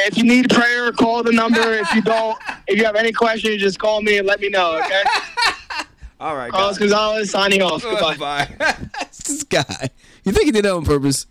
If 0.05 0.17
you 0.17 0.23
need 0.23 0.49
prayer, 0.49 0.91
call 0.91 1.23
the 1.23 1.31
number. 1.31 1.73
If 1.73 1.93
you 1.93 2.01
don't, 2.03 2.37
if 2.67 2.77
you 2.77 2.85
have 2.85 2.95
any 2.95 3.11
questions, 3.11 3.61
just 3.61 3.79
call 3.79 4.01
me 4.01 4.17
and 4.17 4.27
let 4.27 4.39
me 4.39 4.49
know. 4.49 4.77
Okay. 4.77 5.03
All 6.19 6.35
right, 6.35 6.51
Carlos 6.51 6.77
guys. 6.77 6.89
Gonzalez 6.89 7.31
signing 7.31 7.61
off. 7.61 7.81
Goodbye. 7.81 8.15
Bye. 8.15 8.49
this 9.25 9.43
guy. 9.43 9.89
You 10.23 10.31
think 10.31 10.45
he 10.45 10.51
did 10.51 10.63
that 10.65 10.73
on 10.73 10.85
purpose? 10.85 11.27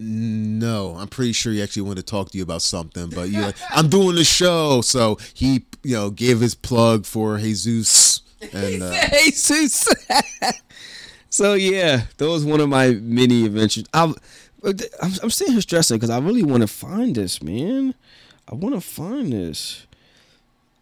No, 0.00 0.96
I'm 0.96 1.06
pretty 1.06 1.32
sure 1.32 1.52
he 1.52 1.62
actually 1.62 1.82
wanted 1.82 2.06
to 2.06 2.10
talk 2.10 2.30
to 2.30 2.36
you 2.36 2.42
about 2.42 2.62
something, 2.62 3.08
but 3.10 3.28
you're 3.28 3.42
like, 3.42 3.56
I'm 3.70 3.88
doing 3.88 4.16
the 4.16 4.24
show, 4.24 4.80
so 4.80 5.18
he, 5.32 5.64
you 5.84 5.94
know, 5.94 6.10
gave 6.10 6.40
his 6.40 6.56
plug 6.56 7.06
for 7.06 7.38
Jesus, 7.38 8.22
and 8.52 8.82
uh, 8.82 8.92
Jesus. 9.22 9.86
so 11.30 11.54
yeah, 11.54 12.02
that 12.16 12.28
was 12.28 12.44
one 12.44 12.58
of 12.58 12.68
my 12.68 12.94
mini 12.94 13.46
adventures. 13.46 13.84
I'm, 13.94 14.16
I'm, 14.64 15.10
I'm 15.22 15.30
sitting 15.30 15.52
here 15.52 15.60
stressing 15.60 15.96
because 15.96 16.10
I 16.10 16.18
really 16.18 16.42
want 16.42 16.62
to 16.62 16.68
find 16.68 17.14
this, 17.14 17.42
man. 17.42 17.94
I 18.48 18.54
want 18.54 18.74
to 18.74 18.80
find 18.80 19.32
this. 19.32 19.86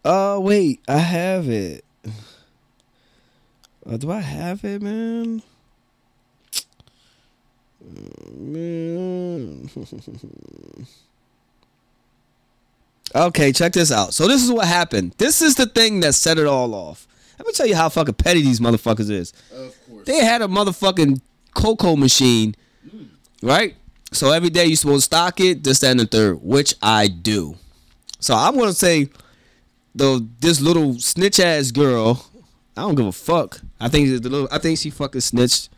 Uh, 0.03 0.39
wait, 0.41 0.81
I 0.87 0.97
have 0.97 1.49
it. 1.49 1.83
Uh, 3.85 3.97
do 3.97 4.11
I 4.11 4.19
have 4.19 4.63
it, 4.63 4.81
man? 4.81 5.41
Man. 8.37 9.69
okay, 13.15 13.51
check 13.51 13.73
this 13.73 13.91
out. 13.91 14.13
So 14.13 14.27
this 14.27 14.43
is 14.43 14.51
what 14.51 14.67
happened. 14.67 15.15
This 15.17 15.41
is 15.41 15.55
the 15.55 15.65
thing 15.65 16.01
that 16.01 16.13
set 16.13 16.37
it 16.37 16.45
all 16.45 16.75
off. 16.75 17.07
Let 17.39 17.47
me 17.47 17.53
tell 17.53 17.65
you 17.65 17.75
how 17.75 17.89
fucking 17.89 18.13
petty 18.15 18.41
these 18.43 18.59
motherfuckers 18.59 19.09
is. 19.09 19.33
of 19.51 19.75
course, 19.87 20.05
They 20.05 20.23
had 20.23 20.43
a 20.43 20.47
motherfucking 20.47 21.21
cocoa 21.55 21.95
machine, 21.95 22.55
right? 23.41 23.75
So 24.11 24.31
every 24.31 24.49
day 24.49 24.65
you 24.65 24.75
supposed 24.75 25.09
to 25.09 25.15
stock 25.15 25.39
it, 25.39 25.63
this, 25.63 25.79
that, 25.79 25.91
and 25.91 25.99
the 25.99 26.05
third, 26.05 26.41
which 26.41 26.75
I 26.81 27.07
do. 27.07 27.55
So 28.19 28.35
I'm 28.35 28.57
gonna 28.57 28.73
say, 28.73 29.09
though, 29.95 30.19
this 30.19 30.61
little 30.61 30.99
snitch 30.99 31.39
ass 31.39 31.71
girl, 31.71 32.25
I 32.75 32.81
don't 32.81 32.95
give 32.95 33.05
a 33.05 33.11
fuck. 33.11 33.61
I 33.79 33.89
think 33.89 34.09
the 34.21 34.29
little, 34.29 34.47
I 34.51 34.57
think 34.57 34.77
she 34.77 34.89
fucking 34.89 35.21
snitched. 35.21 35.69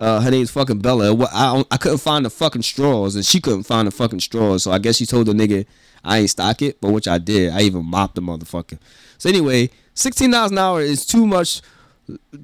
Uh, 0.00 0.20
her 0.20 0.30
name's 0.32 0.50
fucking 0.50 0.80
Bella. 0.80 1.14
I 1.32 1.64
I 1.70 1.76
couldn't 1.76 1.98
find 1.98 2.24
the 2.24 2.30
fucking 2.30 2.62
straws, 2.62 3.14
and 3.14 3.24
she 3.24 3.40
couldn't 3.40 3.62
find 3.62 3.86
the 3.86 3.92
fucking 3.92 4.20
straws. 4.20 4.64
So 4.64 4.72
I 4.72 4.78
guess 4.78 4.96
she 4.96 5.06
told 5.06 5.26
the 5.26 5.32
nigga 5.32 5.64
I 6.02 6.18
ain't 6.18 6.30
stock 6.30 6.60
it, 6.62 6.80
but 6.80 6.90
which 6.90 7.06
I 7.06 7.18
did. 7.18 7.52
I 7.52 7.60
even 7.60 7.84
mopped 7.84 8.16
the 8.16 8.20
motherfucker. 8.20 8.78
So 9.18 9.28
anyway, 9.28 9.70
sixteen 9.94 10.32
dollars 10.32 10.50
an 10.50 10.58
hour 10.58 10.80
is 10.80 11.06
too 11.06 11.24
much 11.26 11.62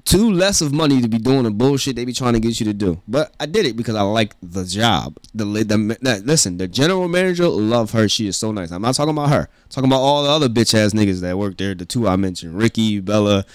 too 0.05 0.31
less 0.31 0.61
of 0.61 0.71
money 0.73 1.01
to 1.01 1.07
be 1.07 1.17
doing 1.17 1.43
the 1.43 1.51
bullshit 1.51 1.95
they 1.95 2.05
be 2.05 2.13
trying 2.13 2.33
to 2.33 2.39
get 2.39 2.59
you 2.59 2.65
to 2.65 2.73
do. 2.73 3.01
But 3.07 3.33
I 3.39 3.45
did 3.45 3.65
it 3.65 3.75
because 3.75 3.95
I 3.95 4.01
like 4.01 4.35
the 4.41 4.63
job. 4.65 5.17
The, 5.33 5.45
the, 5.45 5.97
the 6.01 6.21
listen, 6.25 6.57
the 6.57 6.67
general 6.67 7.07
manager 7.07 7.47
love 7.47 7.91
her. 7.91 8.07
She 8.07 8.27
is 8.27 8.37
so 8.37 8.51
nice. 8.51 8.71
I'm 8.71 8.81
not 8.81 8.95
talking 8.95 9.11
about 9.11 9.29
her. 9.29 9.41
I'm 9.41 9.69
talking 9.69 9.89
about 9.89 9.99
all 9.99 10.23
the 10.23 10.29
other 10.29 10.49
bitch 10.49 10.73
ass 10.73 10.93
niggas 10.93 11.21
that 11.21 11.37
work 11.37 11.57
there. 11.57 11.75
The 11.75 11.85
two 11.85 12.07
I 12.07 12.15
mentioned, 12.15 12.57
Ricky, 12.57 12.99
Bella, 12.99 13.45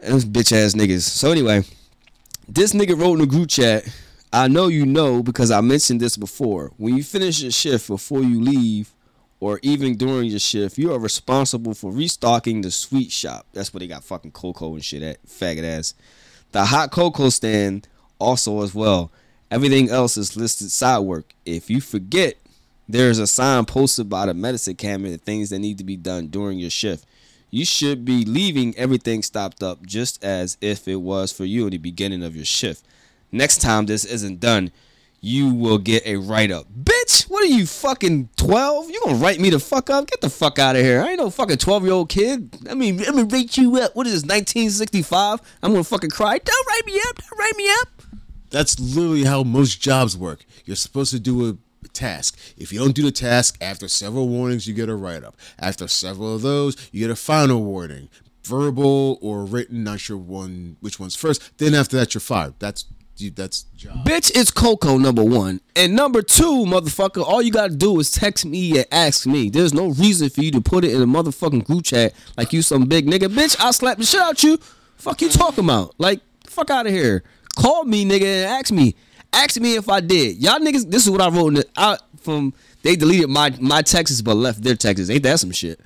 and 0.00 0.14
those 0.14 0.24
bitch 0.24 0.52
ass 0.52 0.74
niggas. 0.74 1.02
So 1.02 1.32
anyway, 1.32 1.64
this 2.48 2.72
nigga 2.72 2.98
wrote 2.98 3.14
in 3.14 3.20
the 3.20 3.26
group 3.26 3.48
chat. 3.48 3.84
I 4.32 4.48
know 4.48 4.66
you 4.66 4.84
know 4.84 5.22
because 5.22 5.50
I 5.50 5.60
mentioned 5.60 6.00
this 6.00 6.16
before. 6.16 6.72
When 6.76 6.96
you 6.96 7.04
finish 7.04 7.40
your 7.40 7.52
shift 7.52 7.88
before 7.88 8.22
you 8.22 8.40
leave, 8.40 8.93
or 9.44 9.60
even 9.60 9.94
during 9.94 10.30
your 10.30 10.38
shift, 10.38 10.78
you 10.78 10.90
are 10.90 10.98
responsible 10.98 11.74
for 11.74 11.92
restocking 11.92 12.62
the 12.62 12.70
sweet 12.70 13.12
shop. 13.12 13.44
That's 13.52 13.74
where 13.74 13.80
they 13.80 13.86
got 13.86 14.02
fucking 14.02 14.30
cocoa 14.30 14.72
and 14.72 14.82
shit 14.82 15.02
at, 15.02 15.22
faggot 15.26 15.64
ass. 15.64 15.92
The 16.52 16.64
hot 16.64 16.90
cocoa 16.90 17.28
stand 17.28 17.86
also 18.18 18.62
as 18.62 18.74
well. 18.74 19.12
Everything 19.50 19.90
else 19.90 20.16
is 20.16 20.34
listed 20.34 20.70
side 20.70 21.00
work. 21.00 21.34
If 21.44 21.68
you 21.68 21.82
forget, 21.82 22.36
there 22.88 23.10
is 23.10 23.18
a 23.18 23.26
sign 23.26 23.66
posted 23.66 24.08
by 24.08 24.24
the 24.24 24.32
medicine 24.32 24.76
cabinet 24.76 25.12
of 25.12 25.20
things 25.20 25.50
that 25.50 25.58
need 25.58 25.76
to 25.76 25.84
be 25.84 25.98
done 25.98 26.28
during 26.28 26.58
your 26.58 26.70
shift. 26.70 27.04
You 27.50 27.66
should 27.66 28.02
be 28.02 28.24
leaving 28.24 28.74
everything 28.78 29.22
stopped 29.22 29.62
up 29.62 29.84
just 29.84 30.24
as 30.24 30.56
if 30.62 30.88
it 30.88 30.96
was 30.96 31.32
for 31.32 31.44
you 31.44 31.64
in 31.64 31.70
the 31.72 31.76
beginning 31.76 32.24
of 32.24 32.34
your 32.34 32.46
shift. 32.46 32.82
Next 33.30 33.60
time 33.60 33.84
this 33.84 34.06
isn't 34.06 34.40
done, 34.40 34.72
you 35.24 35.48
will 35.54 35.78
get 35.78 36.04
a 36.06 36.16
write 36.16 36.50
up. 36.50 36.66
Bitch, 36.70 37.22
what 37.30 37.42
are 37.42 37.46
you 37.46 37.64
fucking 37.64 38.28
12? 38.36 38.90
You 38.90 39.00
gonna 39.04 39.16
write 39.16 39.40
me 39.40 39.48
the 39.48 39.58
fuck 39.58 39.88
up? 39.88 40.06
Get 40.06 40.20
the 40.20 40.28
fuck 40.28 40.58
out 40.58 40.76
of 40.76 40.82
here. 40.82 41.00
I 41.02 41.10
ain't 41.10 41.18
no 41.18 41.30
fucking 41.30 41.56
12 41.56 41.84
year 41.84 41.92
old 41.94 42.10
kid. 42.10 42.54
I 42.68 42.74
mean, 42.74 43.00
I'm 43.00 43.16
gonna 43.16 43.24
rate 43.24 43.56
you 43.56 43.74
up. 43.78 43.96
What 43.96 44.06
is 44.06 44.12
this, 44.12 44.22
1965? 44.22 45.40
I'm 45.62 45.72
gonna 45.72 45.82
fucking 45.82 46.10
cry. 46.10 46.36
Don't 46.36 46.68
write 46.68 46.84
me 46.84 47.00
up. 47.08 47.16
Don't 47.16 47.38
write 47.38 47.56
me 47.56 47.68
up. 47.80 47.88
that's 48.50 48.78
literally 48.78 49.24
how 49.24 49.42
most 49.42 49.80
jobs 49.80 50.16
work. 50.16 50.44
You're 50.66 50.76
supposed 50.76 51.10
to 51.12 51.18
do 51.18 51.48
a 51.48 51.88
task. 51.88 52.38
If 52.58 52.70
you 52.70 52.78
don't 52.78 52.94
do 52.94 53.02
the 53.02 53.10
task, 53.10 53.56
after 53.62 53.88
several 53.88 54.28
warnings, 54.28 54.66
you 54.66 54.74
get 54.74 54.90
a 54.90 54.94
write 54.94 55.24
up. 55.24 55.36
After 55.58 55.88
several 55.88 56.34
of 56.34 56.42
those, 56.42 56.76
you 56.92 57.00
get 57.00 57.10
a 57.10 57.16
final 57.16 57.64
warning, 57.64 58.10
verbal 58.44 59.18
or 59.22 59.44
written. 59.46 59.84
Not 59.84 60.00
sure 60.00 60.18
one 60.18 60.76
which 60.80 61.00
one's 61.00 61.16
first. 61.16 61.56
Then 61.56 61.74
after 61.74 61.96
that, 61.96 62.12
you're 62.12 62.20
fired. 62.20 62.54
That's. 62.58 62.84
That's 63.16 63.62
job. 63.76 64.04
Bitch, 64.04 64.32
it's 64.34 64.50
Coco 64.50 64.98
number 64.98 65.22
one. 65.22 65.60
And 65.76 65.94
number 65.94 66.20
two, 66.20 66.64
motherfucker, 66.64 67.22
all 67.22 67.40
you 67.40 67.52
gotta 67.52 67.74
do 67.74 67.98
is 68.00 68.10
text 68.10 68.44
me 68.44 68.76
and 68.78 68.86
ask 68.90 69.24
me. 69.24 69.50
There's 69.50 69.72
no 69.72 69.90
reason 69.90 70.30
for 70.30 70.42
you 70.42 70.50
to 70.50 70.60
put 70.60 70.84
it 70.84 70.92
in 70.92 71.00
a 71.00 71.06
motherfucking 71.06 71.64
group 71.64 71.84
chat 71.84 72.12
like 72.36 72.52
you 72.52 72.60
some 72.60 72.86
big 72.86 73.06
nigga. 73.06 73.28
Bitch, 73.28 73.56
I'll 73.60 73.72
slap 73.72 73.98
the 73.98 74.04
shit 74.04 74.20
out 74.20 74.42
you. 74.42 74.58
Fuck 74.96 75.22
you 75.22 75.28
talking 75.28 75.64
about? 75.64 75.94
Like, 75.98 76.20
fuck 76.46 76.70
out 76.70 76.86
of 76.86 76.92
here. 76.92 77.22
Call 77.56 77.84
me, 77.84 78.04
nigga, 78.04 78.22
and 78.22 78.50
ask 78.50 78.72
me. 78.72 78.96
Ask 79.32 79.60
me 79.60 79.76
if 79.76 79.88
I 79.88 80.00
did. 80.00 80.36
Y'all 80.38 80.58
niggas, 80.58 80.90
this 80.90 81.04
is 81.04 81.10
what 81.10 81.20
I 81.20 81.28
wrote 81.28 81.48
in 81.48 81.54
the, 81.54 81.66
out 81.76 82.00
from, 82.20 82.52
they 82.82 82.96
deleted 82.96 83.28
my, 83.28 83.54
my 83.60 83.82
texts 83.82 84.22
but 84.22 84.34
left 84.34 84.62
their 84.62 84.76
texts. 84.76 85.08
Ain't 85.10 85.22
that 85.22 85.40
some 85.40 85.52
shit? 85.52 85.80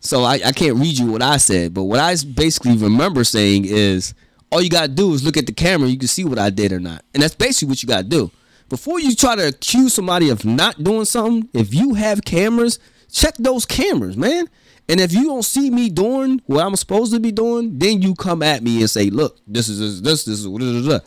So 0.00 0.22
I, 0.22 0.34
I 0.44 0.52
can't 0.52 0.76
read 0.76 0.98
you 0.98 1.06
what 1.06 1.22
I 1.22 1.38
said, 1.38 1.74
but 1.74 1.84
what 1.84 1.98
I 1.98 2.14
basically 2.34 2.76
remember 2.76 3.24
saying 3.24 3.64
is 3.64 4.14
all 4.50 4.62
you 4.62 4.70
gotta 4.70 4.88
do 4.88 5.12
is 5.12 5.24
look 5.24 5.36
at 5.36 5.46
the 5.46 5.52
camera, 5.52 5.88
you 5.88 5.98
can 5.98 6.08
see 6.08 6.24
what 6.24 6.38
I 6.38 6.50
did 6.50 6.72
or 6.72 6.80
not. 6.80 7.04
And 7.14 7.22
that's 7.22 7.34
basically 7.34 7.68
what 7.68 7.82
you 7.82 7.88
gotta 7.88 8.04
do. 8.04 8.30
Before 8.68 9.00
you 9.00 9.14
try 9.14 9.34
to 9.36 9.48
accuse 9.48 9.94
somebody 9.94 10.28
of 10.28 10.44
not 10.44 10.82
doing 10.82 11.04
something, 11.04 11.48
if 11.54 11.74
you 11.74 11.94
have 11.94 12.24
cameras, 12.24 12.78
check 13.10 13.34
those 13.38 13.64
cameras, 13.64 14.16
man. 14.16 14.48
And 14.88 15.00
if 15.00 15.12
you 15.12 15.24
don't 15.24 15.44
see 15.44 15.70
me 15.70 15.90
doing 15.90 16.40
what 16.46 16.64
I'm 16.64 16.76
supposed 16.76 17.12
to 17.12 17.20
be 17.20 17.30
doing, 17.32 17.78
then 17.78 18.00
you 18.00 18.14
come 18.14 18.42
at 18.42 18.62
me 18.62 18.80
and 18.80 18.90
say, 18.90 19.10
look, 19.10 19.38
this 19.46 19.68
is 19.68 20.02
this, 20.02 20.24
this 20.24 20.44
is. 20.44 21.02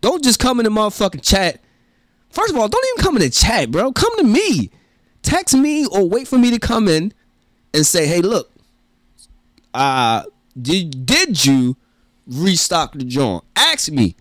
Don't 0.00 0.24
just 0.24 0.40
come 0.40 0.58
in 0.58 0.64
the 0.64 0.70
motherfucking 0.70 1.22
chat. 1.22 1.60
First 2.30 2.52
of 2.52 2.58
all, 2.58 2.68
don't 2.68 2.84
even 2.94 3.04
come 3.04 3.16
in 3.16 3.22
the 3.22 3.30
chat, 3.30 3.70
bro. 3.70 3.92
Come 3.92 4.16
to 4.18 4.24
me. 4.24 4.70
Text 5.22 5.54
me 5.54 5.86
or 5.86 6.08
wait 6.08 6.26
for 6.26 6.38
me 6.38 6.50
to 6.50 6.58
come 6.58 6.88
in 6.88 7.12
and 7.74 7.86
say, 7.86 8.06
"Hey, 8.06 8.20
look, 8.20 8.50
uh, 9.74 10.24
did 10.60 11.04
did 11.04 11.44
you 11.44 11.76
restock 12.30 12.92
the 12.92 13.04
joint? 13.04 13.44
Ask 13.56 13.90
me. 13.90 14.16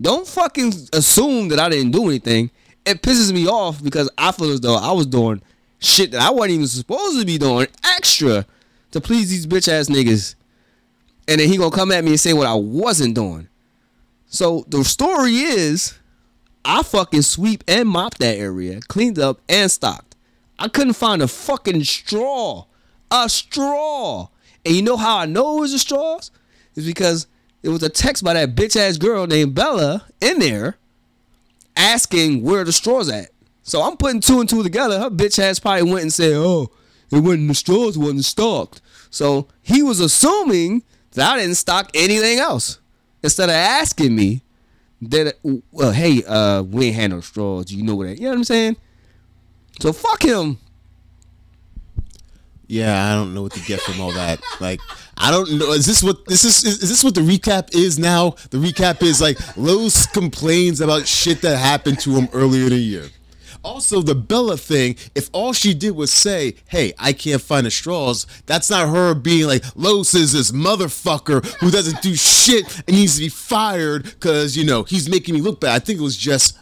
Don't 0.00 0.26
fucking 0.26 0.72
assume 0.92 1.48
that 1.48 1.60
I 1.60 1.68
didn't 1.68 1.92
do 1.92 2.08
anything. 2.08 2.50
It 2.84 3.00
pisses 3.00 3.32
me 3.32 3.46
off 3.46 3.82
because 3.82 4.10
I 4.18 4.32
feel 4.32 4.50
as 4.50 4.60
though 4.60 4.76
I 4.76 4.92
was 4.92 5.06
doing 5.06 5.40
shit 5.78 6.10
that 6.10 6.20
I 6.20 6.30
wasn't 6.30 6.52
even 6.52 6.66
supposed 6.66 7.20
to 7.20 7.26
be 7.26 7.38
doing 7.38 7.68
extra 7.84 8.44
to 8.90 9.00
please 9.00 9.30
these 9.30 9.46
bitch 9.46 9.68
ass 9.68 9.88
niggas, 9.88 10.34
and 11.26 11.40
then 11.40 11.48
he 11.48 11.56
gonna 11.56 11.70
come 11.70 11.92
at 11.92 12.04
me 12.04 12.10
and 12.10 12.20
say 12.20 12.32
what 12.32 12.46
I 12.46 12.54
wasn't 12.54 13.14
doing. 13.14 13.48
So 14.26 14.64
the 14.68 14.84
story 14.84 15.34
is, 15.34 15.94
I 16.64 16.82
fucking 16.82 17.22
sweep 17.22 17.64
and 17.68 17.88
mop 17.88 18.14
that 18.18 18.36
area, 18.36 18.80
cleaned 18.88 19.18
up 19.18 19.40
and 19.48 19.70
stocked. 19.70 20.16
I 20.58 20.68
couldn't 20.68 20.94
find 20.94 21.22
a 21.22 21.28
fucking 21.28 21.84
straw. 21.84 22.66
A 23.10 23.28
straw. 23.28 24.28
And 24.64 24.74
you 24.74 24.82
know 24.82 24.96
how 24.96 25.18
I 25.18 25.26
know 25.26 25.58
it 25.58 25.60
was 25.60 25.72
a 25.72 25.78
straw? 25.78 26.18
It's 26.74 26.86
because 26.86 27.26
it 27.64 27.70
was 27.70 27.82
a 27.82 27.88
text 27.88 28.22
by 28.22 28.34
that 28.34 28.54
bitch 28.54 28.76
ass 28.76 28.98
girl 28.98 29.26
named 29.26 29.54
Bella 29.54 30.06
in 30.20 30.38
there 30.38 30.76
asking 31.74 32.42
where 32.42 32.62
the 32.62 32.72
straws 32.72 33.08
at. 33.08 33.30
So 33.62 33.80
I'm 33.82 33.96
putting 33.96 34.20
two 34.20 34.38
and 34.40 34.48
two 34.48 34.62
together. 34.62 35.00
Her 35.00 35.08
bitch 35.08 35.38
ass 35.38 35.58
probably 35.58 35.90
went 35.90 36.02
and 36.02 36.12
said, 36.12 36.34
Oh, 36.34 36.70
it 37.10 37.20
wasn't 37.20 37.48
the 37.48 37.54
straws 37.54 37.96
wasn't 37.96 38.26
stocked. 38.26 38.82
So 39.08 39.48
he 39.62 39.82
was 39.82 39.98
assuming 39.98 40.82
that 41.12 41.32
I 41.32 41.38
didn't 41.38 41.54
stock 41.54 41.90
anything 41.94 42.38
else. 42.38 42.80
Instead 43.22 43.48
of 43.48 43.54
asking 43.54 44.14
me 44.14 44.42
that 45.00 45.36
well, 45.72 45.92
hey, 45.92 46.22
uh, 46.24 46.62
we 46.62 46.88
ain't 46.88 46.96
had 46.96 47.10
no 47.12 47.20
straws. 47.20 47.72
You 47.72 47.82
know 47.82 47.94
what 47.94 48.08
I, 48.08 48.10
you 48.10 48.24
know 48.24 48.28
what 48.30 48.36
I'm 48.38 48.44
saying? 48.44 48.76
So 49.80 49.94
fuck 49.94 50.22
him. 50.22 50.58
Yeah, 52.66 53.12
I 53.12 53.14
don't 53.14 53.34
know 53.34 53.42
what 53.42 53.52
to 53.52 53.60
get 53.60 53.80
from 53.80 54.00
all 54.00 54.12
that. 54.12 54.40
Like, 54.60 54.80
I 55.18 55.30
don't 55.30 55.58
know. 55.58 55.72
Is 55.72 55.86
this 55.86 56.02
what 56.02 56.24
this 56.26 56.44
is? 56.44 56.64
Is, 56.64 56.82
is 56.82 56.88
this 56.88 57.04
what 57.04 57.14
the 57.14 57.20
recap 57.20 57.74
is 57.74 57.98
now? 57.98 58.30
The 58.50 58.58
recap 58.58 59.02
is 59.02 59.20
like 59.20 59.38
Los 59.56 60.06
complains 60.06 60.80
about 60.80 61.06
shit 61.06 61.42
that 61.42 61.58
happened 61.58 62.00
to 62.00 62.10
him 62.12 62.28
earlier 62.32 62.64
in 62.64 62.70
the 62.70 62.76
year. 62.76 63.10
Also, 63.62 64.02
the 64.02 64.14
Bella 64.14 64.58
thing, 64.58 64.94
if 65.14 65.30
all 65.32 65.54
she 65.54 65.72
did 65.72 65.92
was 65.92 66.12
say, 66.12 66.54
hey, 66.68 66.92
I 66.98 67.14
can't 67.14 67.40
find 67.40 67.64
the 67.64 67.70
straws, 67.70 68.26
that's 68.44 68.68
not 68.68 68.90
her 68.90 69.14
being 69.14 69.46
like, 69.46 69.64
Los 69.74 70.14
is 70.14 70.34
this 70.34 70.52
motherfucker 70.52 71.46
who 71.60 71.70
doesn't 71.70 72.02
do 72.02 72.14
shit 72.14 72.82
and 72.86 72.94
needs 72.94 73.14
to 73.14 73.20
be 73.20 73.30
fired 73.30 74.04
because, 74.04 74.54
you 74.54 74.66
know, 74.66 74.82
he's 74.82 75.08
making 75.08 75.34
me 75.34 75.40
look 75.40 75.60
bad. 75.60 75.74
I 75.74 75.78
think 75.78 75.98
it 75.98 76.02
was 76.02 76.16
just, 76.16 76.58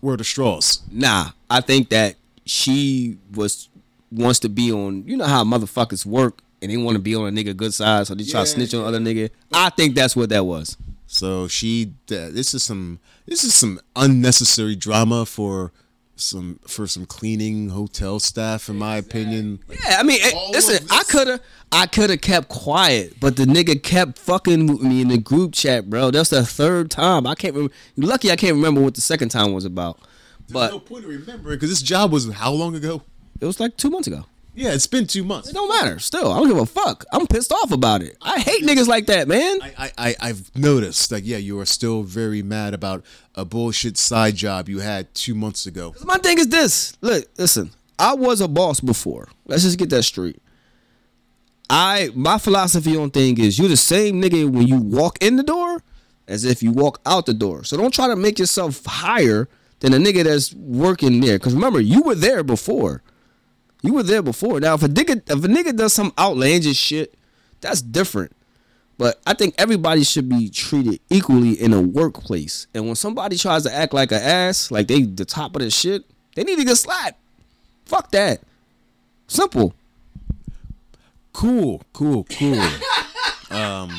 where 0.00 0.16
the 0.16 0.22
straws? 0.22 0.82
Nah, 0.92 1.30
I 1.50 1.60
think 1.60 1.88
that 1.88 2.14
she 2.44 3.18
was 3.34 3.68
wants 4.10 4.38
to 4.40 4.48
be 4.48 4.72
on. 4.72 5.06
You 5.06 5.16
know 5.16 5.26
how 5.26 5.44
motherfuckers 5.44 6.04
work, 6.06 6.40
and 6.62 6.70
they 6.70 6.76
want 6.76 6.96
to 6.96 7.02
be 7.02 7.14
on 7.14 7.26
a 7.28 7.30
nigga 7.30 7.56
good 7.56 7.74
side, 7.74 8.06
so 8.06 8.14
they 8.14 8.24
try 8.24 8.40
Yeah, 8.40 8.44
to 8.44 8.50
snitch 8.50 8.74
on 8.74 8.84
other 8.84 8.98
nigga. 8.98 9.30
I 9.52 9.70
think 9.70 9.94
that's 9.94 10.14
what 10.16 10.28
that 10.30 10.44
was. 10.44 10.76
So 11.06 11.48
she, 11.48 11.92
uh, 12.10 12.28
this 12.30 12.52
is 12.52 12.62
some, 12.62 13.00
this 13.26 13.42
is 13.44 13.54
some 13.54 13.80
unnecessary 13.96 14.76
drama 14.76 15.24
for 15.24 15.72
some, 16.16 16.58
for 16.66 16.86
some 16.86 17.06
cleaning 17.06 17.70
hotel 17.70 18.18
staff, 18.20 18.68
in 18.68 18.76
my 18.76 18.96
opinion. 18.96 19.60
Yeah, 19.70 19.96
I 19.98 20.02
mean, 20.02 20.18
eh, 20.22 20.32
All 20.34 20.50
listen, 20.50 20.86
I 20.90 21.02
could 21.04 21.28
have, 21.28 21.40
I 21.72 21.86
could 21.86 22.10
have 22.10 22.20
kept 22.20 22.48
quiet, 22.48 23.14
but 23.20 23.36
the 23.36 23.44
nigga 23.44 23.82
kept 23.82 24.18
fucking 24.18 24.66
with 24.66 24.82
me 24.82 25.00
in 25.00 25.08
the 25.08 25.16
group 25.18 25.54
chat, 25.54 25.88
bro. 25.88 26.10
That's 26.10 26.28
the 26.30 26.44
third 26.44 26.90
time. 26.90 27.26
I 27.26 27.34
can't 27.34 27.54
remember. 27.54 27.72
Lucky 27.96 28.30
I 28.30 28.36
can't 28.36 28.54
remember 28.56 28.80
what 28.82 28.94
the 28.94 29.00
second 29.00 29.28
time 29.30 29.52
was 29.52 29.64
about, 29.64 29.98
But 30.50 30.72
no 30.72 30.78
point 30.80 31.04
in 31.04 31.10
remembering 31.10 31.56
because 31.56 31.70
this 31.70 31.82
job 31.82 32.10
was 32.12 32.30
how 32.32 32.50
long 32.52 32.74
ago? 32.74 33.02
It 33.40 33.46
was 33.46 33.60
like 33.60 33.76
two 33.76 33.90
months 33.90 34.08
ago. 34.08 34.24
Yeah, 34.54 34.72
it's 34.72 34.88
been 34.88 35.06
two 35.06 35.22
months. 35.22 35.48
It 35.48 35.54
don't 35.54 35.68
matter. 35.68 36.00
Still, 36.00 36.32
I 36.32 36.38
don't 36.40 36.48
give 36.48 36.58
a 36.58 36.66
fuck. 36.66 37.04
I'm 37.12 37.28
pissed 37.28 37.52
off 37.52 37.70
about 37.70 38.02
it. 38.02 38.16
I 38.20 38.40
hate 38.40 38.64
niggas 38.64 38.88
like 38.88 39.06
that, 39.06 39.28
man. 39.28 39.62
I, 39.62 39.72
I, 39.78 39.92
I, 39.98 40.14
I've 40.20 40.56
noticed 40.56 41.10
that, 41.10 41.22
yeah, 41.22 41.36
you 41.36 41.60
are 41.60 41.64
still 41.64 42.02
very 42.02 42.42
mad 42.42 42.74
about 42.74 43.04
a 43.36 43.44
bullshit 43.44 43.96
side 43.96 44.34
job 44.34 44.68
you 44.68 44.80
had 44.80 45.14
two 45.14 45.36
months 45.36 45.66
ago. 45.66 45.94
My 46.04 46.18
thing 46.18 46.38
is 46.38 46.48
this. 46.48 46.96
Look, 47.00 47.26
listen. 47.38 47.70
I 48.00 48.14
was 48.14 48.40
a 48.40 48.48
boss 48.48 48.80
before. 48.80 49.28
Let's 49.46 49.62
just 49.62 49.78
get 49.78 49.90
that 49.90 50.02
straight. 50.02 50.42
I 51.70 52.10
my 52.14 52.38
philosophy 52.38 52.96
on 52.96 53.10
thing 53.10 53.38
is 53.38 53.58
you're 53.58 53.68
the 53.68 53.76
same 53.76 54.22
nigga 54.22 54.48
when 54.50 54.66
you 54.66 54.76
walk 54.76 55.18
in 55.22 55.36
the 55.36 55.42
door 55.42 55.82
as 56.26 56.44
if 56.44 56.62
you 56.62 56.72
walk 56.72 57.00
out 57.04 57.26
the 57.26 57.34
door. 57.34 57.64
So 57.64 57.76
don't 57.76 57.92
try 57.92 58.08
to 58.08 58.16
make 58.16 58.38
yourself 58.38 58.84
higher 58.86 59.48
than 59.80 59.92
a 59.94 59.98
nigga 59.98 60.24
that's 60.24 60.54
working 60.54 61.20
there. 61.20 61.38
Cause 61.38 61.54
remember, 61.54 61.80
you 61.80 62.02
were 62.02 62.14
there 62.14 62.42
before. 62.42 63.02
You 63.82 63.94
were 63.94 64.02
there 64.02 64.22
before. 64.22 64.60
Now 64.60 64.74
if 64.74 64.82
a 64.82 64.88
nigga 64.88 65.22
if 65.30 65.44
a 65.44 65.48
nigga 65.48 65.76
does 65.76 65.92
some 65.92 66.12
outlandish 66.18 66.76
shit, 66.76 67.14
that's 67.60 67.80
different. 67.80 68.32
But 68.98 69.20
I 69.24 69.34
think 69.34 69.54
everybody 69.58 70.02
should 70.02 70.28
be 70.28 70.50
treated 70.50 70.98
equally 71.08 71.52
in 71.52 71.72
a 71.72 71.80
workplace. 71.80 72.66
And 72.74 72.86
when 72.86 72.96
somebody 72.96 73.38
tries 73.38 73.62
to 73.62 73.72
act 73.72 73.94
like 73.94 74.10
an 74.10 74.20
ass, 74.20 74.72
like 74.72 74.88
they 74.88 75.02
the 75.02 75.24
top 75.24 75.54
of 75.54 75.62
the 75.62 75.70
shit, 75.70 76.04
they 76.34 76.42
need 76.42 76.58
to 76.58 76.64
get 76.64 76.76
slapped. 76.76 77.18
Fuck 77.84 78.10
that. 78.10 78.40
Simple. 79.28 79.72
Cool, 81.32 81.82
cool, 81.92 82.24
cool. 82.24 82.60
um, 83.50 83.92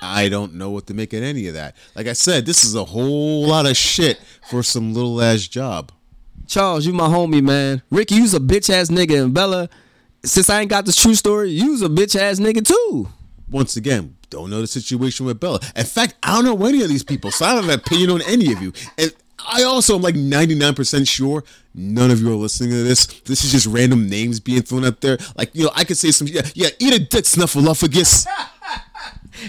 I 0.00 0.28
don't 0.30 0.54
know 0.54 0.70
what 0.70 0.86
to 0.86 0.94
make 0.94 1.12
of 1.12 1.22
any 1.24 1.48
of 1.48 1.54
that. 1.54 1.74
Like 1.96 2.06
I 2.06 2.12
said, 2.12 2.46
this 2.46 2.62
is 2.62 2.76
a 2.76 2.84
whole 2.84 3.46
lot 3.48 3.66
of 3.66 3.76
shit 3.76 4.20
for 4.48 4.62
some 4.62 4.94
little 4.94 5.20
ass 5.20 5.48
job. 5.48 5.90
Charles, 6.46 6.86
you 6.86 6.92
my 6.92 7.08
homie, 7.08 7.42
man. 7.42 7.82
Ricky, 7.90 8.16
you's 8.16 8.34
a 8.34 8.40
bitch 8.40 8.70
ass 8.70 8.88
nigga. 8.88 9.24
And 9.24 9.34
Bella, 9.34 9.68
since 10.24 10.48
I 10.50 10.60
ain't 10.60 10.70
got 10.70 10.86
this 10.86 10.96
true 10.96 11.14
story, 11.14 11.50
you's 11.50 11.82
a 11.82 11.88
bitch 11.88 12.16
ass 12.18 12.38
nigga 12.38 12.64
too. 12.64 13.08
Once 13.50 13.76
again, 13.76 14.16
don't 14.30 14.50
know 14.50 14.60
the 14.60 14.66
situation 14.66 15.26
with 15.26 15.38
Bella. 15.38 15.60
In 15.74 15.84
fact, 15.84 16.14
I 16.22 16.34
don't 16.40 16.44
know 16.44 16.66
any 16.66 16.82
of 16.82 16.88
these 16.88 17.04
people, 17.04 17.30
so 17.30 17.44
I 17.44 17.54
don't 17.54 17.64
have 17.64 17.72
an 17.72 17.80
opinion 17.80 18.10
on 18.10 18.22
any 18.22 18.52
of 18.52 18.60
you. 18.60 18.72
And 18.98 19.12
I 19.38 19.62
also 19.62 19.96
am 19.96 20.02
like 20.02 20.14
99% 20.14 21.08
sure 21.08 21.44
none 21.74 22.10
of 22.10 22.20
you 22.20 22.32
are 22.32 22.36
listening 22.36 22.70
to 22.70 22.82
this. 22.82 23.06
This 23.06 23.44
is 23.44 23.52
just 23.52 23.66
random 23.66 24.08
names 24.08 24.40
being 24.40 24.62
thrown 24.62 24.84
up 24.84 25.00
there. 25.00 25.18
Like, 25.36 25.54
you 25.54 25.64
know, 25.64 25.70
I 25.74 25.84
could 25.84 25.96
say 25.96 26.10
some, 26.10 26.26
yeah, 26.26 26.42
yeah 26.54 26.68
eat 26.78 26.94
a 26.94 26.98
dick 26.98 27.24
snuffleupagus. 27.24 28.26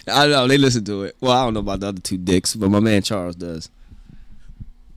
I 0.07 0.23
don't 0.23 0.31
know 0.31 0.47
they 0.47 0.57
listen 0.57 0.83
to 0.85 1.03
it. 1.03 1.15
Well, 1.21 1.31
I 1.31 1.43
don't 1.43 1.53
know 1.53 1.61
about 1.61 1.79
the 1.79 1.87
other 1.87 2.01
two 2.01 2.17
dicks, 2.17 2.55
but 2.55 2.69
my 2.69 2.79
man 2.79 3.01
Charles 3.01 3.35
does. 3.35 3.69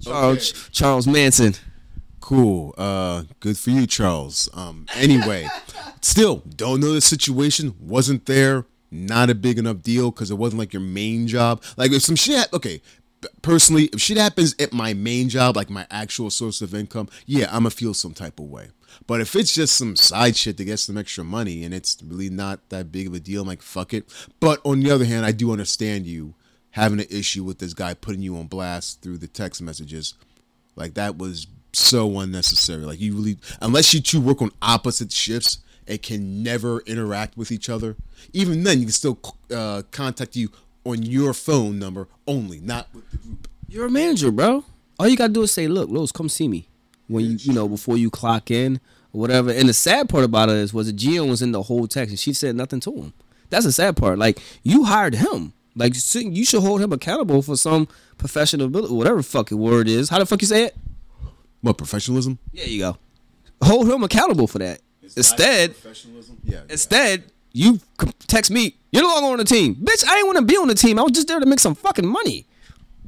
Charles 0.01 0.69
Charles 0.71 1.07
Manson. 1.07 1.55
Cool. 2.31 2.77
Uh, 2.79 3.25
good 3.41 3.59
for 3.59 3.71
you, 3.71 3.89
Charles. 3.89 4.49
Um, 4.55 4.87
anyway, 4.95 5.49
still 6.01 6.45
don't 6.55 6.79
know 6.79 6.93
the 6.93 7.01
situation. 7.01 7.75
Wasn't 7.81 8.27
there. 8.27 8.67
Not 8.89 9.31
a 9.31 9.35
big 9.35 9.59
enough 9.59 9.83
deal 9.83 10.13
because 10.13 10.31
it 10.31 10.37
wasn't 10.37 10.61
like 10.61 10.73
your 10.73 10.81
main 10.81 11.27
job. 11.27 11.61
Like 11.77 11.91
if 11.91 12.03
some 12.03 12.15
shit, 12.15 12.47
okay. 12.53 12.83
Personally, 13.43 13.87
if 13.87 14.01
shit 14.01 14.17
happens 14.17 14.55
at 14.61 14.73
my 14.73 14.95
main 14.95 15.29
job, 15.29 15.57
like 15.57 15.71
my 15.71 15.89
actual 15.91 16.31
source 16.31 16.63
of 16.63 16.73
income, 16.73 17.09
yeah, 17.27 17.47
I'm 17.47 17.65
gonna 17.65 17.71
feel 17.71 17.95
some 17.95 18.15
type 18.15 18.39
of 18.39 18.47
way. 18.47 18.69
But 19.09 19.21
if 19.21 19.35
it's 19.35 19.53
just 19.53 19.75
some 19.75 19.97
side 19.97 20.37
shit 20.37 20.57
to 20.59 20.65
get 20.65 20.79
some 20.79 20.97
extra 20.97 21.25
money 21.25 21.65
and 21.65 21.75
it's 21.75 21.99
really 22.01 22.31
not 22.31 22.61
that 22.69 22.93
big 22.93 23.09
of 23.09 23.15
a 23.15 23.19
deal, 23.19 23.43
I'm 23.43 23.49
like, 23.49 23.61
fuck 23.61 23.93
it. 23.93 24.09
But 24.39 24.61
on 24.65 24.79
the 24.79 24.93
other 24.93 25.05
hand, 25.05 25.27
I 25.27 25.33
do 25.33 25.51
understand 25.51 26.07
you 26.07 26.35
having 26.71 27.01
an 27.01 27.07
issue 27.11 27.43
with 27.43 27.59
this 27.59 27.75
guy 27.75 27.95
putting 27.95 28.23
you 28.23 28.37
on 28.37 28.47
blast 28.47 29.03
through 29.03 29.19
the 29.19 29.27
text 29.27 29.61
messages. 29.61 30.15
Like 30.77 30.95
that 30.95 31.19
was 31.19 31.49
so 31.73 32.19
unnecessary. 32.19 32.85
Like 32.85 33.01
you 33.01 33.15
really, 33.15 33.39
unless 33.61 33.95
you 33.95 34.01
two 34.01 34.21
work 34.21 34.43
on 34.43 34.51
opposite 34.63 35.13
shifts 35.13 35.59
and 35.87 36.01
can 36.03 36.43
never 36.43 36.81
interact 36.81 37.37
with 37.37 37.51
each 37.51 37.69
other, 37.69 37.97
even 38.33 38.63
then 38.65 38.79
you 38.79 38.87
can 38.87 38.93
still 38.93 39.19
uh, 39.55 39.83
contact 39.91 40.37
you 40.37 40.51
on 40.85 41.03
your 41.03 41.35
phone 41.35 41.79
number 41.79 42.09
only, 42.27 42.61
not 42.61 42.89
with 42.95 43.11
the 43.11 43.19
group. 43.19 43.49
You're 43.69 43.87
a 43.87 43.91
manager, 43.91 44.31
bro. 44.31 44.65
All 44.99 45.09
you 45.09 45.17
gotta 45.17 45.33
do 45.33 45.43
is 45.43 45.53
say, 45.53 45.69
"Look, 45.69 45.91
Los, 45.91 46.13
come 46.13 46.29
see 46.29 46.49
me." 46.49 46.67
When 47.09 47.25
you, 47.25 47.37
you 47.41 47.53
know, 47.53 47.69
before 47.69 47.97
you 47.97 48.09
clock 48.09 48.53
in 48.53 48.81
or 49.13 49.21
whatever. 49.21 49.51
And 49.51 49.69
the 49.69 49.75
sad 49.75 50.09
part 50.09 50.25
about 50.25 50.49
it 50.49 50.57
is, 50.57 50.73
was 50.73 50.87
that 50.87 50.97
Gio 50.97 51.29
was 51.29 51.43
in 51.43 51.53
the 51.53 51.63
whole 51.63 51.87
text 51.87 52.11
and 52.11 52.19
she 52.19 52.33
said 52.33 52.55
nothing 52.55 52.81
to 52.81 52.93
him. 52.93 53.13
That's 53.49 53.65
the 53.65 53.73
sad 53.73 53.97
part. 53.97 54.19
Like 54.19 54.39
you 54.63 54.85
hired 54.85 55.15
him. 55.15 55.53
Like 55.77 55.95
you 56.15 56.45
should 56.45 56.61
hold 56.61 56.81
him 56.81 56.93
accountable 56.93 57.43
for 57.43 57.57
some 57.57 57.89
professional 58.19 58.67
ability, 58.67 58.95
whatever 58.95 59.23
fucking 59.23 59.59
word 59.59 59.89
is. 59.89 60.09
How 60.09 60.19
the 60.19 60.27
fuck 60.27 60.41
you 60.43 60.49
say 60.49 60.65
it? 60.65 60.77
What 61.63 61.79
professionalism? 61.79 62.39
There 62.53 62.67
you 62.67 62.79
go. 62.81 62.97
Hold 63.63 63.89
him 63.91 64.03
accountable 64.03 64.47
for 64.47 64.59
that. 64.59 64.81
Instead, 65.17 65.73
professionalism. 65.73 66.39
Yeah. 66.45 66.63
instead, 66.69 67.25
you 67.53 67.81
text 68.27 68.51
me. 68.51 68.77
You're 68.93 69.03
no 69.03 69.09
longer 69.09 69.33
on 69.33 69.39
the 69.39 69.45
team, 69.45 69.75
bitch. 69.77 70.05
I 70.07 70.19
ain't 70.19 70.27
want 70.27 70.39
to 70.39 70.45
be 70.45 70.57
on 70.57 70.69
the 70.69 70.75
team. 70.75 70.99
I 70.99 71.03
was 71.03 71.13
just 71.13 71.29
there 71.29 71.41
to 71.41 71.47
make 71.47 71.61
some 71.61 71.75
fucking 71.75 72.07
money. 72.07 72.47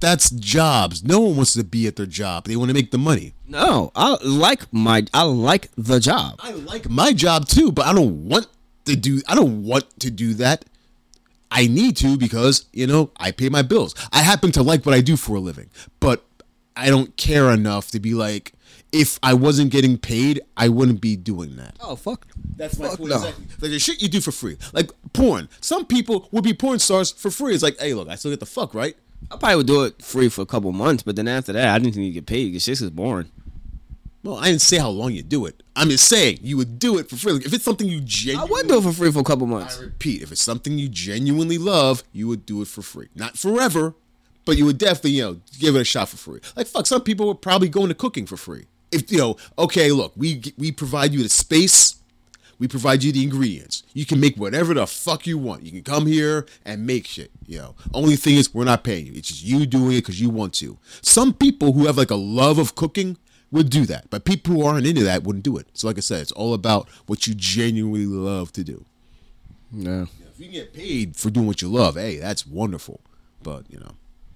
That's 0.00 0.30
jobs. 0.30 1.04
No 1.04 1.20
one 1.20 1.36
wants 1.36 1.54
to 1.54 1.62
be 1.62 1.86
at 1.86 1.94
their 1.96 2.06
job. 2.06 2.46
They 2.46 2.56
want 2.56 2.70
to 2.70 2.74
make 2.74 2.90
the 2.90 2.98
money. 2.98 3.34
No, 3.46 3.92
I 3.94 4.16
like 4.24 4.72
my. 4.72 5.06
I 5.14 5.22
like 5.22 5.70
the 5.76 6.00
job. 6.00 6.40
I 6.40 6.52
like 6.52 6.90
my 6.90 7.12
job 7.12 7.46
too, 7.46 7.70
but 7.70 7.86
I 7.86 7.92
don't 7.92 8.28
want 8.28 8.48
to 8.86 8.96
do 8.96 9.22
I 9.28 9.34
don't 9.34 9.62
want 9.62 9.84
to 10.00 10.10
do 10.10 10.34
that. 10.34 10.64
I 11.52 11.66
need 11.66 11.98
to 11.98 12.16
because, 12.16 12.64
you 12.72 12.86
know, 12.86 13.10
I 13.18 13.30
pay 13.30 13.50
my 13.50 13.60
bills. 13.60 13.94
I 14.10 14.22
happen 14.22 14.52
to 14.52 14.62
like 14.62 14.86
what 14.86 14.94
I 14.94 15.02
do 15.02 15.16
for 15.16 15.36
a 15.36 15.40
living, 15.40 15.68
but 16.00 16.24
I 16.76 16.88
don't 16.90 17.16
care 17.16 17.50
enough 17.50 17.90
to 17.90 18.00
be 18.00 18.14
like 18.14 18.52
if 18.92 19.18
I 19.22 19.32
wasn't 19.34 19.70
getting 19.70 19.96
paid, 19.96 20.40
I 20.56 20.68
wouldn't 20.68 21.00
be 21.00 21.16
doing 21.16 21.56
that. 21.56 21.76
Oh 21.80 21.96
fuck. 21.96 22.26
That's 22.56 22.78
my 22.78 22.88
Fuck 22.88 22.98
point 22.98 23.10
no. 23.10 23.16
exactly. 23.16 23.44
Like 23.60 23.70
the 23.70 23.78
shit 23.78 24.02
you 24.02 24.08
do 24.08 24.20
for 24.20 24.32
free. 24.32 24.58
Like 24.72 24.90
porn. 25.14 25.48
Some 25.60 25.86
people 25.86 26.28
would 26.30 26.44
be 26.44 26.52
porn 26.52 26.78
stars 26.78 27.10
for 27.10 27.30
free. 27.30 27.54
It's 27.54 27.62
like, 27.62 27.78
hey, 27.80 27.94
look, 27.94 28.08
I 28.08 28.16
still 28.16 28.30
get 28.30 28.40
the 28.40 28.46
fuck, 28.46 28.74
right? 28.74 28.94
I 29.30 29.36
probably 29.36 29.56
would 29.56 29.66
do 29.66 29.84
it 29.84 30.02
free 30.02 30.28
for 30.28 30.42
a 30.42 30.46
couple 30.46 30.70
months, 30.72 31.02
but 31.02 31.16
then 31.16 31.28
after 31.28 31.52
that, 31.52 31.68
I 31.74 31.78
didn't 31.78 31.94
think 31.94 32.06
you 32.06 32.12
get 32.12 32.26
paid 32.26 32.46
because 32.48 32.64
shit 32.64 32.80
is 32.80 32.90
boring. 32.90 33.30
Well, 34.24 34.36
I 34.36 34.46
didn't 34.48 34.60
say 34.60 34.78
how 34.78 34.90
long 34.90 35.12
you 35.12 35.22
do 35.22 35.46
it. 35.46 35.62
I'm 35.74 35.88
just 35.88 36.06
saying 36.08 36.38
you 36.42 36.56
would 36.56 36.78
do 36.78 36.98
it 36.98 37.08
for 37.08 37.16
free. 37.16 37.32
Like, 37.32 37.46
if 37.46 37.52
it's 37.52 37.64
something 37.64 37.88
you 37.88 38.00
genuinely, 38.00 38.48
I 38.48 38.52
would 38.52 38.68
do 38.68 38.78
it 38.78 38.82
for 38.82 38.92
free 38.92 39.10
for 39.10 39.18
a 39.20 39.24
couple 39.24 39.46
months. 39.46 39.78
I 39.80 39.84
repeat, 39.84 40.22
if 40.22 40.30
it's 40.30 40.42
something 40.42 40.78
you 40.78 40.88
genuinely 40.88 41.58
love, 41.58 42.04
you 42.12 42.28
would 42.28 42.46
do 42.46 42.62
it 42.62 42.68
for 42.68 42.82
free. 42.82 43.08
Not 43.16 43.36
forever, 43.36 43.94
but 44.44 44.56
you 44.56 44.64
would 44.64 44.78
definitely, 44.78 45.12
you 45.12 45.22
know, 45.22 45.40
give 45.58 45.76
it 45.76 45.80
a 45.80 45.84
shot 45.84 46.08
for 46.08 46.16
free. 46.16 46.40
Like 46.56 46.66
fuck, 46.66 46.86
some 46.86 47.02
people 47.02 47.26
would 47.26 47.42
probably 47.42 47.68
go 47.68 47.82
into 47.82 47.94
cooking 47.94 48.26
for 48.26 48.36
free. 48.36 48.66
If 48.90 49.10
you 49.10 49.18
know, 49.18 49.36
okay, 49.58 49.90
look, 49.90 50.12
we 50.16 50.42
we 50.58 50.72
provide 50.72 51.12
you 51.12 51.22
the 51.22 51.28
space, 51.28 51.96
we 52.58 52.68
provide 52.68 53.02
you 53.02 53.10
the 53.10 53.22
ingredients. 53.22 53.82
You 53.92 54.06
can 54.06 54.20
make 54.20 54.36
whatever 54.36 54.74
the 54.74 54.86
fuck 54.86 55.26
you 55.26 55.38
want. 55.38 55.64
You 55.64 55.72
can 55.72 55.82
come 55.82 56.06
here 56.06 56.46
and 56.64 56.86
make 56.86 57.06
shit. 57.06 57.30
You 57.46 57.58
know, 57.58 57.74
only 57.94 58.16
thing 58.16 58.36
is 58.36 58.54
we're 58.54 58.64
not 58.64 58.84
paying 58.84 59.06
you. 59.06 59.14
It's 59.14 59.28
just 59.28 59.44
you 59.44 59.66
doing 59.66 59.92
it 59.92 60.02
because 60.02 60.20
you 60.20 60.30
want 60.30 60.54
to. 60.54 60.78
Some 61.00 61.32
people 61.34 61.72
who 61.72 61.86
have 61.86 61.96
like 61.96 62.10
a 62.10 62.16
love 62.16 62.58
of 62.58 62.74
cooking 62.74 63.16
would 63.50 63.68
do 63.68 63.84
that, 63.86 64.08
but 64.10 64.24
people 64.24 64.54
who 64.54 64.64
aren't 64.64 64.86
into 64.86 65.04
that 65.04 65.24
wouldn't 65.24 65.44
do 65.44 65.56
it. 65.56 65.66
So, 65.74 65.86
like 65.86 65.98
I 65.98 66.00
said, 66.00 66.22
it's 66.22 66.32
all 66.32 66.54
about 66.54 66.88
what 67.06 67.26
you 67.26 67.34
genuinely 67.34 68.06
love 68.06 68.52
to 68.52 68.64
do. 68.64 68.84
Yeah. 69.72 70.06
If 70.32 70.38
you 70.38 70.46
can 70.46 70.52
get 70.52 70.72
paid 70.72 71.16
for 71.16 71.30
doing 71.30 71.46
what 71.46 71.62
you 71.62 71.68
love, 71.68 71.96
hey, 71.96 72.18
that's 72.18 72.46
wonderful. 72.46 73.00
But 73.42 73.64
you 73.68 73.78
know, 73.78 73.92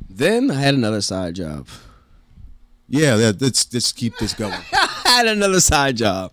Then 0.08 0.50
I 0.50 0.54
had 0.60 0.74
another 0.74 1.00
side 1.00 1.34
job. 1.34 1.66
yeah, 2.88 3.14
let- 3.14 3.40
let's 3.40 3.72
let's 3.72 3.92
keep 3.92 4.16
this 4.18 4.34
going. 4.34 4.52
I 4.72 5.02
had 5.04 5.26
another 5.28 5.60
side 5.60 5.96
job. 5.96 6.32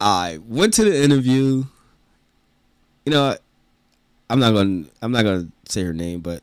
I 0.00 0.38
went 0.48 0.74
to 0.74 0.84
the 0.84 1.02
interview. 1.02 1.64
You 3.04 3.12
know, 3.12 3.36
I'm 4.30 4.38
not 4.40 4.52
gonna 4.52 4.84
I'm 5.00 5.12
not 5.12 5.22
gonna 5.24 5.48
say 5.68 5.82
her 5.84 5.92
name, 5.92 6.20
but 6.20 6.42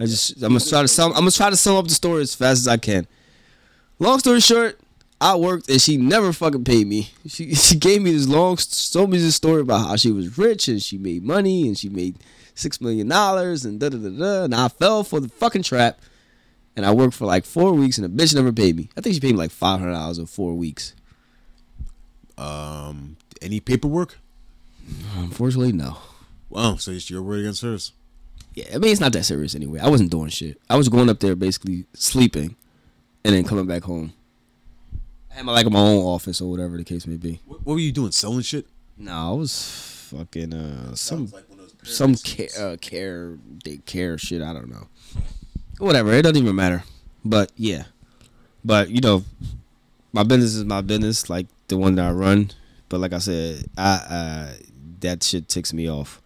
I 0.00 0.04
just 0.06 0.36
I'm 0.42 0.48
gonna 0.52 0.60
try 0.60 0.82
to 0.82 0.88
sum 0.88 1.12
I'm 1.12 1.20
gonna 1.20 1.30
try 1.30 1.50
to 1.50 1.56
sum 1.56 1.76
up 1.76 1.86
the 1.86 1.94
story 1.94 2.22
as 2.22 2.34
fast 2.34 2.60
as 2.60 2.68
I 2.68 2.76
can. 2.76 3.06
Long 3.98 4.18
story 4.20 4.40
short, 4.40 4.78
I 5.20 5.36
worked 5.36 5.68
and 5.68 5.80
she 5.80 5.96
never 5.96 6.32
fucking 6.32 6.64
paid 6.64 6.86
me. 6.86 7.10
She 7.26 7.54
she 7.54 7.76
gave 7.76 8.00
me 8.02 8.12
this 8.12 8.26
long 8.26 8.56
told 8.92 9.10
me 9.10 9.18
this 9.18 9.36
story 9.36 9.60
about 9.60 9.86
how 9.86 9.96
she 9.96 10.10
was 10.12 10.38
rich 10.38 10.68
and 10.68 10.82
she 10.82 10.96
made 10.98 11.22
money 11.22 11.66
and 11.66 11.76
she 11.76 11.88
made 11.88 12.16
six 12.58 12.80
million 12.80 13.08
dollars 13.08 13.64
and 13.64 13.78
da 13.80 13.88
da 13.88 13.98
da 13.98 14.08
da. 14.08 14.44
And 14.44 14.54
I 14.54 14.68
fell 14.68 15.04
for 15.04 15.20
the 15.20 15.28
fucking 15.28 15.62
trap. 15.62 16.00
And 16.76 16.86
I 16.86 16.92
worked 16.92 17.14
for 17.14 17.26
like 17.26 17.44
four 17.44 17.72
weeks 17.72 17.98
and 17.98 18.04
the 18.04 18.22
bitch 18.22 18.34
never 18.34 18.52
paid 18.52 18.76
me. 18.76 18.88
I 18.96 19.00
think 19.00 19.14
she 19.14 19.20
paid 19.20 19.32
me 19.32 19.38
like 19.38 19.50
five 19.50 19.80
hundred 19.80 19.92
dollars 19.94 20.18
in 20.18 20.26
four 20.26 20.54
weeks. 20.54 20.94
Um, 22.36 23.16
any 23.42 23.58
paperwork? 23.58 24.18
Unfortunately, 25.16 25.72
no. 25.72 25.98
Wow, 26.50 26.76
so 26.76 26.92
it's 26.92 27.10
your 27.10 27.22
word 27.22 27.40
against 27.40 27.62
hers. 27.62 27.92
Yeah, 28.54 28.66
I 28.74 28.78
mean 28.78 28.92
it's 28.92 29.00
not 29.00 29.12
that 29.12 29.24
serious 29.24 29.54
anyway. 29.54 29.80
I 29.80 29.88
wasn't 29.88 30.10
doing 30.10 30.28
shit. 30.30 30.60
I 30.70 30.76
was 30.76 30.88
going 30.88 31.08
up 31.08 31.20
there 31.20 31.36
basically 31.36 31.84
sleeping, 31.94 32.56
and 33.24 33.34
then 33.34 33.44
coming 33.44 33.66
back 33.66 33.82
home. 33.82 34.12
I 35.30 35.34
had 35.34 35.44
my 35.44 35.52
like 35.52 35.68
my 35.70 35.80
own 35.80 36.04
office 36.04 36.40
or 36.40 36.50
whatever 36.50 36.76
the 36.76 36.84
case 36.84 37.06
may 37.06 37.16
be. 37.16 37.40
What, 37.44 37.66
what 37.66 37.74
were 37.74 37.80
you 37.80 37.92
doing? 37.92 38.12
Selling 38.12 38.42
shit? 38.42 38.66
No, 38.96 39.12
I 39.12 39.32
was 39.36 40.06
fucking 40.10 40.54
uh 40.54 40.94
some 40.94 41.30
some 41.88 42.14
care 42.14 42.48
uh, 42.58 42.76
care 42.80 43.38
they 43.64 43.78
care 43.78 44.18
shit. 44.18 44.42
I 44.42 44.52
don't 44.52 44.68
know. 44.70 44.86
Whatever. 45.78 46.12
It 46.12 46.22
doesn't 46.22 46.42
even 46.42 46.56
matter. 46.56 46.82
But 47.24 47.52
yeah, 47.56 47.84
but 48.64 48.90
you 48.90 49.00
know, 49.00 49.24
my 50.12 50.22
business 50.22 50.54
is 50.54 50.64
my 50.64 50.80
business, 50.80 51.28
like 51.28 51.46
the 51.68 51.76
one 51.76 51.94
that 51.96 52.06
I 52.08 52.12
run. 52.12 52.50
But 52.88 53.00
like 53.00 53.12
I 53.12 53.18
said, 53.18 53.64
I 53.76 53.90
uh, 54.10 54.52
that 55.00 55.22
shit 55.22 55.48
ticks 55.48 55.72
me 55.72 55.90
off 55.90 56.20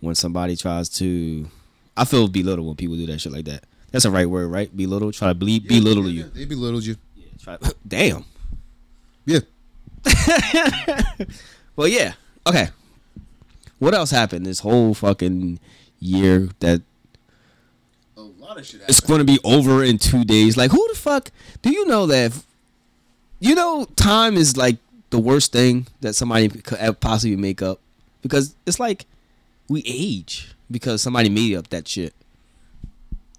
when 0.00 0.14
somebody 0.14 0.56
tries 0.56 0.88
to. 0.90 1.48
I 1.96 2.04
feel 2.06 2.28
belittled 2.28 2.66
when 2.66 2.76
people 2.76 2.96
do 2.96 3.06
that 3.06 3.20
shit 3.20 3.32
like 3.32 3.44
that. 3.44 3.64
That's 3.90 4.04
the 4.04 4.10
right 4.10 4.28
word, 4.28 4.48
right? 4.48 4.74
Belittle. 4.74 5.12
Try 5.12 5.28
to 5.28 5.34
ble- 5.34 5.60
belittle 5.60 6.08
you. 6.08 6.24
They 6.24 6.46
belittled 6.46 6.84
you. 6.84 6.96
Try, 7.42 7.58
damn. 7.86 8.24
Yeah. 9.26 9.40
Well, 11.74 11.88
yeah. 11.88 12.12
Okay. 12.46 12.68
What 13.82 13.94
else 13.94 14.12
happened 14.12 14.46
this 14.46 14.60
whole 14.60 14.94
fucking 14.94 15.58
year 15.98 16.50
that 16.60 16.82
A 18.16 18.20
lot 18.20 18.56
of 18.56 18.64
shit 18.64 18.80
it's 18.86 19.00
going 19.00 19.18
to 19.18 19.24
be 19.24 19.40
over 19.42 19.82
in 19.82 19.98
two 19.98 20.22
days? 20.22 20.56
Like, 20.56 20.70
who 20.70 20.86
the 20.92 20.94
fuck 20.96 21.32
do 21.62 21.72
you 21.72 21.84
know 21.86 22.06
that? 22.06 22.26
if- 22.26 22.46
you 23.40 23.56
know, 23.56 23.86
time 23.96 24.36
is 24.36 24.56
like 24.56 24.76
the 25.10 25.18
worst 25.18 25.50
thing 25.50 25.88
that 26.00 26.14
somebody 26.14 26.48
could 26.48 27.00
possibly 27.00 27.34
make 27.34 27.60
up 27.60 27.80
because 28.22 28.54
it's 28.66 28.78
like 28.78 29.04
we 29.68 29.82
age 29.84 30.54
because 30.70 31.02
somebody 31.02 31.28
made 31.28 31.56
up 31.56 31.66
that 31.70 31.88
shit. 31.88 32.14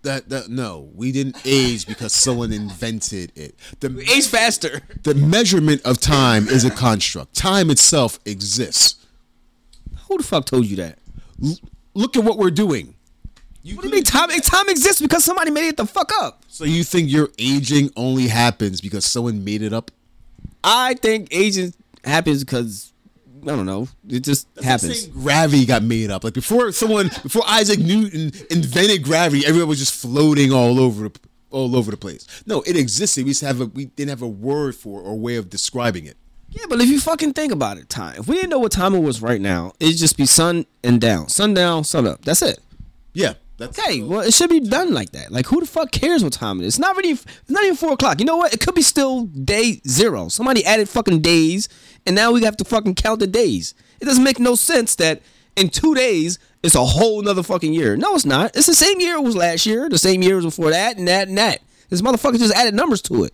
That 0.01 0.27
that 0.27 0.49
no, 0.49 0.89
we 0.93 1.13
didn't 1.13 1.37
age 1.45 1.87
because 1.87 2.11
someone 2.11 2.51
invented 2.51 3.31
it. 3.37 3.55
The 3.79 3.97
Age 4.13 4.27
faster. 4.27 4.81
the 5.03 5.15
measurement 5.15 5.81
of 5.85 6.01
time 6.01 6.49
is 6.49 6.65
a 6.65 6.69
construct. 6.69 7.33
Time 7.33 7.69
itself 7.69 8.19
exists. 8.25 8.95
Who 10.13 10.17
the 10.19 10.23
fuck 10.23 10.45
told 10.45 10.67
you 10.67 10.75
that? 10.75 10.99
L- 11.43 11.57
look 11.95 12.15
at 12.15 12.23
what 12.23 12.37
we're 12.37 12.51
doing. 12.51 12.93
What 13.63 13.81
do 13.81 13.87
you 13.87 13.93
mean 13.95 14.03
time? 14.03 14.29
Time 14.29 14.69
exists 14.69 15.01
because 15.01 15.23
somebody 15.23 15.49
made 15.49 15.67
it 15.69 15.77
the 15.77 15.87
fuck 15.87 16.11
up. 16.21 16.43
So 16.49 16.65
you 16.65 16.83
think 16.83 17.09
your 17.09 17.29
aging 17.39 17.89
only 17.95 18.27
happens 18.27 18.79
because 18.79 19.05
someone 19.05 19.43
made 19.43 19.63
it 19.63 19.73
up? 19.73 19.89
I 20.63 20.93
think 20.93 21.29
aging 21.31 21.73
happens 22.03 22.43
because 22.43 22.93
I 23.41 23.47
don't 23.47 23.65
know. 23.65 23.87
It 24.07 24.19
just 24.19 24.47
happens. 24.63 25.07
Gravity 25.07 25.65
got 25.65 25.81
made 25.81 26.11
up. 26.11 26.23
Like 26.23 26.35
before 26.35 26.71
someone 26.73 27.07
before 27.23 27.41
Isaac 27.47 27.79
Newton 27.79 28.31
invented 28.51 29.03
gravity, 29.03 29.47
everyone 29.47 29.69
was 29.69 29.79
just 29.79 29.99
floating 29.99 30.51
all 30.53 30.79
over 30.79 31.09
the 31.09 31.19
all 31.49 31.75
over 31.75 31.89
the 31.89 31.97
place. 31.97 32.27
No, 32.45 32.61
it 32.67 32.77
existed. 32.77 33.25
We 33.25 33.31
just 33.31 33.41
have 33.41 33.61
a 33.61 33.65
we 33.65 33.85
didn't 33.85 34.09
have 34.11 34.21
a 34.21 34.27
word 34.27 34.75
for 34.75 35.01
it 35.01 35.05
or 35.05 35.17
way 35.17 35.37
of 35.37 35.49
describing 35.49 36.05
it. 36.05 36.17
Yeah, 36.53 36.65
but 36.69 36.79
if 36.81 36.87
you 36.87 36.99
fucking 36.99 37.33
think 37.33 37.51
about 37.51 37.77
it, 37.77 37.89
time. 37.89 38.15
If 38.19 38.27
we 38.27 38.35
didn't 38.35 38.51
know 38.51 38.59
what 38.59 38.71
time 38.71 38.93
it 38.93 38.99
was 38.99 39.21
right 39.21 39.41
now, 39.41 39.73
it'd 39.79 39.97
just 39.97 40.17
be 40.17 40.27
sun 40.27 40.65
and 40.83 41.01
down, 41.01 41.29
sun 41.29 41.55
down, 41.55 41.83
sun 41.83 42.05
up. 42.05 42.23
That's 42.23 42.43
it. 42.43 42.59
Yeah, 43.13 43.33
that's 43.57 43.77
Okay, 43.77 44.03
well, 44.03 44.19
it 44.21 44.33
should 44.35 44.51
be 44.51 44.59
done 44.59 44.93
like 44.93 45.11
that. 45.11 45.31
Like, 45.31 45.47
who 45.47 45.59
the 45.59 45.65
fuck 45.65 45.91
cares 45.91 46.23
what 46.23 46.33
time 46.33 46.59
it 46.59 46.65
is? 46.65 46.75
It's 46.75 46.79
not 46.79 46.95
really. 46.95 47.11
It's 47.11 47.49
not 47.49 47.63
even 47.63 47.75
four 47.75 47.93
o'clock. 47.93 48.19
You 48.19 48.25
know 48.25 48.37
what? 48.37 48.53
It 48.53 48.59
could 48.59 48.75
be 48.75 48.83
still 48.83 49.25
day 49.25 49.81
zero. 49.87 50.27
Somebody 50.29 50.63
added 50.63 50.89
fucking 50.89 51.21
days, 51.21 51.69
and 52.05 52.15
now 52.15 52.31
we 52.31 52.43
have 52.43 52.57
to 52.57 52.65
fucking 52.65 52.95
count 52.95 53.19
the 53.19 53.27
days. 53.27 53.73
It 53.99 54.05
doesn't 54.05 54.23
make 54.23 54.39
no 54.39 54.53
sense 54.53 54.95
that 54.95 55.21
in 55.55 55.69
two 55.69 55.95
days 55.95 56.37
it's 56.61 56.75
a 56.75 56.85
whole 56.85 57.21
nother 57.21 57.43
fucking 57.43 57.73
year. 57.73 57.97
No, 57.97 58.13
it's 58.15 58.25
not. 58.25 58.55
It's 58.55 58.67
the 58.67 58.75
same 58.75 58.99
year 58.99 59.15
it 59.15 59.23
was 59.23 59.35
last 59.35 59.65
year, 59.65 59.89
the 59.89 59.97
same 59.97 60.21
year 60.21 60.37
as 60.37 60.45
before 60.45 60.69
that, 60.69 60.97
and 60.97 61.07
that 61.07 61.27
and 61.27 61.37
that. 61.37 61.61
This 61.89 62.01
motherfucker 62.01 62.37
just 62.37 62.53
added 62.53 62.73
numbers 62.73 63.01
to 63.03 63.23
it. 63.23 63.33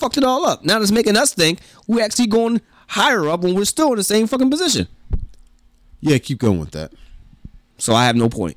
Fucked 0.00 0.16
it 0.16 0.24
all 0.24 0.46
up. 0.46 0.64
Now 0.64 0.80
it's 0.80 0.90
making 0.90 1.16
us 1.16 1.34
think 1.34 1.60
we're 1.86 2.02
actually 2.02 2.26
going 2.26 2.60
higher 2.88 3.28
up 3.28 3.40
when 3.42 3.54
we're 3.54 3.64
still 3.66 3.90
in 3.90 3.96
the 3.96 4.04
same 4.04 4.26
fucking 4.26 4.50
position. 4.50 4.88
yeah. 6.00 6.18
Keep 6.18 6.38
going 6.38 6.58
with 6.58 6.70
that. 6.72 6.92
So 7.78 7.94
I 7.94 8.06
have 8.06 8.16
no 8.16 8.28
point. 8.28 8.56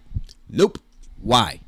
Nope. 0.50 0.80
Why? 1.22 1.60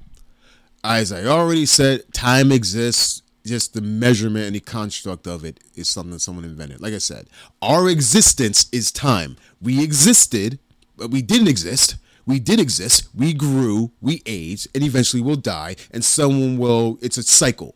As 0.84 1.12
I 1.12 1.26
already 1.26 1.66
said, 1.66 2.02
time 2.14 2.52
exists. 2.52 3.22
Just 3.46 3.76
the 3.76 3.82
measurement 3.82 4.46
and 4.48 4.56
the 4.56 4.60
construct 4.60 5.28
of 5.28 5.46
it 5.46 5.60
is 5.76 5.88
something 5.88 6.18
someone 6.18 6.46
invented. 6.46 6.82
Like 6.82 6.94
I 6.96 6.98
said, 6.98 7.28
our 7.62 7.88
existence 7.90 8.68
is 8.72 8.92
time. 8.92 9.38
We 9.62 9.84
existed, 9.84 10.58
but 10.98 11.12
we 11.12 11.22
didn't 11.22 11.48
exist. 11.50 11.98
We 12.26 12.40
did 12.40 12.60
exist. 12.60 13.08
We 13.14 13.34
grew. 13.34 13.92
We 14.02 14.24
aged, 14.26 14.70
and 14.74 14.84
eventually 14.84 15.22
we'll 15.22 15.36
die. 15.36 15.76
And 15.92 16.04
someone 16.04 16.58
will. 16.58 16.98
It's 17.04 17.18
a 17.18 17.24
cycle. 17.24 17.76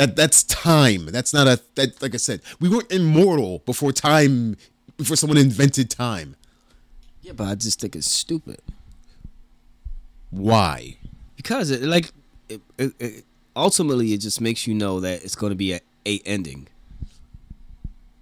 That 0.00 0.16
that's 0.16 0.42
time. 0.44 1.06
That's 1.06 1.34
not 1.34 1.46
a. 1.46 1.60
That 1.74 2.00
like 2.00 2.14
I 2.14 2.16
said, 2.16 2.40
we 2.58 2.68
weren't 2.68 2.90
immortal 2.90 3.58
before 3.66 3.92
time. 3.92 4.56
Before 4.96 5.16
someone 5.16 5.36
invented 5.38 5.90
time. 5.90 6.36
Yeah, 7.22 7.32
but 7.32 7.48
I 7.48 7.54
just 7.54 7.80
think 7.80 7.94
it's 7.94 8.10
stupid. 8.10 8.60
Why? 10.30 10.96
because 11.42 11.70
it 11.70 11.82
like 11.82 12.12
it, 12.50 12.60
it, 12.76 12.92
it, 12.98 13.24
ultimately 13.56 14.12
it 14.12 14.18
just 14.18 14.42
makes 14.42 14.66
you 14.66 14.74
know 14.74 15.00
that 15.00 15.24
it's 15.24 15.34
going 15.34 15.50
to 15.50 15.56
be 15.56 15.72
a, 15.72 15.80
a 16.04 16.20
ending 16.26 16.68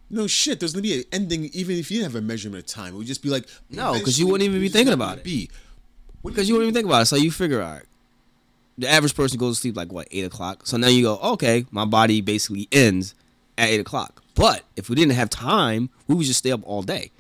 No 0.09 0.29
shit. 0.29 0.61
There's 0.61 0.73
gonna 0.73 0.83
be 0.83 0.99
an 1.01 1.05
ending, 1.11 1.51
even 1.53 1.77
if 1.77 1.91
you 1.91 2.05
have 2.05 2.15
a 2.15 2.21
measurement 2.21 2.65
of 2.65 2.67
time. 2.67 2.95
It 2.95 2.99
would 2.99 3.07
just 3.09 3.23
be 3.23 3.29
like 3.29 3.49
no, 3.71 3.95
because 3.95 4.21
you 4.21 4.27
wouldn't 4.29 4.49
even 4.49 4.61
be 4.61 4.69
thinking 4.69 4.95
about 4.95 5.19
it. 5.19 5.25
Be 5.25 5.51
because 6.25 6.49
you 6.49 6.55
wouldn't 6.55 6.69
even 6.69 6.75
think 6.75 6.87
about 6.87 7.03
it 7.03 7.07
so 7.07 7.17
you 7.17 7.31
figure 7.31 7.61
all 7.61 7.73
right 7.73 7.88
the 8.79 8.89
average 8.89 9.15
person 9.15 9.39
goes 9.39 9.57
to 9.57 9.61
sleep 9.63 9.77
like 9.77 9.93
what 9.93 10.07
eight 10.13 10.25
o'clock 10.25 10.67
so 10.67 10.77
now 10.77 10.87
you 10.89 11.03
go 11.03 11.19
okay 11.19 11.65
my 11.71 11.85
body 11.85 12.21
basically 12.21 12.69
ends 12.73 13.15
at 13.59 13.69
eight 13.69 13.81
o'clock 13.81 14.23
but 14.35 14.63
if 14.77 14.89
we 14.89 14.95
didn't 14.97 15.13
have 15.15 15.29
time 15.29 15.91
we 16.07 16.15
would 16.15 16.25
just 16.27 16.39
stay 16.39 16.53
up 16.53 16.61
all 16.65 16.83
day 16.83 17.11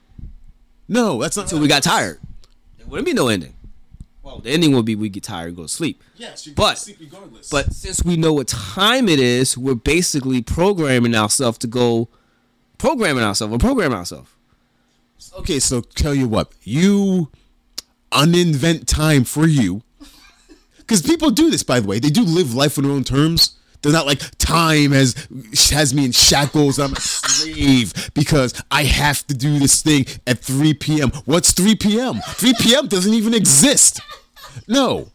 no. 0.91 1.21
That's 1.21 1.37
not. 1.37 1.43
until 1.45 1.61
we 1.61 1.69
got 1.69 1.83
tired 1.83 2.19
there 2.79 2.87
wouldn't 2.87 3.07
be 3.07 3.13
no 3.13 3.29
ending 3.29 3.55
well 4.23 4.39
the 4.39 4.51
ending 4.51 4.73
would 4.75 4.85
be 4.85 4.95
we 4.95 5.09
get 5.09 5.23
tired 5.25 5.49
and 5.49 5.57
go 5.57 5.63
to 5.65 5.69
sleep 5.69 6.03
Yes, 6.17 6.47
you 6.47 6.53
But- 6.55 6.79
sleep 6.79 6.97
regardless. 7.01 7.49
But 7.49 7.73
since 7.73 8.03
we 8.05 8.17
know 8.17 8.33
what 8.33 8.49
time 8.49 9.09
it 9.09 9.21
is, 9.21 9.57
we're 9.57 9.77
basically 9.77 10.43
programming 10.43 11.15
ourselves 11.15 11.59
to 11.59 11.69
go 11.69 12.09
programming 12.77 13.23
ourselves 13.23 13.55
or 13.55 13.59
programming 13.59 13.97
ourselves. 13.97 14.29
okay, 15.39 15.61
so 15.61 15.81
tell 15.81 16.13
you 16.15 16.27
what, 16.27 16.51
you 16.65 17.31
uninvent 18.11 18.87
time 18.87 19.23
for 19.23 19.47
you, 19.47 19.83
because 20.89 21.03
people 21.03 21.31
do 21.31 21.51
this. 21.51 21.63
By 21.63 21.81
the 21.81 21.87
way, 21.87 21.99
they 21.99 22.09
do 22.09 22.23
live 22.23 22.55
life 22.55 22.79
on 22.79 22.85
their 22.85 22.93
own 22.93 23.05
terms. 23.05 23.57
They're 23.83 23.93
not 23.93 24.07
like 24.07 24.21
time 24.39 24.91
has 24.93 25.15
has 25.71 25.95
me 25.95 26.07
in 26.07 26.13
shackles. 26.13 26.79
I'm 26.81 26.95
a 26.95 27.01
slave 27.01 28.11
because 28.15 28.61
I 28.71 28.85
have 28.85 29.25
to 29.29 29.35
do 29.35 29.59
this 29.59 29.83
thing 29.83 30.07
at 30.27 30.39
3 30.39 30.75
p.m. 30.75 31.11
What's 31.27 31.53
3 31.53 31.77
p.m.? 31.77 32.17
3 32.17 32.55
p.m. 32.61 32.89
doesn't 32.89 33.13
even 33.15 33.35
exist. 33.35 34.01
No, 34.67 35.13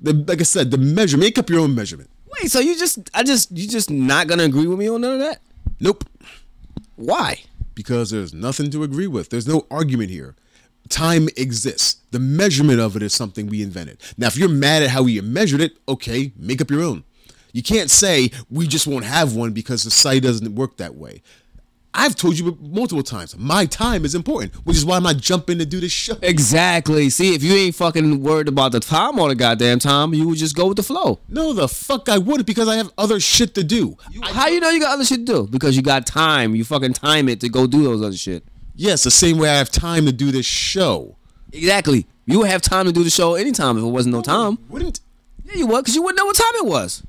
the, 0.00 0.14
like 0.14 0.40
I 0.40 0.44
said, 0.44 0.70
the 0.70 0.78
measure. 0.78 1.18
Make 1.18 1.36
up 1.36 1.50
your 1.50 1.60
own 1.60 1.74
measurement. 1.74 2.08
Wait, 2.40 2.50
so 2.50 2.60
you 2.60 2.78
just 2.78 3.10
I 3.12 3.22
just 3.22 3.50
you 3.50 3.68
just 3.68 3.90
not 3.90 4.28
gonna 4.28 4.44
agree 4.44 4.66
with 4.66 4.78
me 4.78 4.88
on 4.88 5.02
none 5.02 5.14
of 5.14 5.20
that? 5.20 5.40
Nope. 5.80 6.04
Why? 6.96 7.42
because 7.74 8.10
there's 8.10 8.34
nothing 8.34 8.70
to 8.70 8.82
agree 8.82 9.06
with. 9.06 9.30
There's 9.30 9.48
no 9.48 9.66
argument 9.70 10.10
here. 10.10 10.34
Time 10.88 11.28
exists. 11.36 12.01
The 12.12 12.20
measurement 12.20 12.78
of 12.78 12.94
it 12.94 13.02
is 13.02 13.14
something 13.14 13.46
we 13.46 13.62
invented. 13.62 13.98
Now, 14.18 14.26
if 14.26 14.36
you're 14.36 14.48
mad 14.48 14.82
at 14.82 14.90
how 14.90 15.02
we 15.02 15.20
measured 15.22 15.62
it, 15.62 15.72
okay, 15.88 16.32
make 16.36 16.60
up 16.60 16.70
your 16.70 16.82
own. 16.82 17.04
You 17.52 17.62
can't 17.62 17.90
say 17.90 18.30
we 18.50 18.66
just 18.66 18.86
won't 18.86 19.06
have 19.06 19.34
one 19.34 19.52
because 19.52 19.82
society 19.82 20.20
doesn't 20.20 20.54
work 20.54 20.76
that 20.76 20.94
way. 20.94 21.22
I've 21.94 22.14
told 22.14 22.38
you 22.38 22.56
multiple 22.60 23.02
times, 23.02 23.36
my 23.36 23.66
time 23.66 24.04
is 24.04 24.14
important, 24.14 24.54
which 24.66 24.76
is 24.76 24.84
why 24.84 24.96
I'm 24.96 25.02
not 25.02 25.18
jumping 25.18 25.58
to 25.58 25.66
do 25.66 25.80
this 25.80 25.92
show. 25.92 26.16
Exactly. 26.22 27.10
See, 27.10 27.34
if 27.34 27.42
you 27.42 27.54
ain't 27.54 27.74
fucking 27.74 28.22
worried 28.22 28.48
about 28.48 28.72
the 28.72 28.80
time 28.80 29.18
all 29.18 29.28
the 29.28 29.34
goddamn 29.34 29.78
time, 29.78 30.14
you 30.14 30.28
would 30.28 30.38
just 30.38 30.56
go 30.56 30.68
with 30.68 30.76
the 30.76 30.82
flow. 30.82 31.20
No, 31.28 31.52
the 31.52 31.68
fuck 31.68 32.08
I 32.08 32.16
wouldn't 32.18 32.46
because 32.46 32.68
I 32.68 32.76
have 32.76 32.90
other 32.96 33.20
shit 33.20 33.54
to 33.54 33.64
do. 33.64 33.96
How 34.22 34.48
you 34.48 34.60
know 34.60 34.70
you 34.70 34.80
got 34.80 34.94
other 34.94 35.04
shit 35.04 35.26
to 35.26 35.32
do? 35.32 35.46
Because 35.46 35.76
you 35.76 35.82
got 35.82 36.06
time. 36.06 36.54
You 36.54 36.64
fucking 36.64 36.94
time 36.94 37.28
it 37.28 37.40
to 37.40 37.48
go 37.50 37.66
do 37.66 37.84
those 37.84 38.02
other 38.02 38.16
shit. 38.16 38.44
Yes, 38.74 39.02
the 39.02 39.10
same 39.10 39.38
way 39.38 39.50
I 39.50 39.54
have 39.54 39.70
time 39.70 40.06
to 40.06 40.12
do 40.12 40.30
this 40.30 40.46
show. 40.46 41.16
Exactly. 41.52 42.06
You 42.26 42.40
would 42.40 42.48
have 42.48 42.62
time 42.62 42.86
to 42.86 42.92
do 42.92 43.04
the 43.04 43.10
show 43.10 43.34
anytime 43.34 43.76
if 43.76 43.84
it 43.84 43.88
wasn't 43.88 44.14
no 44.14 44.22
time. 44.22 44.58
Wouldn't 44.68 45.00
Yeah, 45.44 45.56
you 45.56 45.66
would, 45.66 45.82
because 45.82 45.94
you 45.94 46.02
wouldn't 46.02 46.18
know 46.18 46.26
what 46.26 46.36
time 46.36 46.52
it 46.54 46.66
was. 46.66 47.02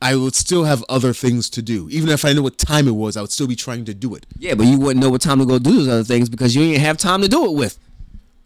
I 0.00 0.16
would 0.16 0.34
still 0.34 0.64
have 0.64 0.84
other 0.88 1.12
things 1.12 1.48
to 1.50 1.62
do. 1.62 1.88
Even 1.90 2.10
if 2.10 2.24
I 2.24 2.32
knew 2.32 2.42
what 2.42 2.58
time 2.58 2.86
it 2.88 2.94
was, 2.94 3.16
I 3.16 3.22
would 3.22 3.32
still 3.32 3.46
be 3.46 3.56
trying 3.56 3.86
to 3.86 3.94
do 3.94 4.14
it. 4.14 4.26
Yeah, 4.38 4.54
but 4.54 4.66
you 4.66 4.78
wouldn't 4.78 5.02
know 5.02 5.10
what 5.10 5.22
time 5.22 5.38
to 5.38 5.46
go 5.46 5.58
do 5.58 5.72
those 5.72 5.88
other 5.88 6.04
things 6.04 6.28
because 6.28 6.54
you 6.54 6.62
ain't 6.62 6.82
have 6.82 6.98
time 6.98 7.22
to 7.22 7.28
do 7.28 7.46
it 7.46 7.52
with. 7.52 7.78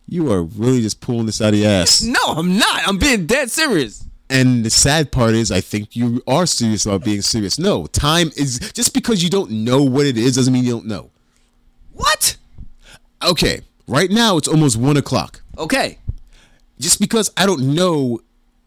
You 0.06 0.32
are 0.32 0.42
really 0.42 0.80
just 0.80 1.00
pulling 1.00 1.26
this 1.26 1.42
out 1.42 1.54
of 1.54 1.58
your 1.58 1.68
ass. 1.68 2.02
No, 2.02 2.20
I'm 2.28 2.56
not. 2.56 2.86
I'm 2.86 2.96
being 2.96 3.26
dead 3.26 3.50
serious. 3.50 4.04
And 4.30 4.64
the 4.64 4.70
sad 4.70 5.10
part 5.10 5.34
is, 5.34 5.50
I 5.50 5.60
think 5.60 5.96
you 5.96 6.22
are 6.26 6.46
serious 6.46 6.86
about 6.86 7.02
being 7.02 7.22
serious. 7.22 7.58
No, 7.58 7.86
time 7.86 8.30
is 8.36 8.58
just 8.72 8.94
because 8.94 9.22
you 9.22 9.30
don't 9.30 9.50
know 9.50 9.82
what 9.82 10.06
it 10.06 10.16
is 10.16 10.36
doesn't 10.36 10.52
mean 10.52 10.64
you 10.64 10.72
don't 10.72 10.86
know. 10.86 11.10
What? 11.92 12.36
Okay, 13.22 13.62
right 13.88 14.10
now 14.10 14.36
it's 14.36 14.48
almost 14.48 14.76
one 14.76 14.96
o'clock. 14.96 15.42
Okay. 15.56 15.98
Just 16.78 17.00
because 17.00 17.32
I 17.36 17.46
don't 17.46 17.74
know 17.74 18.20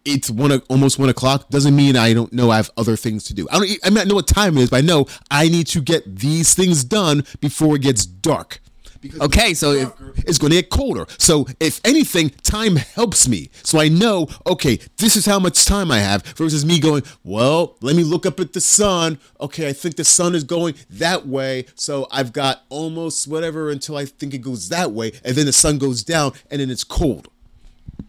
it's 0.04 0.30
one 0.30 0.52
almost 0.70 0.98
one 1.00 1.10
o'clock 1.10 1.50
doesn't 1.50 1.76
mean 1.76 1.96
I 1.96 2.14
don't 2.14 2.34
know 2.34 2.50
I 2.50 2.58
have 2.58 2.72
other 2.76 2.96
things 2.96 3.24
to 3.26 3.34
do. 3.34 3.48
I 3.52 3.60
don't. 3.60 3.70
I 3.84 3.90
mean, 3.90 4.00
I 4.00 4.04
know 4.06 4.16
what 4.16 4.28
time 4.28 4.58
it 4.58 4.62
is, 4.62 4.70
but 4.70 4.78
I 4.78 4.82
know 4.82 5.06
I 5.30 5.48
need 5.48 5.68
to 5.68 5.82
get 5.82 6.18
these 6.18 6.54
things 6.54 6.84
done 6.84 7.24
before 7.40 7.76
it 7.76 7.84
gets 7.84 8.06
dark. 8.06 8.60
Because 9.02 9.22
Okay, 9.22 9.54
so 9.54 9.72
if 9.72 9.92
it's 10.28 10.38
going 10.38 10.52
to 10.52 10.58
get 10.58 10.70
colder. 10.70 11.06
So 11.18 11.48
if 11.60 11.82
anything, 11.84 12.30
time 12.44 12.76
helps 12.76 13.28
me. 13.28 13.50
So 13.64 13.80
I 13.80 13.88
know, 13.88 14.28
okay, 14.46 14.80
this 14.98 15.16
is 15.16 15.26
how 15.26 15.40
much 15.40 15.66
time 15.66 15.90
I 15.92 16.00
have 16.00 16.24
versus 16.38 16.64
me 16.66 16.80
going, 16.80 17.04
well, 17.24 17.78
let 17.82 17.96
me 17.96 18.04
look 18.04 18.26
up 18.26 18.40
at 18.40 18.54
the 18.54 18.62
sun. 18.62 19.18
Okay, 19.40 19.68
I 19.68 19.74
think 19.74 19.96
the 19.96 20.04
sun 20.04 20.36
is 20.36 20.44
going 20.44 20.76
that 20.92 21.28
way. 21.28 21.66
So 21.76 22.08
I've 22.12 22.32
got 22.32 22.64
almost 22.70 23.28
whatever 23.28 23.72
until 23.72 23.98
I 23.98 24.06
think 24.06 24.34
it 24.34 24.40
goes 24.40 24.70
that 24.70 24.92
way. 24.92 25.12
And 25.26 25.36
then 25.36 25.48
the 25.48 25.54
sun 25.54 25.80
goes 25.80 26.04
down 26.04 26.34
and 26.52 26.62
then 26.62 26.70
it's 26.70 26.84
cold. 26.84 27.28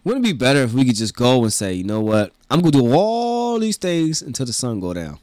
wouldn't 0.05 0.27
it 0.27 0.29
be 0.29 0.37
better 0.37 0.61
if 0.63 0.73
we 0.73 0.85
could 0.85 0.97
just 0.97 1.17
go 1.17 1.43
and 1.43 1.53
say, 1.53 1.73
you 1.73 1.85
know 1.85 2.01
what? 2.01 2.33
I'm 2.51 2.61
gonna 2.61 2.73
do 2.73 2.93
all 2.95 3.59
these 3.59 3.79
things 3.79 4.21
until 4.21 4.45
the 4.47 4.53
sun 4.53 4.81
go 4.81 4.93
down. 4.93 5.19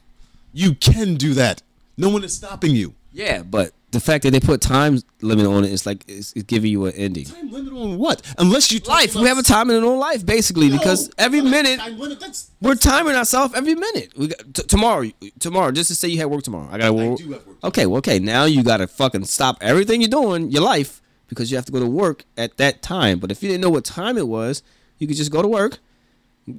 You 0.52 0.74
can 0.74 1.14
do 1.14 1.34
that. 1.34 1.62
No 1.96 2.08
one 2.08 2.24
is 2.24 2.34
stopping 2.34 2.74
you. 2.74 2.94
Yeah, 3.12 3.42
but 3.42 3.72
the 3.92 4.00
fact 4.00 4.22
that 4.22 4.30
they 4.30 4.40
put 4.40 4.60
time 4.60 5.00
limit 5.20 5.46
on 5.46 5.64
it 5.64 5.72
is 5.72 5.84
like 5.84 6.04
it's, 6.06 6.32
it's 6.34 6.44
giving 6.44 6.70
you 6.70 6.86
an 6.86 6.92
ending. 6.94 7.24
Time 7.24 7.50
limit 7.50 7.72
on 7.72 7.98
what? 7.98 8.22
Unless 8.38 8.70
you 8.70 8.80
Life. 8.80 9.14
We 9.14 9.26
have 9.26 9.38
a 9.38 9.42
time 9.42 9.68
limit 9.68 9.88
on 9.88 9.98
life, 9.98 10.24
basically, 10.24 10.68
No, 10.68 10.78
because 10.78 11.10
every 11.18 11.40
that's 11.40 11.50
minute 11.50 11.78
time 11.80 11.98
limit. 11.98 12.20
That's, 12.20 12.50
we're 12.60 12.74
timing 12.74 13.14
ourselves 13.14 13.54
every 13.54 13.74
minute. 13.74 14.12
We 14.16 14.28
got 14.28 14.54
t- 14.54 14.62
tomorrow. 14.62 15.10
Tomorrow, 15.38 15.72
just 15.72 15.88
to 15.88 15.94
say 15.94 16.08
you 16.08 16.18
had 16.18 16.26
work 16.26 16.42
tomorrow. 16.42 16.68
I 16.70 16.78
got 16.78 16.86
to 16.86 16.92
work. 16.92 17.20
work 17.20 17.42
Okay, 17.64 17.86
well, 17.86 17.98
okay. 17.98 18.18
Now 18.18 18.44
you 18.44 18.62
got 18.62 18.78
to 18.78 18.86
fucking 18.86 19.24
stop 19.24 19.58
everything 19.60 20.00
you're 20.00 20.10
doing, 20.10 20.50
your 20.50 20.62
life, 20.62 21.02
because 21.28 21.50
you 21.50 21.56
have 21.56 21.66
to 21.66 21.72
go 21.72 21.80
to 21.80 21.86
work 21.86 22.24
at 22.36 22.56
that 22.58 22.82
time. 22.82 23.18
But 23.18 23.30
if 23.30 23.42
you 23.42 23.48
didn't 23.48 23.62
know 23.62 23.70
what 23.70 23.84
time 23.84 24.16
it 24.16 24.28
was, 24.28 24.62
you 24.98 25.06
could 25.06 25.16
just 25.16 25.30
go 25.32 25.42
to 25.42 25.48
work 25.48 25.78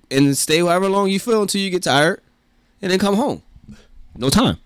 and 0.10 0.38
stay 0.38 0.60
however 0.60 0.88
long 0.90 1.10
you 1.10 1.20
feel 1.20 1.42
until 1.42 1.62
you 1.62 1.70
get 1.70 1.84
tired, 1.84 2.22
and 2.82 2.92
then 2.92 3.00
come 3.00 3.16
home. 3.16 3.42
No 4.16 4.30
time. 4.30 4.58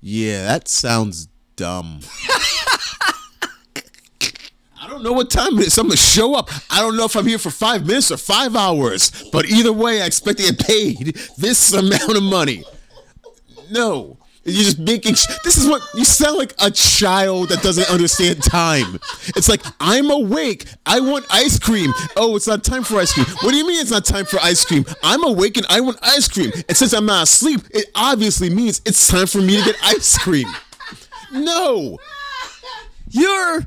Yeah, 0.00 0.44
that 0.44 0.68
sounds 0.68 1.28
dumb. 1.56 2.00
I 4.80 4.86
don't 4.88 5.02
know 5.02 5.12
what 5.12 5.30
time 5.30 5.58
it 5.58 5.66
is. 5.66 5.78
I'm 5.78 5.86
gonna 5.86 5.96
show 5.96 6.34
up. 6.34 6.50
I 6.70 6.80
don't 6.80 6.96
know 6.96 7.06
if 7.06 7.16
I'm 7.16 7.26
here 7.26 7.38
for 7.38 7.50
five 7.50 7.86
minutes 7.86 8.10
or 8.10 8.18
five 8.18 8.54
hours, 8.54 9.10
but 9.32 9.46
either 9.46 9.72
way, 9.72 10.02
I 10.02 10.06
expect 10.06 10.38
to 10.38 10.44
get 10.44 10.58
paid 10.58 11.16
this 11.38 11.72
amount 11.72 12.16
of 12.16 12.22
money. 12.22 12.64
No, 13.70 14.18
you're 14.44 14.62
just 14.64 14.78
making. 14.78 15.14
Sh- 15.14 15.26
this 15.42 15.56
is 15.56 15.66
what 15.66 15.80
you 15.94 16.04
sound 16.04 16.36
like 16.36 16.52
a 16.60 16.70
child 16.70 17.48
that 17.48 17.62
doesn't 17.62 17.88
understand 17.88 18.42
time. 18.42 19.00
It's 19.28 19.48
like 19.48 19.62
I'm 19.80 20.10
awake. 20.10 20.66
I 20.84 21.00
want 21.00 21.24
ice 21.30 21.58
cream. 21.58 21.90
Oh, 22.14 22.36
it's 22.36 22.46
not 22.46 22.62
time 22.62 22.84
for 22.84 22.96
ice 22.98 23.12
cream. 23.14 23.26
What 23.40 23.52
do 23.52 23.56
you 23.56 23.66
mean 23.66 23.80
it's 23.80 23.90
not 23.90 24.04
time 24.04 24.26
for 24.26 24.38
ice 24.40 24.66
cream? 24.66 24.84
I'm 25.02 25.24
awake 25.24 25.56
and 25.56 25.64
I 25.70 25.80
want 25.80 25.96
ice 26.02 26.28
cream. 26.28 26.52
And 26.68 26.76
since 26.76 26.92
I'm 26.92 27.06
not 27.06 27.22
asleep, 27.22 27.62
it 27.70 27.86
obviously 27.94 28.50
means 28.50 28.82
it's 28.84 29.08
time 29.08 29.26
for 29.26 29.38
me 29.38 29.56
to 29.58 29.64
get 29.64 29.76
ice 29.82 30.18
cream. 30.18 30.48
No. 31.34 31.98
You're 33.10 33.64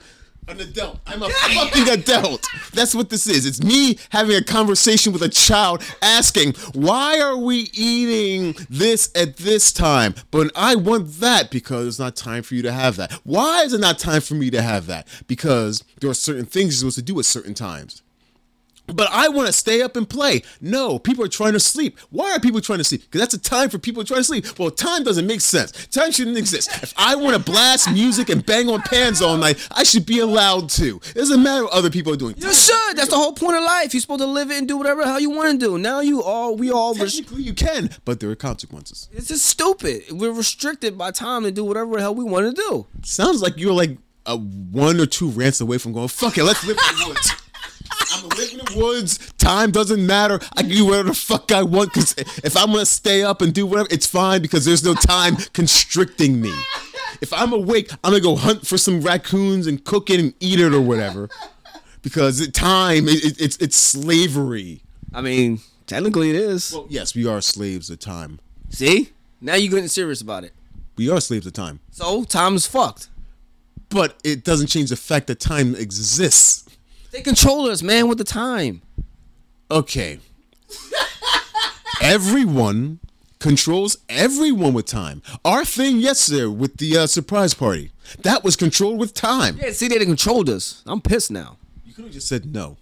An 0.47 0.59
adult. 0.61 0.99
I'm 1.05 1.21
a 1.21 1.29
fucking 1.53 1.89
adult. 1.89 2.47
That's 2.73 2.95
what 2.95 3.09
this 3.09 3.27
is. 3.27 3.45
It's 3.45 3.61
me 3.61 3.99
having 4.09 4.35
a 4.35 4.43
conversation 4.43 5.11
with 5.11 5.21
a 5.21 5.29
child 5.29 5.83
asking, 6.01 6.53
why 6.73 7.19
are 7.19 7.35
we 7.37 7.69
eating 7.73 8.55
this 8.69 9.11
at 9.15 9.37
this 9.37 9.73
time? 9.73 10.15
But 10.31 10.51
I 10.55 10.75
want 10.75 11.19
that 11.19 11.51
because 11.51 11.87
it's 11.87 11.99
not 11.99 12.15
time 12.15 12.43
for 12.43 12.55
you 12.55 12.61
to 12.63 12.71
have 12.71 12.95
that. 12.95 13.11
Why 13.23 13.63
is 13.63 13.73
it 13.73 13.81
not 13.81 13.99
time 13.99 14.21
for 14.21 14.35
me 14.35 14.49
to 14.51 14.61
have 14.61 14.87
that? 14.87 15.07
Because 15.27 15.83
there 15.99 16.09
are 16.09 16.13
certain 16.13 16.45
things 16.45 16.81
you're 16.81 16.91
supposed 16.91 17.05
to 17.07 17.13
do 17.13 17.19
at 17.19 17.25
certain 17.25 17.53
times. 17.53 18.01
But 18.93 19.09
I 19.11 19.27
want 19.29 19.47
to 19.47 19.53
stay 19.53 19.81
up 19.81 19.95
and 19.95 20.09
play. 20.09 20.43
No, 20.61 20.97
people 20.99 21.23
are 21.23 21.27
trying 21.29 21.53
to 21.53 21.59
sleep. 21.59 21.97
Why 22.09 22.31
are 22.33 22.39
people 22.39 22.61
trying 22.61 22.77
to 22.79 22.83
sleep? 22.83 23.01
Because 23.01 23.19
that's 23.21 23.33
a 23.33 23.39
time 23.39 23.69
for 23.69 23.77
people 23.77 24.03
trying 24.03 24.21
to 24.21 24.23
sleep. 24.23 24.57
Well, 24.57 24.71
time 24.71 25.03
doesn't 25.03 25.27
make 25.27 25.41
sense. 25.41 25.87
Time 25.87 26.11
shouldn't 26.11 26.37
exist. 26.37 26.69
If 26.83 26.93
I 26.97 27.15
want 27.15 27.35
to 27.35 27.51
blast 27.51 27.91
music 27.91 28.29
and 28.29 28.45
bang 28.45 28.69
on 28.69 28.81
pans 28.81 29.21
all 29.21 29.37
night, 29.37 29.67
I 29.75 29.83
should 29.83 30.05
be 30.05 30.19
allowed 30.19 30.69
to. 30.71 31.01
It 31.09 31.15
doesn't 31.15 31.43
matter 31.43 31.63
what 31.65 31.73
other 31.73 31.89
people 31.89 32.13
are 32.13 32.17
doing. 32.17 32.35
you 32.37 32.53
should. 32.53 32.95
That's 32.97 33.09
the 33.09 33.17
whole 33.17 33.33
point 33.33 33.57
of 33.57 33.63
life. 33.63 33.93
You're 33.93 34.01
supposed 34.01 34.21
to 34.21 34.25
live 34.27 34.51
it 34.51 34.57
and 34.57 34.67
do 34.67 34.77
whatever 34.77 35.01
the 35.01 35.07
hell 35.07 35.19
you 35.19 35.29
want 35.31 35.51
to 35.51 35.65
do. 35.65 35.77
Now 35.77 35.99
you 35.99 36.23
all 36.23 36.55
we 36.55 36.71
all 36.71 36.93
res- 36.95 37.15
Technically, 37.15 37.43
you 37.43 37.53
can, 37.53 37.89
but 38.05 38.19
there 38.19 38.29
are 38.29 38.35
consequences. 38.35 39.09
it's 39.11 39.27
just 39.27 39.45
stupid. 39.45 40.03
We're 40.11 40.31
restricted 40.31 40.97
by 40.97 41.11
time 41.11 41.43
to 41.43 41.51
do 41.51 41.63
whatever 41.65 41.95
the 41.95 42.01
hell 42.01 42.15
we 42.15 42.23
want 42.23 42.55
to 42.55 42.61
do. 42.61 42.87
Sounds 43.03 43.41
like 43.41 43.57
you're 43.57 43.73
like 43.73 43.97
a 44.25 44.37
one 44.37 44.99
or 44.99 45.05
two 45.05 45.29
rants 45.29 45.61
away 45.61 45.77
from 45.77 45.93
going, 45.93 46.07
fuck 46.07 46.37
it, 46.37 46.43
let's 46.43 46.65
live 46.65 46.77
in 46.77 46.95
the 46.97 47.05
woods. 47.09 47.31
I'm 48.13 48.23
in 48.23 48.29
the 48.56 48.56
woods. 48.77 49.33
Time 49.33 49.71
doesn't 49.71 50.05
matter. 50.05 50.39
I 50.55 50.61
can 50.61 50.71
do 50.71 50.85
whatever 50.85 51.09
the 51.09 51.15
fuck 51.15 51.51
I 51.51 51.63
want 51.63 51.93
because 51.93 52.13
if 52.17 52.55
I'm 52.55 52.71
gonna 52.71 52.85
stay 52.85 53.23
up 53.23 53.41
and 53.41 53.53
do 53.53 53.65
whatever, 53.65 53.89
it's 53.91 54.07
fine 54.07 54.41
because 54.41 54.65
there's 54.65 54.83
no 54.83 54.93
time 54.93 55.35
constricting 55.53 56.41
me. 56.41 56.53
If 57.21 57.33
I'm 57.33 57.53
awake, 57.53 57.91
I'm 58.03 58.11
gonna 58.11 58.21
go 58.21 58.35
hunt 58.35 58.67
for 58.67 58.77
some 58.77 59.01
raccoons 59.01 59.67
and 59.67 59.83
cook 59.83 60.09
it 60.09 60.19
and 60.19 60.33
eat 60.39 60.59
it 60.59 60.73
or 60.73 60.81
whatever. 60.81 61.29
Because 62.01 62.47
time, 62.49 63.07
it, 63.07 63.23
it, 63.23 63.41
it's 63.41 63.57
it's 63.57 63.75
slavery. 63.75 64.81
I 65.13 65.21
mean, 65.21 65.59
technically 65.87 66.29
it 66.29 66.35
is. 66.35 66.71
Well, 66.73 66.85
yes, 66.89 67.15
we 67.15 67.27
are 67.27 67.41
slaves 67.41 67.89
of 67.89 67.99
time. 67.99 68.39
See? 68.69 69.11
Now 69.41 69.55
you're 69.55 69.71
getting 69.71 69.87
serious 69.87 70.21
about 70.21 70.43
it. 70.43 70.53
We 70.95 71.09
are 71.09 71.21
slaves 71.21 71.45
of 71.45 71.53
time. 71.53 71.79
So 71.91 72.23
time's 72.23 72.65
fucked. 72.67 73.09
But 73.89 74.17
it 74.23 74.43
doesn't 74.43 74.67
change 74.67 74.89
the 74.89 74.95
fact 74.95 75.27
that 75.27 75.39
time 75.39 75.75
exists. 75.75 76.66
They 77.11 77.21
control 77.21 77.69
us, 77.69 77.81
man, 77.81 78.07
with 78.07 78.17
the 78.17 78.23
time. 78.23 78.81
Okay. 79.69 80.19
everyone 82.01 82.99
controls 83.39 83.97
everyone 84.09 84.73
with 84.73 84.85
time. 84.85 85.21
Our 85.45 85.65
thing 85.65 85.97
yesterday 85.97 86.45
with 86.45 86.77
the 86.77 86.97
uh, 86.97 87.07
surprise 87.07 87.53
party, 87.53 87.91
that 88.23 88.43
was 88.43 88.55
controlled 88.55 88.99
with 88.99 89.13
time. 89.13 89.57
Yeah, 89.61 89.71
see, 89.71 89.87
they 89.87 90.03
controlled 90.05 90.49
us. 90.49 90.83
I'm 90.85 91.01
pissed 91.01 91.31
now. 91.31 91.57
You 91.85 91.93
could 91.93 92.05
have 92.05 92.13
just 92.13 92.27
said 92.27 92.53
no. 92.53 92.77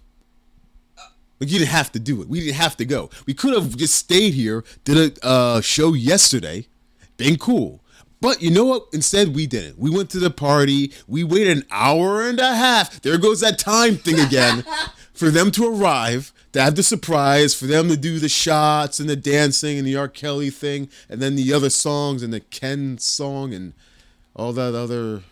Like 1.40 1.50
you 1.50 1.58
didn't 1.58 1.70
have 1.70 1.92
to 1.92 1.98
do 1.98 2.22
it. 2.22 2.28
We 2.28 2.40
didn't 2.40 2.56
have 2.56 2.76
to 2.78 2.84
go. 2.84 3.10
We 3.26 3.34
could 3.34 3.52
have 3.52 3.76
just 3.76 3.94
stayed 3.94 4.32
here, 4.32 4.64
did 4.84 5.18
a 5.22 5.26
uh, 5.26 5.60
show 5.60 5.92
yesterday, 5.92 6.66
been 7.16 7.36
cool. 7.36 7.82
But 8.20 8.42
you 8.42 8.50
know 8.50 8.64
what? 8.64 8.86
Instead, 8.92 9.34
we 9.34 9.46
didn't. 9.46 9.78
We 9.78 9.90
went 9.90 10.10
to 10.10 10.18
the 10.18 10.30
party. 10.30 10.92
We 11.06 11.22
waited 11.22 11.58
an 11.58 11.66
hour 11.70 12.22
and 12.22 12.40
a 12.40 12.54
half. 12.54 13.00
There 13.02 13.18
goes 13.18 13.40
that 13.40 13.58
time 13.58 13.96
thing 13.96 14.18
again. 14.18 14.64
for 15.16 15.30
them 15.30 15.50
to 15.50 15.66
arrive, 15.66 16.32
to 16.52 16.60
have 16.60 16.76
the 16.76 16.82
surprise, 16.82 17.54
for 17.54 17.66
them 17.66 17.88
to 17.88 17.96
do 17.96 18.18
the 18.18 18.28
shots 18.28 19.00
and 19.00 19.08
the 19.08 19.16
dancing 19.16 19.78
and 19.78 19.86
the 19.86 19.96
R. 19.96 20.08
Kelly 20.08 20.50
thing, 20.50 20.90
and 21.08 21.20
then 21.22 21.36
the 21.36 21.52
other 21.54 21.70
songs 21.70 22.22
and 22.22 22.32
the 22.32 22.40
Ken 22.40 22.98
song 22.98 23.54
and 23.54 23.72
all 24.34 24.52
that 24.52 24.74
other 24.74 25.22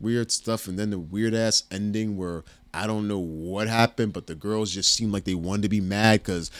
weird 0.00 0.32
stuff, 0.32 0.66
and 0.66 0.76
then 0.76 0.90
the 0.90 0.98
weird 0.98 1.34
ass 1.34 1.62
ending 1.70 2.16
where 2.16 2.42
I 2.74 2.86
don't 2.86 3.08
know 3.08 3.18
what 3.18 3.66
happened, 3.66 4.12
but 4.12 4.26
the 4.26 4.34
girls 4.34 4.70
just 4.70 4.94
seemed 4.94 5.12
like 5.12 5.24
they 5.24 5.34
wanted 5.34 5.62
to 5.62 5.68
be 5.68 5.80
mad 5.80 6.20
because 6.20 6.50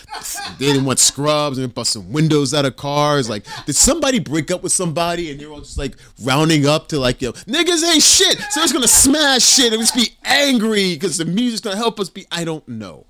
they 0.59 0.67
didn't 0.67 0.85
want 0.85 0.99
scrubs 0.99 1.59
and 1.59 1.73
busting 1.73 2.13
windows 2.13 2.55
out 2.55 2.65
of 2.65 2.77
cars. 2.77 3.29
Like, 3.29 3.45
did 3.67 3.77
somebody 3.77 4.19
break 4.19 4.51
up 4.51 4.63
with 4.63 4.73
somebody 4.73 5.31
and 5.31 5.39
they're 5.39 5.51
all 5.51 5.61
just 5.61 5.79
like 5.79 5.97
rounding 6.23 6.67
up 6.67 6.89
to 6.89 6.99
like, 6.99 7.21
yo, 7.21 7.33
niggas 7.33 7.85
ain't 7.85 8.03
shit, 8.03 8.39
so 8.51 8.63
it's 8.63 8.73
gonna 8.73 8.89
smash 8.89 9.43
shit 9.43 9.73
and 9.73 9.83
just 9.83 9.95
be 9.95 10.11
angry 10.25 10.95
because 10.95 11.19
the 11.19 11.25
music's 11.25 11.61
gonna 11.61 11.77
help 11.77 12.01
us 12.01 12.09
be. 12.09 12.27
I 12.33 12.45
don't 12.45 12.67
know. 12.67 13.07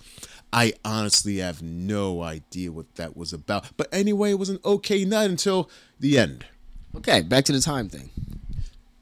I 0.52 0.72
honestly 0.84 1.38
have 1.38 1.62
no 1.62 2.22
idea 2.22 2.72
what 2.72 2.94
that 2.96 3.16
was 3.16 3.32
about. 3.32 3.66
But 3.76 3.88
anyway, 3.92 4.30
it 4.30 4.38
was 4.38 4.48
an 4.48 4.58
okay 4.64 5.04
night 5.04 5.30
until 5.30 5.70
the 6.00 6.18
end. 6.18 6.46
Okay, 6.96 7.22
back 7.22 7.44
to 7.44 7.52
the 7.52 7.60
time 7.60 7.88
thing. 7.88 8.10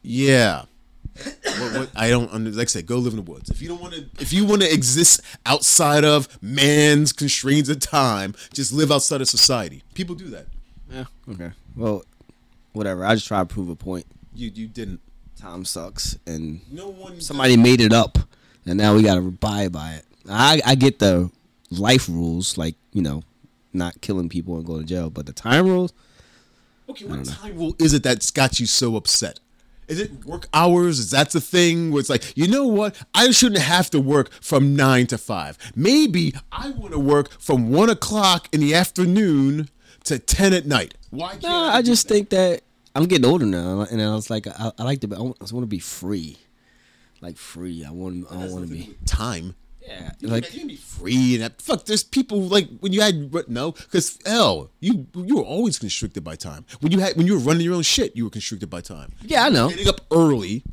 Yeah. 0.03 0.65
What, 1.61 1.75
what, 1.75 1.91
I 1.97 2.09
don't 2.11 2.33
like 2.57 2.63
I 2.63 2.71
said, 2.71 2.87
go 2.87 2.97
live 2.99 3.13
in 3.13 3.25
the 3.25 3.31
woods. 3.31 3.51
If 3.51 3.63
you 3.63 3.69
don't 3.69 3.81
want 3.81 3.95
to, 3.95 4.07
if 4.21 4.33
you 4.33 4.45
want 4.45 4.63
to 4.63 4.73
exist 4.73 5.21
outside 5.45 6.05
of 6.05 6.29
man's 6.43 7.13
constraints 7.13 7.69
of 7.69 7.81
time, 7.81 8.35
just 8.53 8.73
live 8.73 8.91
outside 8.93 9.21
of 9.21 9.29
society. 9.29 9.83
People 9.95 10.15
do 10.15 10.29
that. 10.29 10.47
Yeah. 10.91 11.05
Okay. 11.29 11.51
Well, 11.77 12.05
whatever. 12.73 13.05
I 13.05 13.15
just 13.15 13.27
try 13.27 13.41
to 13.41 13.47
prove 13.47 13.69
a 13.69 13.77
point. 13.77 14.07
You 14.35 14.51
you 14.55 14.67
didn't. 14.69 15.01
Time 15.41 15.65
sucks, 15.67 16.17
and 16.27 16.61
No 16.73 16.89
one. 16.89 17.21
somebody 17.21 17.59
made 17.59 17.83
it 17.83 17.93
up, 17.93 18.19
and 18.65 18.79
now 18.79 18.95
we 18.95 19.03
gotta 19.03 19.21
abide 19.21 19.71
by 19.71 19.93
it. 19.93 20.05
I 20.29 20.63
I 20.65 20.75
get 20.75 20.99
the 20.99 21.31
life 21.71 22.09
rules, 22.09 22.57
like 22.57 22.75
you 22.95 23.03
know, 23.03 23.23
not 23.75 24.01
killing 24.01 24.29
people 24.31 24.57
and 24.57 24.65
going 24.65 24.81
to 24.81 24.87
jail, 24.87 25.11
but 25.11 25.27
the 25.27 25.35
time 25.35 25.67
rules, 25.67 25.93
Okay, 26.89 27.05
what 27.05 27.23
time 27.27 27.57
rule 27.57 27.77
is 27.79 27.93
it 27.93 28.03
that's 28.03 28.31
got 28.31 28.59
you 28.59 28.65
so 28.67 28.97
upset? 28.97 29.39
Is 29.89 30.01
it 30.01 30.25
work 30.25 30.49
hours? 30.53 30.99
Is 30.99 31.11
that 31.13 31.31
the 31.31 31.41
thing 31.41 31.91
where 31.93 32.01
it's 32.01 32.11
like, 32.11 32.37
you 32.37 32.49
know 32.49 32.67
what? 32.67 32.97
I 33.15 33.31
shouldn't 33.31 33.61
have 33.63 33.89
to 33.91 34.01
work 34.01 34.31
from 34.43 34.75
nine 34.75 35.07
to 35.09 35.19
five. 35.19 35.57
Maybe 35.77 36.35
I 36.51 36.71
want 36.71 36.93
to 36.93 36.99
work 36.99 37.31
from 37.41 37.71
one 37.71 37.89
o'clock 37.91 38.49
in 38.53 38.61
the 38.61 38.75
afternoon 38.75 39.69
to 40.05 40.19
ten 40.19 40.53
at 40.53 40.67
night. 40.67 40.95
Why 41.11 41.31
can't 41.31 41.43
Nah, 41.45 41.69
I 41.73 41.77
I 41.79 41.83
just 41.83 42.09
that? 42.09 42.15
think 42.15 42.31
that 42.31 42.63
I'm 42.95 43.05
getting 43.07 43.27
older 43.27 43.47
now, 43.47 43.83
and 43.83 44.01
I 44.03 44.15
was 44.15 44.31
like, 44.31 44.47
I, 44.47 44.73
I 44.79 44.83
like 44.83 45.01
to, 45.03 45.09
be, 45.09 45.17
I 45.17 45.21
want 45.21 45.39
to 45.51 45.67
be 45.67 45.79
free, 45.79 46.39
like 47.21 47.37
free. 47.37 47.85
I 47.85 47.91
want, 47.91 48.27
I 48.31 48.37
want 48.47 48.67
to 48.69 48.73
be. 48.73 48.97
time. 49.05 49.55
Yeah, 49.87 50.11
Like 50.23 50.31
like 50.45 50.55
you 50.55 50.61
can 50.61 50.69
be 50.69 50.77
free 50.77 51.35
and 51.35 51.45
that, 51.45 51.63
fuck. 51.63 51.85
There's 51.85 52.03
people 52.03 52.41
like 52.43 52.69
when 52.81 52.93
you 52.93 53.01
had 53.01 53.33
no, 53.49 53.73
because 53.73 54.19
hell, 54.27 54.71
you 54.81 55.07
you 55.15 55.37
were 55.37 55.43
always 55.45 55.79
constricted 55.79 56.25
by 56.25 56.35
time. 56.37 56.65
When 56.81 56.93
you 56.93 56.99
had 57.01 57.17
when 57.17 57.27
you 57.27 57.35
were 57.35 57.41
running 57.41 57.63
your 57.63 57.75
own 57.75 57.83
shit, 57.83 58.17
you 58.17 58.25
were 58.25 58.31
constricted 58.31 58.69
by 58.69 58.81
time. 58.81 59.13
yeah, 59.23 59.45
I 59.45 59.49
know. 59.49 59.69
Getting 59.69 59.89
up 59.89 60.01
early. 60.11 60.65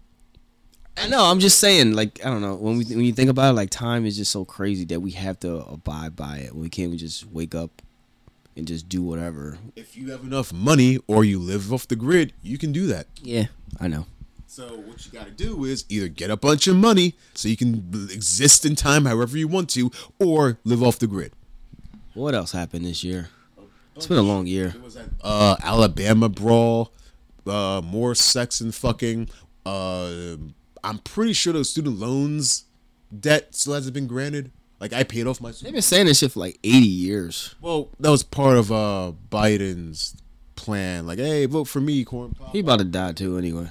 I 0.96 1.08
know. 1.08 1.26
I'm 1.26 1.40
just 1.40 1.58
saying, 1.60 1.94
like, 1.94 2.24
I 2.24 2.30
don't 2.30 2.42
know. 2.42 2.56
When 2.56 2.78
we 2.78 2.86
when 2.86 3.02
you 3.02 3.14
think 3.14 3.30
about 3.30 3.52
it, 3.52 3.54
like, 3.54 3.72
time 3.72 4.06
is 4.06 4.16
just 4.16 4.32
so 4.32 4.46
crazy 4.46 4.86
that 4.86 5.00
we 5.00 5.12
have 5.12 5.40
to 5.40 5.66
abide 5.66 6.16
by 6.16 6.38
it. 6.38 6.56
We 6.56 6.70
can't 6.70 6.96
just 6.98 7.26
wake 7.32 7.56
up 7.56 7.82
and 8.56 8.68
just 8.68 8.88
do 8.90 9.02
whatever. 9.02 9.58
If 9.76 9.98
you 9.98 10.12
have 10.12 10.22
enough 10.22 10.54
money 10.54 11.00
or 11.08 11.24
you 11.26 11.40
live 11.40 11.74
off 11.74 11.88
the 11.88 11.96
grid, 11.96 12.34
you 12.44 12.60
can 12.60 12.72
do 12.72 12.86
that. 12.88 13.08
Yeah, 13.22 13.46
I 13.80 13.88
know. 13.88 14.06
So 14.54 14.68
what 14.68 15.04
you 15.04 15.12
got 15.12 15.26
to 15.26 15.32
do 15.32 15.66
is 15.66 15.84
either 15.90 16.08
get 16.08 16.30
a 16.30 16.38
bunch 16.38 16.68
of 16.68 16.76
money 16.76 17.16
so 17.34 17.50
you 17.50 17.58
can 17.58 17.90
exist 18.12 18.68
in 18.68 18.76
time 18.76 19.06
however 19.06 19.36
you 19.36 19.48
want 19.48 19.68
to, 19.72 19.90
or 20.20 20.60
live 20.64 20.84
off 20.84 21.00
the 21.00 21.08
grid. 21.08 21.34
What 22.14 22.36
else 22.36 22.52
happened 22.52 22.86
this 22.86 23.04
year? 23.04 23.30
It's 23.96 24.06
been 24.06 24.20
a 24.20 24.22
long 24.22 24.46
year. 24.46 24.76
Uh, 25.24 25.56
Alabama 25.64 26.30
brawl, 26.30 26.94
uh, 27.48 27.82
more 27.84 28.14
sex 28.14 28.62
and 28.62 28.76
fucking. 28.76 29.30
Uh, 29.66 30.36
I'm 30.84 31.00
pretty 31.00 31.34
sure 31.34 31.52
those 31.52 31.72
student 31.72 31.98
loans 31.98 32.66
debt 33.20 33.56
still 33.56 33.74
hasn't 33.74 33.96
been 33.96 34.06
granted. 34.06 34.52
Like 34.80 34.94
I 34.94 35.04
paid 35.04 35.26
off 35.26 35.42
my. 35.42 35.50
They've 35.50 35.74
been 35.74 35.82
saying 35.82 36.06
this 36.06 36.20
shit 36.20 36.32
for 36.32 36.42
like 36.42 36.60
80 36.64 36.78
years. 36.78 37.56
Well, 37.60 37.90
that 38.00 38.12
was 38.12 38.22
part 38.22 38.58
of 38.58 38.72
uh 38.72 39.14
Biden's 39.32 40.16
plan. 40.56 41.08
Like, 41.08 41.18
hey, 41.18 41.48
vote 41.48 41.64
for 41.64 41.82
me, 41.82 42.06
corn 42.06 42.36
pop. 42.36 42.52
He 42.52 42.60
about 42.60 42.78
to 42.78 42.86
die 42.86 43.14
too, 43.14 43.40
anyway. 43.40 43.70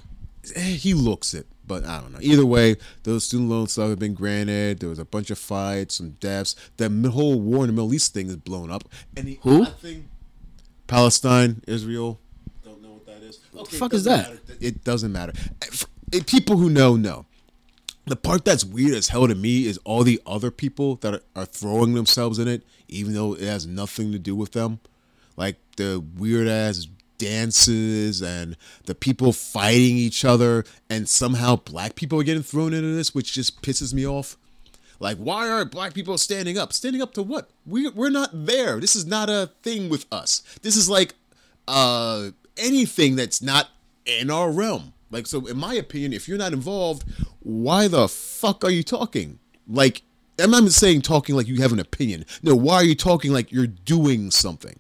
Eh, 0.57 0.61
he 0.77 0.93
looks 0.95 1.35
it, 1.35 1.47
but 1.67 1.85
I 1.85 2.01
don't 2.01 2.13
know. 2.13 2.19
Either 2.21 2.45
way, 2.45 2.77
those 3.05 3.25
student 3.25 3.49
loan 3.51 3.69
stuff 3.69 3.91
have 3.91 3.99
been 3.99 4.15
granted. 4.15 4.81
There 4.81 4.89
was 4.89 4.99
a 4.99 5.05
bunch 5.05 5.31
of 5.31 5.39
fights, 5.39 5.97
some 5.97 6.11
deaths. 6.21 6.57
The 6.79 6.89
whole 7.11 7.41
war 7.41 7.65
in 7.65 7.69
the 7.69 7.73
Middle 7.73 7.95
East 7.95 8.13
thing 8.13 8.27
is 8.29 8.37
blown 8.37 8.71
up. 8.71 8.85
And 9.17 9.27
the 9.29 9.39
Who? 9.43 9.65
thing, 9.67 10.09
Palestine, 10.87 11.63
Israel. 11.67 12.21
Don't 12.65 12.83
know 12.83 12.91
what 12.93 13.07
that 13.07 13.23
is. 13.23 13.39
Okay, 13.57 13.77
fuck 13.77 13.93
it 13.93 13.97
is 13.97 14.05
doesn't 14.05 14.35
that? 14.35 14.47
matter. 14.49 14.57
It 14.61 14.85
doesn't 14.85 15.13
matter. 15.13 15.33
Eh, 15.63 15.67
eh, 16.15 16.21
People 16.27 16.57
who 16.57 16.69
know 16.71 16.97
know. 16.97 17.27
The 18.05 18.17
part 18.17 18.45
that's 18.45 18.65
weird 18.65 18.95
as 18.95 19.09
hell 19.09 19.29
to 19.29 19.35
me 19.37 19.67
is 19.67 19.79
all 19.85 20.03
the 20.03 20.21
other 20.27 20.51
people 20.51 20.97
that 20.97 21.15
are, 21.15 21.23
are 21.37 21.47
throwing 21.47 21.95
themselves 21.95 22.41
in 22.41 22.49
it, 22.49 22.65
even 22.89 23.15
though 23.15 23.35
it 23.35 23.43
has 23.43 23.65
nothing 23.65 24.11
to 24.11 24.19
do 24.19 24.35
with 24.35 24.53
them. 24.53 24.81
Like 25.37 25.57
the 25.77 26.03
weird 26.17 26.49
ass 26.49 26.85
dances 27.23 28.21
and 28.21 28.57
the 28.87 28.95
people 28.95 29.33
fighting 29.33 29.97
each 29.97 30.25
other, 30.25 30.65
and 30.91 31.09
somehow 31.09 31.57
black 31.57 31.95
people 31.95 32.21
are 32.21 32.25
getting 32.25 32.43
thrown 32.43 32.75
into 32.75 32.89
this, 32.89 33.15
which 33.15 33.33
just 33.33 33.63
pisses 33.63 33.95
me 33.95 34.07
off. 34.07 34.37
Like, 34.99 35.19
why 35.19 35.49
aren't 35.49 35.71
black 35.71 35.95
people 35.95 36.19
standing 36.19 36.59
up? 36.59 36.73
Standing 36.73 37.03
up 37.03 37.15
to 37.15 37.23
what? 37.23 37.51
We, 37.67 37.89
we're 37.89 38.11
not 38.11 38.31
there. 38.33 38.81
This 38.81 38.95
is 38.95 39.07
not 39.07 39.31
a 39.31 39.51
thing 39.63 39.89
with 39.89 40.07
us. 40.13 40.43
This 40.63 40.77
is 40.77 40.89
like 40.89 41.15
uh, 41.67 42.31
anything 42.57 43.17
that's 43.17 43.41
not 43.41 43.69
in 44.05 44.31
our 44.31 44.51
realm. 44.51 44.93
Like, 45.11 45.27
so 45.27 45.47
in 45.47 45.59
my 45.59 45.75
opinion, 45.75 46.13
if 46.13 46.29
you're 46.29 46.39
not 46.39 46.53
involved, 46.53 47.05
why 47.41 47.89
the 47.89 48.09
fuck 48.09 48.65
are 48.65 48.71
you 48.71 48.83
talking? 48.83 49.39
Like, 49.69 50.03
I'm 50.39 50.51
not 50.51 50.71
saying 50.71 51.03
talking 51.03 51.37
like 51.37 51.47
you 51.47 51.63
have 51.63 51.73
an 51.73 51.81
opinion. 51.81 52.25
No, 52.43 52.57
why 52.57 52.77
are 52.77 52.85
you 52.85 52.95
talking 52.95 53.33
like 53.33 53.53
you're 53.53 53.67
doing 53.67 54.31
something? 54.31 54.79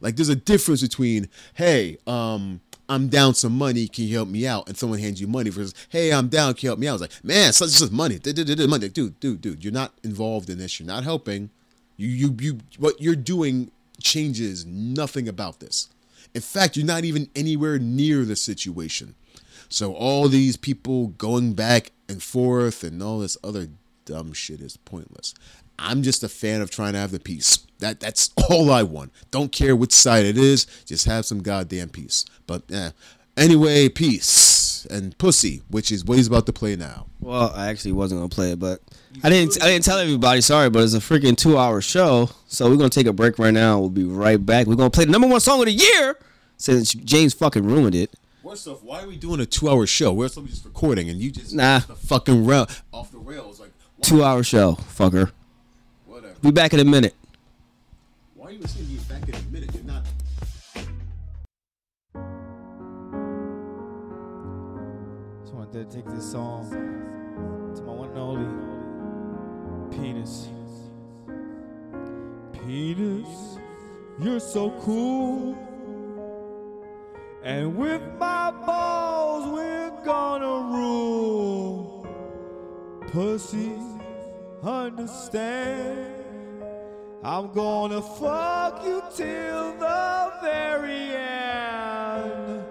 Like, 0.00 0.16
there's 0.16 0.28
a 0.28 0.36
difference 0.36 0.82
between, 0.82 1.28
hey, 1.54 1.98
um, 2.06 2.60
I'm 2.88 3.08
down 3.08 3.34
some 3.34 3.56
money, 3.56 3.86
can 3.86 4.04
you 4.04 4.16
help 4.16 4.28
me 4.28 4.46
out? 4.46 4.66
And 4.68 4.76
someone 4.76 4.98
hands 4.98 5.20
you 5.20 5.28
money 5.28 5.50
versus, 5.50 5.74
hey, 5.90 6.12
I'm 6.12 6.28
down, 6.28 6.54
can 6.54 6.66
you 6.66 6.68
help 6.70 6.80
me 6.80 6.88
out? 6.88 6.94
It's 6.94 7.02
like, 7.02 7.24
man, 7.24 7.52
such 7.52 7.70
just 7.70 7.92
money. 7.92 8.18
Money. 8.66 8.88
Dude, 8.88 9.20
dude, 9.20 9.40
dude, 9.40 9.62
you're 9.62 9.72
not 9.72 9.92
involved 10.02 10.50
in 10.50 10.58
this. 10.58 10.80
You're 10.80 10.88
not 10.88 11.04
helping. 11.04 11.50
You, 11.96 12.08
you, 12.08 12.36
you, 12.40 12.58
what 12.78 13.00
you're 13.00 13.14
doing 13.14 13.70
changes 14.02 14.66
nothing 14.66 15.28
about 15.28 15.60
this. 15.60 15.88
In 16.34 16.40
fact, 16.40 16.76
you're 16.76 16.86
not 16.86 17.04
even 17.04 17.28
anywhere 17.36 17.78
near 17.78 18.24
the 18.24 18.36
situation. 18.36 19.14
So 19.68 19.94
all 19.94 20.28
these 20.28 20.56
people 20.56 21.08
going 21.08 21.52
back 21.52 21.92
and 22.08 22.20
forth 22.20 22.82
and 22.82 23.00
all 23.02 23.20
this 23.20 23.36
other 23.44 23.68
dumb 24.04 24.32
shit 24.32 24.60
is 24.60 24.76
pointless. 24.76 25.34
I'm 25.78 26.02
just 26.02 26.22
a 26.22 26.28
fan 26.28 26.60
of 26.60 26.70
trying 26.70 26.92
to 26.92 26.98
have 26.98 27.10
the 27.10 27.20
peace. 27.20 27.58
That 27.78 28.00
that's 28.00 28.30
all 28.50 28.70
I 28.70 28.82
want. 28.82 29.12
Don't 29.30 29.50
care 29.52 29.74
which 29.74 29.92
side 29.92 30.24
it 30.24 30.36
is, 30.36 30.66
just 30.84 31.06
have 31.06 31.24
some 31.24 31.42
goddamn 31.42 31.88
peace. 31.88 32.24
But 32.46 32.62
eh. 32.70 32.90
anyway, 33.36 33.88
peace 33.88 34.86
and 34.90 35.16
pussy, 35.18 35.62
which 35.68 35.90
is 35.92 36.04
what 36.04 36.16
he's 36.18 36.26
about 36.26 36.46
to 36.46 36.52
play 36.52 36.76
now. 36.76 37.06
Well, 37.20 37.52
I 37.54 37.68
actually 37.68 37.92
wasn't 37.92 38.20
gonna 38.20 38.28
play 38.28 38.52
it, 38.52 38.58
but 38.58 38.80
I 39.22 39.30
didn't. 39.30 39.62
I 39.62 39.66
didn't 39.68 39.84
tell 39.84 39.98
everybody. 39.98 40.40
Sorry, 40.40 40.70
but 40.70 40.82
it's 40.82 40.94
a 40.94 40.98
freaking 40.98 41.36
two-hour 41.36 41.80
show, 41.80 42.30
so 42.46 42.68
we're 42.68 42.76
gonna 42.76 42.88
take 42.90 43.06
a 43.06 43.12
break 43.12 43.38
right 43.38 43.52
now. 43.54 43.78
We'll 43.78 43.90
be 43.90 44.04
right 44.04 44.44
back. 44.44 44.66
We're 44.66 44.74
gonna 44.76 44.90
play 44.90 45.04
the 45.06 45.12
number 45.12 45.28
one 45.28 45.40
song 45.40 45.60
of 45.60 45.66
the 45.66 45.72
year 45.72 46.18
since 46.56 46.92
James 46.92 47.32
fucking 47.34 47.64
ruined 47.64 47.94
it. 47.94 48.10
First 48.42 48.66
off, 48.68 48.82
why 48.82 49.02
are 49.02 49.06
we 49.06 49.16
doing 49.16 49.38
a 49.40 49.46
two-hour 49.46 49.86
show? 49.86 50.12
Where's 50.12 50.34
somebody 50.34 50.52
just 50.54 50.64
recording 50.64 51.08
and 51.08 51.20
you 51.20 51.30
just 51.30 51.54
Nah. 51.54 51.80
the 51.80 51.94
fucking 51.94 52.44
rail 52.46 52.66
off 52.92 53.12
the 53.12 53.18
rails? 53.18 53.60
Like 53.60 53.70
why- 54.00 54.08
Two-hour 54.08 54.42
show, 54.42 54.72
fucker. 54.96 55.30
Whatever. 56.06 56.34
Be 56.42 56.50
back 56.50 56.72
in 56.72 56.80
a 56.80 56.84
minute. 56.84 57.14
Why 58.34 58.46
are 58.48 58.52
you 58.52 58.66
saying 58.66 58.86
you're 58.88 59.02
back 59.02 59.28
in 59.28 59.34
a 59.34 59.42
minute? 59.52 59.70
You're 59.74 59.84
not. 59.84 60.04
Just 65.42 65.54
want 65.54 65.72
to 65.72 65.78
dedicate 65.84 66.06
this 66.14 66.30
song 66.30 66.70
to 67.76 67.82
my 67.82 67.92
one 67.92 68.08
and 68.10 68.18
only 68.18 69.96
penis. 69.96 70.48
Penis, 72.52 73.58
you're 74.20 74.40
so 74.40 74.70
cool. 74.82 75.56
And 77.42 77.76
with 77.76 78.02
my 78.18 78.50
balls, 78.50 79.46
we're 79.52 79.90
gonna 80.04 80.76
rule. 80.76 81.89
Pussy, 83.12 83.72
understand. 84.62 86.14
I'm 87.24 87.52
gonna 87.52 88.00
fuck 88.00 88.84
you 88.84 89.02
till 89.12 89.76
the 89.78 90.32
very 90.40 91.16
end. 91.16 92.62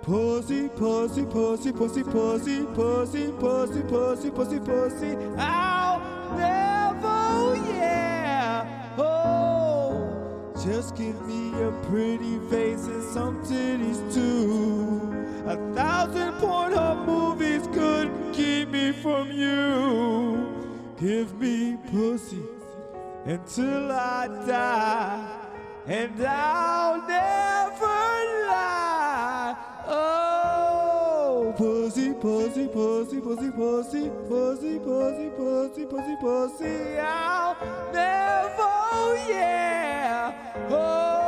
Pussy, 0.00 0.70
pussy, 0.70 1.26
pussy, 1.26 1.72
pussy, 1.72 2.02
pussy, 2.02 2.64
pussy, 2.64 3.32
pussy, 3.32 3.82
pussy, 3.82 4.30
pussy, 4.30 4.60
pussy. 4.60 5.16
I'll 5.36 6.00
never, 6.38 7.56
yeah. 7.70 8.94
Oh, 8.96 10.54
just 10.64 10.96
give 10.96 11.20
me 11.26 11.52
a 11.62 11.70
pretty 11.82 12.38
face 12.48 12.86
and 12.86 13.02
some 13.12 13.44
titties 13.44 14.00
too. 14.14 15.15
A 15.48 15.56
thousand 15.74 16.32
Pornhub 16.40 17.06
movies 17.06 17.68
couldn't 17.68 18.32
keep 18.32 18.68
me 18.68 18.90
from 18.90 19.30
you. 19.30 20.52
Give 20.98 21.32
me 21.40 21.76
pussy 21.88 22.42
until 23.24 23.92
I 23.92 24.26
die, 24.44 25.24
and 25.86 26.26
I'll 26.26 26.98
never 27.06 27.86
lie. 28.50 29.56
Oh, 29.86 31.54
pussy, 31.56 32.12
pussy, 32.12 32.66
pussy, 32.66 33.20
pussy, 33.20 33.50
pussy, 33.52 34.10
pussy, 34.28 34.78
pussy, 34.80 35.30
pussy, 35.30 35.86
pussy, 35.86 36.16
pussy. 36.20 36.98
I'll 36.98 37.56
never, 37.92 39.16
yeah. 39.30 40.32
Oh, 40.70 41.25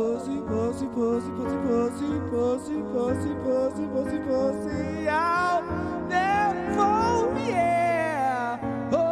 pussy, 0.00 0.40
pussy, 0.48 0.86
pussy, 0.86 1.30
pussy, 1.36 1.56
pussy, 1.68 2.08
pussy, 2.30 2.78
pussy, 2.90 3.32
pussy, 3.44 3.84
pussy, 3.86 4.18
pussy. 4.26 5.08
I'll 5.08 5.62
never, 6.08 7.38
yeah. 7.46 8.58
Oh, 8.92 9.10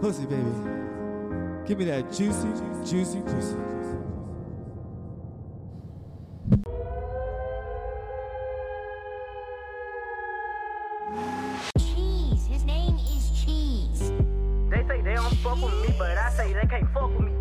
pussy, 0.00 0.24
baby. 0.24 0.52
Give 1.66 1.78
me 1.78 1.84
that 1.84 2.10
juicy, 2.10 2.48
juicy 2.86 3.20
pussy. 3.20 3.75
can't 16.78 16.92
fuck 16.92 17.10
with 17.18 17.26
me. 17.26 17.32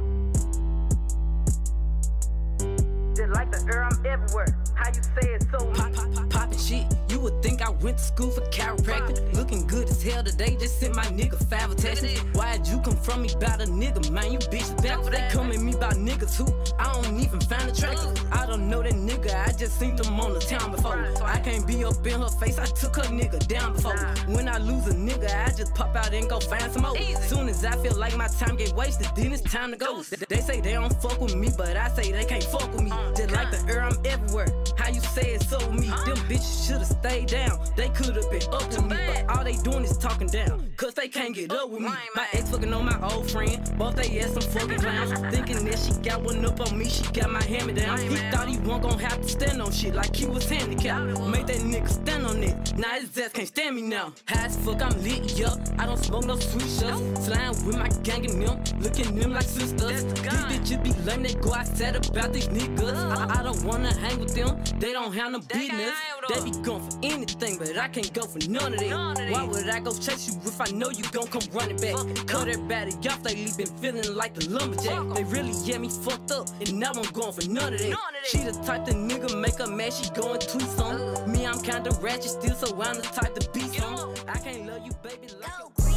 Just 3.16 3.34
like 3.34 3.52
the 3.52 3.66
air, 3.72 3.84
I'm 3.84 4.06
everywhere. 4.06 4.58
How 4.76 4.88
you 4.90 5.02
say 5.04 5.34
it 5.34 5.44
so 5.52 5.66
much? 5.68 5.78
Pop, 5.78 5.94
pop, 5.94 6.14
pop, 6.14 6.30
pop, 6.30 6.54
shit. 6.60 7.05
Would 7.26 7.42
think 7.42 7.64
I 7.64 7.72
went 7.72 7.98
to 7.98 8.04
school 8.04 8.30
for 8.30 8.42
chiropractic. 8.52 9.34
Looking 9.34 9.66
good 9.66 9.90
as 9.90 10.04
hell 10.04 10.24
today, 10.24 10.56
just 10.60 10.80
sent 10.80 10.96
my 10.96 11.06
nigga 11.06 11.44
five 11.50 11.72
attachments. 11.72 12.20
Why'd 12.38 12.68
you 12.68 12.80
come 12.82 12.96
from 12.98 13.24
me 13.24 13.34
about 13.34 13.62
a 13.62 13.66
nigga, 13.66 14.12
man? 14.12 14.32
You 14.32 14.38
bitch 14.38 14.70
back. 14.84 15.04
They 15.06 15.28
come 15.32 15.52
at 15.52 15.60
me 15.60 15.74
about 15.74 15.94
niggas 15.96 16.38
who 16.38 16.46
I 16.78 16.94
don't 16.94 17.20
even 17.20 17.40
find 17.42 17.68
attractive. 17.68 18.16
I 18.32 18.46
don't 18.46 18.70
know 18.70 18.84
that 18.84 18.94
nigga, 18.94 19.34
I 19.48 19.52
just 19.54 19.80
seen 19.80 19.96
them 19.96 20.20
on 20.20 20.36
the 20.36 20.40
town 20.40 20.70
before. 20.70 21.04
I 21.24 21.40
can't 21.40 21.66
be 21.66 21.84
up 21.84 22.06
in 22.06 22.22
her 22.22 22.28
face, 22.28 22.60
I 22.60 22.66
took 22.66 22.98
her 22.98 23.10
nigga 23.12 23.40
down 23.48 23.74
before. 23.74 23.98
When 24.28 24.48
I 24.48 24.60
lose 24.60 24.86
a 24.86 24.94
nigga, 24.94 25.48
I 25.48 25.50
just 25.50 25.74
pop 25.74 25.96
out 25.96 26.14
and 26.14 26.30
go 26.30 26.40
find 26.40 26.72
some 26.72 26.84
more. 26.84 26.96
Soon 27.22 27.50
as 27.50 27.66
I 27.66 27.76
feel 27.78 27.96
like 27.96 28.16
my 28.16 28.28
time 28.28 28.56
get 28.56 28.72
wasted, 28.74 29.08
then 29.16 29.32
it's 29.32 29.42
time 29.42 29.72
to 29.72 29.78
go. 29.78 30.04
They 30.30 30.42
say 30.42 30.62
they 30.62 30.74
don't 30.74 30.94
fuck 31.02 31.20
with 31.20 31.36
me, 31.36 31.50
but 31.58 31.76
I 31.76 31.90
say 31.90 32.12
they 32.12 32.26
can't 32.26 32.44
fuck 32.44 32.72
with 32.72 32.84
me. 32.84 32.92
Just 33.18 33.32
like 33.32 33.50
the 33.50 33.66
air, 33.74 33.82
I'm 33.82 33.98
everywhere. 34.06 34.50
How 34.78 34.90
you 34.90 35.02
say 35.02 35.34
it 35.34 35.42
so 35.42 35.58
me? 35.72 35.88
Them 35.88 36.18
bitches 36.30 36.68
should've 36.68 36.86
stayed 36.86 37.15
down. 37.24 37.60
They 37.76 37.90
could've 37.90 38.30
been 38.30 38.42
up 38.54 38.70
to 38.72 38.82
me, 38.82 38.96
but 39.08 39.30
all 39.30 39.44
they 39.44 39.56
doing 39.58 39.84
is 39.84 39.98
talking 39.98 40.28
down. 40.28 40.72
Cause 40.78 40.94
they 40.94 41.08
can't 41.08 41.34
get 41.34 41.52
up 41.52 41.70
with 41.70 41.82
me. 41.82 41.90
My 42.16 42.28
ex 42.34 42.50
fucking 42.50 42.74
on 42.74 42.86
my 42.86 43.00
old 43.10 43.30
friend. 43.32 43.62
Both 43.78 43.96
they 43.96 44.20
ass 44.20 44.34
some 44.34 44.42
fucking 44.42 44.80
clowns. 44.80 45.12
Thinking 45.36 45.64
that 45.66 45.80
she 45.80 45.94
got 46.02 46.22
one 46.22 46.44
up 46.46 46.60
on 46.60 46.78
me, 46.78 46.90
she 46.90 47.04
got 47.14 47.30
my 47.32 47.44
hand 47.44 47.68
me 47.68 47.74
down. 47.74 47.98
He 48.00 48.16
thought 48.32 48.50
he 48.50 48.58
wasn't 48.58 48.84
gonna 48.84 49.08
have 49.08 49.22
to 49.22 49.28
stand 49.28 49.62
on 49.62 49.72
shit 49.72 49.96
like 49.96 50.16
he 50.16 50.26
was 50.26 50.50
handicapped. 50.50 51.20
Made 51.22 51.48
that 51.48 51.58
nigga 51.58 51.90
stand 51.90 52.26
on 52.26 52.44
it. 52.44 52.78
Now 52.78 53.00
his 53.00 53.18
ass 53.18 53.32
can't 53.32 53.48
stand 53.48 53.76
me 53.76 53.84
now. 53.84 54.14
High 54.28 54.46
as 54.46 54.58
fuck, 54.58 54.82
I'm 54.82 55.02
lit, 55.02 55.38
yup. 55.38 55.60
I 55.78 55.86
don't 55.86 55.98
smoke 56.04 56.26
no 56.26 56.36
sweet 56.38 56.70
shots. 56.70 57.28
Flying 57.28 57.66
with 57.66 57.78
my 57.78 57.90
gang 58.04 58.26
and 58.30 58.42
them. 58.42 58.62
Looking 58.80 59.16
them 59.16 59.34
like 59.34 59.44
sisters. 59.44 60.04
These 60.04 60.22
bitches 60.22 60.84
be 60.84 60.92
lame, 61.04 61.24
they 61.24 61.34
go 61.36 61.54
outside 61.54 61.96
about 61.96 62.34
these 62.34 62.48
niggas. 62.48 62.96
I, 62.96 63.40
I 63.40 63.44
don't 63.44 63.64
wanna 63.64 63.94
hang 63.94 64.20
with 64.20 64.36
them. 64.36 64.62
They 64.80 64.92
don't 64.92 65.14
have 65.14 65.32
no 65.32 65.40
business. 65.40 65.94
They 66.30 66.44
be 66.44 66.52
going 66.64 66.90
for 66.90 67.05
anything, 67.12 67.58
but 67.58 67.78
I 67.78 67.88
can't 67.88 68.12
go 68.14 68.24
for 68.24 68.40
none 68.50 68.74
of 68.74 68.80
that. 68.80 69.30
Why 69.32 69.44
would 69.44 69.70
I 69.70 69.80
go 69.80 69.92
chase 69.92 70.28
you 70.28 70.40
if 70.46 70.60
I 70.60 70.72
know 70.72 70.90
you 70.90 71.04
gon' 71.12 71.28
come 71.28 71.42
running 71.52 71.78
back? 71.78 71.96
Cut 72.28 72.48
everybody 72.48 72.92
off, 73.10 73.24
lately 73.24 73.52
been 73.58 73.74
feeling 73.78 74.16
like 74.16 74.34
the 74.34 74.50
lumberjack. 74.50 75.16
They 75.16 75.24
really 75.26 75.54
get 75.66 75.82
me 75.82 75.90
fucked 75.90 76.32
up, 76.32 76.48
and 76.60 76.80
now 76.80 76.92
I'm 76.94 77.12
going 77.12 77.34
for 77.34 77.48
none 77.50 77.74
of 77.74 77.80
that. 77.80 77.98
She 78.26 78.40
the 78.40 78.52
type 78.66 78.86
the 78.86 78.94
nigga 78.94 79.40
make 79.40 79.58
her 79.60 79.68
mad, 79.68 79.94
she 79.94 80.10
going 80.12 80.40
tweet 80.40 80.70
some. 80.70 81.32
Me, 81.32 81.46
I'm 81.46 81.62
kinda 81.62 81.92
ratchet 82.02 82.32
still, 82.32 82.56
so 82.56 82.82
I'm 82.82 82.96
the 82.96 83.04
type 83.04 83.36
to 83.36 83.50
be 83.52 83.62
some. 83.78 84.14
I 84.28 84.38
can't 84.40 84.66
love 84.68 84.86
you, 84.86 84.92
baby, 85.04 85.28
like 85.42 85.95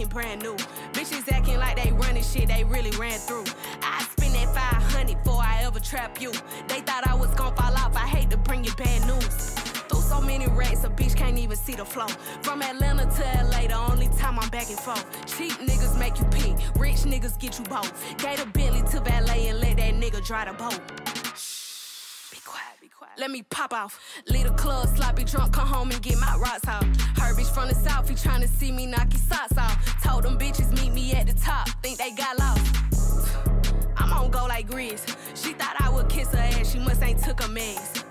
acting 0.00 0.08
brand 0.08 0.42
new. 0.42 0.56
Bitches 0.92 1.30
acting 1.32 1.58
like 1.58 1.82
they 1.82 1.92
running 1.92 2.22
shit 2.22 2.48
they 2.48 2.64
really 2.64 2.90
ran 2.92 3.18
through. 3.18 3.44
I 3.82 4.02
spend 4.02 4.34
that 4.34 4.54
500 4.54 5.22
before 5.22 5.42
I 5.42 5.62
ever 5.64 5.80
trap 5.80 6.20
you. 6.20 6.32
They 6.68 6.80
thought 6.80 7.06
I 7.06 7.14
was 7.14 7.30
gonna 7.34 7.54
fall 7.56 7.74
off, 7.74 7.96
I 7.96 8.06
hate 8.06 8.30
to 8.30 8.36
bring 8.36 8.64
you 8.64 8.72
bad 8.74 9.06
news. 9.06 9.50
Through 9.88 10.00
so 10.00 10.20
many 10.20 10.46
racks, 10.46 10.84
a 10.84 10.88
bitch 10.88 11.16
can't 11.16 11.38
even 11.38 11.56
see 11.56 11.74
the 11.74 11.84
flow. 11.84 12.08
From 12.42 12.62
Atlanta 12.62 13.04
to 13.04 13.48
LA, 13.50 13.66
the 13.66 13.74
only 13.90 14.08
time 14.18 14.38
I'm 14.38 14.48
back 14.48 14.68
and 14.68 14.78
forth. 14.78 15.04
Cheap 15.36 15.52
niggas 15.52 15.98
make 15.98 16.18
you 16.18 16.24
pee, 16.26 16.54
rich 16.78 17.02
niggas 17.04 17.38
get 17.38 17.58
you 17.58 17.64
both. 17.64 17.92
Gave 18.18 18.40
a 18.40 18.46
Bentley 18.46 18.82
to 18.90 19.00
valet 19.00 19.48
and 19.48 19.60
let 19.60 19.76
that 19.76 19.94
nigga 19.94 20.24
dry 20.24 20.44
the 20.44 20.52
boat. 20.52 21.09
Let 23.18 23.30
me 23.30 23.42
pop 23.42 23.72
off. 23.72 24.00
Leave 24.28 24.46
the 24.46 24.54
club, 24.54 24.88
sloppy 24.96 25.24
drunk, 25.24 25.52
come 25.52 25.66
home 25.66 25.90
and 25.90 26.02
get 26.02 26.18
my 26.18 26.36
rocks 26.36 26.66
out. 26.66 26.84
Her 27.18 27.34
bitch 27.34 27.52
from 27.52 27.68
the 27.68 27.74
south, 27.74 28.08
he 28.08 28.14
tryna 28.14 28.48
see 28.48 28.72
me 28.72 28.86
knock 28.86 29.12
his 29.12 29.22
socks 29.22 29.56
off. 29.58 30.02
Told 30.02 30.24
them 30.24 30.38
bitches 30.38 30.70
meet 30.80 30.92
me 30.92 31.12
at 31.12 31.26
the 31.26 31.34
top, 31.34 31.68
think 31.82 31.98
they 31.98 32.10
got 32.12 32.38
lost. 32.38 33.34
I'm 33.96 34.12
on 34.12 34.30
go 34.30 34.46
like 34.46 34.68
Grizz. 34.68 35.06
She 35.34 35.52
thought 35.52 35.76
I 35.80 35.90
would 35.90 36.08
kiss 36.08 36.28
her 36.32 36.38
ass, 36.38 36.72
she 36.72 36.78
must 36.78 37.02
ain't 37.02 37.22
took 37.22 37.44
a 37.44 37.48
mess. 37.48 38.04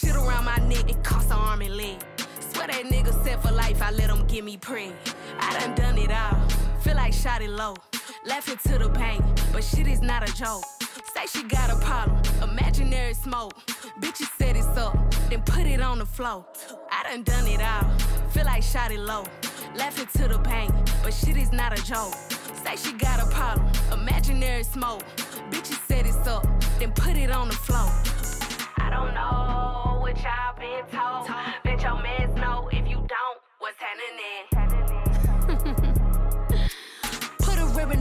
Shit 0.00 0.16
around 0.16 0.44
my 0.44 0.56
neck, 0.68 0.88
it 0.88 1.02
cost 1.02 1.30
an 1.30 1.36
arm 1.36 1.62
and 1.62 1.76
leg. 1.76 1.98
Swear 2.40 2.68
that 2.68 2.84
nigga 2.84 3.12
set 3.24 3.42
for 3.42 3.52
life, 3.52 3.82
I 3.82 3.90
let 3.90 4.10
him 4.10 4.26
give 4.26 4.44
me 4.44 4.56
prey. 4.56 4.92
I 5.38 5.58
done 5.58 5.74
done 5.74 5.98
it 5.98 6.10
all, 6.10 6.48
feel 6.80 6.96
like 6.96 7.12
shot 7.12 7.42
it 7.42 7.50
low. 7.50 7.74
Laughing 8.24 8.58
to 8.70 8.78
the 8.78 8.88
bank, 8.88 9.24
but 9.52 9.62
shit 9.62 9.86
is 9.86 10.00
not 10.00 10.28
a 10.28 10.32
joke. 10.34 10.64
Say 11.16 11.26
she 11.38 11.48
got 11.48 11.70
a 11.70 11.76
problem, 11.76 12.20
imaginary 12.42 13.14
smoke. 13.14 13.54
Bitches 14.00 14.28
set 14.36 14.54
it 14.54 14.66
up, 14.76 14.94
then 15.30 15.40
put 15.44 15.66
it 15.66 15.80
on 15.80 15.98
the 15.98 16.04
floor. 16.04 16.44
I 16.92 17.04
done 17.04 17.22
done 17.22 17.46
it 17.46 17.62
all, 17.62 17.88
feel 18.32 18.44
like 18.44 18.62
shot 18.62 18.92
it 18.92 19.00
low. 19.00 19.24
Laughing 19.74 20.08
to 20.20 20.28
the 20.28 20.38
bank, 20.38 20.74
but 21.02 21.14
shit 21.14 21.38
is 21.38 21.52
not 21.52 21.72
a 21.72 21.82
joke. 21.84 22.12
Say 22.62 22.76
she 22.76 22.92
got 22.92 23.26
a 23.26 23.30
problem, 23.30 23.66
imaginary 23.94 24.62
smoke. 24.62 25.04
Bitches 25.50 25.80
set 25.88 26.06
it 26.06 26.28
up, 26.28 26.46
then 26.78 26.92
put 26.92 27.16
it 27.16 27.30
on 27.30 27.48
the 27.48 27.54
floor. 27.54 27.88
I 28.76 28.90
don't 28.90 29.14
know 29.14 29.98
what 30.02 30.22
y'all 30.22 30.54
been 30.58 30.84
told. 30.92 31.34
Bet 31.64 31.82
your 31.82 31.94
mans 32.02 32.34
know 32.36 32.68
if 32.70 32.86
you 32.86 32.96
don't, 32.96 33.38
what's 33.58 33.78
happening? 33.78 34.55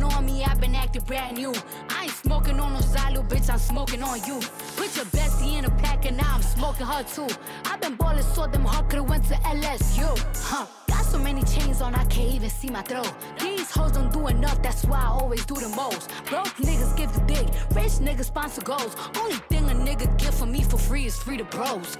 On 0.04 0.26
me, 0.26 0.44
I've 0.44 0.60
been 0.60 0.76
acting 0.76 1.04
brand 1.04 1.38
new. 1.38 1.54
I 1.90 2.04
ain't 2.04 2.12
smoking 2.12 2.60
on 2.60 2.74
no 2.74 2.80
Zylo, 2.80 3.28
bitch, 3.28 3.50
I'm 3.50 3.60
smoking 3.60 4.04
on 4.04 4.20
you. 4.26 4.40
Put 4.76 4.96
your 4.96 5.06
bestie 5.06 5.58
in 5.58 5.66
a 5.66 5.70
pack 5.70 6.06
and 6.06 6.18
now 6.18 6.36
I'm 6.36 6.42
smoking 6.42 6.86
her 6.86 7.04
too. 7.04 7.28
I've 7.66 7.82
been 7.82 7.96
ballin' 7.96 8.24
so 8.24 8.48
them 8.48 8.66
hard 8.66 8.90
could've 8.90 9.08
went 9.10 9.24
to 9.26 9.36
LSU. 9.36 10.08
Huh. 10.44 10.66
Got 10.88 11.06
so 11.06 11.18
many 11.18 11.44
chains 11.44 11.82
on, 11.82 11.96
I 11.96 12.04
can't 12.06 12.34
even 12.34 12.50
see 12.50 12.70
my 12.70 12.82
throat. 12.82 13.14
These 13.40 13.72
hoes 13.72 13.94
don't 13.94 14.12
do 14.12 14.28
enough, 14.28 14.62
that's 14.62 14.86
why 14.86 15.00
I 15.00 15.08
always 15.08 15.46
do 15.46 15.56
the 15.56 15.70
most. 15.70 16.10
Broke 16.26 16.56
niggas 16.58 16.96
give 16.98 17.14
the 17.14 17.22
dick, 17.22 17.48
rich 17.74 17.94
niggas 18.00 18.26
sponsor 18.26 18.62
goals. 18.62 18.96
Only 19.18 19.38
thing 19.50 19.70
a 19.70 19.74
nigga 19.74 20.18
get 20.18 20.34
from 20.34 20.52
me 20.52 20.64
for 20.64 20.78
free 20.78 21.06
is 21.06 21.18
free 21.18 21.38
to 21.38 21.46
bros. 21.46 21.98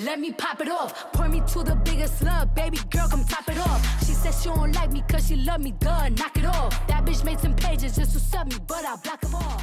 Let 0.00 0.18
me 0.18 0.32
pop 0.32 0.60
it 0.60 0.68
off. 0.68 1.12
Point 1.12 1.32
me 1.32 1.42
to 1.52 1.62
the 1.62 1.76
biggest 1.76 2.18
slug. 2.18 2.52
Baby 2.54 2.78
girl, 2.90 3.08
come 3.08 3.24
top 3.24 3.48
it 3.48 3.58
off. 3.58 4.04
She 4.04 4.12
said 4.12 4.34
she 4.34 4.48
don't 4.48 4.72
like 4.72 4.92
me 4.92 5.04
cause 5.08 5.28
she 5.28 5.36
love 5.36 5.60
me. 5.60 5.72
Duh, 5.78 6.08
knock 6.08 6.36
it 6.36 6.44
off. 6.44 6.86
That 6.88 7.04
bitch 7.04 7.24
made 7.24 7.38
some 7.38 7.54
pages 7.54 7.94
just 7.94 8.12
to 8.14 8.18
sub 8.18 8.48
me, 8.48 8.56
but 8.66 8.84
I 8.84 8.96
block 8.96 9.20
them 9.20 9.34
all. 9.36 9.62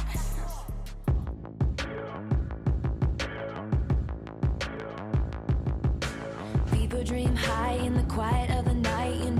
People 6.72 7.04
dream 7.04 7.36
high 7.36 7.74
in 7.74 7.94
the 7.94 8.02
quiet 8.04 8.50
of 8.52 8.64
the 8.64 8.74
night. 8.74 9.14
You 9.22 9.31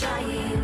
trying. 0.00 0.63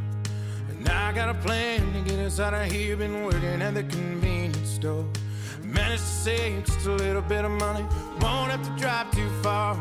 I 1.11 1.13
got 1.13 1.27
a 1.27 1.33
plan 1.33 1.91
to 1.91 2.09
get 2.09 2.19
us 2.19 2.39
out 2.39 2.53
of 2.53 2.71
here. 2.71 2.95
Been 2.95 3.25
working 3.25 3.61
at 3.61 3.73
the 3.73 3.83
convenience 3.83 4.69
store. 4.69 5.05
Managed 5.61 6.03
to 6.03 6.07
save 6.07 6.63
just 6.63 6.85
a 6.85 6.93
little 6.93 7.21
bit 7.21 7.43
of 7.43 7.51
money. 7.51 7.83
Won't 8.21 8.49
have 8.49 8.63
to 8.63 8.81
drive 8.81 9.11
too 9.11 9.29
far. 9.43 9.77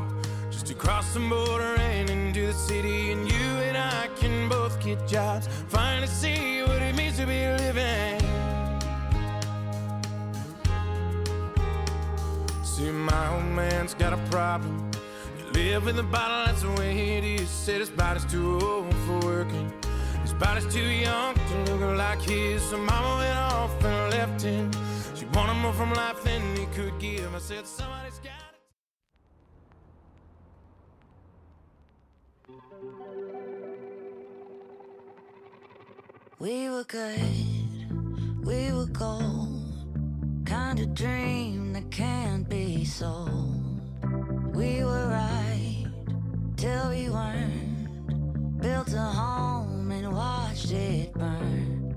Just 0.50 0.66
to 0.66 0.74
cross 0.74 1.14
the 1.14 1.20
border 1.20 1.76
and 1.78 2.10
into 2.10 2.48
the 2.48 2.52
city. 2.52 3.12
And 3.12 3.30
you 3.30 3.46
and 3.68 3.76
I 3.76 4.08
can 4.16 4.48
both 4.48 4.82
get 4.82 5.06
jobs. 5.06 5.46
Finally 5.68 6.08
see 6.08 6.62
what 6.62 6.82
it 6.82 6.96
means 6.96 7.16
to 7.18 7.26
be 7.26 7.46
living. 7.46 8.18
See, 12.64 12.90
my 12.90 13.34
old 13.34 13.44
man's 13.44 13.94
got 13.94 14.12
a 14.12 14.20
problem. 14.32 14.90
You 15.38 15.52
live 15.52 15.86
in 15.86 15.94
the 15.94 16.02
bottle, 16.02 16.46
that's 16.46 16.62
the 16.62 16.70
way 16.72 17.18
it 17.18 17.22
is. 17.22 17.48
Said 17.48 17.78
his 17.78 17.90
body's 17.90 18.24
too 18.24 18.58
old 18.60 18.92
for 19.06 19.20
working. 19.20 19.79
Body's 20.40 20.72
too 20.72 20.80
young 20.80 21.34
to 21.34 21.74
look 21.74 21.98
like 21.98 22.22
his. 22.22 22.62
So 22.62 22.78
mama 22.78 23.16
went 23.18 23.38
off 23.38 23.84
and 23.84 24.10
left 24.14 24.40
him. 24.40 24.70
She 25.14 25.26
wanted 25.26 25.54
more 25.60 25.74
from 25.74 25.92
life 25.92 26.22
than 26.24 26.56
he 26.56 26.64
could 26.74 26.98
give. 26.98 27.34
I 27.34 27.38
said, 27.38 27.66
somebody's 27.66 28.18
got 28.20 28.50
We 36.38 36.70
were 36.70 36.84
good, 36.84 38.46
we 38.46 38.72
were 38.72 38.86
gold. 38.86 39.62
Kind 40.46 40.80
of 40.80 40.94
dream 40.94 41.74
that 41.74 41.90
can't 41.90 42.48
be 42.48 42.86
sold. 42.86 43.82
We 44.54 44.82
were 44.82 45.06
right 45.08 45.84
till 46.56 46.88
we 46.88 47.10
weren't. 47.10 47.69
Built 48.60 48.92
a 48.92 49.00
home 49.00 49.90
and 49.90 50.12
watched 50.12 50.70
it 50.70 51.14
burn. 51.14 51.94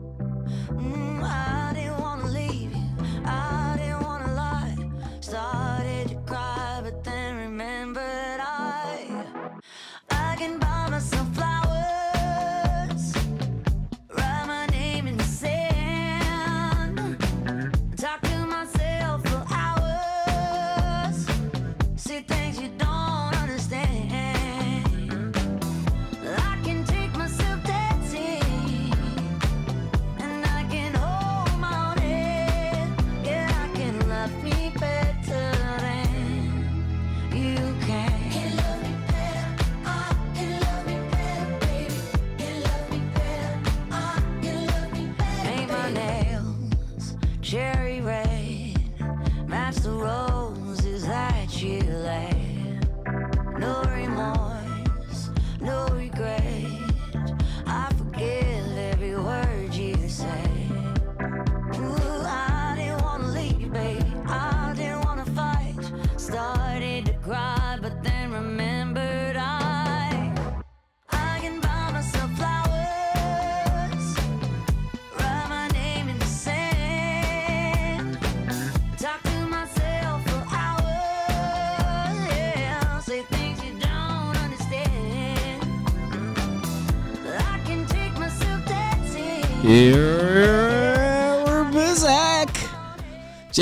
Mm, 0.69 1.22
I 1.22 1.73
didn't 1.73 1.93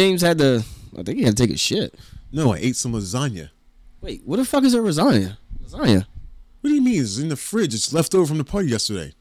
James 0.01 0.23
had 0.23 0.39
to. 0.39 0.63
I 0.97 1.03
think 1.03 1.19
he 1.19 1.23
had 1.23 1.37
to 1.37 1.43
take 1.45 1.53
a 1.53 1.57
shit. 1.59 1.93
No, 2.31 2.53
I 2.53 2.57
ate 2.57 2.75
some 2.75 2.93
lasagna. 2.93 3.51
Wait, 4.01 4.23
what 4.25 4.37
the 4.37 4.45
fuck 4.45 4.63
is 4.63 4.73
a 4.73 4.79
lasagna? 4.79 5.37
Lasagna. 5.63 6.07
What 6.61 6.69
do 6.69 6.73
you 6.73 6.81
mean? 6.81 6.99
It's 6.99 7.19
in 7.19 7.29
the 7.29 7.35
fridge. 7.35 7.75
It's 7.75 7.93
left 7.93 8.15
over 8.15 8.25
from 8.25 8.39
the 8.39 8.43
party 8.43 8.69
yesterday. 8.69 9.13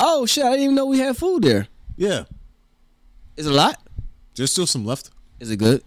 Oh 0.00 0.26
shit! 0.26 0.44
I 0.44 0.50
didn't 0.50 0.64
even 0.64 0.74
know 0.74 0.86
we 0.86 0.98
had 0.98 1.16
food 1.16 1.44
there. 1.44 1.68
Yeah. 1.96 2.24
Is 3.36 3.46
it 3.46 3.52
a 3.52 3.54
lot? 3.54 3.80
There's 4.34 4.50
still 4.50 4.66
some 4.66 4.84
left. 4.84 5.10
Is 5.38 5.48
it 5.52 5.58
good? 5.58 5.84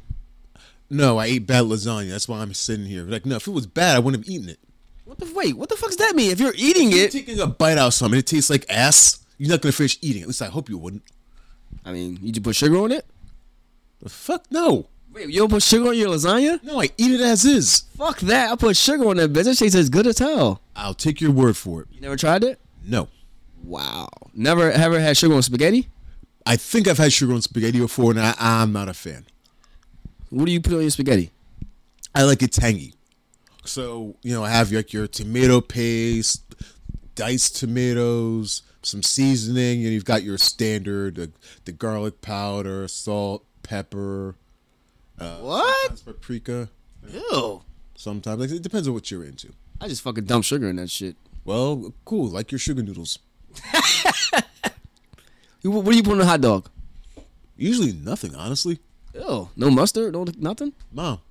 No, 0.89 1.17
I 1.17 1.25
ate 1.25 1.45
bad 1.45 1.65
lasagna. 1.65 2.11
That's 2.11 2.29
why 2.29 2.39
I'm 2.39 2.53
sitting 2.53 2.85
here. 2.85 3.03
Like, 3.03 3.25
no, 3.25 3.35
if 3.35 3.47
it 3.47 3.51
was 3.51 3.67
bad, 3.67 3.97
I 3.97 3.99
wouldn't 3.99 4.23
have 4.25 4.33
eaten 4.33 4.47
it. 4.47 4.59
What 5.03 5.19
the 5.19 5.29
wait? 5.33 5.57
What 5.57 5.67
the 5.67 5.75
fuck 5.75 5.89
does 5.89 5.97
that 5.97 6.15
mean? 6.15 6.31
If 6.31 6.39
you're 6.39 6.53
eating 6.55 6.91
You're 6.91 7.07
it, 7.07 7.11
taking 7.11 7.41
a 7.41 7.47
bite 7.47 7.77
out 7.77 7.87
of 7.87 7.93
something, 7.93 8.19
it 8.19 8.27
tastes 8.27 8.49
like 8.49 8.65
ass. 8.69 9.25
You're 9.37 9.49
not 9.49 9.61
gonna 9.61 9.73
finish 9.73 9.97
eating. 10.01 10.21
it. 10.21 10.23
At 10.23 10.27
least 10.27 10.41
I 10.41 10.45
hope 10.45 10.69
you 10.69 10.77
wouldn't. 10.77 11.03
I 11.83 11.91
mean, 11.91 12.19
you 12.21 12.31
just 12.31 12.43
put 12.43 12.55
sugar 12.55 12.77
on 12.77 12.93
it. 12.93 13.05
The 14.03 14.09
fuck 14.09 14.45
no. 14.51 14.89
Wait, 15.13 15.29
you 15.29 15.39
don't 15.39 15.49
put 15.49 15.63
sugar 15.63 15.89
on 15.89 15.97
your 15.97 16.09
lasagna? 16.09 16.61
No, 16.61 16.81
I 16.81 16.89
eat 16.97 17.11
it 17.11 17.21
as 17.21 17.45
is. 17.45 17.83
Fuck 17.97 18.19
that! 18.21 18.51
I 18.51 18.55
put 18.57 18.75
sugar 18.75 19.07
on 19.07 19.15
that 19.17 19.31
bitch. 19.31 19.45
That 19.45 19.55
tastes 19.55 19.89
good 19.89 20.07
as 20.07 20.19
hell. 20.19 20.61
I'll 20.75 20.93
take 20.93 21.21
your 21.21 21.31
word 21.31 21.55
for 21.55 21.81
it. 21.81 21.87
You 21.91 22.01
never 22.01 22.17
tried 22.17 22.43
it? 22.43 22.59
No. 22.85 23.07
Wow. 23.63 24.09
Never 24.33 24.71
ever 24.71 24.99
had 24.99 25.15
sugar 25.15 25.35
on 25.35 25.41
spaghetti? 25.41 25.87
I 26.45 26.57
think 26.57 26.89
I've 26.89 26.97
had 26.97 27.13
sugar 27.13 27.33
on 27.33 27.41
spaghetti 27.41 27.79
before, 27.79 28.11
and 28.11 28.19
I, 28.19 28.35
I'm 28.37 28.73
not 28.73 28.89
a 28.89 28.93
fan. 28.93 29.25
What 30.29 30.45
do 30.45 30.51
you 30.51 30.59
put 30.59 30.73
on 30.73 30.81
your 30.81 30.89
spaghetti? 30.89 31.31
I 32.13 32.23
like 32.23 32.43
it 32.43 32.51
tangy. 32.51 32.93
So, 33.63 34.17
you 34.21 34.33
know, 34.33 34.43
I 34.43 34.49
have 34.49 34.71
like 34.73 34.91
your 34.91 35.07
tomato 35.07 35.61
paste, 35.61 36.55
diced 37.15 37.55
tomatoes, 37.55 38.63
some 38.81 39.01
seasoning, 39.01 39.85
and 39.85 39.93
you've 39.93 40.03
got 40.03 40.23
your 40.23 40.37
standard, 40.37 41.15
the, 41.15 41.31
the 41.63 41.71
garlic 41.71 42.19
powder, 42.21 42.87
salt, 42.89 43.45
pepper. 43.63 44.35
Uh, 45.19 45.37
What? 45.37 46.01
Paprika. 46.05 46.69
Ew. 47.09 47.61
Sometimes. 47.95 48.39
Like, 48.39 48.51
it 48.51 48.61
depends 48.61 48.87
on 48.87 48.93
what 48.93 49.09
you're 49.11 49.23
into. 49.23 49.53
I 49.81 49.87
just 49.87 50.01
fucking 50.01 50.25
dump 50.25 50.43
sugar 50.45 50.69
in 50.69 50.75
that 50.77 50.89
shit. 50.89 51.15
Well, 51.45 51.93
cool. 52.05 52.29
Like 52.29 52.51
your 52.51 52.59
sugar 52.59 52.83
noodles. 52.83 53.19
What 55.63 55.85
do 55.85 55.95
you 55.95 56.03
put 56.03 56.13
on 56.15 56.21
a 56.21 56.25
hot 56.25 56.41
dog? 56.41 56.69
Usually 57.55 57.93
nothing, 57.93 58.35
honestly. 58.35 58.79
Ew. 59.13 59.49
No 59.55 59.69
mustard? 59.71 60.11
No 60.13 60.25
nothing? 60.37 60.73
No. 60.91 61.21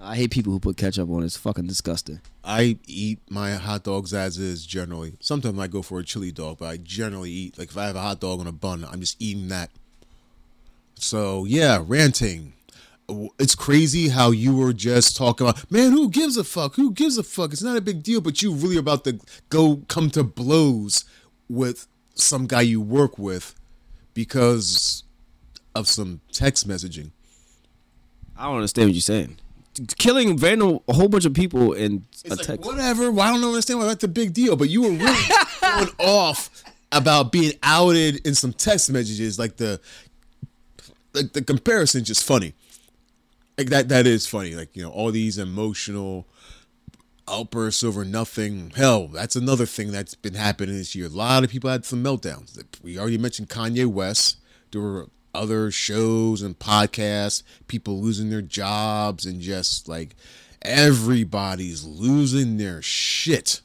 I 0.00 0.14
hate 0.16 0.30
people 0.30 0.52
who 0.52 0.60
put 0.60 0.76
ketchup 0.76 1.08
on 1.10 1.22
it. 1.22 1.26
It's 1.26 1.36
fucking 1.36 1.66
disgusting. 1.66 2.20
I 2.44 2.78
eat 2.86 3.18
my 3.28 3.54
hot 3.54 3.82
dogs 3.84 4.12
as 4.14 4.38
is 4.38 4.64
generally. 4.66 5.14
Sometimes 5.20 5.58
I 5.58 5.66
go 5.66 5.82
for 5.82 5.98
a 5.98 6.04
chili 6.04 6.30
dog, 6.30 6.58
but 6.58 6.66
I 6.66 6.76
generally 6.76 7.30
eat 7.30 7.58
like 7.58 7.70
if 7.70 7.76
I 7.76 7.86
have 7.86 7.96
a 7.96 8.00
hot 8.00 8.20
dog 8.20 8.38
on 8.40 8.46
a 8.46 8.52
bun, 8.52 8.84
I'm 8.88 9.00
just 9.00 9.16
eating 9.20 9.48
that. 9.48 9.70
So 10.94 11.44
yeah, 11.44 11.82
ranting. 11.86 12.52
It's 13.38 13.54
crazy 13.54 14.08
how 14.08 14.30
you 14.30 14.56
were 14.56 14.72
just 14.72 15.14
talking 15.14 15.46
about, 15.46 15.70
man, 15.70 15.92
who 15.92 16.08
gives 16.08 16.38
a 16.38 16.44
fuck? 16.44 16.76
Who 16.76 16.90
gives 16.90 17.18
a 17.18 17.22
fuck? 17.22 17.52
It's 17.52 17.62
not 17.62 17.76
a 17.76 17.82
big 17.82 18.02
deal, 18.02 18.22
but 18.22 18.40
you 18.40 18.52
really 18.52 18.78
about 18.78 19.04
to 19.04 19.20
go 19.50 19.82
come 19.88 20.08
to 20.10 20.24
blows 20.24 21.04
with 21.48 21.86
some 22.14 22.46
guy 22.46 22.62
you 22.62 22.80
work 22.80 23.18
with 23.18 23.54
because 24.14 25.04
of 25.74 25.88
some 25.88 26.20
text 26.32 26.66
messaging. 26.66 27.10
I 28.36 28.44
don't 28.46 28.56
understand 28.56 28.88
what 28.88 28.94
you're 28.94 29.00
saying. 29.00 29.38
Killing 29.98 30.36
random 30.36 30.78
a 30.88 30.92
whole 30.92 31.08
bunch 31.08 31.24
of 31.24 31.34
people 31.34 31.72
in 31.72 32.04
a 32.24 32.30
like, 32.30 32.38
text. 32.40 32.64
whatever. 32.64 33.10
Well, 33.10 33.28
I 33.28 33.32
don't 33.32 33.44
understand 33.44 33.80
why 33.80 33.86
that's 33.86 34.04
a 34.04 34.08
big 34.08 34.32
deal, 34.32 34.56
but 34.56 34.70
you 34.70 34.82
were 34.82 34.90
really 34.90 35.22
going 35.60 35.88
off 35.98 36.64
about 36.92 37.32
being 37.32 37.52
outed 37.62 38.24
in 38.24 38.36
some 38.36 38.52
text 38.52 38.90
messages, 38.90 39.36
like 39.36 39.56
the 39.56 39.80
like 41.14 41.32
the 41.32 41.42
comparison's 41.42 42.08
just 42.08 42.24
funny. 42.24 42.54
Like 43.56 43.68
that 43.68 43.88
that 43.88 44.06
is 44.06 44.26
funny. 44.26 44.54
Like, 44.54 44.74
you 44.76 44.82
know, 44.82 44.90
all 44.90 45.10
these 45.10 45.38
emotional 45.38 46.26
outbursts 47.28 47.82
over 47.82 48.04
nothing. 48.04 48.72
Hell, 48.74 49.08
that's 49.08 49.36
another 49.36 49.66
thing 49.66 49.92
that's 49.92 50.14
been 50.14 50.34
happening 50.34 50.76
this 50.76 50.94
year. 50.94 51.06
A 51.06 51.10
lot 51.10 51.44
of 51.44 51.50
people 51.50 51.70
had 51.70 51.84
some 51.84 52.02
meltdowns. 52.02 52.62
We 52.82 52.98
already 52.98 53.18
mentioned 53.18 53.48
Kanye 53.48 53.86
West. 53.86 54.38
There 54.72 54.80
were 54.80 55.08
other 55.34 55.70
shows 55.70 56.42
and 56.42 56.58
podcasts, 56.58 57.42
people 57.66 58.00
losing 58.00 58.30
their 58.30 58.42
jobs 58.42 59.26
and 59.26 59.40
just 59.40 59.88
like 59.88 60.14
everybody's 60.62 61.84
losing 61.84 62.56
their 62.56 62.80
shit. 62.82 63.60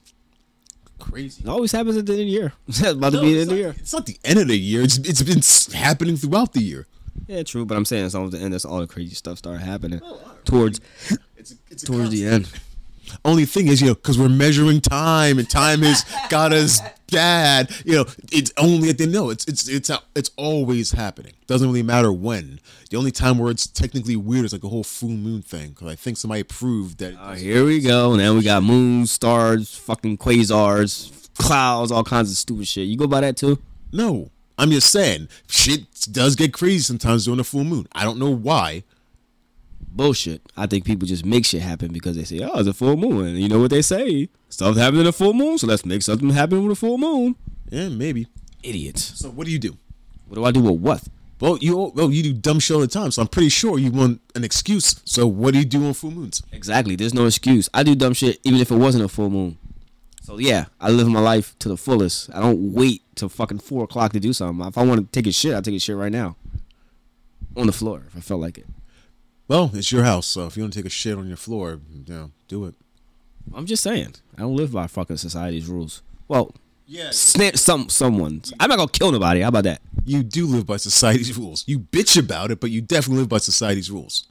Crazy. 0.99 1.43
It 1.43 1.49
always 1.49 1.71
happens 1.71 1.95
at 1.95 2.05
the 2.05 2.13
end 2.13 2.21
of 2.21 2.26
the 2.26 2.31
year. 2.31 2.53
It's 2.67 2.81
about 2.81 3.13
to 3.13 3.21
be 3.21 3.34
the 3.34 3.41
end 3.41 3.51
of 3.51 3.55
the 3.55 3.61
year. 3.61 3.76
It's 3.77 3.93
not 3.93 4.05
the 4.05 4.19
end 4.26 4.39
of 4.39 4.47
the 4.47 4.57
year. 4.57 4.81
It's, 4.81 4.97
it's 4.97 5.21
been 5.21 5.80
happening 5.80 6.17
throughout 6.17 6.53
the 6.53 6.61
year. 6.61 6.88
Yeah, 7.30 7.43
true. 7.43 7.64
But 7.64 7.77
I'm 7.77 7.85
saying 7.85 8.07
it's 8.07 8.15
almost 8.15 8.35
the 8.35 8.43
end. 8.43 8.53
That's 8.53 8.65
all 8.65 8.80
the 8.80 8.88
crazy 8.88 9.14
stuff 9.14 9.38
started 9.38 9.61
happening 9.61 10.01
towards 10.45 10.81
towards 11.85 12.10
the 12.10 12.26
end. 12.26 12.51
Only 13.26 13.45
thing 13.45 13.68
is, 13.68 13.81
you 13.81 13.88
know, 13.88 13.93
because 13.93 14.18
we're 14.18 14.30
measuring 14.30 14.81
time 14.81 15.38
and 15.38 15.47
time 15.49 15.81
has 15.81 16.06
got 16.30 16.53
us 16.53 16.80
bad. 17.11 17.72
You 17.85 17.97
know, 17.97 18.06
it's 18.31 18.53
only 18.57 18.89
at 18.89 18.99
the 18.99 19.07
no. 19.07 19.31
It's 19.31 19.45
it's 19.45 19.68
it's 19.68 19.89
it's 20.15 20.30
always 20.38 20.91
happening. 20.91 21.34
Doesn't 21.47 21.68
really 21.68 21.81
matter 21.81 22.11
when. 22.11 22.60
The 22.91 22.97
only 22.97 23.10
time 23.11 23.39
where 23.39 23.49
it's 23.49 23.65
technically 23.65 24.15
weird 24.15 24.45
is 24.45 24.53
like 24.53 24.64
a 24.64 24.69
whole 24.69 24.84
full 24.84 25.10
moon 25.10 25.41
thing. 25.41 25.69
Because 25.69 25.88
I 25.88 25.95
think 25.95 26.18
somebody 26.18 26.43
proved 26.43 26.99
that. 26.99 27.15
Uh, 27.15 27.34
here 27.34 27.65
we 27.65 27.80
go. 27.80 28.15
Now 28.15 28.35
we 28.35 28.43
got 28.43 28.61
moons, 28.61 29.11
stars, 29.11 29.76
fucking 29.76 30.19
quasars, 30.19 31.30
clouds, 31.35 31.91
all 31.91 32.03
kinds 32.03 32.30
of 32.30 32.38
stupid 32.38 32.68
shit. 32.68 32.88
You 32.88 32.97
go 32.97 33.07
by 33.07 33.22
that 33.22 33.38
too? 33.38 33.60
No, 33.91 34.30
I'm 34.60 34.72
just 34.72 34.91
saying 34.91 35.30
shit 35.48 35.86
does 36.11 36.36
get 36.36 36.53
crazy 36.53 36.80
sometimes 36.80 37.23
during 37.23 37.40
a 37.40 37.45
full 37.45 37.64
moon. 37.64 37.88
I 37.94 38.03
don't 38.03 38.19
know 38.19 38.30
why. 38.30 38.84
Bullshit. 39.91 40.41
I 40.57 40.68
think 40.68 40.84
people 40.84 41.07
just 41.07 41.26
make 41.26 41.45
shit 41.45 41.61
happen 41.61 41.94
because 41.94 42.18
they 42.18 42.26
say, 42.26 42.41
"Oh, 42.41 42.60
it's 42.60 42.68
a 42.68 42.73
full 42.73 42.98
moon," 42.98 43.26
and 43.26 43.40
you 43.40 43.48
know 43.48 43.60
what 43.60 43.72
they 43.72 43.81
say? 43.81 44.27
Stuff 44.49 44.76
happens 44.76 44.99
in 44.99 45.07
a 45.07 45.14
full 45.14 45.34
moon, 45.34 45.57
so 45.57 45.65
let's 45.65 45.86
make 45.86 46.02
something 46.02 46.30
happen 46.31 46.61
with 46.61 46.73
a 46.73 46.80
full 46.80 46.98
moon. 46.98 47.36
Yeah, 47.72 47.88
maybe. 47.88 48.27
Idiots. 48.61 49.14
So 49.15 49.30
what 49.30 49.45
do 49.45 49.52
you 49.52 49.60
do? 49.60 49.77
What 50.27 50.36
do 50.36 50.44
I 50.44 50.52
do 50.52 50.61
with 50.61 50.81
what? 50.81 51.03
Well, 51.40 51.57
you 51.60 51.94
well 51.95 52.11
you 52.11 52.22
do 52.22 52.34
dumb 52.34 52.60
shit 52.60 52.76
all 52.76 52.81
the 52.81 52.88
time, 52.88 53.11
so 53.11 53.22
I'm 53.22 53.30
pretty 53.30 53.49
sure 53.49 53.80
you 53.80 53.91
want 53.91 54.19
an 54.36 54.44
excuse. 54.44 54.99
So 55.06 55.26
what 55.26 55.53
do 55.53 55.60
you 55.60 55.65
do 55.65 55.86
on 55.86 55.94
full 55.94 56.11
moons? 56.11 56.44
Exactly. 56.52 56.98
There's 56.98 57.14
no 57.14 57.26
excuse. 57.26 57.69
I 57.73 57.84
do 57.84 57.95
dumb 57.95 58.14
shit 58.14 58.40
even 58.44 58.60
if 58.60 58.72
it 58.72 58.76
wasn't 58.76 59.06
a 59.06 59.07
full 59.07 59.30
moon. 59.30 59.57
So 60.30 60.38
yeah, 60.38 60.65
I 60.80 60.91
live 60.91 61.07
my 61.07 61.19
life 61.19 61.57
to 61.57 61.69
the 61.69 61.76
fullest. 61.76 62.30
I 62.31 62.39
don't 62.39 62.72
wait 62.72 63.01
till 63.15 63.30
fucking 63.30 63.60
four 63.60 63.85
o'clock 63.85 64.14
to 64.14 64.19
do 64.19 64.31
something. 64.31 64.64
If 64.68 64.77
I 64.77 64.84
want 64.85 64.99
to 65.01 65.07
take 65.11 65.26
a 65.26 65.31
shit, 65.31 65.56
I 65.56 65.61
take 65.61 65.73
a 65.73 65.80
shit 65.80 65.95
right 65.95 66.11
now. 66.11 66.35
On 67.57 67.65
the 67.65 67.73
floor, 67.73 68.03
if 68.07 68.15
I 68.15 68.19
felt 68.19 68.39
like 68.39 68.60
it. 68.60 68.68
Well, 69.47 69.72
it's 69.73 69.91
your 69.91 70.03
house, 70.03 70.27
so 70.27 70.45
if 70.45 70.56
you 70.56 70.61
want 70.61 70.73
to 70.73 70.80
take 70.80 70.85
a 70.85 70.89
shit 70.89 71.18
on 71.18 71.27
your 71.27 71.35
floor, 71.35 71.80
you 71.91 72.03
know, 72.14 72.30
do 72.47 72.65
it. 72.65 72.76
I'm 73.56 73.65
just 73.65 73.81
saying. 73.81 74.14
I 74.38 74.41
don't 74.41 74.56
live 74.56 74.72
by 74.72 74.85
fucking 74.85 75.18
society's 75.18 75.65
rules. 75.68 76.03
Well, 76.27 76.53
Yeah. 76.85 77.10
snip 77.10 77.57
some 77.57 77.89
someone's. 77.89 78.53
I'm 78.60 78.69
not 78.69 78.77
gonna 78.77 78.91
kill 78.91 79.11
nobody. 79.11 79.41
How 79.41 79.47
about 79.47 79.64
that? 79.64 79.81
You 80.06 80.22
do 80.22 80.45
live 80.45 80.68
by 80.68 80.77
society's 80.77 81.35
rules. 81.35 81.64
You 81.65 81.80
bitch 81.80 82.19
about 82.19 82.51
it, 82.51 82.60
but 82.60 82.69
you 82.69 82.81
definitely 82.81 83.22
live 83.22 83.30
by 83.30 83.39
society's 83.39 83.89
rules. 83.89 84.26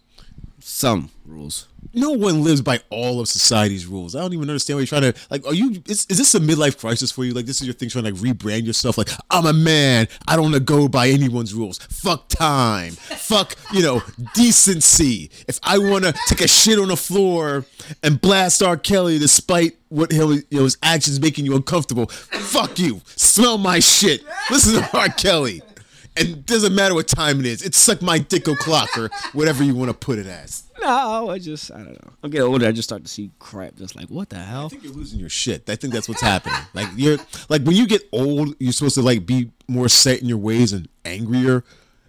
Some 0.60 1.10
rules. 1.26 1.66
No 1.94 2.10
one 2.10 2.44
lives 2.44 2.60
by 2.60 2.80
all 2.90 3.20
of 3.20 3.28
society's 3.28 3.86
rules. 3.86 4.14
I 4.14 4.20
don't 4.20 4.34
even 4.34 4.50
understand 4.50 4.76
why 4.76 4.80
you're 4.80 4.86
trying 4.86 5.12
to 5.12 5.14
like. 5.30 5.46
Are 5.46 5.54
you? 5.54 5.82
Is, 5.86 6.06
is 6.10 6.18
this 6.18 6.34
a 6.34 6.40
midlife 6.40 6.78
crisis 6.78 7.10
for 7.10 7.24
you? 7.24 7.32
Like 7.32 7.46
this 7.46 7.60
is 7.60 7.66
your 7.66 7.74
thing, 7.74 7.88
trying 7.88 8.04
to 8.04 8.10
like 8.12 8.20
rebrand 8.20 8.66
yourself. 8.66 8.98
Like 8.98 9.08
I'm 9.30 9.46
a 9.46 9.52
man. 9.52 10.06
I 10.26 10.36
don't 10.36 10.44
want 10.44 10.54
to 10.54 10.60
go 10.60 10.88
by 10.88 11.08
anyone's 11.08 11.54
rules. 11.54 11.78
Fuck 11.78 12.28
time. 12.28 12.92
Fuck 12.92 13.56
you 13.72 13.82
know 13.82 14.02
decency. 14.34 15.30
If 15.48 15.58
I 15.62 15.78
want 15.78 16.04
to 16.04 16.12
take 16.26 16.40
a 16.42 16.48
shit 16.48 16.78
on 16.78 16.88
the 16.88 16.96
floor 16.96 17.64
and 18.02 18.20
blast 18.20 18.62
R. 18.62 18.76
Kelly, 18.76 19.18
despite 19.18 19.76
what 19.88 20.12
he'll, 20.12 20.34
you 20.34 20.44
know 20.50 20.64
his 20.64 20.76
actions 20.82 21.20
making 21.20 21.46
you 21.46 21.56
uncomfortable, 21.56 22.06
fuck 22.08 22.78
you. 22.78 23.00
Smell 23.16 23.56
my 23.56 23.78
shit. 23.80 24.22
Listen 24.50 24.82
to 24.82 24.96
R. 24.96 25.08
Kelly. 25.08 25.62
And 26.16 26.44
doesn't 26.44 26.74
matter 26.74 26.94
what 26.94 27.06
time 27.06 27.38
it 27.38 27.46
is. 27.46 27.62
It's 27.62 27.78
suck 27.78 28.02
my 28.02 28.18
dick 28.18 28.48
o'clock 28.48 28.98
or 28.98 29.08
whatever 29.32 29.62
you 29.62 29.74
want 29.76 29.88
to 29.90 29.96
put 29.96 30.18
it 30.18 30.26
as. 30.26 30.67
No, 30.88 31.28
I 31.30 31.38
just 31.38 31.70
I 31.70 31.78
don't 31.78 31.92
know. 32.04 32.12
I'm 32.22 32.30
getting 32.30 32.46
older. 32.46 32.66
I 32.66 32.72
just 32.72 32.88
start 32.88 33.02
to 33.04 33.10
see 33.10 33.30
crap. 33.38 33.76
Just 33.76 33.94
like 33.94 34.08
what 34.08 34.30
the 34.30 34.36
hell? 34.36 34.66
I 34.66 34.68
think 34.68 34.84
you're 34.84 34.92
losing 34.92 35.20
your 35.20 35.28
shit. 35.28 35.68
I 35.68 35.76
think 35.76 35.92
that's 35.92 36.08
what's 36.08 36.22
happening. 36.22 36.58
Like 36.74 36.88
you're 36.96 37.18
like 37.48 37.62
when 37.62 37.76
you 37.76 37.86
get 37.86 38.02
old, 38.12 38.54
you're 38.58 38.72
supposed 38.72 38.94
to 38.94 39.02
like 39.02 39.26
be 39.26 39.50
more 39.66 39.88
set 39.88 40.20
in 40.20 40.28
your 40.28 40.38
ways 40.38 40.72
and 40.72 40.88
angrier. 41.04 41.64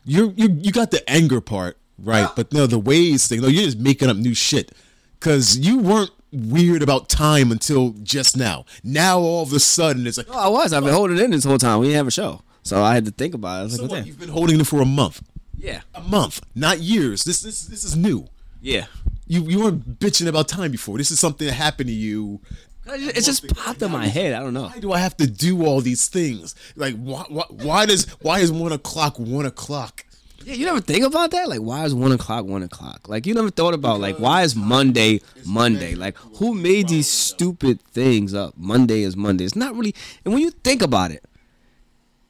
You 0.05 0.33
you 0.37 0.49
you 0.61 0.71
got 0.71 0.91
the 0.91 1.07
anger 1.09 1.41
part 1.41 1.77
right, 1.97 2.29
but 2.35 2.53
no, 2.53 2.67
the 2.67 2.79
ways 2.79 3.27
thing. 3.27 3.41
No, 3.41 3.47
you're 3.47 3.63
just 3.63 3.79
making 3.79 4.09
up 4.09 4.17
new 4.17 4.33
shit 4.33 4.71
because 5.19 5.57
you 5.57 5.79
weren't 5.79 6.11
weird 6.31 6.81
about 6.83 7.09
time 7.09 7.51
until 7.51 7.91
just 8.03 8.37
now. 8.37 8.65
Now 8.83 9.19
all 9.19 9.43
of 9.43 9.51
a 9.53 9.59
sudden 9.59 10.05
it's 10.07 10.17
like 10.17 10.27
Oh, 10.29 10.37
I 10.39 10.47
was. 10.47 10.71
I've 10.73 10.83
been 10.83 10.93
holding 10.93 11.17
it 11.17 11.23
in 11.23 11.31
this 11.31 11.43
whole 11.45 11.57
time. 11.57 11.79
We 11.79 11.87
didn't 11.87 11.97
have 11.97 12.07
a 12.07 12.11
show, 12.11 12.41
so 12.63 12.81
I 12.83 12.93
had 12.93 13.05
to 13.05 13.11
think 13.11 13.33
about 13.33 13.57
it. 13.57 13.59
I 13.59 13.63
was 13.63 13.75
so 13.75 13.81
like, 13.83 13.91
what, 13.91 13.97
what 13.99 14.07
you've 14.07 14.19
been 14.19 14.29
holding 14.29 14.59
it 14.59 14.67
for 14.67 14.81
a 14.81 14.85
month. 14.85 15.21
Yeah. 15.57 15.81
A 15.93 16.01
month, 16.01 16.41
not 16.55 16.79
years. 16.79 17.23
This 17.23 17.41
this 17.41 17.65
this 17.65 17.83
is 17.83 17.95
new. 17.95 18.27
Yeah. 18.61 18.85
You 19.27 19.43
you 19.43 19.59
weren't 19.63 19.99
bitching 19.99 20.27
about 20.27 20.47
time 20.47 20.71
before. 20.71 20.97
This 20.97 21.11
is 21.11 21.19
something 21.19 21.47
that 21.47 21.53
happened 21.53 21.87
to 21.89 21.95
you. 21.95 22.41
It 22.87 23.23
just 23.23 23.47
popped 23.55 23.81
in 23.83 23.91
my 23.91 24.07
head. 24.07 24.33
I 24.33 24.39
don't 24.39 24.53
know. 24.53 24.67
Why 24.69 24.79
do 24.79 24.91
I 24.91 24.97
have 24.99 25.15
to 25.17 25.27
do 25.27 25.63
all 25.65 25.81
these 25.81 26.07
things? 26.07 26.55
Like 26.75 26.95
why 26.95 27.25
why, 27.29 27.45
why 27.49 27.85
does 27.85 28.05
why 28.21 28.39
is 28.39 28.51
one 28.51 28.71
o'clock 28.71 29.19
one 29.19 29.45
o'clock? 29.45 30.05
Yeah, 30.43 30.53
you 30.55 30.65
never 30.65 30.81
think 30.81 31.03
about 31.03 31.31
that? 31.31 31.49
Like, 31.49 31.59
why 31.59 31.83
is 31.85 31.93
one 31.93 32.11
o'clock 32.11 32.45
one 32.45 32.63
o'clock? 32.63 33.09
Like, 33.09 33.27
you 33.27 33.33
never 33.33 33.49
thought 33.49 33.73
about 33.73 33.99
like, 33.99 34.19
why 34.19 34.43
is 34.43 34.55
Monday 34.55 35.21
Monday? 35.45 35.95
Like, 35.95 36.17
who 36.17 36.55
made 36.55 36.87
these 36.87 37.07
stupid 37.07 37.81
things 37.81 38.33
up? 38.33 38.53
Monday 38.57 39.01
is 39.01 39.15
Monday. 39.15 39.43
It's 39.43 39.55
not 39.55 39.75
really. 39.75 39.93
And 40.23 40.33
when 40.33 40.41
you 40.41 40.51
think 40.51 40.81
about 40.81 41.11
it, 41.11 41.23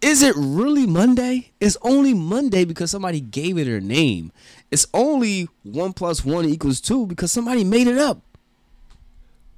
is 0.01 0.23
it 0.23 0.33
really 0.37 0.87
Monday? 0.87 1.51
It's 1.59 1.77
only 1.81 2.13
Monday 2.13 2.65
because 2.65 2.89
somebody 2.89 3.19
gave 3.19 3.57
it 3.57 3.67
a 3.67 3.79
name. 3.79 4.31
It's 4.71 4.85
only 4.93 5.47
one 5.63 5.93
plus 5.93 6.23
one 6.23 6.45
equals 6.45 6.79
two 6.79 7.07
because 7.07 7.31
somebody 7.31 7.63
made 7.63 7.87
it 7.87 7.97
up. 7.97 8.21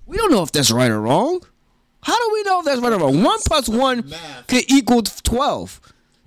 We 0.06 0.18
don't 0.18 0.32
know 0.32 0.44
if 0.44 0.52
that's 0.52 0.72
right 0.72 0.90
or 0.92 1.02
wrong. 1.02 1.42
How 2.04 2.18
do 2.18 2.34
we 2.34 2.44
know 2.44 2.60
if 2.60 2.66
that's 2.66 2.82
right 2.82 2.94
or 2.94 3.00
wrong? 3.00 3.24
One 3.24 3.40
plus 3.46 3.70
one 3.70 4.04
could 4.48 4.70
equal 4.72 5.02
twelve 5.04 5.80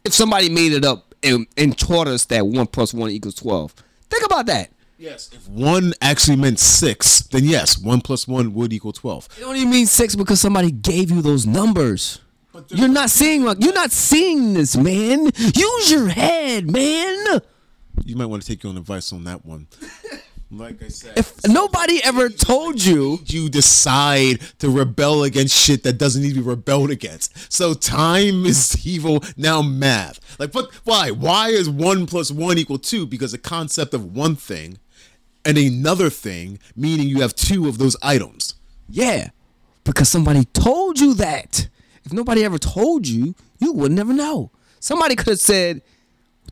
if 0.04 0.12
somebody 0.12 0.48
made 0.48 0.72
it 0.72 0.84
up 0.84 1.14
and, 1.22 1.46
and 1.56 1.76
taught 1.76 2.08
us 2.08 2.26
that 2.26 2.46
one 2.46 2.66
plus 2.66 2.94
one 2.94 3.10
equals 3.10 3.34
twelve. 3.34 3.74
Think 4.10 4.24
about 4.24 4.46
that. 4.46 4.70
Yes. 4.98 5.30
If 5.32 5.48
one 5.48 5.92
actually 6.00 6.36
meant 6.36 6.60
six, 6.60 7.22
then 7.22 7.44
yes, 7.44 7.76
one 7.76 8.00
plus 8.00 8.28
one 8.28 8.54
would 8.54 8.72
equal 8.72 8.92
twelve. 8.92 9.28
It 9.38 9.44
only 9.44 9.64
means 9.64 9.90
six 9.90 10.14
because 10.14 10.40
somebody 10.40 10.70
gave 10.70 11.10
you 11.10 11.20
those 11.20 11.46
numbers. 11.46 12.20
You're 12.68 12.88
not 12.88 13.10
seeing 13.10 13.44
like 13.44 13.58
you're 13.60 13.74
not 13.74 13.90
seeing 13.90 14.54
this, 14.54 14.76
man. 14.76 15.24
Use 15.36 15.90
your 15.90 16.08
head, 16.08 16.70
man. 16.70 17.40
You 18.04 18.16
might 18.16 18.26
want 18.26 18.42
to 18.42 18.48
take 18.48 18.62
your 18.62 18.70
own 18.70 18.76
advice 18.78 19.12
on 19.12 19.24
that 19.24 19.44
one. 19.44 19.66
Like 20.50 20.84
I 20.84 20.88
said, 20.88 21.18
If 21.18 21.48
nobody 21.48 22.00
ever 22.04 22.28
told 22.28 22.84
you, 22.84 23.18
you 23.26 23.48
decide 23.48 24.38
to 24.60 24.70
rebel 24.70 25.24
against 25.24 25.56
shit 25.56 25.82
that 25.82 25.94
doesn't 25.94 26.22
need 26.22 26.34
to 26.34 26.42
be 26.42 26.46
rebelled 26.46 26.90
against. 26.90 27.52
So 27.52 27.74
time 27.74 28.46
is 28.46 28.86
evil. 28.86 29.24
Now 29.36 29.62
math. 29.62 30.20
Like, 30.38 30.52
but 30.52 30.72
why? 30.84 31.10
Why 31.10 31.48
is 31.48 31.68
one 31.68 32.06
plus 32.06 32.30
one 32.30 32.56
equal 32.56 32.78
two? 32.78 33.04
Because 33.04 33.32
the 33.32 33.38
concept 33.38 33.94
of 33.94 34.14
one 34.14 34.36
thing 34.36 34.78
and 35.44 35.58
another 35.58 36.08
thing, 36.08 36.60
meaning 36.76 37.08
you 37.08 37.22
have 37.22 37.34
two 37.34 37.66
of 37.66 37.78
those 37.78 37.96
items. 38.00 38.54
yeah, 38.88 39.30
because 39.82 40.08
somebody 40.08 40.44
told 40.52 41.00
you 41.00 41.14
that. 41.14 41.68
If 42.04 42.12
nobody 42.12 42.44
ever 42.44 42.58
told 42.58 43.08
you, 43.08 43.34
you 43.58 43.72
would 43.72 43.90
never 43.90 44.12
know. 44.12 44.52
Somebody 44.78 45.16
could 45.16 45.28
have 45.28 45.40
said 45.40 45.82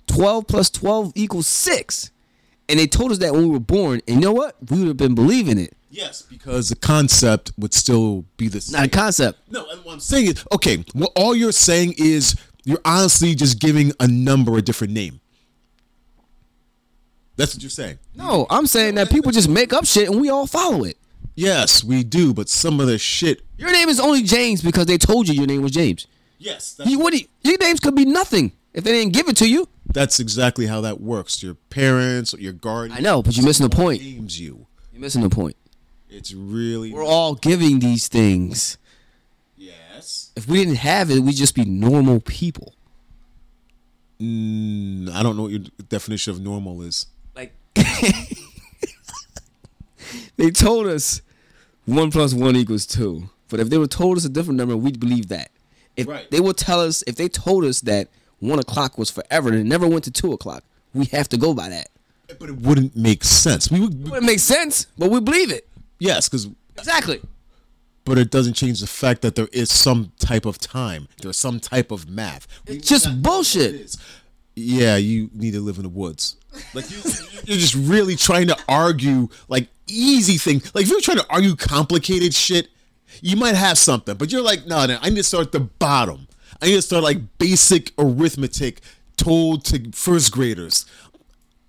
12 0.06 0.46
plus 0.46 0.70
12 0.70 1.12
equals 1.14 1.46
6. 1.46 2.10
And 2.68 2.78
they 2.78 2.86
told 2.86 3.12
us 3.12 3.18
that 3.18 3.32
when 3.32 3.42
we 3.44 3.50
were 3.50 3.60
born. 3.60 4.00
And 4.06 4.16
you 4.16 4.22
know 4.22 4.32
what? 4.32 4.56
We 4.70 4.78
would 4.78 4.88
have 4.88 4.96
been 4.96 5.14
believing 5.14 5.58
it. 5.58 5.74
Yes, 5.90 6.22
because 6.22 6.70
the 6.70 6.76
concept 6.76 7.52
would 7.58 7.74
still 7.74 8.24
be 8.38 8.48
the 8.48 8.60
same. 8.62 8.78
Not 8.80 8.86
a 8.86 8.90
concept. 8.90 9.40
No, 9.50 9.68
and 9.68 9.84
what 9.84 9.92
I'm 9.92 10.00
saying 10.00 10.28
is, 10.28 10.44
okay, 10.52 10.82
well, 10.94 11.12
all 11.14 11.34
you're 11.36 11.52
saying 11.52 11.94
is 11.98 12.34
you're 12.64 12.80
honestly 12.84 13.34
just 13.34 13.58
giving 13.60 13.92
a 14.00 14.08
number 14.08 14.56
a 14.56 14.62
different 14.62 14.94
name. 14.94 15.20
That's 17.36 17.54
what 17.54 17.62
you're 17.62 17.70
saying. 17.70 17.98
No, 18.14 18.46
I'm 18.50 18.66
saying 18.66 18.94
that 18.96 19.10
people 19.10 19.32
just 19.32 19.48
make 19.48 19.72
up 19.72 19.84
shit 19.84 20.08
and 20.08 20.20
we 20.20 20.28
all 20.30 20.46
follow 20.46 20.84
it. 20.84 20.96
Yes, 21.34 21.82
we 21.82 22.04
do, 22.04 22.34
but 22.34 22.48
some 22.48 22.78
of 22.80 22.86
the 22.86 22.98
shit. 22.98 23.40
Your 23.56 23.72
name 23.72 23.88
is 23.88 23.98
only 23.98 24.22
James 24.22 24.62
because 24.62 24.86
they 24.86 24.98
told 24.98 25.28
you 25.28 25.34
your 25.34 25.46
name 25.46 25.62
was 25.62 25.72
James. 25.72 26.06
Yes, 26.38 26.78
You, 26.84 26.98
what 26.98 27.14
you- 27.14 27.26
your 27.42 27.56
names 27.58 27.80
could 27.80 27.94
be 27.94 28.04
nothing 28.04 28.52
if 28.74 28.84
they 28.84 28.92
didn't 28.92 29.12
give 29.12 29.28
it 29.28 29.36
to 29.38 29.48
you. 29.48 29.68
That's 29.92 30.18
exactly 30.20 30.66
how 30.66 30.80
that 30.82 31.00
works. 31.00 31.42
Your 31.42 31.54
parents, 31.54 32.32
your 32.38 32.52
guardian. 32.52 32.96
I 32.96 33.00
know, 33.00 33.22
but 33.22 33.36
you're 33.36 33.44
missing 33.46 33.68
the 33.68 33.74
point. 33.74 34.02
Names 34.02 34.40
you. 34.40 34.66
You're 34.92 35.00
missing 35.00 35.22
the 35.22 35.28
point. 35.30 35.56
It's 36.08 36.32
really. 36.32 36.92
We're 36.92 37.04
all 37.04 37.34
giving 37.34 37.78
these 37.78 38.08
things. 38.08 38.78
Yes. 39.56 40.30
If 40.36 40.46
we 40.48 40.58
didn't 40.58 40.76
have 40.76 41.10
it, 41.10 41.20
we'd 41.20 41.36
just 41.36 41.54
be 41.54 41.64
normal 41.64 42.20
people. 42.20 42.74
Mm, 44.20 45.10
I 45.10 45.22
don't 45.22 45.36
know 45.36 45.42
what 45.42 45.52
your 45.52 45.62
definition 45.88 46.32
of 46.32 46.40
normal 46.40 46.82
is. 46.82 47.06
Like 47.34 47.52
they 50.36 50.50
told 50.50 50.86
us 50.86 51.22
one 51.86 52.10
plus 52.10 52.32
one 52.34 52.56
equals 52.56 52.86
two. 52.86 53.30
But 53.48 53.60
if 53.60 53.68
they 53.68 53.78
were 53.78 53.86
told 53.86 54.16
us 54.16 54.24
a 54.24 54.28
different 54.28 54.58
number, 54.58 54.76
we'd 54.76 55.00
believe 55.00 55.28
that. 55.28 55.50
If 55.96 56.06
Right. 56.08 56.30
they 56.30 56.40
would 56.40 56.56
tell 56.56 56.80
us, 56.80 57.02
if 57.06 57.16
they 57.16 57.28
told 57.28 57.64
us 57.64 57.80
that 57.82 58.08
one 58.42 58.58
o'clock 58.58 58.98
was 58.98 59.10
forever 59.10 59.48
and 59.48 59.58
it 59.58 59.64
never 59.64 59.86
went 59.88 60.04
to 60.04 60.10
two 60.10 60.32
o'clock, 60.32 60.64
we 60.92 61.06
have 61.06 61.28
to 61.30 61.36
go 61.36 61.54
by 61.54 61.68
that. 61.70 61.88
But 62.38 62.48
it 62.50 62.56
wouldn't 62.56 62.96
make 62.96 63.24
sense. 63.24 63.70
We 63.70 63.80
would 63.80 63.92
It 63.94 64.04
wouldn't 64.04 64.24
make 64.26 64.40
sense, 64.40 64.86
but 64.98 65.10
we 65.10 65.20
believe 65.20 65.50
it. 65.50 65.68
yes, 65.98 66.28
because 66.28 66.48
Exactly. 66.76 67.20
but 68.04 68.18
it 68.18 68.30
doesn't 68.30 68.54
change 68.54 68.80
the 68.80 68.86
fact 68.86 69.22
that 69.22 69.34
there 69.36 69.48
is 69.52 69.70
some 69.70 70.12
type 70.18 70.44
of 70.46 70.58
time. 70.58 71.08
There's 71.20 71.36
some 71.36 71.60
type 71.60 71.90
of 71.90 72.08
math. 72.08 72.46
It's 72.66 72.88
just 72.88 73.22
bullshit. 73.22 73.96
Yeah, 74.56 74.96
you 74.96 75.30
need 75.32 75.52
to 75.52 75.60
live 75.60 75.76
in 75.76 75.84
the 75.84 75.88
woods. 75.88 76.36
Like 76.74 76.90
you, 76.90 76.96
you're 77.44 77.56
just 77.58 77.74
really 77.74 78.16
trying 78.16 78.48
to 78.48 78.56
argue 78.68 79.28
like 79.48 79.68
easy 79.86 80.36
thing. 80.36 80.60
Like 80.74 80.84
if 80.84 80.90
you're 80.90 81.00
trying 81.00 81.18
to 81.18 81.26
argue 81.30 81.54
complicated 81.56 82.34
shit, 82.34 82.68
you 83.22 83.36
might 83.36 83.54
have 83.54 83.78
something. 83.78 84.16
But 84.16 84.32
you're 84.32 84.42
like, 84.42 84.66
no, 84.66 84.84
no, 84.86 84.98
I 85.00 85.08
need 85.10 85.16
to 85.16 85.22
start 85.22 85.46
at 85.46 85.52
the 85.52 85.60
bottom. 85.60 86.26
I 86.62 86.66
need 86.66 86.74
to 86.76 86.82
start 86.82 87.02
like 87.02 87.18
basic 87.38 87.90
arithmetic 87.98 88.80
told 89.16 89.64
to 89.66 89.90
first 89.92 90.32
graders. 90.32 90.86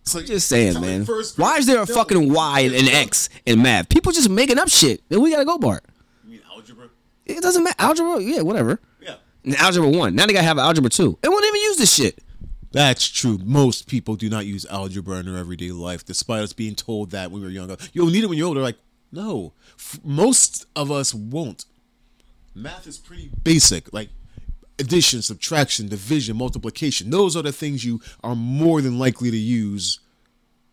So 0.04 0.22
Just 0.22 0.48
saying, 0.48 0.80
man. 0.80 1.06
first 1.06 1.38
Why 1.38 1.58
is 1.58 1.66
there 1.66 1.82
a 1.82 1.88
fucking 1.88 2.32
Y 2.32 2.60
and 2.60 2.76
an 2.76 2.88
X 2.90 3.30
in 3.46 3.62
math? 3.62 3.90
People 3.90 4.12
just 4.12 4.30
making 4.30 4.60
up 4.60 4.70
shit. 4.70 5.02
Then 5.10 5.22
we 5.22 5.32
gotta 5.32 5.46
go, 5.46 5.58
Bart. 5.58 5.84
You 6.26 6.32
mean 6.32 6.42
algebra? 6.52 6.90
It 7.26 7.42
doesn't 7.42 7.64
matter. 7.64 7.76
Algebra, 7.80 8.22
yeah, 8.22 8.42
whatever. 8.42 8.80
Yeah. 9.02 9.16
And 9.46 9.56
algebra 9.56 9.90
one. 9.90 10.14
Now 10.16 10.26
they 10.28 10.34
gotta 10.34 10.46
have 10.46 10.60
algebra 10.60 10.90
two. 10.90 11.18
They 11.22 11.30
won't 11.30 11.46
even 11.46 11.62
use 11.62 11.78
this 11.78 11.94
shit. 11.94 12.20
That's 12.72 13.08
true. 13.08 13.40
Most 13.44 13.88
people 13.88 14.16
do 14.16 14.30
not 14.30 14.46
use 14.46 14.66
algebra 14.66 15.18
in 15.20 15.26
their 15.28 15.38
everyday 15.38 15.72
life, 15.72 16.04
despite 16.06 16.42
us 16.44 16.54
being 16.54 16.76
told 16.76 17.12
that 17.12 17.32
when 17.32 17.42
we 17.42 17.48
were 17.48 17.52
younger. 17.54 17.78
You'll 17.94 18.08
need 18.08 18.24
it 18.24 18.28
when 18.28 18.38
you're 18.38 18.48
older. 18.48 18.62
Like, 18.62 18.78
no. 19.12 19.54
F- 19.78 20.00
most 20.04 20.66
of 20.76 20.92
us 20.92 21.14
won't. 21.14 21.66
Math 22.56 22.88
is 22.88 22.98
pretty 22.98 23.30
basic. 23.44 23.94
Like, 23.94 24.10
addition, 24.84 25.22
subtraction, 25.22 25.88
division, 25.88 26.38
multiplication. 26.38 27.10
Those 27.10 27.36
are 27.36 27.42
the 27.42 27.52
things 27.52 27.84
you 27.84 28.02
are 28.24 28.36
more 28.36 28.82
than 28.82 29.00
likely 29.00 29.32
to 29.32 29.38
use 29.38 30.00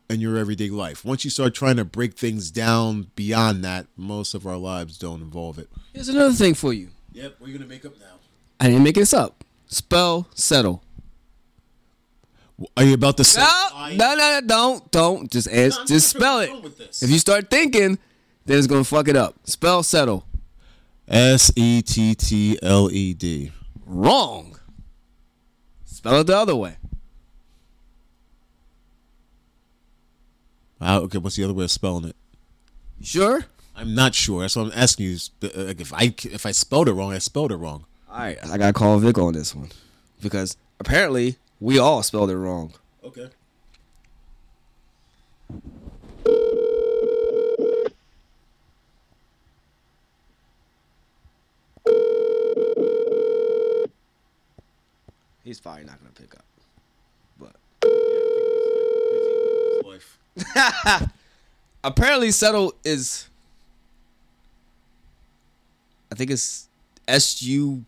in 0.08 0.20
your 0.20 0.36
everyday 0.36 0.68
life. 0.70 1.04
Once 1.04 1.24
you 1.24 1.30
start 1.30 1.54
trying 1.54 1.76
to 1.76 1.84
break 1.84 2.14
things 2.14 2.50
down 2.50 3.10
beyond 3.14 3.64
that, 3.64 3.86
most 3.96 4.34
of 4.34 4.46
our 4.46 4.56
lives 4.56 4.98
don't 4.98 5.22
involve 5.22 5.58
it. 5.58 5.68
Here's 5.92 6.08
another 6.08 6.34
thing 6.34 6.54
for 6.54 6.72
you. 6.72 6.88
Yep, 7.12 7.36
what 7.38 7.46
are 7.46 7.50
you 7.50 7.58
going 7.58 7.68
to 7.68 7.74
make 7.74 7.84
up 7.84 7.98
now? 7.98 8.16
I 8.58 8.66
didn't 8.66 8.82
make 8.82 8.96
this 8.96 9.14
up. 9.14 9.44
Spell 9.66 10.26
settle. 10.34 10.82
Are 12.76 12.84
you 12.84 12.94
about 12.94 13.16
to 13.16 13.24
say? 13.24 13.40
No, 13.40 13.88
no, 13.94 14.14
no, 14.14 14.14
no, 14.16 14.40
don't, 14.46 14.90
don't. 14.90 15.30
Just 15.30 15.48
ask, 15.48 15.80
I'm 15.80 15.86
just 15.86 16.08
spell 16.10 16.40
it. 16.40 16.48
going 16.48 16.62
with 16.62 16.76
this. 16.76 17.02
If 17.02 17.10
you 17.10 17.18
start 17.18 17.48
thinking, 17.48 17.98
then 18.44 18.58
it's 18.58 18.66
gonna 18.66 18.84
fuck 18.84 19.08
it 19.08 19.16
up. 19.16 19.34
Spell 19.44 19.82
settle. 19.82 20.26
S 21.08 21.50
E 21.56 21.80
T 21.80 22.14
T 22.14 22.58
L 22.62 22.90
E 22.90 23.14
D. 23.14 23.52
Wrong. 23.92 24.56
Spell 25.84 26.20
it 26.20 26.28
the 26.28 26.36
other 26.38 26.54
way. 26.54 26.76
Wow, 30.80 31.00
okay, 31.00 31.18
what's 31.18 31.34
the 31.36 31.42
other 31.44 31.52
way 31.52 31.64
of 31.64 31.70
spelling 31.72 32.04
it? 32.04 32.16
You 33.00 33.06
sure? 33.06 33.44
I'm 33.74 33.94
not 33.94 34.14
sure. 34.14 34.42
That's 34.42 34.54
what 34.56 34.66
I'm 34.66 34.72
asking 34.74 35.06
you. 35.06 35.16
uh, 35.42 35.48
Like 35.64 35.80
if 35.80 35.92
I 35.92 36.14
if 36.22 36.46
I 36.46 36.52
spelled 36.52 36.88
it 36.88 36.92
wrong, 36.92 37.12
I 37.12 37.18
spelled 37.18 37.50
it 37.50 37.56
wrong. 37.56 37.84
All 38.10 38.18
right, 38.18 38.38
I 38.46 38.56
gotta 38.58 38.72
call 38.72 38.96
Vic 38.98 39.18
on 39.18 39.32
this 39.34 39.54
one 39.54 39.70
because 40.22 40.56
apparently 40.78 41.36
we 41.60 41.78
all 41.78 42.02
spelled 42.02 42.30
it 42.30 42.36
wrong. 42.36 42.72
Okay. 43.04 43.28
He's 55.50 55.58
probably 55.58 55.82
not 55.82 55.98
gonna 55.98 56.12
pick 56.14 56.32
up. 56.36 56.44
But 60.54 61.10
apparently 61.82 62.30
settle 62.30 62.72
is 62.84 63.28
I 66.12 66.14
think 66.14 66.30
it's 66.30 66.68
S 67.08 67.42
U 67.42 67.84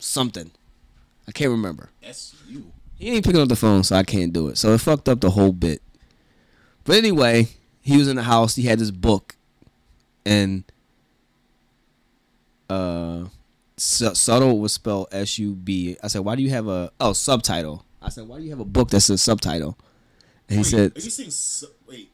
something. 0.00 0.50
I 1.28 1.30
can't 1.30 1.52
remember. 1.52 1.90
S 2.02 2.34
U. 2.48 2.64
He 2.98 3.10
ain't 3.10 3.24
picking 3.24 3.40
up 3.40 3.48
the 3.48 3.54
phone, 3.54 3.84
so 3.84 3.94
I 3.94 4.02
can't 4.02 4.32
do 4.32 4.48
it. 4.48 4.58
So 4.58 4.74
it 4.74 4.78
fucked 4.78 5.08
up 5.08 5.20
the 5.20 5.30
whole 5.30 5.52
bit. 5.52 5.80
But 6.82 6.96
anyway, 6.96 7.46
he 7.80 7.96
was 7.96 8.08
in 8.08 8.16
the 8.16 8.24
house. 8.24 8.56
He 8.56 8.64
had 8.64 8.80
this 8.80 8.90
book, 8.90 9.36
and 10.26 10.64
uh, 12.68 13.26
su- 13.82 14.14
subtle 14.14 14.58
was 14.60 14.72
spelled 14.72 15.08
S 15.12 15.38
U 15.38 15.54
B. 15.54 15.96
I 16.02 16.08
said, 16.08 16.20
"Why 16.20 16.36
do 16.36 16.42
you 16.42 16.50
have 16.50 16.68
a 16.68 16.90
oh 17.00 17.12
subtitle?" 17.12 17.84
I 18.00 18.08
said, 18.08 18.28
"Why 18.28 18.38
do 18.38 18.44
you 18.44 18.50
have 18.50 18.60
a 18.60 18.64
book 18.64 18.90
that 18.90 19.00
says 19.00 19.20
subtitle?" 19.22 19.76
And 20.48 20.58
he 20.58 20.64
said, 20.64 20.96
"Are 20.96 21.00
you 21.00 21.10
saying 21.10 21.30
su- 21.30 21.66
wait 21.88 22.10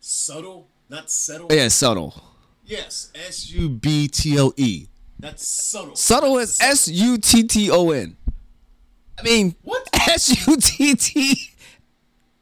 subtle, 0.00 0.66
not 0.88 1.10
settle?" 1.10 1.48
Oh, 1.50 1.54
"Yeah, 1.54 1.68
subtle. 1.68 2.14
Yes, 2.64 3.10
S 3.14 3.50
U 3.50 3.68
B 3.68 4.08
T 4.08 4.36
L 4.36 4.52
E. 4.56 4.86
That's 5.18 5.46
subtle. 5.46 5.96
Subtle 5.96 6.38
is 6.38 6.58
S 6.60 6.88
U 6.88 7.18
T 7.18 7.42
T 7.44 7.70
O 7.70 7.90
N. 7.90 8.16
I 9.18 9.22
mean, 9.22 9.54
What? 9.62 9.86
S 10.08 10.46
U 10.46 10.56
T 10.56 10.94
T 10.94 11.50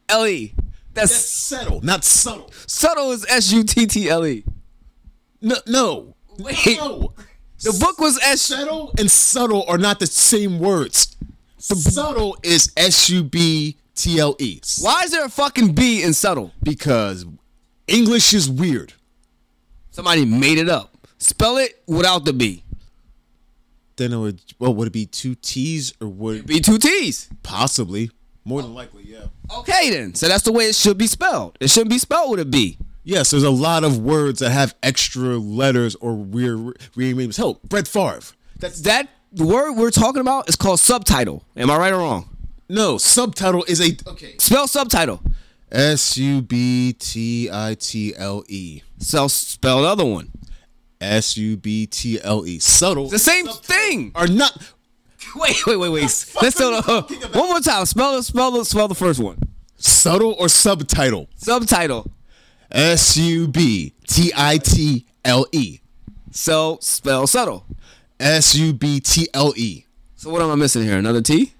L 0.08 0.26
E. 0.26 0.54
That's 0.94 1.10
That's 1.10 1.14
settle, 1.30 1.80
not 1.82 2.04
subtle. 2.04 2.50
subtle 2.66 3.10
is 3.12 3.24
S 3.28 3.52
U 3.52 3.64
T 3.64 3.86
T 3.86 4.08
L 4.08 4.24
E. 4.26 4.44
No, 5.40 5.56
no, 5.66 6.14
Wait. 6.38 6.76
no. 6.78 7.12
The 7.62 7.76
book 7.80 7.98
was 7.98 8.18
S. 8.22 8.40
subtle 8.42 8.92
and 8.98 9.10
subtle 9.10 9.64
are 9.68 9.78
not 9.78 9.98
the 9.98 10.06
same 10.06 10.58
words. 10.58 11.16
Subtle 11.58 12.36
is 12.42 12.72
S 12.76 13.10
U 13.10 13.24
B 13.24 13.76
T 13.94 14.18
L 14.20 14.36
E. 14.38 14.60
Why 14.80 15.02
is 15.02 15.10
there 15.10 15.24
a 15.24 15.28
fucking 15.28 15.74
B 15.74 16.02
in 16.02 16.14
subtle? 16.14 16.52
Because 16.62 17.26
English 17.88 18.32
is 18.32 18.48
weird. 18.48 18.92
Somebody 19.90 20.24
made 20.24 20.58
it 20.58 20.68
up. 20.68 20.96
Spell 21.18 21.56
it 21.56 21.82
without 21.86 22.24
the 22.24 22.32
B. 22.32 22.62
Then 23.96 24.12
it 24.12 24.16
would. 24.18 24.40
Well, 24.60 24.72
would 24.74 24.86
it 24.86 24.92
be 24.92 25.06
two 25.06 25.34
T's 25.34 25.92
or 26.00 26.06
would 26.06 26.36
it 26.36 26.46
Be 26.46 26.60
two 26.60 26.78
T's. 26.78 27.28
possibly? 27.42 28.10
More 28.44 28.62
than 28.62 28.72
likely, 28.72 29.02
yeah. 29.04 29.24
Okay 29.58 29.90
then. 29.90 30.14
So 30.14 30.28
that's 30.28 30.44
the 30.44 30.52
way 30.52 30.66
it 30.66 30.74
should 30.76 30.96
be 30.96 31.06
spelled. 31.08 31.58
It 31.60 31.68
shouldn't 31.70 31.90
be 31.90 31.98
spelled 31.98 32.30
with 32.30 32.40
a 32.40 32.44
B. 32.44 32.78
Yes, 33.08 33.30
there's 33.30 33.42
a 33.42 33.48
lot 33.48 33.84
of 33.84 33.98
words 34.00 34.40
that 34.40 34.50
have 34.50 34.74
extra 34.82 35.38
letters 35.38 35.94
or 35.94 36.12
weird 36.14 36.76
weird 36.94 37.16
names. 37.16 37.38
Help, 37.38 37.62
Brett 37.62 37.88
Favre. 37.88 38.20
That's 38.58 38.82
That 38.82 39.08
the 39.32 39.46
word 39.46 39.72
we're 39.78 39.90
talking 39.90 40.20
about 40.20 40.46
is 40.50 40.56
called 40.56 40.78
subtitle. 40.78 41.42
Am 41.56 41.70
I 41.70 41.78
right 41.78 41.92
or 41.94 42.00
wrong? 42.00 42.28
no 42.68 42.98
subtitle 42.98 43.64
is 43.66 43.80
a 43.80 43.96
okay. 44.10 44.34
Spell 44.36 44.68
subtitle. 44.68 45.22
S 45.72 46.18
U 46.18 46.42
B 46.42 46.92
T 46.98 47.48
I 47.50 47.76
T 47.80 48.14
L 48.14 48.44
E. 48.46 48.82
So 48.98 49.26
spell 49.28 49.80
the 49.80 49.88
other 49.88 50.04
one. 50.04 50.30
S 51.00 51.34
U 51.38 51.56
B 51.56 51.86
T 51.86 52.20
L 52.22 52.44
E. 52.46 52.58
Subtle. 52.58 53.08
The 53.08 53.18
same 53.18 53.46
thing. 53.46 54.12
Are 54.16 54.26
not 54.26 54.52
Wait, 55.34 55.66
wait, 55.66 55.76
wait, 55.76 55.88
wait. 55.88 56.02
Let's 56.42 56.60
you 56.60 56.82
the 56.82 57.30
one 57.32 57.48
more 57.48 57.60
time. 57.60 57.86
Spell 57.86 58.16
the 58.16 58.22
spell 58.22 58.50
the 58.50 58.66
spell 58.66 58.86
the 58.86 58.94
first 58.94 59.18
one. 59.18 59.38
subtle 59.78 60.36
or 60.38 60.50
subtitle. 60.50 61.30
Subtitle. 61.36 62.10
S 62.70 63.16
U 63.16 63.48
B 63.48 63.94
T 64.06 64.32
I 64.36 64.58
T 64.58 65.06
L 65.24 65.46
E. 65.52 65.80
So 66.30 66.78
spell 66.80 67.26
subtle. 67.26 67.64
S 68.20 68.54
U 68.54 68.72
B 68.72 69.00
T 69.00 69.28
L 69.34 69.52
E. 69.56 69.84
So 70.16 70.30
what 70.30 70.42
am 70.42 70.50
I 70.50 70.54
missing 70.54 70.82
here? 70.82 70.98
Another 70.98 71.22
T? 71.22 71.52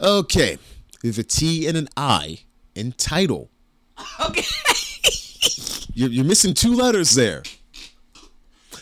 Okay. 0.00 0.58
There's 1.02 1.18
a 1.18 1.22
T 1.22 1.66
and 1.68 1.76
an 1.76 1.88
I 1.96 2.40
in 2.74 2.92
title. 2.92 3.50
Okay. 4.20 4.44
You're, 5.94 6.08
you're 6.08 6.24
missing 6.24 6.54
two 6.54 6.74
letters 6.74 7.14
there. 7.14 7.42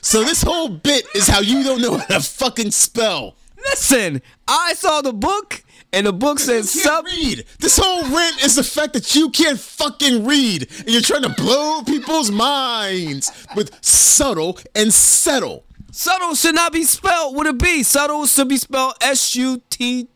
So 0.01 0.23
this 0.23 0.43
whole 0.43 0.69
bit 0.69 1.05
is 1.12 1.27
how 1.27 1.40
you 1.40 1.65
don't 1.65 1.82
know 1.82 1.98
how 1.98 2.05
to 2.07 2.20
fucking 2.20 2.70
spell. 2.70 3.35
Listen, 3.66 4.22
I 4.48 4.74
saw 4.74 5.00
the 5.02 5.12
book, 5.12 5.62
and 5.92 6.06
the 6.06 6.12
book 6.12 6.38
says 6.38 6.74
You 6.74 6.82
sub. 6.82 7.06
can't 7.06 7.16
read. 7.16 7.44
This 7.58 7.78
whole 7.80 8.02
rant 8.02 8.42
is 8.44 8.56
the 8.56 8.64
fact 8.64 8.92
that 8.94 9.14
you 9.14 9.30
can't 9.30 9.58
fucking 9.58 10.24
read, 10.24 10.68
and 10.78 10.88
you're 10.88 11.02
trying 11.02 11.22
to 11.22 11.34
blow 11.36 11.82
people's 11.82 12.30
minds 12.30 13.30
with 13.56 13.72
subtle 13.84 14.58
and 14.74 14.92
settle. 14.92 15.64
Subtle 15.92 16.34
should 16.34 16.54
not 16.54 16.72
be 16.72 16.84
spelled 16.84 17.36
with 17.36 17.48
a 17.48 17.52
B. 17.52 17.82
Subtle 17.82 18.26
should 18.26 18.48
be 18.48 18.56
spelled 18.56 18.94
S 19.00 19.34
U 19.34 19.60
T 19.70 20.08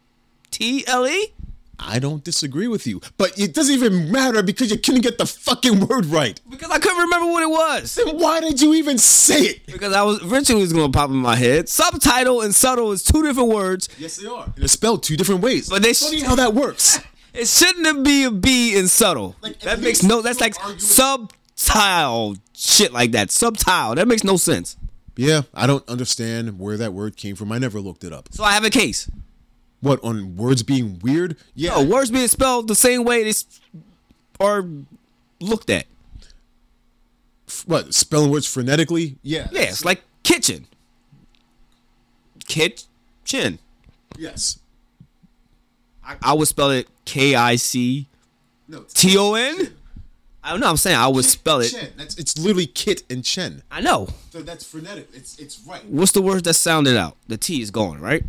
T 0.51 0.85
L 0.87 1.07
E. 1.07 1.35
I 1.79 1.99
don't 1.99 2.23
disagree 2.25 2.69
with 2.69 2.87
you, 2.87 3.01
but 3.19 3.39
it 3.39 3.55
doesn't 3.55 3.75
even 3.75 4.11
matter 4.13 4.43
because 4.43 4.71
you 4.71 4.79
couldn't 4.79 5.01
get 5.03 5.19
the 5.19 5.27
fucking 5.27 5.87
word 5.87 6.07
right. 6.07 6.41
Because 6.49 6.71
I 6.71 6.79
couldn't 6.79 6.99
remember 6.99 7.31
what 7.33 7.43
it 7.43 7.51
was. 7.51 7.95
Then 7.97 8.17
why 8.19 8.41
did 8.41 8.61
you 8.61 8.75
even 8.75 8.99
say 8.99 9.41
it? 9.43 9.67
Because 9.67 9.93
I 9.93 10.03
was 10.03 10.21
eventually 10.23 10.59
it 10.61 10.63
was 10.63 10.73
gonna 10.73 10.93
pop 10.93 11.11
in 11.11 11.17
my 11.17 11.37
head. 11.37 11.69
Subtitle 11.69 12.41
and 12.43 12.55
subtle 12.55 12.93
is 12.93 13.03
two 13.03 13.23
different 13.23 13.49
words. 13.51 13.89
Yes, 13.99 14.17
they 14.17 14.27
are. 14.29 14.53
They're 14.57 14.69
spelled 14.69 15.03
two 15.03 15.17
different 15.17 15.41
ways. 15.43 15.69
But 15.69 15.83
they 15.83 15.95
funny 15.95 16.21
how 16.21 16.35
that 16.37 16.55
works. 16.55 17.01
It 17.35 17.49
shouldn't 17.49 18.05
be 18.05 18.23
a 18.23 18.31
B 18.31 18.79
in 18.79 18.87
subtle. 18.87 19.35
that 19.63 19.81
makes 19.81 20.05
no. 20.05 20.23
That's 20.23 20.41
like 20.41 20.55
subtile 20.79 22.37
shit 22.55 22.93
like 22.93 23.11
that. 23.11 23.33
Subtile. 23.33 23.97
That 23.97 24.07
makes 24.07 24.23
no 24.23 24.37
sense. 24.37 24.77
Yeah, 25.17 25.43
I 25.53 25.67
don't 25.67 25.87
understand 25.89 26.59
where 26.59 26.77
that 26.77 26.93
word 26.93 27.17
came 27.17 27.35
from. 27.37 27.53
I 27.53 27.59
never 27.59 27.81
looked 27.81 28.05
it 28.05 28.13
up. 28.13 28.29
So 28.33 28.45
I 28.45 28.53
have 28.53 28.65
a 28.65 28.71
case. 28.71 29.11
What 29.85 30.03
on 30.03 30.37
words 30.37 30.63
being 30.63 30.99
weird? 31.03 31.37
Yeah, 31.55 31.71
No, 31.75 31.85
words 31.85 32.11
being 32.11 32.27
spelled 32.29 32.69
the 32.69 32.75
same 32.75 33.05
way 33.05 33.23
they 33.23 33.33
are 34.41 34.67
looked 35.41 35.69
at. 35.69 35.85
F- 37.47 37.65
what 37.67 37.93
spelling 37.93 38.31
words 38.31 38.47
frenetically? 38.47 39.17
Yeah, 39.23 39.49
Yeah, 39.53 39.61
it's 39.65 39.85
like 39.85 40.03
kitchen. 40.23 40.67
Kitchen. 42.47 43.59
yes. 44.19 44.59
I, 46.07 46.17
I 46.23 46.33
would 46.35 46.49
spell 46.49 46.71
it 46.71 46.89
K 47.05 47.35
I 47.35 47.57
C 47.57 48.09
No, 48.69 48.85
T 48.95 49.17
O 49.19 49.35
N. 49.35 49.75
I 50.43 50.51
don't 50.51 50.61
know. 50.61 50.69
I'm 50.69 50.77
saying 50.77 50.97
I 50.99 51.09
would 51.09 51.25
spell 51.25 51.61
it. 51.61 51.71
Chen. 51.71 51.91
That's 51.97 52.17
it's 52.19 52.39
literally 52.39 52.67
kit 52.67 53.03
and 53.09 53.25
chen. 53.25 53.63
I 53.71 53.81
know. 53.81 54.09
So 54.31 54.43
that's 54.43 54.65
frenetic. 54.65 55.09
It's 55.15 55.39
it's 55.39 55.61
right. 55.67 55.85
What's 55.87 56.13
the 56.13 56.21
word 56.23 56.45
that 56.45 56.55
sounded 56.55 56.97
out? 56.97 57.17
The 57.29 57.37
T 57.39 57.63
is 57.63 57.71
gone, 57.71 58.01
right? 58.01 58.23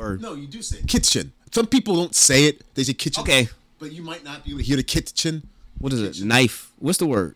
Or 0.00 0.16
No, 0.16 0.34
you 0.34 0.46
do 0.46 0.62
say 0.62 0.78
it. 0.78 0.86
kitchen. 0.86 1.32
Some 1.52 1.66
people 1.66 1.94
don't 1.96 2.14
say 2.14 2.44
it. 2.46 2.62
They 2.74 2.84
say 2.84 2.92
kitchen. 2.94 3.22
Okay. 3.22 3.48
but 3.78 3.92
you 3.92 4.02
might 4.02 4.22
not 4.24 4.44
be 4.44 4.50
able 4.50 4.58
to 4.60 4.64
hear 4.64 4.76
the 4.76 4.82
kitchen. 4.82 5.42
what 5.78 5.92
is 5.92 6.00
it? 6.20 6.24
Knife. 6.24 6.70
What's 6.78 6.98
the 6.98 7.06
word? 7.06 7.34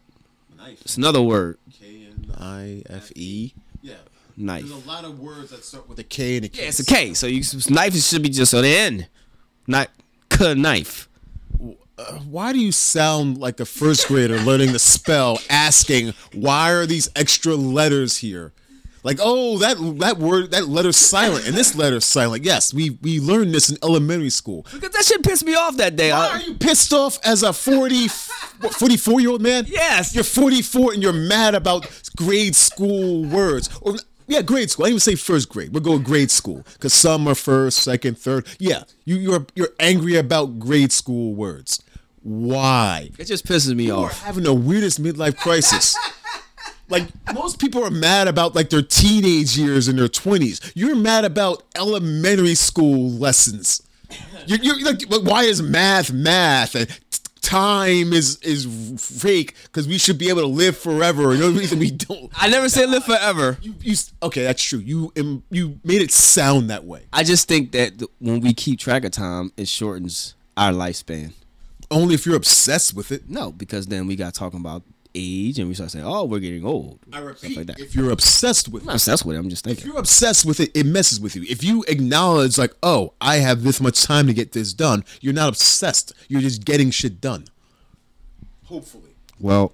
Knife. 0.57 0.81
It's 0.83 0.97
another 0.97 1.23
word. 1.23 1.59
K 1.79 2.07
N 2.07 2.33
I 2.39 2.83
F 2.89 3.11
E. 3.15 3.53
Yeah. 3.83 3.95
Knife. 4.37 4.67
There's 4.69 4.85
a 4.85 4.89
lot 4.89 5.05
of 5.05 5.21
words 5.21 5.51
that 5.51 5.65
start 5.65 5.89
with 5.89 5.99
a 5.99 6.05
K 6.05 6.37
and 6.37 6.47
a 6.47 6.49
K. 6.49 6.63
Yeah, 6.63 6.69
it's 6.69 6.81
a 6.81 6.85
K. 6.85 7.15
So 7.15 7.27
you 7.27 7.43
knife 7.71 7.95
should 7.95 8.23
be 8.23 8.29
just 8.29 8.53
on 8.55 8.63
the 8.63 8.77
end, 8.77 9.09
not 9.67 9.91
k 10.31 10.55
knife. 10.55 11.09
Uh, 11.97 12.19
why 12.29 12.53
do 12.53 12.59
you 12.59 12.73
sound 12.73 13.39
like 13.39 13.61
a 13.61 13.65
first 13.65 14.09
grader 14.09 14.39
learning 14.41 14.73
to 14.73 14.79
spell, 14.81 15.39
asking 15.49 16.13
why 16.33 16.73
are 16.73 16.87
these 16.87 17.09
extra 17.15 17.55
letters 17.55 18.19
here? 18.19 18.53
Like, 19.05 19.19
oh, 19.23 19.59
that 19.59 19.77
that 20.01 20.17
word, 20.19 20.51
that 20.53 20.67
letter's 20.67 20.97
silent, 20.97 21.47
and 21.47 21.55
this 21.55 21.77
letter's 21.77 22.05
silent. 22.07 22.43
Yes, 22.43 22.73
we 22.75 22.99
we 23.03 23.21
learned 23.21 23.55
this 23.55 23.71
in 23.71 23.77
elementary 23.85 24.31
school. 24.31 24.67
Because 24.73 24.91
that 24.91 25.05
shit 25.05 25.23
pissed 25.23 25.45
me 25.45 25.55
off 25.55 25.77
that 25.77 25.95
day. 25.95 26.11
Why 26.11 26.17
I- 26.27 26.29
are 26.31 26.41
you 26.41 26.55
pissed 26.55 26.93
off 26.93 27.19
as 27.23 27.43
a 27.43 27.53
40, 27.53 28.09
44 28.09 29.21
year 29.21 29.31
old 29.31 29.43
man? 29.43 29.67
Yes. 29.69 30.15
You're 30.15 30.25
44 30.25 30.95
and 30.95 31.03
you're 31.03 31.13
mad 31.13 31.55
about 31.55 31.87
grade 32.17 32.57
school 32.57 33.25
words. 33.27 33.69
Or 33.83 33.95
yeah, 34.27 34.41
grade 34.41 34.71
school. 34.71 34.87
I 34.87 34.89
didn't 34.89 35.07
even 35.07 35.17
say 35.19 35.23
first 35.23 35.51
grade. 35.51 35.75
We'll 35.75 35.83
go 35.83 35.99
grade 35.99 36.31
school 36.31 36.65
because 36.73 36.95
some 36.95 37.29
are 37.29 37.35
first, 37.35 37.79
second, 37.83 38.19
third. 38.19 38.47
Yeah, 38.59 38.85
you 39.05 39.17
you're 39.17 39.47
you're 39.55 39.75
angry 39.79 40.17
about 40.17 40.59
grade 40.59 40.93
school 40.93 41.35
words. 41.35 41.83
Why? 42.23 43.11
it 43.19 43.27
just 43.27 43.45
pisses 43.47 43.75
me 43.77 43.85
You 43.89 43.97
off. 43.97 44.23
having 44.23 44.45
the 44.45 44.55
weirdest 44.55 45.03
midlife 45.03 45.37
crisis. 45.37 45.95
Like 46.89 47.09
most 47.35 47.59
people 47.59 47.83
are 47.85 47.91
mad 47.91 48.29
about 48.29 48.55
like 48.55 48.71
their 48.71 48.83
teenage 48.83 49.57
years 49.57 49.89
and 49.89 49.99
their 49.99 50.09
twenties. 50.09 50.61
You're 50.75 50.97
mad 50.97 51.25
about 51.25 51.63
elementary 51.77 52.55
school 52.55 53.11
lessons. 53.11 53.83
You're, 54.47 54.59
you're 54.59 54.85
like, 54.85 55.09
but 55.09 55.25
why 55.25 55.45
is 55.45 55.63
math 55.63 56.13
math 56.13 56.75
and 56.75 56.89
time 57.41 58.13
is 58.13 58.39
is 58.43 58.67
fake? 58.99 59.55
Because 59.65 59.89
we 59.89 59.99
should 59.99 60.19
be 60.19 60.29
able 60.29 60.43
to 60.43 60.47
live 60.47 60.77
forever. 60.77 61.33
And 61.33 61.41
the 61.41 61.47
only 61.47 61.61
reason 61.61 61.79
we 61.79 61.91
don't. 61.91 62.31
I 62.37 62.49
never 62.49 62.69
said 62.69 62.91
live 62.91 63.05
forever. 63.05 63.59
You, 63.63 63.75
you 63.81 63.97
okay? 64.23 64.43
That's 64.45 64.63
true. 64.63 64.81
You 64.81 65.13
you 65.51 65.81
made 65.85 66.03
it 66.03 66.13
sound 66.13 66.71
that 66.71 66.85
way. 66.85 67.05
I 67.13 67.23
just 67.25 67.49
think 67.49 67.73
that 67.73 68.03
when 68.19 68.41
we 68.41 68.53
keep 68.53 68.79
track 68.79 69.05
of 69.05 69.13
time, 69.13 69.53
it 69.57 69.69
shortens 69.69 70.35
our 70.57 70.73
lifespan. 70.73 71.33
Only 71.91 72.15
if 72.15 72.27
you're 72.27 72.37
obsessed 72.37 72.95
with 72.95 73.13
it. 73.13 73.29
No, 73.29 73.53
because 73.53 73.87
then 73.87 74.07
we 74.07 74.17
got 74.17 74.35
talking 74.35 74.61
about 74.61 74.83
age 75.15 75.59
and 75.59 75.69
we 75.69 75.75
start 75.75 75.91
saying, 75.91 76.05
"Oh, 76.05 76.25
we're 76.25 76.41
getting 76.41 76.65
old." 76.65 76.99
I 77.13 77.19
Stuff 77.19 77.25
repeat, 77.43 77.57
like 77.57 77.67
that. 77.69 77.81
if 77.81 77.95
you're 77.95 78.11
obsessed 78.11 78.69
with 78.69 78.83
I'm 78.83 78.87
not 78.89 78.95
obsessed 78.97 79.25
with 79.25 79.37
it. 79.37 79.39
I'm 79.41 79.49
just 79.51 79.65
thinking. 79.65 79.83
if 79.83 79.87
you're 79.87 79.99
obsessed 79.99 80.45
with 80.45 80.61
it, 80.61 80.71
it 80.75 80.87
messes 80.87 81.21
with 81.21 81.37
you. 81.37 81.45
If 81.49 81.63
you 81.63 81.85
acknowledge, 81.89 82.59
like, 82.59 82.73
oh, 82.83 83.13
I 83.21 83.37
have 83.37 83.63
this 83.63 83.81
much 83.81 84.03
time 84.03 84.27
to 84.27 84.35
get 84.35 84.53
this 84.53 84.73
done, 84.73 85.05
you're 85.21 85.33
not 85.35 85.49
obsessed. 85.49 86.13
You're 86.29 86.41
just 86.41 86.65
getting 86.65 86.91
shit 86.91 87.21
done. 87.21 87.45
Hopefully. 88.67 89.11
Well, 89.39 89.73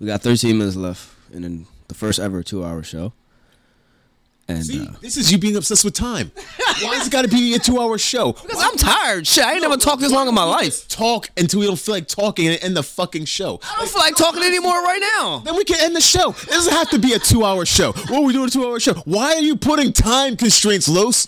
we 0.00 0.06
got 0.06 0.22
13 0.22 0.56
minutes 0.58 0.76
left 0.76 1.10
in 1.32 1.42
the- 1.42 1.64
the 1.88 1.94
first 1.94 2.18
ever 2.18 2.42
two-hour 2.42 2.82
show. 2.82 3.12
And 4.50 4.64
See, 4.64 4.80
uh, 4.80 4.92
this 5.02 5.18
is 5.18 5.30
you 5.30 5.36
being 5.36 5.56
obsessed 5.56 5.84
with 5.84 5.92
time. 5.92 6.32
Why 6.80 6.94
has 6.94 7.06
it 7.08 7.12
got 7.12 7.22
to 7.22 7.28
be 7.28 7.54
a 7.54 7.58
two-hour 7.58 7.98
show? 7.98 8.32
because 8.32 8.58
I'm 8.58 8.76
tired. 8.78 9.26
Shit, 9.26 9.44
I 9.44 9.52
ain't 9.52 9.60
never 9.62 9.76
talked 9.76 10.00
this 10.00 10.10
long 10.10 10.26
in 10.26 10.34
my 10.34 10.44
life. 10.44 10.88
Talk 10.88 11.28
until 11.36 11.60
we 11.60 11.66
don't 11.66 11.78
feel 11.78 11.94
like 11.94 12.08
talking 12.08 12.48
and 12.48 12.58
end 12.62 12.74
the 12.76 12.82
fucking 12.82 13.26
show. 13.26 13.60
I 13.62 13.76
don't 13.78 13.90
feel 13.90 14.00
like 14.00 14.16
talking 14.16 14.42
anymore 14.42 14.82
right 14.82 15.00
now. 15.16 15.40
Then 15.44 15.54
we 15.54 15.64
can 15.64 15.76
end 15.80 15.94
the 15.94 16.00
show. 16.00 16.30
It 16.30 16.46
doesn't 16.48 16.72
have 16.72 16.88
to 16.90 16.98
be 16.98 17.12
a 17.12 17.18
two-hour 17.18 17.66
show. 17.66 17.92
What 17.92 18.12
are 18.12 18.22
we 18.22 18.32
doing 18.32 18.46
a 18.48 18.50
two-hour 18.50 18.80
show? 18.80 18.94
Why 19.04 19.34
are 19.34 19.40
you 19.40 19.54
putting 19.56 19.92
time 19.92 20.34
constraints, 20.36 20.88
Los? 20.88 21.26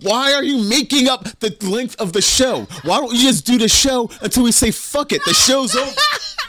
Why 0.00 0.32
are 0.32 0.42
you 0.44 0.58
making 0.68 1.08
up 1.08 1.24
the 1.40 1.56
length 1.62 2.00
of 2.00 2.12
the 2.12 2.22
show? 2.22 2.66
Why 2.84 2.98
don't 3.00 3.12
you 3.14 3.22
just 3.22 3.44
do 3.46 3.58
the 3.58 3.68
show 3.68 4.10
until 4.20 4.44
we 4.44 4.52
say 4.52 4.70
fuck 4.70 5.12
it? 5.12 5.24
The 5.24 5.34
show's 5.34 5.74
over. 5.76 5.90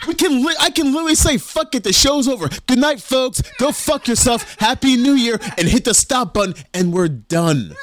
We 0.05 0.15
can. 0.15 0.43
Li- 0.45 0.55
I 0.59 0.69
can 0.69 0.91
literally 0.91 1.15
say 1.15 1.37
fuck 1.37 1.75
it. 1.75 1.85
The 1.85 1.93
show's 1.93 2.27
over. 2.27 2.49
Good 2.67 2.77
night, 2.77 2.99
folks. 2.99 3.41
Go 3.57 3.71
fuck 3.71 4.05
yourself. 4.05 4.57
Happy 4.59 4.97
New 4.97 5.13
Year, 5.13 5.39
and 5.57 5.65
hit 5.65 5.85
the 5.85 5.93
stop 5.93 6.33
button, 6.33 6.55
and 6.73 6.91
we're 6.91 7.07
done. 7.07 7.73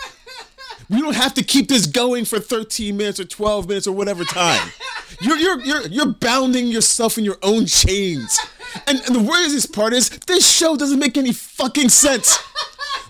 We 0.90 1.00
don't 1.00 1.14
have 1.14 1.34
to 1.34 1.44
keep 1.44 1.68
this 1.68 1.86
going 1.86 2.24
for 2.24 2.40
13 2.40 2.96
minutes 2.96 3.20
or 3.20 3.24
12 3.24 3.68
minutes 3.68 3.86
or 3.86 3.92
whatever 3.92 4.24
time. 4.24 4.70
You're 5.22 5.36
you're 5.36 5.60
you're 5.60 5.86
you're 5.88 6.06
bounding 6.06 6.68
yourself 6.68 7.18
in 7.18 7.24
your 7.24 7.36
own 7.42 7.66
chains. 7.66 8.38
And, 8.86 9.00
and 9.04 9.14
the 9.14 9.20
weirdest 9.20 9.72
part 9.72 9.92
is 9.92 10.08
this 10.08 10.50
show 10.50 10.76
doesn't 10.76 10.98
make 10.98 11.18
any 11.18 11.32
fucking 11.32 11.90
sense. 11.90 12.38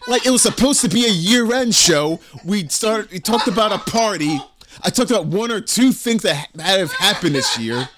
Like 0.09 0.27
it 0.27 0.31
was 0.31 0.43
supposed 0.43 0.81
to 0.81 0.89
be 0.89 1.05
a 1.05 1.11
year-end 1.11 1.73
show. 1.75 2.19
We 2.45 2.67
started 2.69 3.13
we 3.13 3.21
talked 3.21 3.47
about 3.47 3.71
a 3.71 3.79
party. 3.79 4.41
I 4.83 4.91
talked 4.91 5.11
about 5.11 5.27
one 5.27 5.53
or 5.53 5.61
two 5.61 5.93
things 5.93 6.23
that 6.23 6.35
ha- 6.37 6.63
have 6.63 6.91
happened 6.93 7.35
this 7.37 7.57
year. 7.59 7.89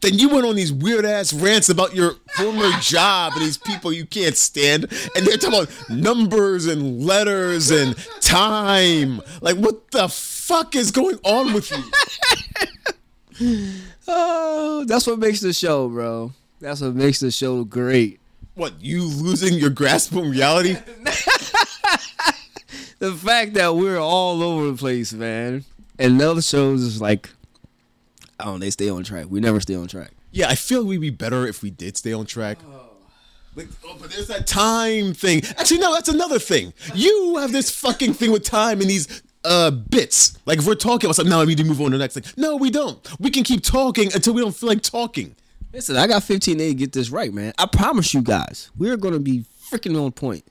Then 0.00 0.18
you 0.18 0.28
went 0.28 0.46
on 0.46 0.56
these 0.56 0.72
weird 0.72 1.04
ass 1.04 1.32
rants 1.32 1.68
about 1.68 1.94
your 1.94 2.14
former 2.36 2.70
job 2.80 3.32
and 3.34 3.42
these 3.42 3.58
people 3.58 3.92
you 3.92 4.06
can't 4.06 4.36
stand, 4.36 4.84
and 5.14 5.26
they're 5.26 5.36
talking 5.36 5.60
about 5.62 5.90
numbers 5.90 6.66
and 6.66 7.02
letters 7.04 7.70
and 7.70 7.96
time. 8.20 9.20
Like, 9.40 9.56
what 9.56 9.90
the 9.90 10.08
fuck 10.08 10.74
is 10.76 10.90
going 10.90 11.18
on 11.24 11.52
with 11.52 11.70
you? 11.70 11.82
Oh, 14.08 14.84
that's 14.86 15.06
what 15.06 15.18
makes 15.18 15.40
the 15.40 15.52
show, 15.52 15.88
bro. 15.88 16.32
That's 16.60 16.80
what 16.80 16.94
makes 16.94 17.20
the 17.20 17.30
show 17.30 17.64
great. 17.64 18.20
What 18.54 18.80
you 18.80 19.02
losing 19.04 19.54
your 19.54 19.68
grasp 19.68 20.14
on 20.14 20.30
reality? 20.30 20.76
The 22.98 23.12
fact 23.12 23.52
that 23.54 23.76
we're 23.76 23.98
all 23.98 24.42
over 24.42 24.70
the 24.70 24.76
place, 24.76 25.12
man. 25.12 25.64
And 25.98 26.18
the 26.18 26.30
other 26.30 26.40
shows 26.40 26.80
is 26.82 26.98
like, 27.00 27.28
I 28.38 28.44
don't 28.44 28.60
they 28.60 28.70
stay 28.70 28.88
on 28.88 29.04
track. 29.04 29.26
We 29.28 29.40
never 29.40 29.60
stay 29.60 29.74
on 29.74 29.86
track. 29.88 30.10
Yeah, 30.30 30.48
I 30.48 30.54
feel 30.54 30.84
we'd 30.84 31.00
be 31.00 31.10
better 31.10 31.46
if 31.46 31.62
we 31.62 31.70
did 31.70 31.96
stay 31.96 32.12
on 32.12 32.26
track. 32.26 32.58
Like, 33.54 33.68
oh, 33.84 33.96
but 33.98 34.10
there's 34.10 34.26
that 34.28 34.46
time 34.46 35.14
thing. 35.14 35.42
Actually, 35.56 35.78
no, 35.78 35.94
that's 35.94 36.10
another 36.10 36.38
thing. 36.38 36.74
You 36.94 37.38
have 37.38 37.52
this 37.52 37.70
fucking 37.70 38.12
thing 38.12 38.30
with 38.30 38.44
time 38.44 38.80
and 38.80 38.90
these 38.90 39.22
uh 39.44 39.70
bits. 39.70 40.36
Like 40.44 40.58
if 40.58 40.66
we're 40.66 40.74
talking 40.74 41.06
about 41.06 41.16
something, 41.16 41.30
now 41.30 41.40
we 41.40 41.46
need 41.46 41.58
to 41.58 41.64
move 41.64 41.80
on 41.80 41.92
to 41.92 41.96
the 41.96 42.04
next 42.04 42.14
thing. 42.14 42.24
No, 42.36 42.56
we 42.56 42.70
don't. 42.70 42.98
We 43.18 43.30
can 43.30 43.44
keep 43.44 43.62
talking 43.62 44.12
until 44.12 44.34
we 44.34 44.42
don't 44.42 44.54
feel 44.54 44.68
like 44.68 44.82
talking. 44.82 45.34
Listen, 45.72 45.96
I 45.96 46.06
got 46.06 46.22
15 46.22 46.56
days 46.58 46.72
to 46.72 46.74
get 46.74 46.92
this 46.92 47.10
right, 47.10 47.32
man. 47.32 47.52
I 47.58 47.66
promise 47.66 48.14
you 48.14 48.22
guys, 48.22 48.70
we're 48.76 48.96
going 48.96 49.14
to 49.14 49.20
be 49.20 49.44
freaking 49.70 50.02
on 50.02 50.12
point. 50.12 50.44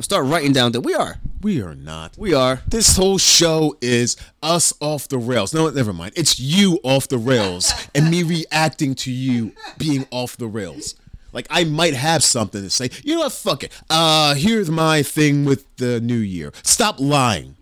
Start 0.00 0.26
writing 0.26 0.52
down 0.52 0.72
that 0.72 0.80
we 0.80 0.94
are. 0.94 1.16
We 1.40 1.62
are 1.62 1.74
not. 1.74 2.16
We 2.18 2.34
are. 2.34 2.62
This 2.66 2.96
whole 2.96 3.18
show 3.18 3.76
is 3.80 4.16
us 4.42 4.72
off 4.80 5.08
the 5.08 5.18
rails. 5.18 5.54
No, 5.54 5.68
never 5.70 5.92
mind. 5.92 6.12
It's 6.16 6.40
you 6.40 6.80
off 6.82 7.08
the 7.08 7.18
rails 7.18 7.72
and 7.94 8.10
me 8.10 8.22
reacting 8.22 8.94
to 8.96 9.12
you 9.12 9.52
being 9.78 10.06
off 10.10 10.36
the 10.36 10.46
rails. 10.46 10.94
Like 11.32 11.46
I 11.50 11.64
might 11.64 11.94
have 11.94 12.24
something 12.24 12.62
to 12.62 12.70
say. 12.70 12.90
You 13.02 13.14
know 13.14 13.20
what? 13.20 13.32
Fuck 13.32 13.64
it. 13.64 13.72
Uh, 13.90 14.34
here's 14.34 14.70
my 14.70 15.02
thing 15.02 15.44
with 15.44 15.64
the 15.76 16.00
new 16.00 16.16
year. 16.16 16.52
Stop 16.62 16.98
lying. 16.98 17.56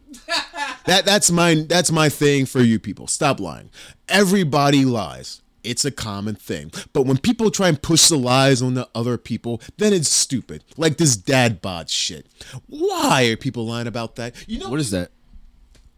That 0.87 1.05
that's 1.05 1.31
my 1.31 1.65
that's 1.69 1.93
my 1.93 2.09
thing 2.09 2.47
for 2.47 2.61
you 2.61 2.79
people. 2.79 3.07
Stop 3.07 3.41
lying. 3.41 3.71
Everybody 4.09 4.85
lies. 4.85 5.42
It's 5.65 5.85
a 5.85 5.91
common 5.91 6.35
thing. 6.35 6.73
But 6.93 7.03
when 7.07 7.19
people 7.19 7.51
try 7.51 7.69
and 7.69 7.81
push 7.81 8.09
the 8.09 8.17
lies 8.19 8.63
on 8.63 8.75
the 8.75 8.89
other 8.95 9.17
people, 9.17 9.61
then 9.79 9.93
it's 9.93 10.09
stupid. 10.09 10.65
Like 10.77 10.97
this 10.97 11.17
dad 11.17 11.61
bod 11.63 11.89
shit. 11.89 12.27
Why 12.67 13.25
are 13.27 13.37
people 13.37 13.67
lying 13.67 13.87
about 13.87 14.17
that? 14.17 14.35
You 14.49 14.59
know 14.59 14.69
What 14.69 14.81
is 14.81 14.91
that? 14.91 15.11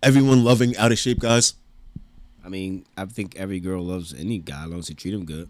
everyone 0.02 0.44
loving 0.44 0.76
out 0.76 0.92
of 0.92 0.98
shape 0.98 1.18
guys. 1.18 1.54
I 2.44 2.50
mean, 2.50 2.84
I 2.94 3.06
think 3.06 3.36
every 3.36 3.58
girl 3.58 3.82
loves 3.82 4.12
any 4.12 4.38
guy 4.38 4.64
as 4.64 4.68
long 4.70 4.78
as 4.80 4.88
you 4.90 4.94
treat 4.94 5.14
him 5.14 5.24
good. 5.24 5.48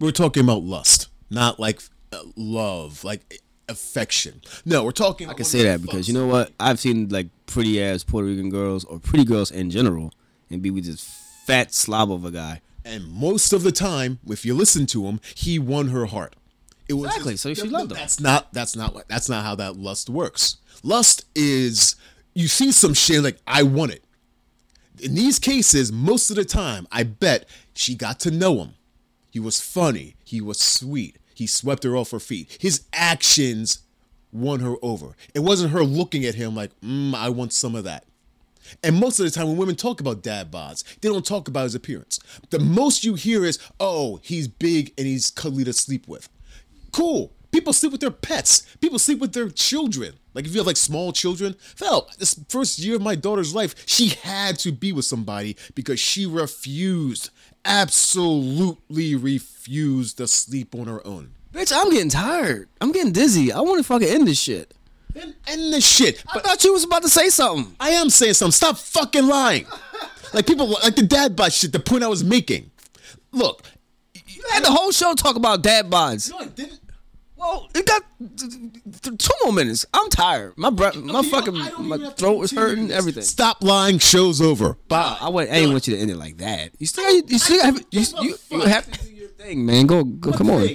We're 0.00 0.10
talking 0.10 0.42
about 0.42 0.64
lust, 0.64 1.06
not 1.30 1.60
like 1.60 1.80
uh, 2.12 2.18
love, 2.34 3.04
like 3.04 3.40
affection. 3.68 4.40
No, 4.64 4.82
we're 4.82 4.90
talking. 4.90 5.28
I 5.30 5.34
can 5.34 5.44
say 5.44 5.62
that 5.62 5.82
because 5.82 6.08
you 6.08 6.14
know 6.14 6.26
what? 6.26 6.50
I've 6.58 6.80
seen 6.80 7.08
like 7.10 7.28
pretty 7.46 7.80
ass 7.80 8.02
Puerto 8.02 8.26
Rican 8.26 8.50
girls 8.50 8.84
or 8.84 8.98
pretty 8.98 9.24
girls 9.24 9.52
in 9.52 9.70
general 9.70 10.12
and 10.50 10.60
be 10.60 10.72
with 10.72 10.86
this 10.86 11.04
fat 11.46 11.72
slob 11.72 12.10
of 12.10 12.24
a 12.24 12.32
guy. 12.32 12.60
And 12.84 13.06
most 13.12 13.52
of 13.52 13.62
the 13.62 13.72
time, 13.72 14.18
if 14.26 14.44
you 14.44 14.54
listen 14.54 14.86
to 14.86 15.06
him, 15.06 15.20
he 15.34 15.58
won 15.58 15.88
her 15.88 16.06
heart. 16.06 16.34
It 16.88 16.94
was 16.94 17.10
Exactly, 17.10 17.36
so 17.36 17.54
she 17.54 17.68
loved 17.68 17.92
him. 17.92 17.96
That's 17.98 18.18
not. 18.20 18.52
That's 18.52 18.74
not. 18.74 18.94
what- 18.94 19.08
That's 19.08 19.28
not 19.28 19.44
how 19.44 19.54
that 19.56 19.76
lust 19.76 20.08
works. 20.10 20.56
Lust 20.82 21.24
is 21.34 21.94
you 22.34 22.48
see 22.48 22.72
some 22.72 22.94
shit 22.94 23.22
like 23.22 23.38
I 23.46 23.62
want 23.62 23.92
it. 23.92 24.04
In 25.02 25.14
these 25.14 25.38
cases, 25.38 25.92
most 25.92 26.30
of 26.30 26.36
the 26.36 26.44
time, 26.44 26.86
I 26.90 27.04
bet 27.04 27.46
she 27.74 27.94
got 27.94 28.18
to 28.20 28.30
know 28.30 28.58
him. 28.60 28.74
He 29.30 29.38
was 29.40 29.60
funny. 29.60 30.16
He 30.24 30.40
was 30.40 30.58
sweet. 30.60 31.16
He 31.34 31.46
swept 31.46 31.84
her 31.84 31.96
off 31.96 32.10
her 32.10 32.20
feet. 32.20 32.56
His 32.60 32.82
actions 32.92 33.78
won 34.32 34.60
her 34.60 34.74
over. 34.82 35.16
It 35.34 35.40
wasn't 35.40 35.72
her 35.72 35.84
looking 35.84 36.24
at 36.24 36.34
him 36.34 36.54
like, 36.54 36.78
mm, 36.80 37.14
I 37.14 37.28
want 37.30 37.52
some 37.52 37.74
of 37.74 37.84
that. 37.84 38.04
And 38.82 38.98
most 38.98 39.18
of 39.18 39.24
the 39.24 39.30
time, 39.30 39.48
when 39.48 39.56
women 39.56 39.76
talk 39.76 40.00
about 40.00 40.22
dad 40.22 40.50
bods, 40.50 40.84
they 41.00 41.08
don't 41.08 41.24
talk 41.24 41.48
about 41.48 41.64
his 41.64 41.74
appearance. 41.74 42.20
The 42.50 42.58
most 42.58 43.04
you 43.04 43.14
hear 43.14 43.44
is, 43.44 43.58
oh, 43.78 44.20
he's 44.22 44.48
big 44.48 44.92
and 44.96 45.06
he's 45.06 45.30
cuddly 45.30 45.64
to 45.64 45.72
sleep 45.72 46.08
with. 46.08 46.28
Cool. 46.92 47.32
People 47.52 47.72
sleep 47.72 47.92
with 47.92 48.00
their 48.00 48.10
pets. 48.10 48.62
People 48.80 48.98
sleep 48.98 49.18
with 49.18 49.32
their 49.32 49.48
children. 49.48 50.14
Like 50.34 50.44
if 50.44 50.52
you 50.52 50.58
have 50.58 50.66
like 50.66 50.76
small 50.76 51.12
children, 51.12 51.54
fell 51.58 52.08
this 52.18 52.38
first 52.48 52.78
year 52.78 52.96
of 52.96 53.02
my 53.02 53.16
daughter's 53.16 53.54
life, 53.54 53.74
she 53.86 54.08
had 54.08 54.58
to 54.60 54.70
be 54.70 54.92
with 54.92 55.04
somebody 55.04 55.56
because 55.74 55.98
she 55.98 56.26
refused, 56.26 57.30
absolutely 57.64 59.16
refused 59.16 60.18
to 60.18 60.28
sleep 60.28 60.74
on 60.74 60.86
her 60.86 61.04
own. 61.06 61.32
Bitch, 61.52 61.72
I'm 61.74 61.90
getting 61.90 62.10
tired. 62.10 62.68
I'm 62.80 62.92
getting 62.92 63.12
dizzy. 63.12 63.52
I 63.52 63.60
want 63.60 63.78
to 63.78 63.84
fucking 63.84 64.06
end 64.06 64.28
this 64.28 64.40
shit. 64.40 64.72
End 65.46 65.72
this 65.72 65.86
shit. 65.86 66.22
I 66.32 66.38
thought 66.40 66.62
you 66.64 66.72
was 66.72 66.84
about 66.84 67.02
to 67.02 67.08
say 67.08 67.28
something. 67.28 67.74
I 67.80 67.90
am 67.90 68.10
saying 68.10 68.34
something. 68.34 68.52
Stop 68.52 68.78
fucking 68.78 69.26
lying. 69.26 69.66
like 70.32 70.46
people 70.46 70.68
like 70.68 70.94
the 70.96 71.02
dad 71.02 71.34
bod 71.36 71.52
shit. 71.52 71.72
The 71.72 71.80
point 71.80 72.02
I 72.04 72.08
was 72.08 72.22
making. 72.24 72.70
Look, 73.32 73.62
You 74.26 74.42
had 74.50 74.64
the 74.64 74.70
whole 74.70 74.90
show 74.92 75.14
talk 75.14 75.36
about 75.36 75.62
dad 75.62 75.90
bods. 75.90 76.30
no, 76.30 76.38
I 76.38 76.46
didn't. 76.46 76.80
Well, 77.36 77.70
it 77.74 77.86
got 77.86 78.02
th- 78.36 78.52
th- 79.02 79.16
two 79.18 79.32
more 79.44 79.52
minutes. 79.54 79.86
I'm 79.94 80.10
tired. 80.10 80.52
My 80.58 80.68
breath, 80.68 80.94
my 80.96 81.22
fucking, 81.22 81.54
my 81.54 81.68
even 81.70 81.90
have 81.90 82.00
to 82.00 82.10
throat 82.10 82.42
is 82.42 82.50
hurting. 82.50 82.88
this. 82.88 82.98
Everything. 82.98 83.22
Stop 83.22 83.62
lying. 83.62 83.98
Show's 83.98 84.42
over. 84.42 84.76
Bye. 84.88 85.16
I, 85.18 85.28
I 85.30 85.44
ain't 85.46 85.70
want 85.72 85.86
you 85.88 85.94
to 85.96 86.00
end 86.02 86.10
it 86.10 86.16
like 86.18 86.36
that. 86.36 86.72
You 86.78 86.86
still, 86.86 87.10
you 87.10 87.38
still 87.38 87.62
have, 87.64 87.82
you, 87.90 88.04
you, 88.20 88.34
you 88.50 88.60
have 88.60 88.90
to 88.92 89.06
do 89.06 89.10
your 89.14 89.28
thing, 89.30 89.64
man. 89.64 89.86
Go, 89.86 90.04
go, 90.04 90.32
come 90.32 90.50
on. 90.50 90.68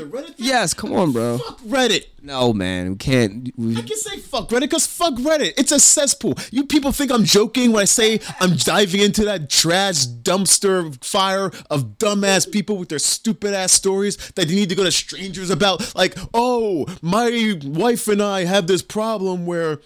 The, 0.00 0.06
Reddit 0.06 0.34
thing? 0.34 0.46
Yes, 0.46 0.74
come 0.74 0.92
on, 0.92 1.12
bro. 1.12 1.38
Fuck 1.38 1.60
Reddit. 1.60 2.06
No, 2.22 2.52
man, 2.52 2.90
we 2.90 2.96
can't. 2.96 3.50
We, 3.56 3.76
I 3.76 3.82
can 3.82 3.96
say 3.96 4.18
fuck 4.18 4.48
Reddit 4.48 4.60
because 4.60 4.86
fuck 4.86 5.14
Reddit. 5.14 5.54
It's 5.56 5.72
a 5.72 5.80
cesspool. 5.80 6.34
You 6.50 6.66
people 6.66 6.92
think 6.92 7.10
I'm 7.10 7.24
joking 7.24 7.72
when 7.72 7.82
I 7.82 7.86
say 7.86 8.20
I'm 8.40 8.56
diving 8.56 9.00
into 9.00 9.24
that 9.24 9.48
trash 9.50 10.06
dumpster 10.06 11.02
fire 11.04 11.50
of 11.70 11.98
dumbass 11.98 12.50
people 12.50 12.76
with 12.76 12.88
their 12.88 12.98
stupid 12.98 13.54
ass 13.54 13.72
stories 13.72 14.16
that 14.32 14.48
you 14.48 14.56
need 14.56 14.68
to 14.68 14.74
go 14.74 14.84
to 14.84 14.92
strangers 14.92 15.50
about. 15.50 15.94
Like, 15.94 16.16
oh, 16.34 16.86
my 17.02 17.58
wife 17.64 18.08
and 18.08 18.22
I 18.22 18.44
have 18.44 18.66
this 18.66 18.82
problem 18.82 19.46
where. 19.46 19.80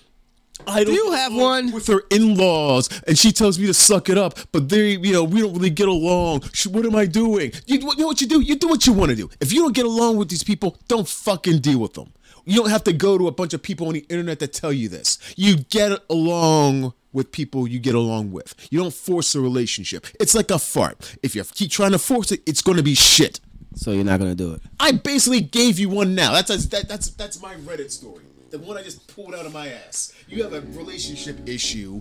I 0.67 0.85
don't 0.85 0.95
you 0.95 1.13
have 1.13 1.35
one? 1.35 1.73
with 1.73 1.87
her 1.89 2.03
in-laws, 2.11 2.89
and 3.07 3.19
she 3.19 3.33
tells 3.33 3.59
me 3.59 3.67
to 3.67 3.75
suck 3.75 4.09
it 4.09 4.19
up. 4.19 4.39
But 4.53 4.69
they, 4.69 4.93
you 4.97 5.13
know, 5.13 5.25
we 5.25 5.41
don't 5.41 5.53
really 5.55 5.71
get 5.71 5.89
along. 5.89 6.43
Sh- 6.53 6.67
What 6.67 6.85
am 6.87 6.97
I 6.97 7.07
doing? 7.07 7.53
You, 7.67 7.79
you 7.79 7.97
know 7.97 8.07
what 8.07 8.21
you 8.21 8.27
do? 8.27 8.41
You 8.41 8.57
do 8.57 8.69
what 8.69 8.87
you 8.87 8.93
want 8.93 9.11
to 9.11 9.17
do. 9.17 9.29
If 9.41 9.53
you 9.53 9.61
don't 9.61 9.75
get 9.75 9.87
along 9.87 10.17
with 10.17 10.29
these 10.29 10.43
people, 10.45 10.77
don't 10.89 11.07
fucking 11.09 11.59
deal 11.61 11.79
with 11.79 11.95
them. 11.95 12.13
You 12.47 12.61
don't 12.61 12.71
have 12.71 12.85
to 12.85 12.93
go 12.93 13.17
to 13.17 13.27
a 13.27 13.33
bunch 13.33 13.55
of 13.55 13.63
people 13.63 13.87
on 13.89 13.95
the 13.95 14.05
internet 14.11 14.39
that 14.41 14.53
tell 14.53 14.73
you 14.73 14.89
this. 14.89 15.19
You 15.37 15.57
get 15.57 15.99
along 16.11 16.93
with 17.13 17.31
people 17.33 17.67
you 17.69 17.79
get 17.79 17.95
along 17.95 18.33
with. 18.33 18.55
You 18.71 18.81
don't 18.81 18.93
force 18.93 19.35
a 19.35 19.41
relationship. 19.41 20.07
It's 20.21 20.35
like 20.35 20.51
a 20.51 20.59
fart. 20.59 21.17
If 21.23 21.35
you 21.35 21.45
keep 21.45 21.71
trying 21.71 21.93
to 21.93 21.99
force 21.99 22.33
it, 22.33 22.43
it's 22.45 22.61
going 22.61 22.77
to 22.77 22.83
be 22.83 22.95
shit. 22.95 23.41
so 23.77 23.93
you're 23.93 24.05
not 24.05 24.19
gonna 24.21 24.35
do 24.35 24.53
it. 24.55 24.61
I 24.79 24.93
basically 24.93 25.41
gave 25.41 25.79
you 25.79 25.89
one 25.89 26.15
now. 26.15 26.33
That's 26.33 26.51
a, 26.51 26.69
that, 26.69 26.89
that's 26.89 27.09
that's 27.11 27.41
my 27.41 27.55
Reddit 27.57 27.91
story. 27.91 28.23
The 28.55 28.61
one 28.61 28.77
I 28.79 28.85
just 28.85 29.09
pulled 29.09 29.35
out 29.35 29.47
of 29.47 29.53
my 29.53 29.67
ass. 29.67 30.13
You 30.29 30.45
have 30.45 30.53
a 30.53 30.61
relationship 30.79 31.41
issue. 31.49 32.01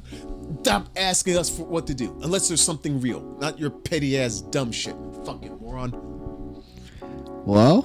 Stop 0.62 0.88
asking 0.96 1.36
us 1.36 1.50
for 1.50 1.64
what 1.64 1.88
to 1.88 1.96
do, 1.96 2.16
unless 2.22 2.48
there's 2.48 2.62
something 2.62 3.02
real, 3.02 3.22
not 3.42 3.58
your 3.58 3.72
petty 3.72 4.20
ass 4.20 4.42
dumb 4.42 4.72
shit. 4.72 4.94
Fucking 5.26 5.58
moron. 5.60 5.94
Well, 7.44 7.82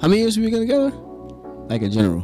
how 0.00 0.06
many 0.06 0.20
years 0.20 0.36
have 0.36 0.44
we 0.44 0.50
been 0.52 0.60
together? 0.60 0.90
Like 1.68 1.82
in 1.82 1.90
general. 1.90 2.20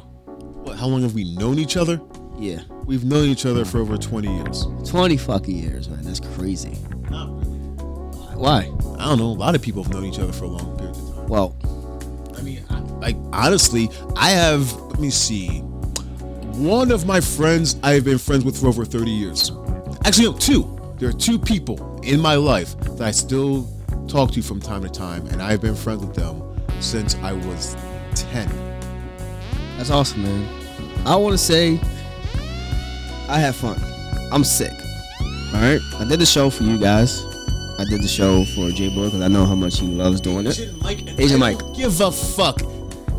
What? 0.63 0.79
How 0.79 0.87
long 0.87 1.03
have 1.03 1.15
we 1.15 1.35
known 1.35 1.59
each 1.59 1.77
other? 1.77 2.01
Yeah, 2.39 2.61
We've 2.85 3.03
known 3.05 3.27
each 3.27 3.47
other 3.47 3.65
for 3.65 3.79
over 3.79 3.97
20 3.99 4.33
years. 4.33 4.65
twenty 4.89 5.17
fucking 5.17 5.57
years, 5.57 5.89
man. 5.89 6.05
That's 6.05 6.21
crazy. 6.21 6.79
Not 7.11 7.31
really. 7.31 7.59
Why? 8.39 8.59
I 8.97 9.07
don't 9.07 9.19
know. 9.19 9.27
A 9.27 9.35
lot 9.35 9.57
of 9.57 9.61
people 9.63 9.83
have 9.83 9.93
known 9.93 10.05
each 10.05 10.21
other 10.21 10.33
for 10.33 10.45
a 10.45 10.49
long 10.49 10.77
period 10.79 10.95
of 10.97 11.15
time. 11.17 11.27
Well, 11.27 11.57
I 12.39 12.43
mean, 12.43 12.65
like 13.01 13.17
honestly, 13.33 13.91
I 14.17 14.31
have. 14.31 14.73
Let 14.73 15.01
me 15.01 15.11
see. 15.11 15.61
One 16.61 16.91
of 16.91 17.07
my 17.07 17.21
friends 17.21 17.77
I've 17.83 18.05
been 18.05 18.19
friends 18.19 18.45
with 18.45 18.61
for 18.61 18.69
over 18.69 18.85
30 18.85 19.11
years. 19.11 19.53
Actually, 20.05 20.27
no, 20.27 20.37
two. 20.37 20.95
There 20.99 21.09
are 21.09 21.13
two 21.13 21.39
people 21.39 21.99
in 22.03 22.21
my 22.21 22.35
life 22.35 22.79
that 22.81 23.01
I 23.01 23.11
still 23.11 23.67
talk 24.09 24.33
to 24.33 24.43
from 24.43 24.61
time 24.61 24.83
to 24.83 24.89
time, 24.89 25.27
and 25.29 25.41
I've 25.41 25.63
been 25.63 25.75
friends 25.75 26.05
with 26.05 26.15
them 26.15 26.43
since 26.81 27.15
I 27.17 27.33
was 27.33 27.77
10. 28.15 28.49
That's 29.79 29.91
awesome, 29.91 30.23
man. 30.23 31.07
I 31.07 31.17
want 31.17 31.33
to 31.33 31.39
say 31.39 31.81
I 33.29 33.39
have 33.39 33.57
fun. 33.57 33.81
I'm 34.33 34.45
sick. 34.45 34.73
All 35.55 35.61
right. 35.61 35.81
I 35.99 36.05
did 36.05 36.21
the 36.21 36.27
show 36.27 36.51
for 36.51 36.65
you 36.65 36.79
guys. 36.79 37.25
I 37.79 37.85
did 37.89 38.03
the 38.03 38.09
show 38.09 38.45
for 38.55 38.71
J 38.71 38.95
Boy 38.95 39.07
because 39.07 39.23
I 39.23 39.29
know 39.29 39.47
how 39.47 39.55
much 39.55 39.81
he 39.81 39.87
loves 39.87 40.21
doing 40.21 40.47
it. 40.47 40.59
Agent 41.19 41.39
Mike. 41.39 41.59
Give 41.75 41.99
a 42.01 42.13
fuck. 42.13 42.61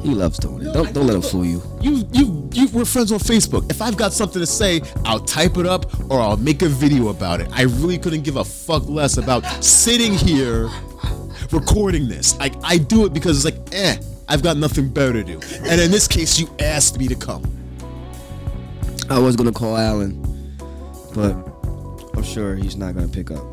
He 0.03 0.15
loves 0.15 0.39
doing 0.39 0.65
it. 0.65 0.73
Don't 0.73 0.91
don't 0.93 1.05
let 1.05 1.15
him 1.15 1.21
fool 1.21 1.45
you. 1.45 1.61
You, 1.79 2.07
you, 2.11 2.49
you. 2.53 2.67
We're 2.69 2.85
friends 2.85 3.11
on 3.11 3.19
Facebook. 3.19 3.69
If 3.69 3.81
I've 3.81 3.97
got 3.97 4.13
something 4.13 4.39
to 4.39 4.47
say, 4.47 4.81
I'll 5.05 5.19
type 5.19 5.57
it 5.57 5.65
up 5.67 5.93
or 6.09 6.19
I'll 6.19 6.37
make 6.37 6.63
a 6.63 6.69
video 6.69 7.09
about 7.09 7.39
it. 7.39 7.47
I 7.51 7.63
really 7.63 7.99
couldn't 7.99 8.23
give 8.23 8.37
a 8.37 8.43
fuck 8.43 8.87
less 8.89 9.17
about 9.17 9.45
sitting 9.63 10.13
here 10.13 10.69
recording 11.51 12.07
this. 12.07 12.37
Like 12.39 12.53
I 12.63 12.77
do 12.77 13.05
it 13.05 13.13
because 13.13 13.45
it's 13.45 13.55
like, 13.55 13.73
eh, 13.73 13.97
I've 14.27 14.41
got 14.41 14.57
nothing 14.57 14.89
better 14.89 15.13
to 15.13 15.23
do. 15.23 15.39
And 15.63 15.79
in 15.79 15.91
this 15.91 16.07
case, 16.07 16.39
you 16.39 16.49
asked 16.59 16.97
me 16.97 17.07
to 17.07 17.15
come. 17.15 17.43
I 19.09 19.19
was 19.19 19.35
gonna 19.35 19.51
call 19.51 19.77
Alan, 19.77 20.21
but 21.13 21.35
I'm 22.15 22.23
sure 22.23 22.55
he's 22.55 22.75
not 22.75 22.95
gonna 22.95 23.07
pick 23.07 23.29
up. 23.29 23.43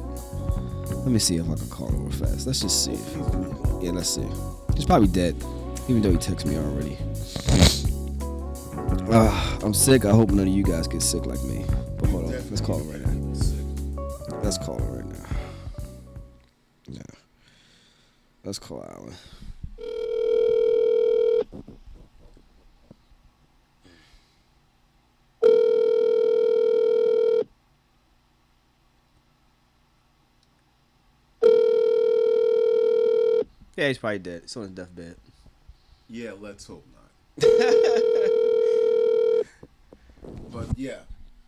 Let 0.90 1.08
me 1.08 1.18
see 1.18 1.36
if 1.36 1.50
I 1.50 1.54
can 1.56 1.68
call 1.68 1.88
him 1.88 2.04
real 2.04 2.12
fast. 2.12 2.46
Let's 2.46 2.60
just 2.60 2.84
see. 2.84 2.92
If 2.92 3.16
yeah, 3.82 3.90
let's 3.90 4.08
see. 4.10 4.26
He's 4.74 4.84
probably 4.84 5.08
dead, 5.08 5.34
even 5.88 6.02
though 6.02 6.10
he 6.10 6.18
texted 6.18 6.46
me 6.46 6.56
already. 6.58 6.98
Ah, 9.10 9.58
I'm 9.62 9.72
sick. 9.72 10.04
I 10.04 10.10
hope 10.10 10.30
none 10.30 10.46
of 10.46 10.52
you 10.52 10.62
guys 10.62 10.86
get 10.86 11.00
sick 11.00 11.24
like 11.24 11.42
me. 11.44 11.64
But 11.98 12.10
hold 12.10 12.26
on, 12.26 12.50
let's 12.50 12.60
call 12.60 12.78
him 12.78 12.90
right 12.90 13.00
now. 13.00 14.38
Let's 14.42 14.58
call 14.58 14.78
him 14.78 14.92
right 14.94 15.06
now. 15.06 15.26
Yeah. 16.88 17.02
Let's 18.44 18.58
call 18.58 18.84
Alan. 18.84 19.14
Yeah, 33.76 33.86
he's 33.86 33.98
probably 33.98 34.18
dead. 34.18 34.42
He's 34.42 34.56
on 34.56 34.64
his 34.64 34.72
deathbed. 34.72 35.16
Yeah, 36.08 36.32
let's 36.40 36.66
hope 36.66 36.86
not. 36.94 37.10
but 40.50 40.66
yeah, 40.76 41.00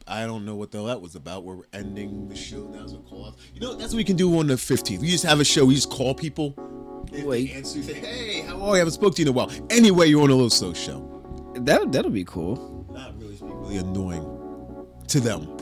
I 0.07 0.27
don't 0.27 0.45
know 0.45 0.55
what 0.55 0.71
the 0.71 0.79
hell 0.79 0.87
that 0.89 1.01
was 1.01 1.15
about. 1.15 1.45
We're 1.45 1.63
ending 1.73 2.29
the 2.29 2.37
show 2.37 2.67
now 2.67 2.85
as 2.85 2.93
a 2.93 2.99
call 2.99 3.25
off. 3.25 3.37
You 3.55 3.61
know, 3.61 3.75
that's 3.75 3.95
what 3.95 3.97
we 3.99 4.05
can 4.05 4.17
do 4.17 4.39
on 4.39 4.49
the 4.49 4.55
15th. 4.55 4.99
We 4.99 5.09
just 5.09 5.25
have 5.25 5.41
a 5.41 5.45
show. 5.45 5.65
We 5.65 5.75
just 5.75 5.91
call 5.91 6.15
people. 6.15 6.55
If 7.13 7.25
Wait. 7.25 7.49
They 7.49 7.55
answer, 7.55 7.79
you 7.79 7.85
say, 7.85 7.95
hey, 7.95 8.41
how 8.43 8.57
are 8.57 8.69
you? 8.69 8.75
I 8.75 8.79
haven't 8.79 8.93
spoke 8.93 9.15
to 9.17 9.23
you 9.23 9.29
in 9.29 9.35
a 9.35 9.37
while. 9.37 9.51
Anyway, 9.71 10.09
you're 10.09 10.23
on 10.23 10.31
a 10.31 10.35
little 10.35 10.51
so 10.51 10.75
show. 10.75 11.07
That 11.55 11.91
that'll 11.91 12.11
be 12.11 12.25
cool. 12.25 12.87
Not 12.93 13.19
really, 13.19 13.33
it's 13.33 13.43
really 13.43 13.79
annoying 13.79 14.87
to 15.09 15.21
them. 15.21 15.57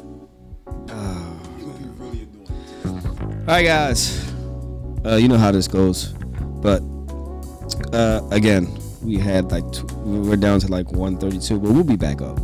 Ah. 0.91 1.41
It 1.59 1.65
would 1.65 1.79
be 1.79 1.85
really 2.03 2.23
annoying. 2.23 3.41
All 3.41 3.45
right, 3.47 3.65
guys. 3.65 4.33
Uh, 5.05 5.15
you 5.15 5.29
know 5.29 5.39
how 5.39 5.53
this 5.53 5.69
goes, 5.69 6.13
but 6.61 6.83
uh, 7.93 8.27
again, 8.31 8.67
we 9.03 9.17
had 9.17 9.51
like 9.51 9.71
two, 9.73 9.87
we're 10.05 10.37
down 10.37 10.61
to 10.61 10.69
like 10.69 10.91
132, 10.93 11.59
but 11.59 11.71
we'll 11.71 11.85
be 11.85 11.97
back 11.97 12.21
up. 12.23 12.39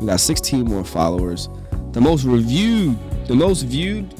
We 0.00 0.06
got 0.06 0.20
16 0.20 0.64
more 0.64 0.84
followers. 0.84 1.48
The 1.92 2.00
most 2.00 2.24
reviewed, 2.24 2.96
the 3.26 3.34
most 3.34 3.62
viewed 3.62 4.14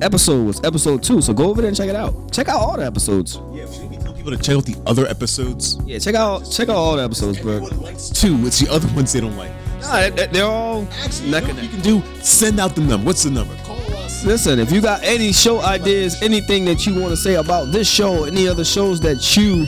episode 0.00 0.44
was 0.46 0.62
episode 0.64 1.02
two. 1.02 1.20
So 1.22 1.32
go 1.32 1.48
over 1.50 1.60
there 1.62 1.68
and 1.68 1.76
check 1.76 1.88
it 1.88 1.96
out. 1.96 2.32
Check 2.32 2.48
out 2.48 2.60
all 2.60 2.76
the 2.76 2.84
episodes. 2.84 3.38
Yeah, 3.52 3.70
should 3.70 3.88
we 3.88 3.96
tell 3.98 4.12
people 4.12 4.32
to 4.32 4.38
check 4.38 4.56
out 4.56 4.64
the 4.66 4.76
other 4.86 5.06
episodes? 5.06 5.78
Yeah, 5.86 5.98
check 5.98 6.14
out 6.16 6.40
check 6.50 6.68
out 6.68 6.76
all 6.76 6.96
the 6.96 7.04
episodes, 7.04 7.38
bro. 7.40 7.60
Two. 7.60 8.36
It's 8.46 8.58
the 8.58 8.68
other 8.70 8.88
ones 8.94 9.12
they 9.12 9.20
don't 9.20 9.36
like. 9.36 9.52
Nah, 9.80 10.10
they- 10.10 10.26
they're 10.26 10.44
all 10.44 10.82
neck 11.26 11.44
and 11.48 11.58
You 11.58 11.68
can 11.68 11.80
do 11.80 12.02
send 12.20 12.58
out 12.60 12.74
the 12.74 12.80
number. 12.82 13.06
What's 13.06 13.22
the 13.22 13.30
number? 13.30 13.54
Call 13.64 13.76
us. 13.96 14.24
Listen, 14.24 14.58
if 14.58 14.70
you 14.72 14.80
got 14.80 15.02
any 15.02 15.32
show 15.32 15.60
ideas, 15.60 16.20
anything 16.22 16.64
that 16.66 16.84
you 16.86 16.94
want 17.00 17.10
to 17.10 17.16
say 17.16 17.34
about 17.34 17.72
this 17.72 17.88
show, 17.88 18.24
any 18.24 18.46
other 18.48 18.64
shows 18.64 19.00
that 19.00 19.36
you 19.36 19.66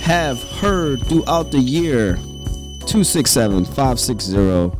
have 0.00 0.42
heard 0.42 1.06
throughout 1.06 1.50
the 1.50 1.58
year, 1.58 2.16
267 2.86 3.64
560 3.64 4.70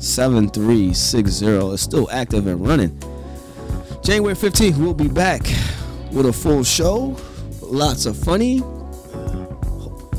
7360 0.00 1.46
is 1.46 1.80
still 1.80 2.10
active 2.10 2.46
and 2.46 2.66
running. 2.66 2.96
January 4.02 4.34
15th, 4.34 4.78
we'll 4.78 4.94
be 4.94 5.08
back 5.08 5.42
with 6.12 6.26
a 6.26 6.32
full 6.32 6.62
show, 6.62 7.16
lots 7.60 8.06
of 8.06 8.16
funny. 8.16 8.62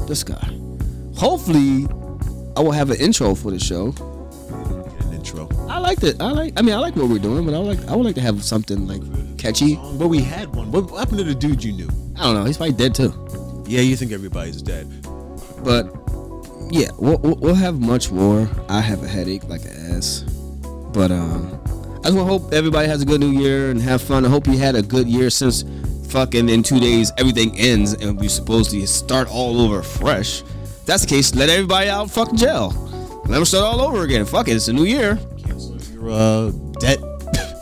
This 0.07 0.23
guy. 0.23 0.59
Hopefully, 1.15 1.87
I 2.57 2.61
will 2.61 2.71
have 2.71 2.89
an 2.89 2.97
intro 2.99 3.35
for 3.35 3.51
the 3.51 3.59
show. 3.59 3.93
An 4.49 5.13
intro. 5.13 5.47
I 5.67 5.77
like 5.77 6.03
it. 6.03 6.19
I 6.19 6.31
like. 6.31 6.53
I 6.57 6.61
mean, 6.61 6.73
I 6.73 6.79
like 6.79 6.95
what 6.95 7.09
we're 7.09 7.19
doing, 7.19 7.45
but 7.45 7.53
I 7.53 7.57
like. 7.57 7.85
I 7.87 7.95
would 7.95 8.05
like 8.05 8.15
to 8.15 8.21
have 8.21 8.43
something 8.43 8.87
like 8.87 9.01
catchy. 9.37 9.75
But 9.75 10.07
we 10.07 10.21
had 10.21 10.53
one. 10.55 10.71
What 10.71 10.89
happened 10.97 11.19
to 11.19 11.23
the 11.23 11.35
dude 11.35 11.63
you 11.63 11.73
knew? 11.73 11.89
I 12.17 12.23
don't 12.23 12.33
know. 12.33 12.45
He's 12.45 12.57
probably 12.57 12.73
dead 12.75 12.95
too. 12.95 13.13
Yeah, 13.69 13.81
you 13.81 13.95
think 13.95 14.11
everybody's 14.11 14.63
dead. 14.63 14.87
But 15.63 15.93
yeah, 16.71 16.89
we'll, 16.97 17.19
we'll 17.19 17.53
have 17.53 17.79
much 17.79 18.09
more. 18.09 18.49
I 18.67 18.81
have 18.81 19.03
a 19.03 19.07
headache 19.07 19.43
like 19.43 19.61
an 19.65 19.95
ass. 19.95 20.21
But 20.91 21.11
um, 21.11 21.61
I 21.99 22.05
just 22.05 22.15
want 22.15 22.27
to 22.27 22.39
hope 22.39 22.51
everybody 22.51 22.87
has 22.87 23.03
a 23.03 23.05
good 23.05 23.19
new 23.21 23.29
year 23.29 23.69
and 23.69 23.79
have 23.79 24.01
fun. 24.01 24.25
I 24.25 24.29
hope 24.29 24.47
you 24.47 24.57
had 24.57 24.73
a 24.73 24.81
good 24.81 25.07
year 25.07 25.29
since 25.29 25.63
fucking 26.09 26.49
in 26.49 26.63
two 26.63 26.79
days 26.79 27.11
everything 27.19 27.55
ends 27.59 27.93
and 27.93 28.19
we're 28.19 28.29
supposed 28.29 28.71
to 28.71 28.87
start 28.87 29.27
all 29.29 29.61
over 29.61 29.83
fresh. 29.83 30.41
If 30.41 30.85
that's 30.87 31.03
the 31.03 31.09
case, 31.09 31.35
let 31.35 31.49
everybody 31.49 31.89
out 31.89 32.09
fucking 32.09 32.37
jail. 32.37 32.69
Let 33.25 33.35
them 33.35 33.45
start 33.45 33.65
all 33.65 33.81
over 33.81 34.01
again. 34.01 34.25
Fuck 34.25 34.47
it, 34.47 34.55
it's 34.55 34.67
a 34.67 34.73
new 34.73 34.85
year. 34.85 35.19
You're 35.93 36.09
uh 36.09 36.51
dead. 36.79 36.97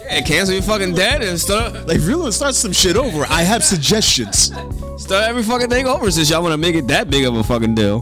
Yeah, 0.09 0.21
cancel 0.21 0.53
your 0.53 0.63
fucking 0.63 0.95
debt 0.95 1.21
and 1.21 1.38
start 1.39 1.73
Like, 1.85 1.97
if 1.97 2.03
you 2.07 2.17
want 2.17 2.27
to 2.27 2.31
start 2.31 2.55
some 2.55 2.71
shit 2.71 2.95
over, 2.95 3.25
I 3.29 3.43
have 3.43 3.63
suggestions. 3.63 4.51
start 4.97 5.25
every 5.29 5.43
fucking 5.43 5.69
thing 5.69 5.85
over 5.85 6.09
since 6.11 6.29
y'all 6.29 6.41
want 6.41 6.53
to 6.53 6.57
make 6.57 6.75
it 6.75 6.88
that 6.88 7.09
big 7.09 7.25
of 7.25 7.35
a 7.35 7.43
fucking 7.43 7.75
deal. 7.75 8.01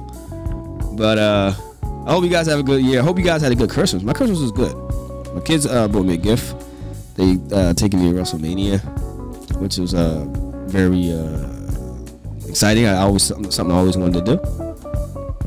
But 0.96 1.18
uh, 1.18 1.54
I 2.06 2.12
hope 2.12 2.24
you 2.24 2.30
guys 2.30 2.48
have 2.48 2.60
a 2.60 2.64
good 2.64 2.84
year. 2.84 3.00
I 3.02 3.04
hope 3.04 3.18
you 3.18 3.26
guys 3.26 3.42
had 3.42 3.52
a 3.52 3.56
good 3.56 3.70
Christmas. 3.72 4.04
My 4.04 4.14
Christmas 4.14 4.40
was 4.40 4.52
good. 4.52 4.76
My 5.34 5.42
kids 5.42 5.66
uh, 5.66 5.88
bought 5.88 6.06
me 6.06 6.14
a 6.14 6.18
gift. 6.18 6.56
They 7.16 7.38
uh, 7.52 7.74
taking 7.74 8.02
me 8.02 8.12
to 8.12 8.18
WrestleMania, 8.20 8.80
which 9.58 9.78
was 9.78 9.94
uh, 9.94 10.26
very 10.68 11.12
uh, 11.12 11.50
exciting. 12.48 12.86
I 12.86 12.98
always 12.98 13.24
something, 13.24 13.72
I 13.72 13.76
always 13.76 13.98
wanted 13.98 14.26
to 14.26 14.36
do. 14.36 14.42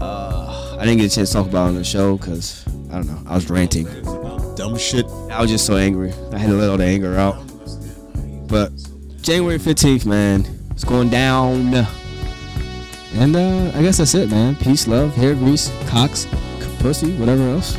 Uh, 0.02 0.76
I 0.78 0.84
didn't 0.84 0.98
get 0.98 1.12
a 1.12 1.14
chance 1.14 1.30
to 1.30 1.36
talk 1.36 1.46
about 1.46 1.68
on 1.68 1.74
the 1.76 1.84
show 1.84 2.16
because 2.16 2.66
I 2.90 2.94
don't 2.96 3.06
know. 3.06 3.22
I 3.30 3.34
was 3.36 3.48
ranting. 3.48 3.86
Dumb 4.58 4.76
shit. 4.76 5.06
I 5.30 5.40
was 5.40 5.52
just 5.52 5.66
so 5.66 5.76
angry. 5.76 6.12
I 6.32 6.38
had 6.38 6.50
to 6.50 6.56
let 6.56 6.68
all 6.68 6.78
the 6.78 6.84
anger 6.84 7.14
out. 7.14 7.36
But 8.48 8.72
January 9.22 9.56
15th, 9.56 10.04
man, 10.04 10.44
it's 10.72 10.82
going 10.82 11.10
down. 11.10 11.72
And 13.14 13.36
uh, 13.36 13.70
I 13.72 13.82
guess 13.82 13.98
that's 13.98 14.16
it, 14.16 14.32
man. 14.32 14.56
Peace, 14.56 14.88
love, 14.88 15.14
hair 15.14 15.34
grease, 15.34 15.72
cocks, 15.86 16.26
pussy, 16.80 17.16
whatever 17.18 17.48
else. 17.48 17.76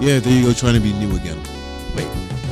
Yeah, 0.00 0.18
there 0.18 0.32
you 0.32 0.46
go, 0.48 0.52
trying 0.52 0.74
to 0.74 0.80
be 0.80 0.92
new 0.94 1.14
again. 1.14 1.38
Wait, 1.94 2.08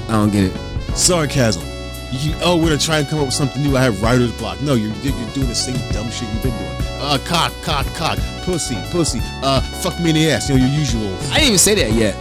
I 0.08 0.12
don't 0.12 0.30
get 0.30 0.44
it. 0.44 0.96
Sarcasm. 0.96 1.64
You, 2.12 2.32
oh, 2.42 2.56
we're 2.56 2.68
gonna 2.68 2.78
try 2.78 3.00
and 3.00 3.08
come 3.08 3.18
up 3.18 3.24
with 3.24 3.34
something 3.34 3.60
new. 3.60 3.76
I 3.76 3.82
have 3.82 4.00
writer's 4.00 4.30
block. 4.38 4.62
No, 4.62 4.74
you're 4.74 4.94
you're 5.02 5.34
doing 5.34 5.48
the 5.48 5.54
same 5.56 5.74
dumb 5.90 6.08
shit 6.12 6.28
you've 6.32 6.44
been 6.44 6.56
doing. 6.56 6.76
Uh, 7.00 7.18
cock, 7.24 7.52
cock, 7.62 7.86
cock, 7.96 8.20
pussy, 8.44 8.76
pussy. 8.92 9.18
Uh, 9.42 9.60
fuck 9.82 9.98
me 9.98 10.10
in 10.10 10.14
the 10.14 10.30
ass. 10.30 10.48
You 10.48 10.58
know 10.58 10.64
your 10.64 10.78
usual. 10.78 11.12
I 11.32 11.38
didn't 11.38 11.46
even 11.46 11.58
say 11.58 11.74
that 11.74 11.90
yet. 11.90 12.14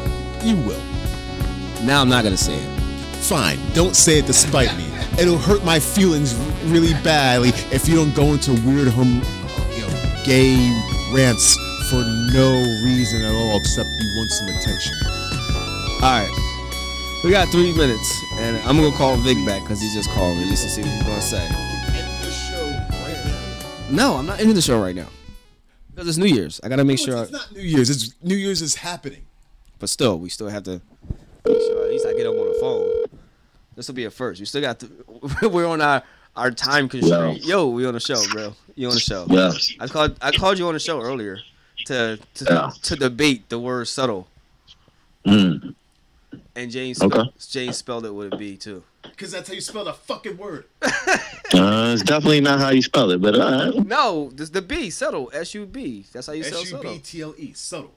You 0.43 0.57
will. 0.57 0.81
Now 1.83 2.01
I'm 2.01 2.09
not 2.09 2.23
gonna 2.23 2.37
say 2.37 2.55
it. 2.55 2.79
Fine. 3.23 3.59
Don't 3.73 3.95
say 3.95 4.19
it 4.19 4.25
despite 4.25 4.75
me. 4.77 4.85
It'll 5.19 5.37
hurt 5.37 5.65
my 5.65 5.79
feelings 5.79 6.33
really 6.65 6.93
badly 7.03 7.49
if 7.71 7.87
you 7.89 7.95
don't 7.95 8.15
go 8.15 8.33
into 8.33 8.51
weird 8.65 8.87
hum, 8.87 9.21
you 9.75 9.81
know, 9.81 10.23
gay 10.25 10.55
rants 11.13 11.55
for 11.89 12.01
no 12.33 12.51
reason 12.85 13.21
at 13.21 13.35
all 13.35 13.57
except 13.57 13.87
you 13.99 14.09
want 14.15 14.31
some 14.31 14.47
attention. 14.47 14.95
All 16.01 16.19
right. 16.19 16.39
We 17.23 17.31
got 17.31 17.49
three 17.49 17.73
minutes, 17.73 18.23
and 18.35 18.57
I'm 18.67 18.77
gonna 18.77 18.95
call 18.95 19.15
Vic 19.17 19.37
back 19.45 19.61
because 19.63 19.81
he 19.81 19.93
just 19.93 20.09
called 20.11 20.37
me 20.37 20.49
just 20.49 20.63
to 20.63 20.69
see 20.69 20.81
what 20.81 20.89
he's 20.91 21.03
gonna 21.03 21.21
say. 21.21 21.45
End 21.45 22.23
the 22.23 22.31
show 22.31 22.65
right 22.91 23.25
now. 23.25 23.95
No, 23.95 24.15
I'm 24.15 24.25
not 24.25 24.39
into 24.39 24.53
the 24.53 24.61
show 24.61 24.81
right 24.81 24.95
now 24.95 25.07
because 25.89 26.07
it's 26.07 26.17
New 26.17 26.33
Year's. 26.33 26.59
I 26.63 26.69
gotta 26.69 26.83
make 26.83 26.99
sure. 26.99 27.23
It's 27.23 27.31
not 27.31 27.51
New 27.51 27.61
Year's. 27.61 27.89
It's 27.89 28.13
New 28.23 28.35
Year's 28.35 28.61
is 28.61 28.75
happening. 28.75 29.25
But 29.79 29.89
still, 29.89 30.17
we 30.17 30.29
still 30.29 30.47
have 30.47 30.63
to 30.63 30.81
make 31.45 31.55
at 31.57 31.89
least 31.89 32.05
I 32.05 32.13
get 32.13 32.25
up 32.25 32.35
on 32.35 32.47
the 32.47 32.57
phone. 32.59 33.19
This 33.75 33.87
will 33.87 33.95
be 33.95 34.05
a 34.05 34.11
first. 34.11 34.39
We 34.39 34.45
still 34.45 34.61
got 34.61 34.79
to. 34.79 34.89
We're 35.49 35.67
on 35.67 35.81
our 35.81 36.03
our 36.35 36.51
time 36.51 36.89
constraint. 36.89 37.43
Yo, 37.45 37.67
we 37.69 37.85
on 37.85 37.93
the 37.93 37.99
show, 37.99 38.21
bro. 38.31 38.55
You 38.75 38.87
on 38.87 38.93
the 38.93 38.99
show? 38.99 39.25
Yeah. 39.29 39.51
I 39.79 39.87
called 39.87 40.17
I 40.21 40.31
called 40.31 40.57
you 40.59 40.67
on 40.67 40.73
the 40.73 40.79
show 40.79 41.01
earlier 41.01 41.39
to 41.85 42.19
to, 42.35 42.45
Yeah. 42.45 42.71
to 42.83 42.95
debate 42.95 43.49
the 43.49 43.59
word 43.59 43.87
subtle, 43.87 44.27
Mm. 45.25 45.75
and 46.55 46.71
James 46.71 47.01
Okay. 47.01 47.13
spelled, 47.13 47.33
James 47.49 47.77
spelled 47.77 48.05
it 48.05 48.11
with 48.13 48.33
a 48.33 48.37
B 48.37 48.57
too. 48.57 48.83
Because 49.03 49.31
that's 49.31 49.47
how 49.49 49.53
you 49.53 49.61
spell 49.61 49.85
the 49.85 49.93
fucking 49.93 50.37
word. 50.37 50.65
Uh, 51.55 51.91
it's 51.93 52.01
definitely 52.01 52.41
not 52.41 52.59
how 52.59 52.69
you 52.71 52.81
spell 52.81 53.11
it, 53.11 53.21
but 53.21 53.35
uh, 53.35 53.69
No, 53.85 54.31
this 54.33 54.49
the 54.49 54.61
B 54.61 54.89
subtle 54.89 55.29
S 55.35 55.53
U 55.53 55.67
B. 55.67 56.03
That's 56.11 56.25
how 56.25 56.33
you 56.33 56.41
spell 56.43 56.61
S 56.61 56.71
U 56.71 56.77
B 56.77 56.83
subtle. 56.83 56.99
T 57.03 57.21
L 57.21 57.35
E. 57.37 57.53
Subtle. 57.53 57.91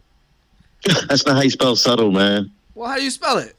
that's 1.09 1.25
not 1.25 1.37
how 1.37 1.43
you 1.43 1.49
spell 1.49 1.75
subtle, 1.75 2.11
man. 2.13 2.51
Well, 2.77 2.89
how 2.91 2.97
do 2.97 3.03
you 3.03 3.11
spell 3.11 3.39
it? 3.39 3.57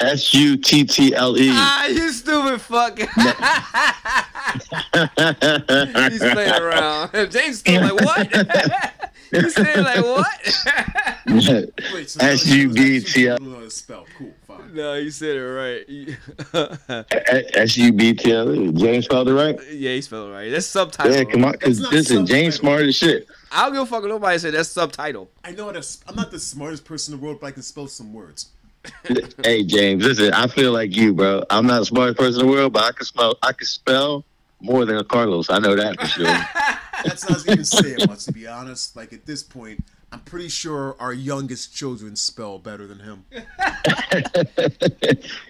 S 0.00 0.32
U 0.32 0.56
T 0.56 0.84
T 0.84 1.14
L 1.14 1.36
E. 1.36 1.50
Ah, 1.52 1.86
you 1.88 2.10
stupid 2.10 2.58
fuck. 2.58 2.98
He's 6.10 6.20
playing 6.20 6.62
around. 6.62 7.10
James 7.30 7.58
still 7.58 7.82
like 7.82 8.00
what? 8.02 8.26
He's 9.30 9.54
saying 9.54 9.84
like 9.84 10.02
what? 10.02 10.40
S 12.18 12.46
U 12.46 12.72
B 12.72 13.00
T 13.00 13.28
L 13.28 13.38
know 13.40 13.56
how 13.56 13.60
to 13.60 13.70
spell. 13.70 14.06
Cool. 14.16 14.32
Fine. 14.60 14.74
no, 14.74 14.94
you 14.94 15.10
said 15.10 15.36
it 15.36 15.40
right. 15.40 17.04
S 17.54 17.76
U 17.76 17.92
B 17.92 18.14
T 18.14 18.32
L 18.32 18.54
E. 18.54 18.72
James 18.72 19.04
spelled 19.06 19.28
it 19.28 19.34
right. 19.34 19.56
yeah, 19.72 19.92
he 19.92 20.00
spelled 20.02 20.30
it 20.30 20.32
right. 20.32 20.50
That's 20.50 20.66
subtitle. 20.66 21.12
Yeah, 21.14 21.24
come 21.24 21.44
on, 21.44 21.52
because 21.52 21.78
It's 21.78 21.80
not 21.80 21.92
listen, 21.92 22.26
James 22.26 22.56
smart 22.56 22.82
as 22.82 22.96
shit. 22.96 23.26
I 23.52 23.64
don't 23.64 23.72
give 23.74 23.82
a 23.82 23.86
fuck 23.86 24.02
what 24.02 24.08
nobody 24.08 24.38
said. 24.38 24.54
That's 24.54 24.68
subtitle. 24.68 25.30
I 25.44 25.52
know 25.52 25.66
how 25.66 25.72
to. 25.72 25.78
s- 25.78 26.02
I'm 26.06 26.14
not 26.16 26.30
the 26.30 26.38
smartest 26.40 26.84
person 26.84 27.14
in 27.14 27.20
the 27.20 27.26
world, 27.26 27.38
but 27.40 27.48
I 27.48 27.50
can 27.52 27.62
spell 27.62 27.86
some 27.88 28.12
words. 28.12 28.50
hey 29.44 29.62
James, 29.62 30.02
listen, 30.04 30.32
I 30.32 30.46
feel 30.46 30.72
like 30.72 30.96
you, 30.96 31.12
bro. 31.12 31.44
I'm 31.50 31.66
not 31.66 31.80
the 31.80 31.86
smartest 31.86 32.18
person 32.18 32.40
in 32.40 32.46
the 32.46 32.52
world, 32.52 32.72
but 32.72 32.84
I 32.84 32.92
can 32.92 33.04
spell. 33.04 33.36
I 33.42 33.52
can 33.52 33.66
spell 33.66 34.24
more 34.60 34.84
than 34.84 35.02
Carlos. 35.04 35.50
I 35.50 35.58
know 35.58 35.74
that 35.76 36.00
for 36.00 36.06
sure. 36.06 36.24
That's 37.04 37.28
not 37.28 37.46
even 37.48 37.64
saying 37.64 37.96
much, 38.08 38.24
to 38.26 38.32
be 38.32 38.46
honest. 38.46 38.94
Like 38.96 39.12
at 39.12 39.24
this 39.26 39.42
point, 39.42 39.82
I'm 40.12 40.20
pretty 40.20 40.48
sure 40.48 40.96
our 40.98 41.12
youngest 41.12 41.74
children 41.74 42.16
spell 42.16 42.58
better 42.58 42.86
than 42.86 42.98
him. 42.98 43.24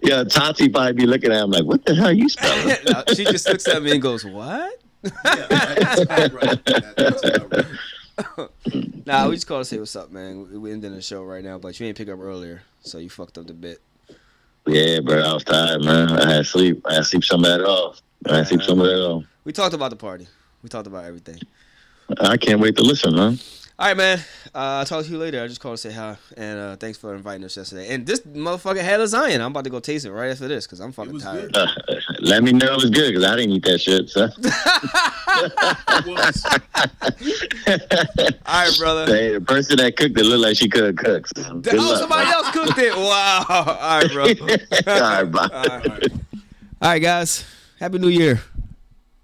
yeah, 0.03 0.25
Tati 0.25 0.69
probably 0.69 0.93
be 0.93 1.07
looking 1.07 1.33
at 1.33 1.43
him 1.45 1.51
like, 1.51 1.65
"What 1.65 1.85
the 1.85 1.95
hell 1.95 2.09
are 2.09 2.13
you 2.13 2.29
spelling?" 2.29 2.77
No, 2.87 3.03
she 3.15 3.25
just 3.25 3.49
looks 3.49 3.67
at 3.69 3.83
me 3.83 3.93
and 3.93 4.03
goes, 4.03 4.25
"What?" 4.25 4.81
Yeah, 5.03 5.47
that's 5.49 6.01
about 6.03 6.33
right. 6.35 6.65
That's 6.97 7.25
about 7.25 7.53
right. 7.57 7.67
Nah, 9.07 9.29
we 9.29 9.35
just 9.37 9.47
called 9.47 9.63
to 9.63 9.65
say 9.65 9.79
what's 9.79 9.97
up, 9.97 10.11
man. 10.13 10.47
We- 10.53 10.59
We 10.59 10.73
ending 10.73 10.93
the 10.95 11.01
show 11.01 11.23
right 11.25 11.43
now, 11.43 11.57
but 11.59 11.81
you 11.81 11.87
ain't 11.87 11.97
pick 11.97 12.11
up 12.11 12.19
earlier, 12.21 12.63
so 12.83 12.99
you 12.99 13.09
fucked 13.09 13.39
up 13.39 13.47
the 13.47 13.55
bit. 13.55 13.81
yeah, 14.67 15.01
bro, 15.01 15.21
I 15.23 15.33
was 15.33 15.43
tired, 15.45 15.83
man. 15.85 16.11
I 16.13 16.31
had 16.35 16.45
sleep. 16.47 16.83
I 16.87 16.95
had 16.97 17.07
sleep 17.07 17.25
some 17.25 17.41
of 17.45 17.47
that 17.51 17.65
off. 17.65 18.03
I 18.29 18.37
had 18.37 18.49
sleep 18.49 18.63
some 18.63 18.79
of 18.79 18.87
that 18.87 19.03
off. 19.03 19.25
We 19.45 19.53
talked 19.55 19.73
about 19.73 19.89
the 19.89 19.97
party. 19.97 20.29
We 20.63 20.69
talked 20.69 20.87
about 20.87 21.07
everything. 21.07 21.41
I 22.21 22.37
can't 22.37 22.61
wait 22.61 22.77
to 22.77 22.83
listen, 22.83 23.15
man. 23.17 23.39
All 23.81 23.87
right, 23.87 23.97
man. 23.97 24.19
Uh, 24.55 24.59
I'll 24.59 24.85
talk 24.85 25.07
to 25.07 25.11
you 25.11 25.17
later. 25.17 25.43
I 25.43 25.47
just 25.47 25.59
called 25.59 25.79
to 25.79 25.89
say 25.89 25.91
hi, 25.91 26.19
and 26.37 26.61
uh, 26.61 26.77
thanks 26.77 26.99
for 26.99 27.15
inviting 27.15 27.43
us 27.47 27.57
yesterday. 27.57 27.95
And 27.95 28.07
this 28.07 28.21
motherfucker 28.21 28.83
had 28.83 29.01
lasagna. 29.01 29.37
I'm 29.37 29.53
about 29.53 29.65
to 29.65 29.71
go 29.71 29.81
taste 29.81 30.05
it 30.05 30.13
right 30.13 30.31
after 30.31 30.49
this 30.49 30.67
because 30.67 30.81
I'm 30.81 30.93
fucking 30.93 31.19
tired. 31.19 31.57
Uh, 31.57 31.67
let 32.21 32.43
me 32.43 32.53
know 32.53 32.75
it 32.75 32.77
was 32.77 32.91
good 32.91 33.09
because 33.09 33.25
I 33.25 33.37
didn't 33.37 33.53
eat 33.53 33.65
that 33.65 33.81
shit. 33.81 34.11
So. 34.11 34.25
All 38.45 38.67
right, 38.67 38.79
brother. 38.79 39.07
Hey, 39.07 39.33
the 39.33 39.41
person 39.41 39.79
that 39.79 39.97
cooked 39.97 40.19
it 40.19 40.25
looked 40.25 40.43
like 40.43 40.59
she 40.59 40.69
could 40.69 40.99
cook. 40.99 41.27
So 41.29 41.61
good 41.61 41.77
oh, 41.77 41.79
luck, 41.79 42.01
somebody 42.01 42.27
man. 42.27 42.35
else 42.35 42.51
cooked 42.51 42.79
it. 42.79 42.95
Wow. 42.95 43.45
All 43.49 44.03
right, 44.03 44.13
bro. 44.13 44.25
All 44.95 45.01
right, 45.01 45.25
bye. 45.25 45.49
All 45.51 45.63
right. 45.63 46.13
All 46.83 46.91
right, 46.91 46.99
guys. 46.99 47.47
Happy 47.79 47.99
New 47.99 48.09
Year. 48.09 48.43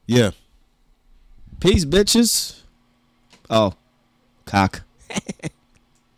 Yeah. 0.06 0.30
Peace, 1.60 1.84
bitches. 1.84 2.62
Oh, 3.50 3.74
cock. 4.46 4.82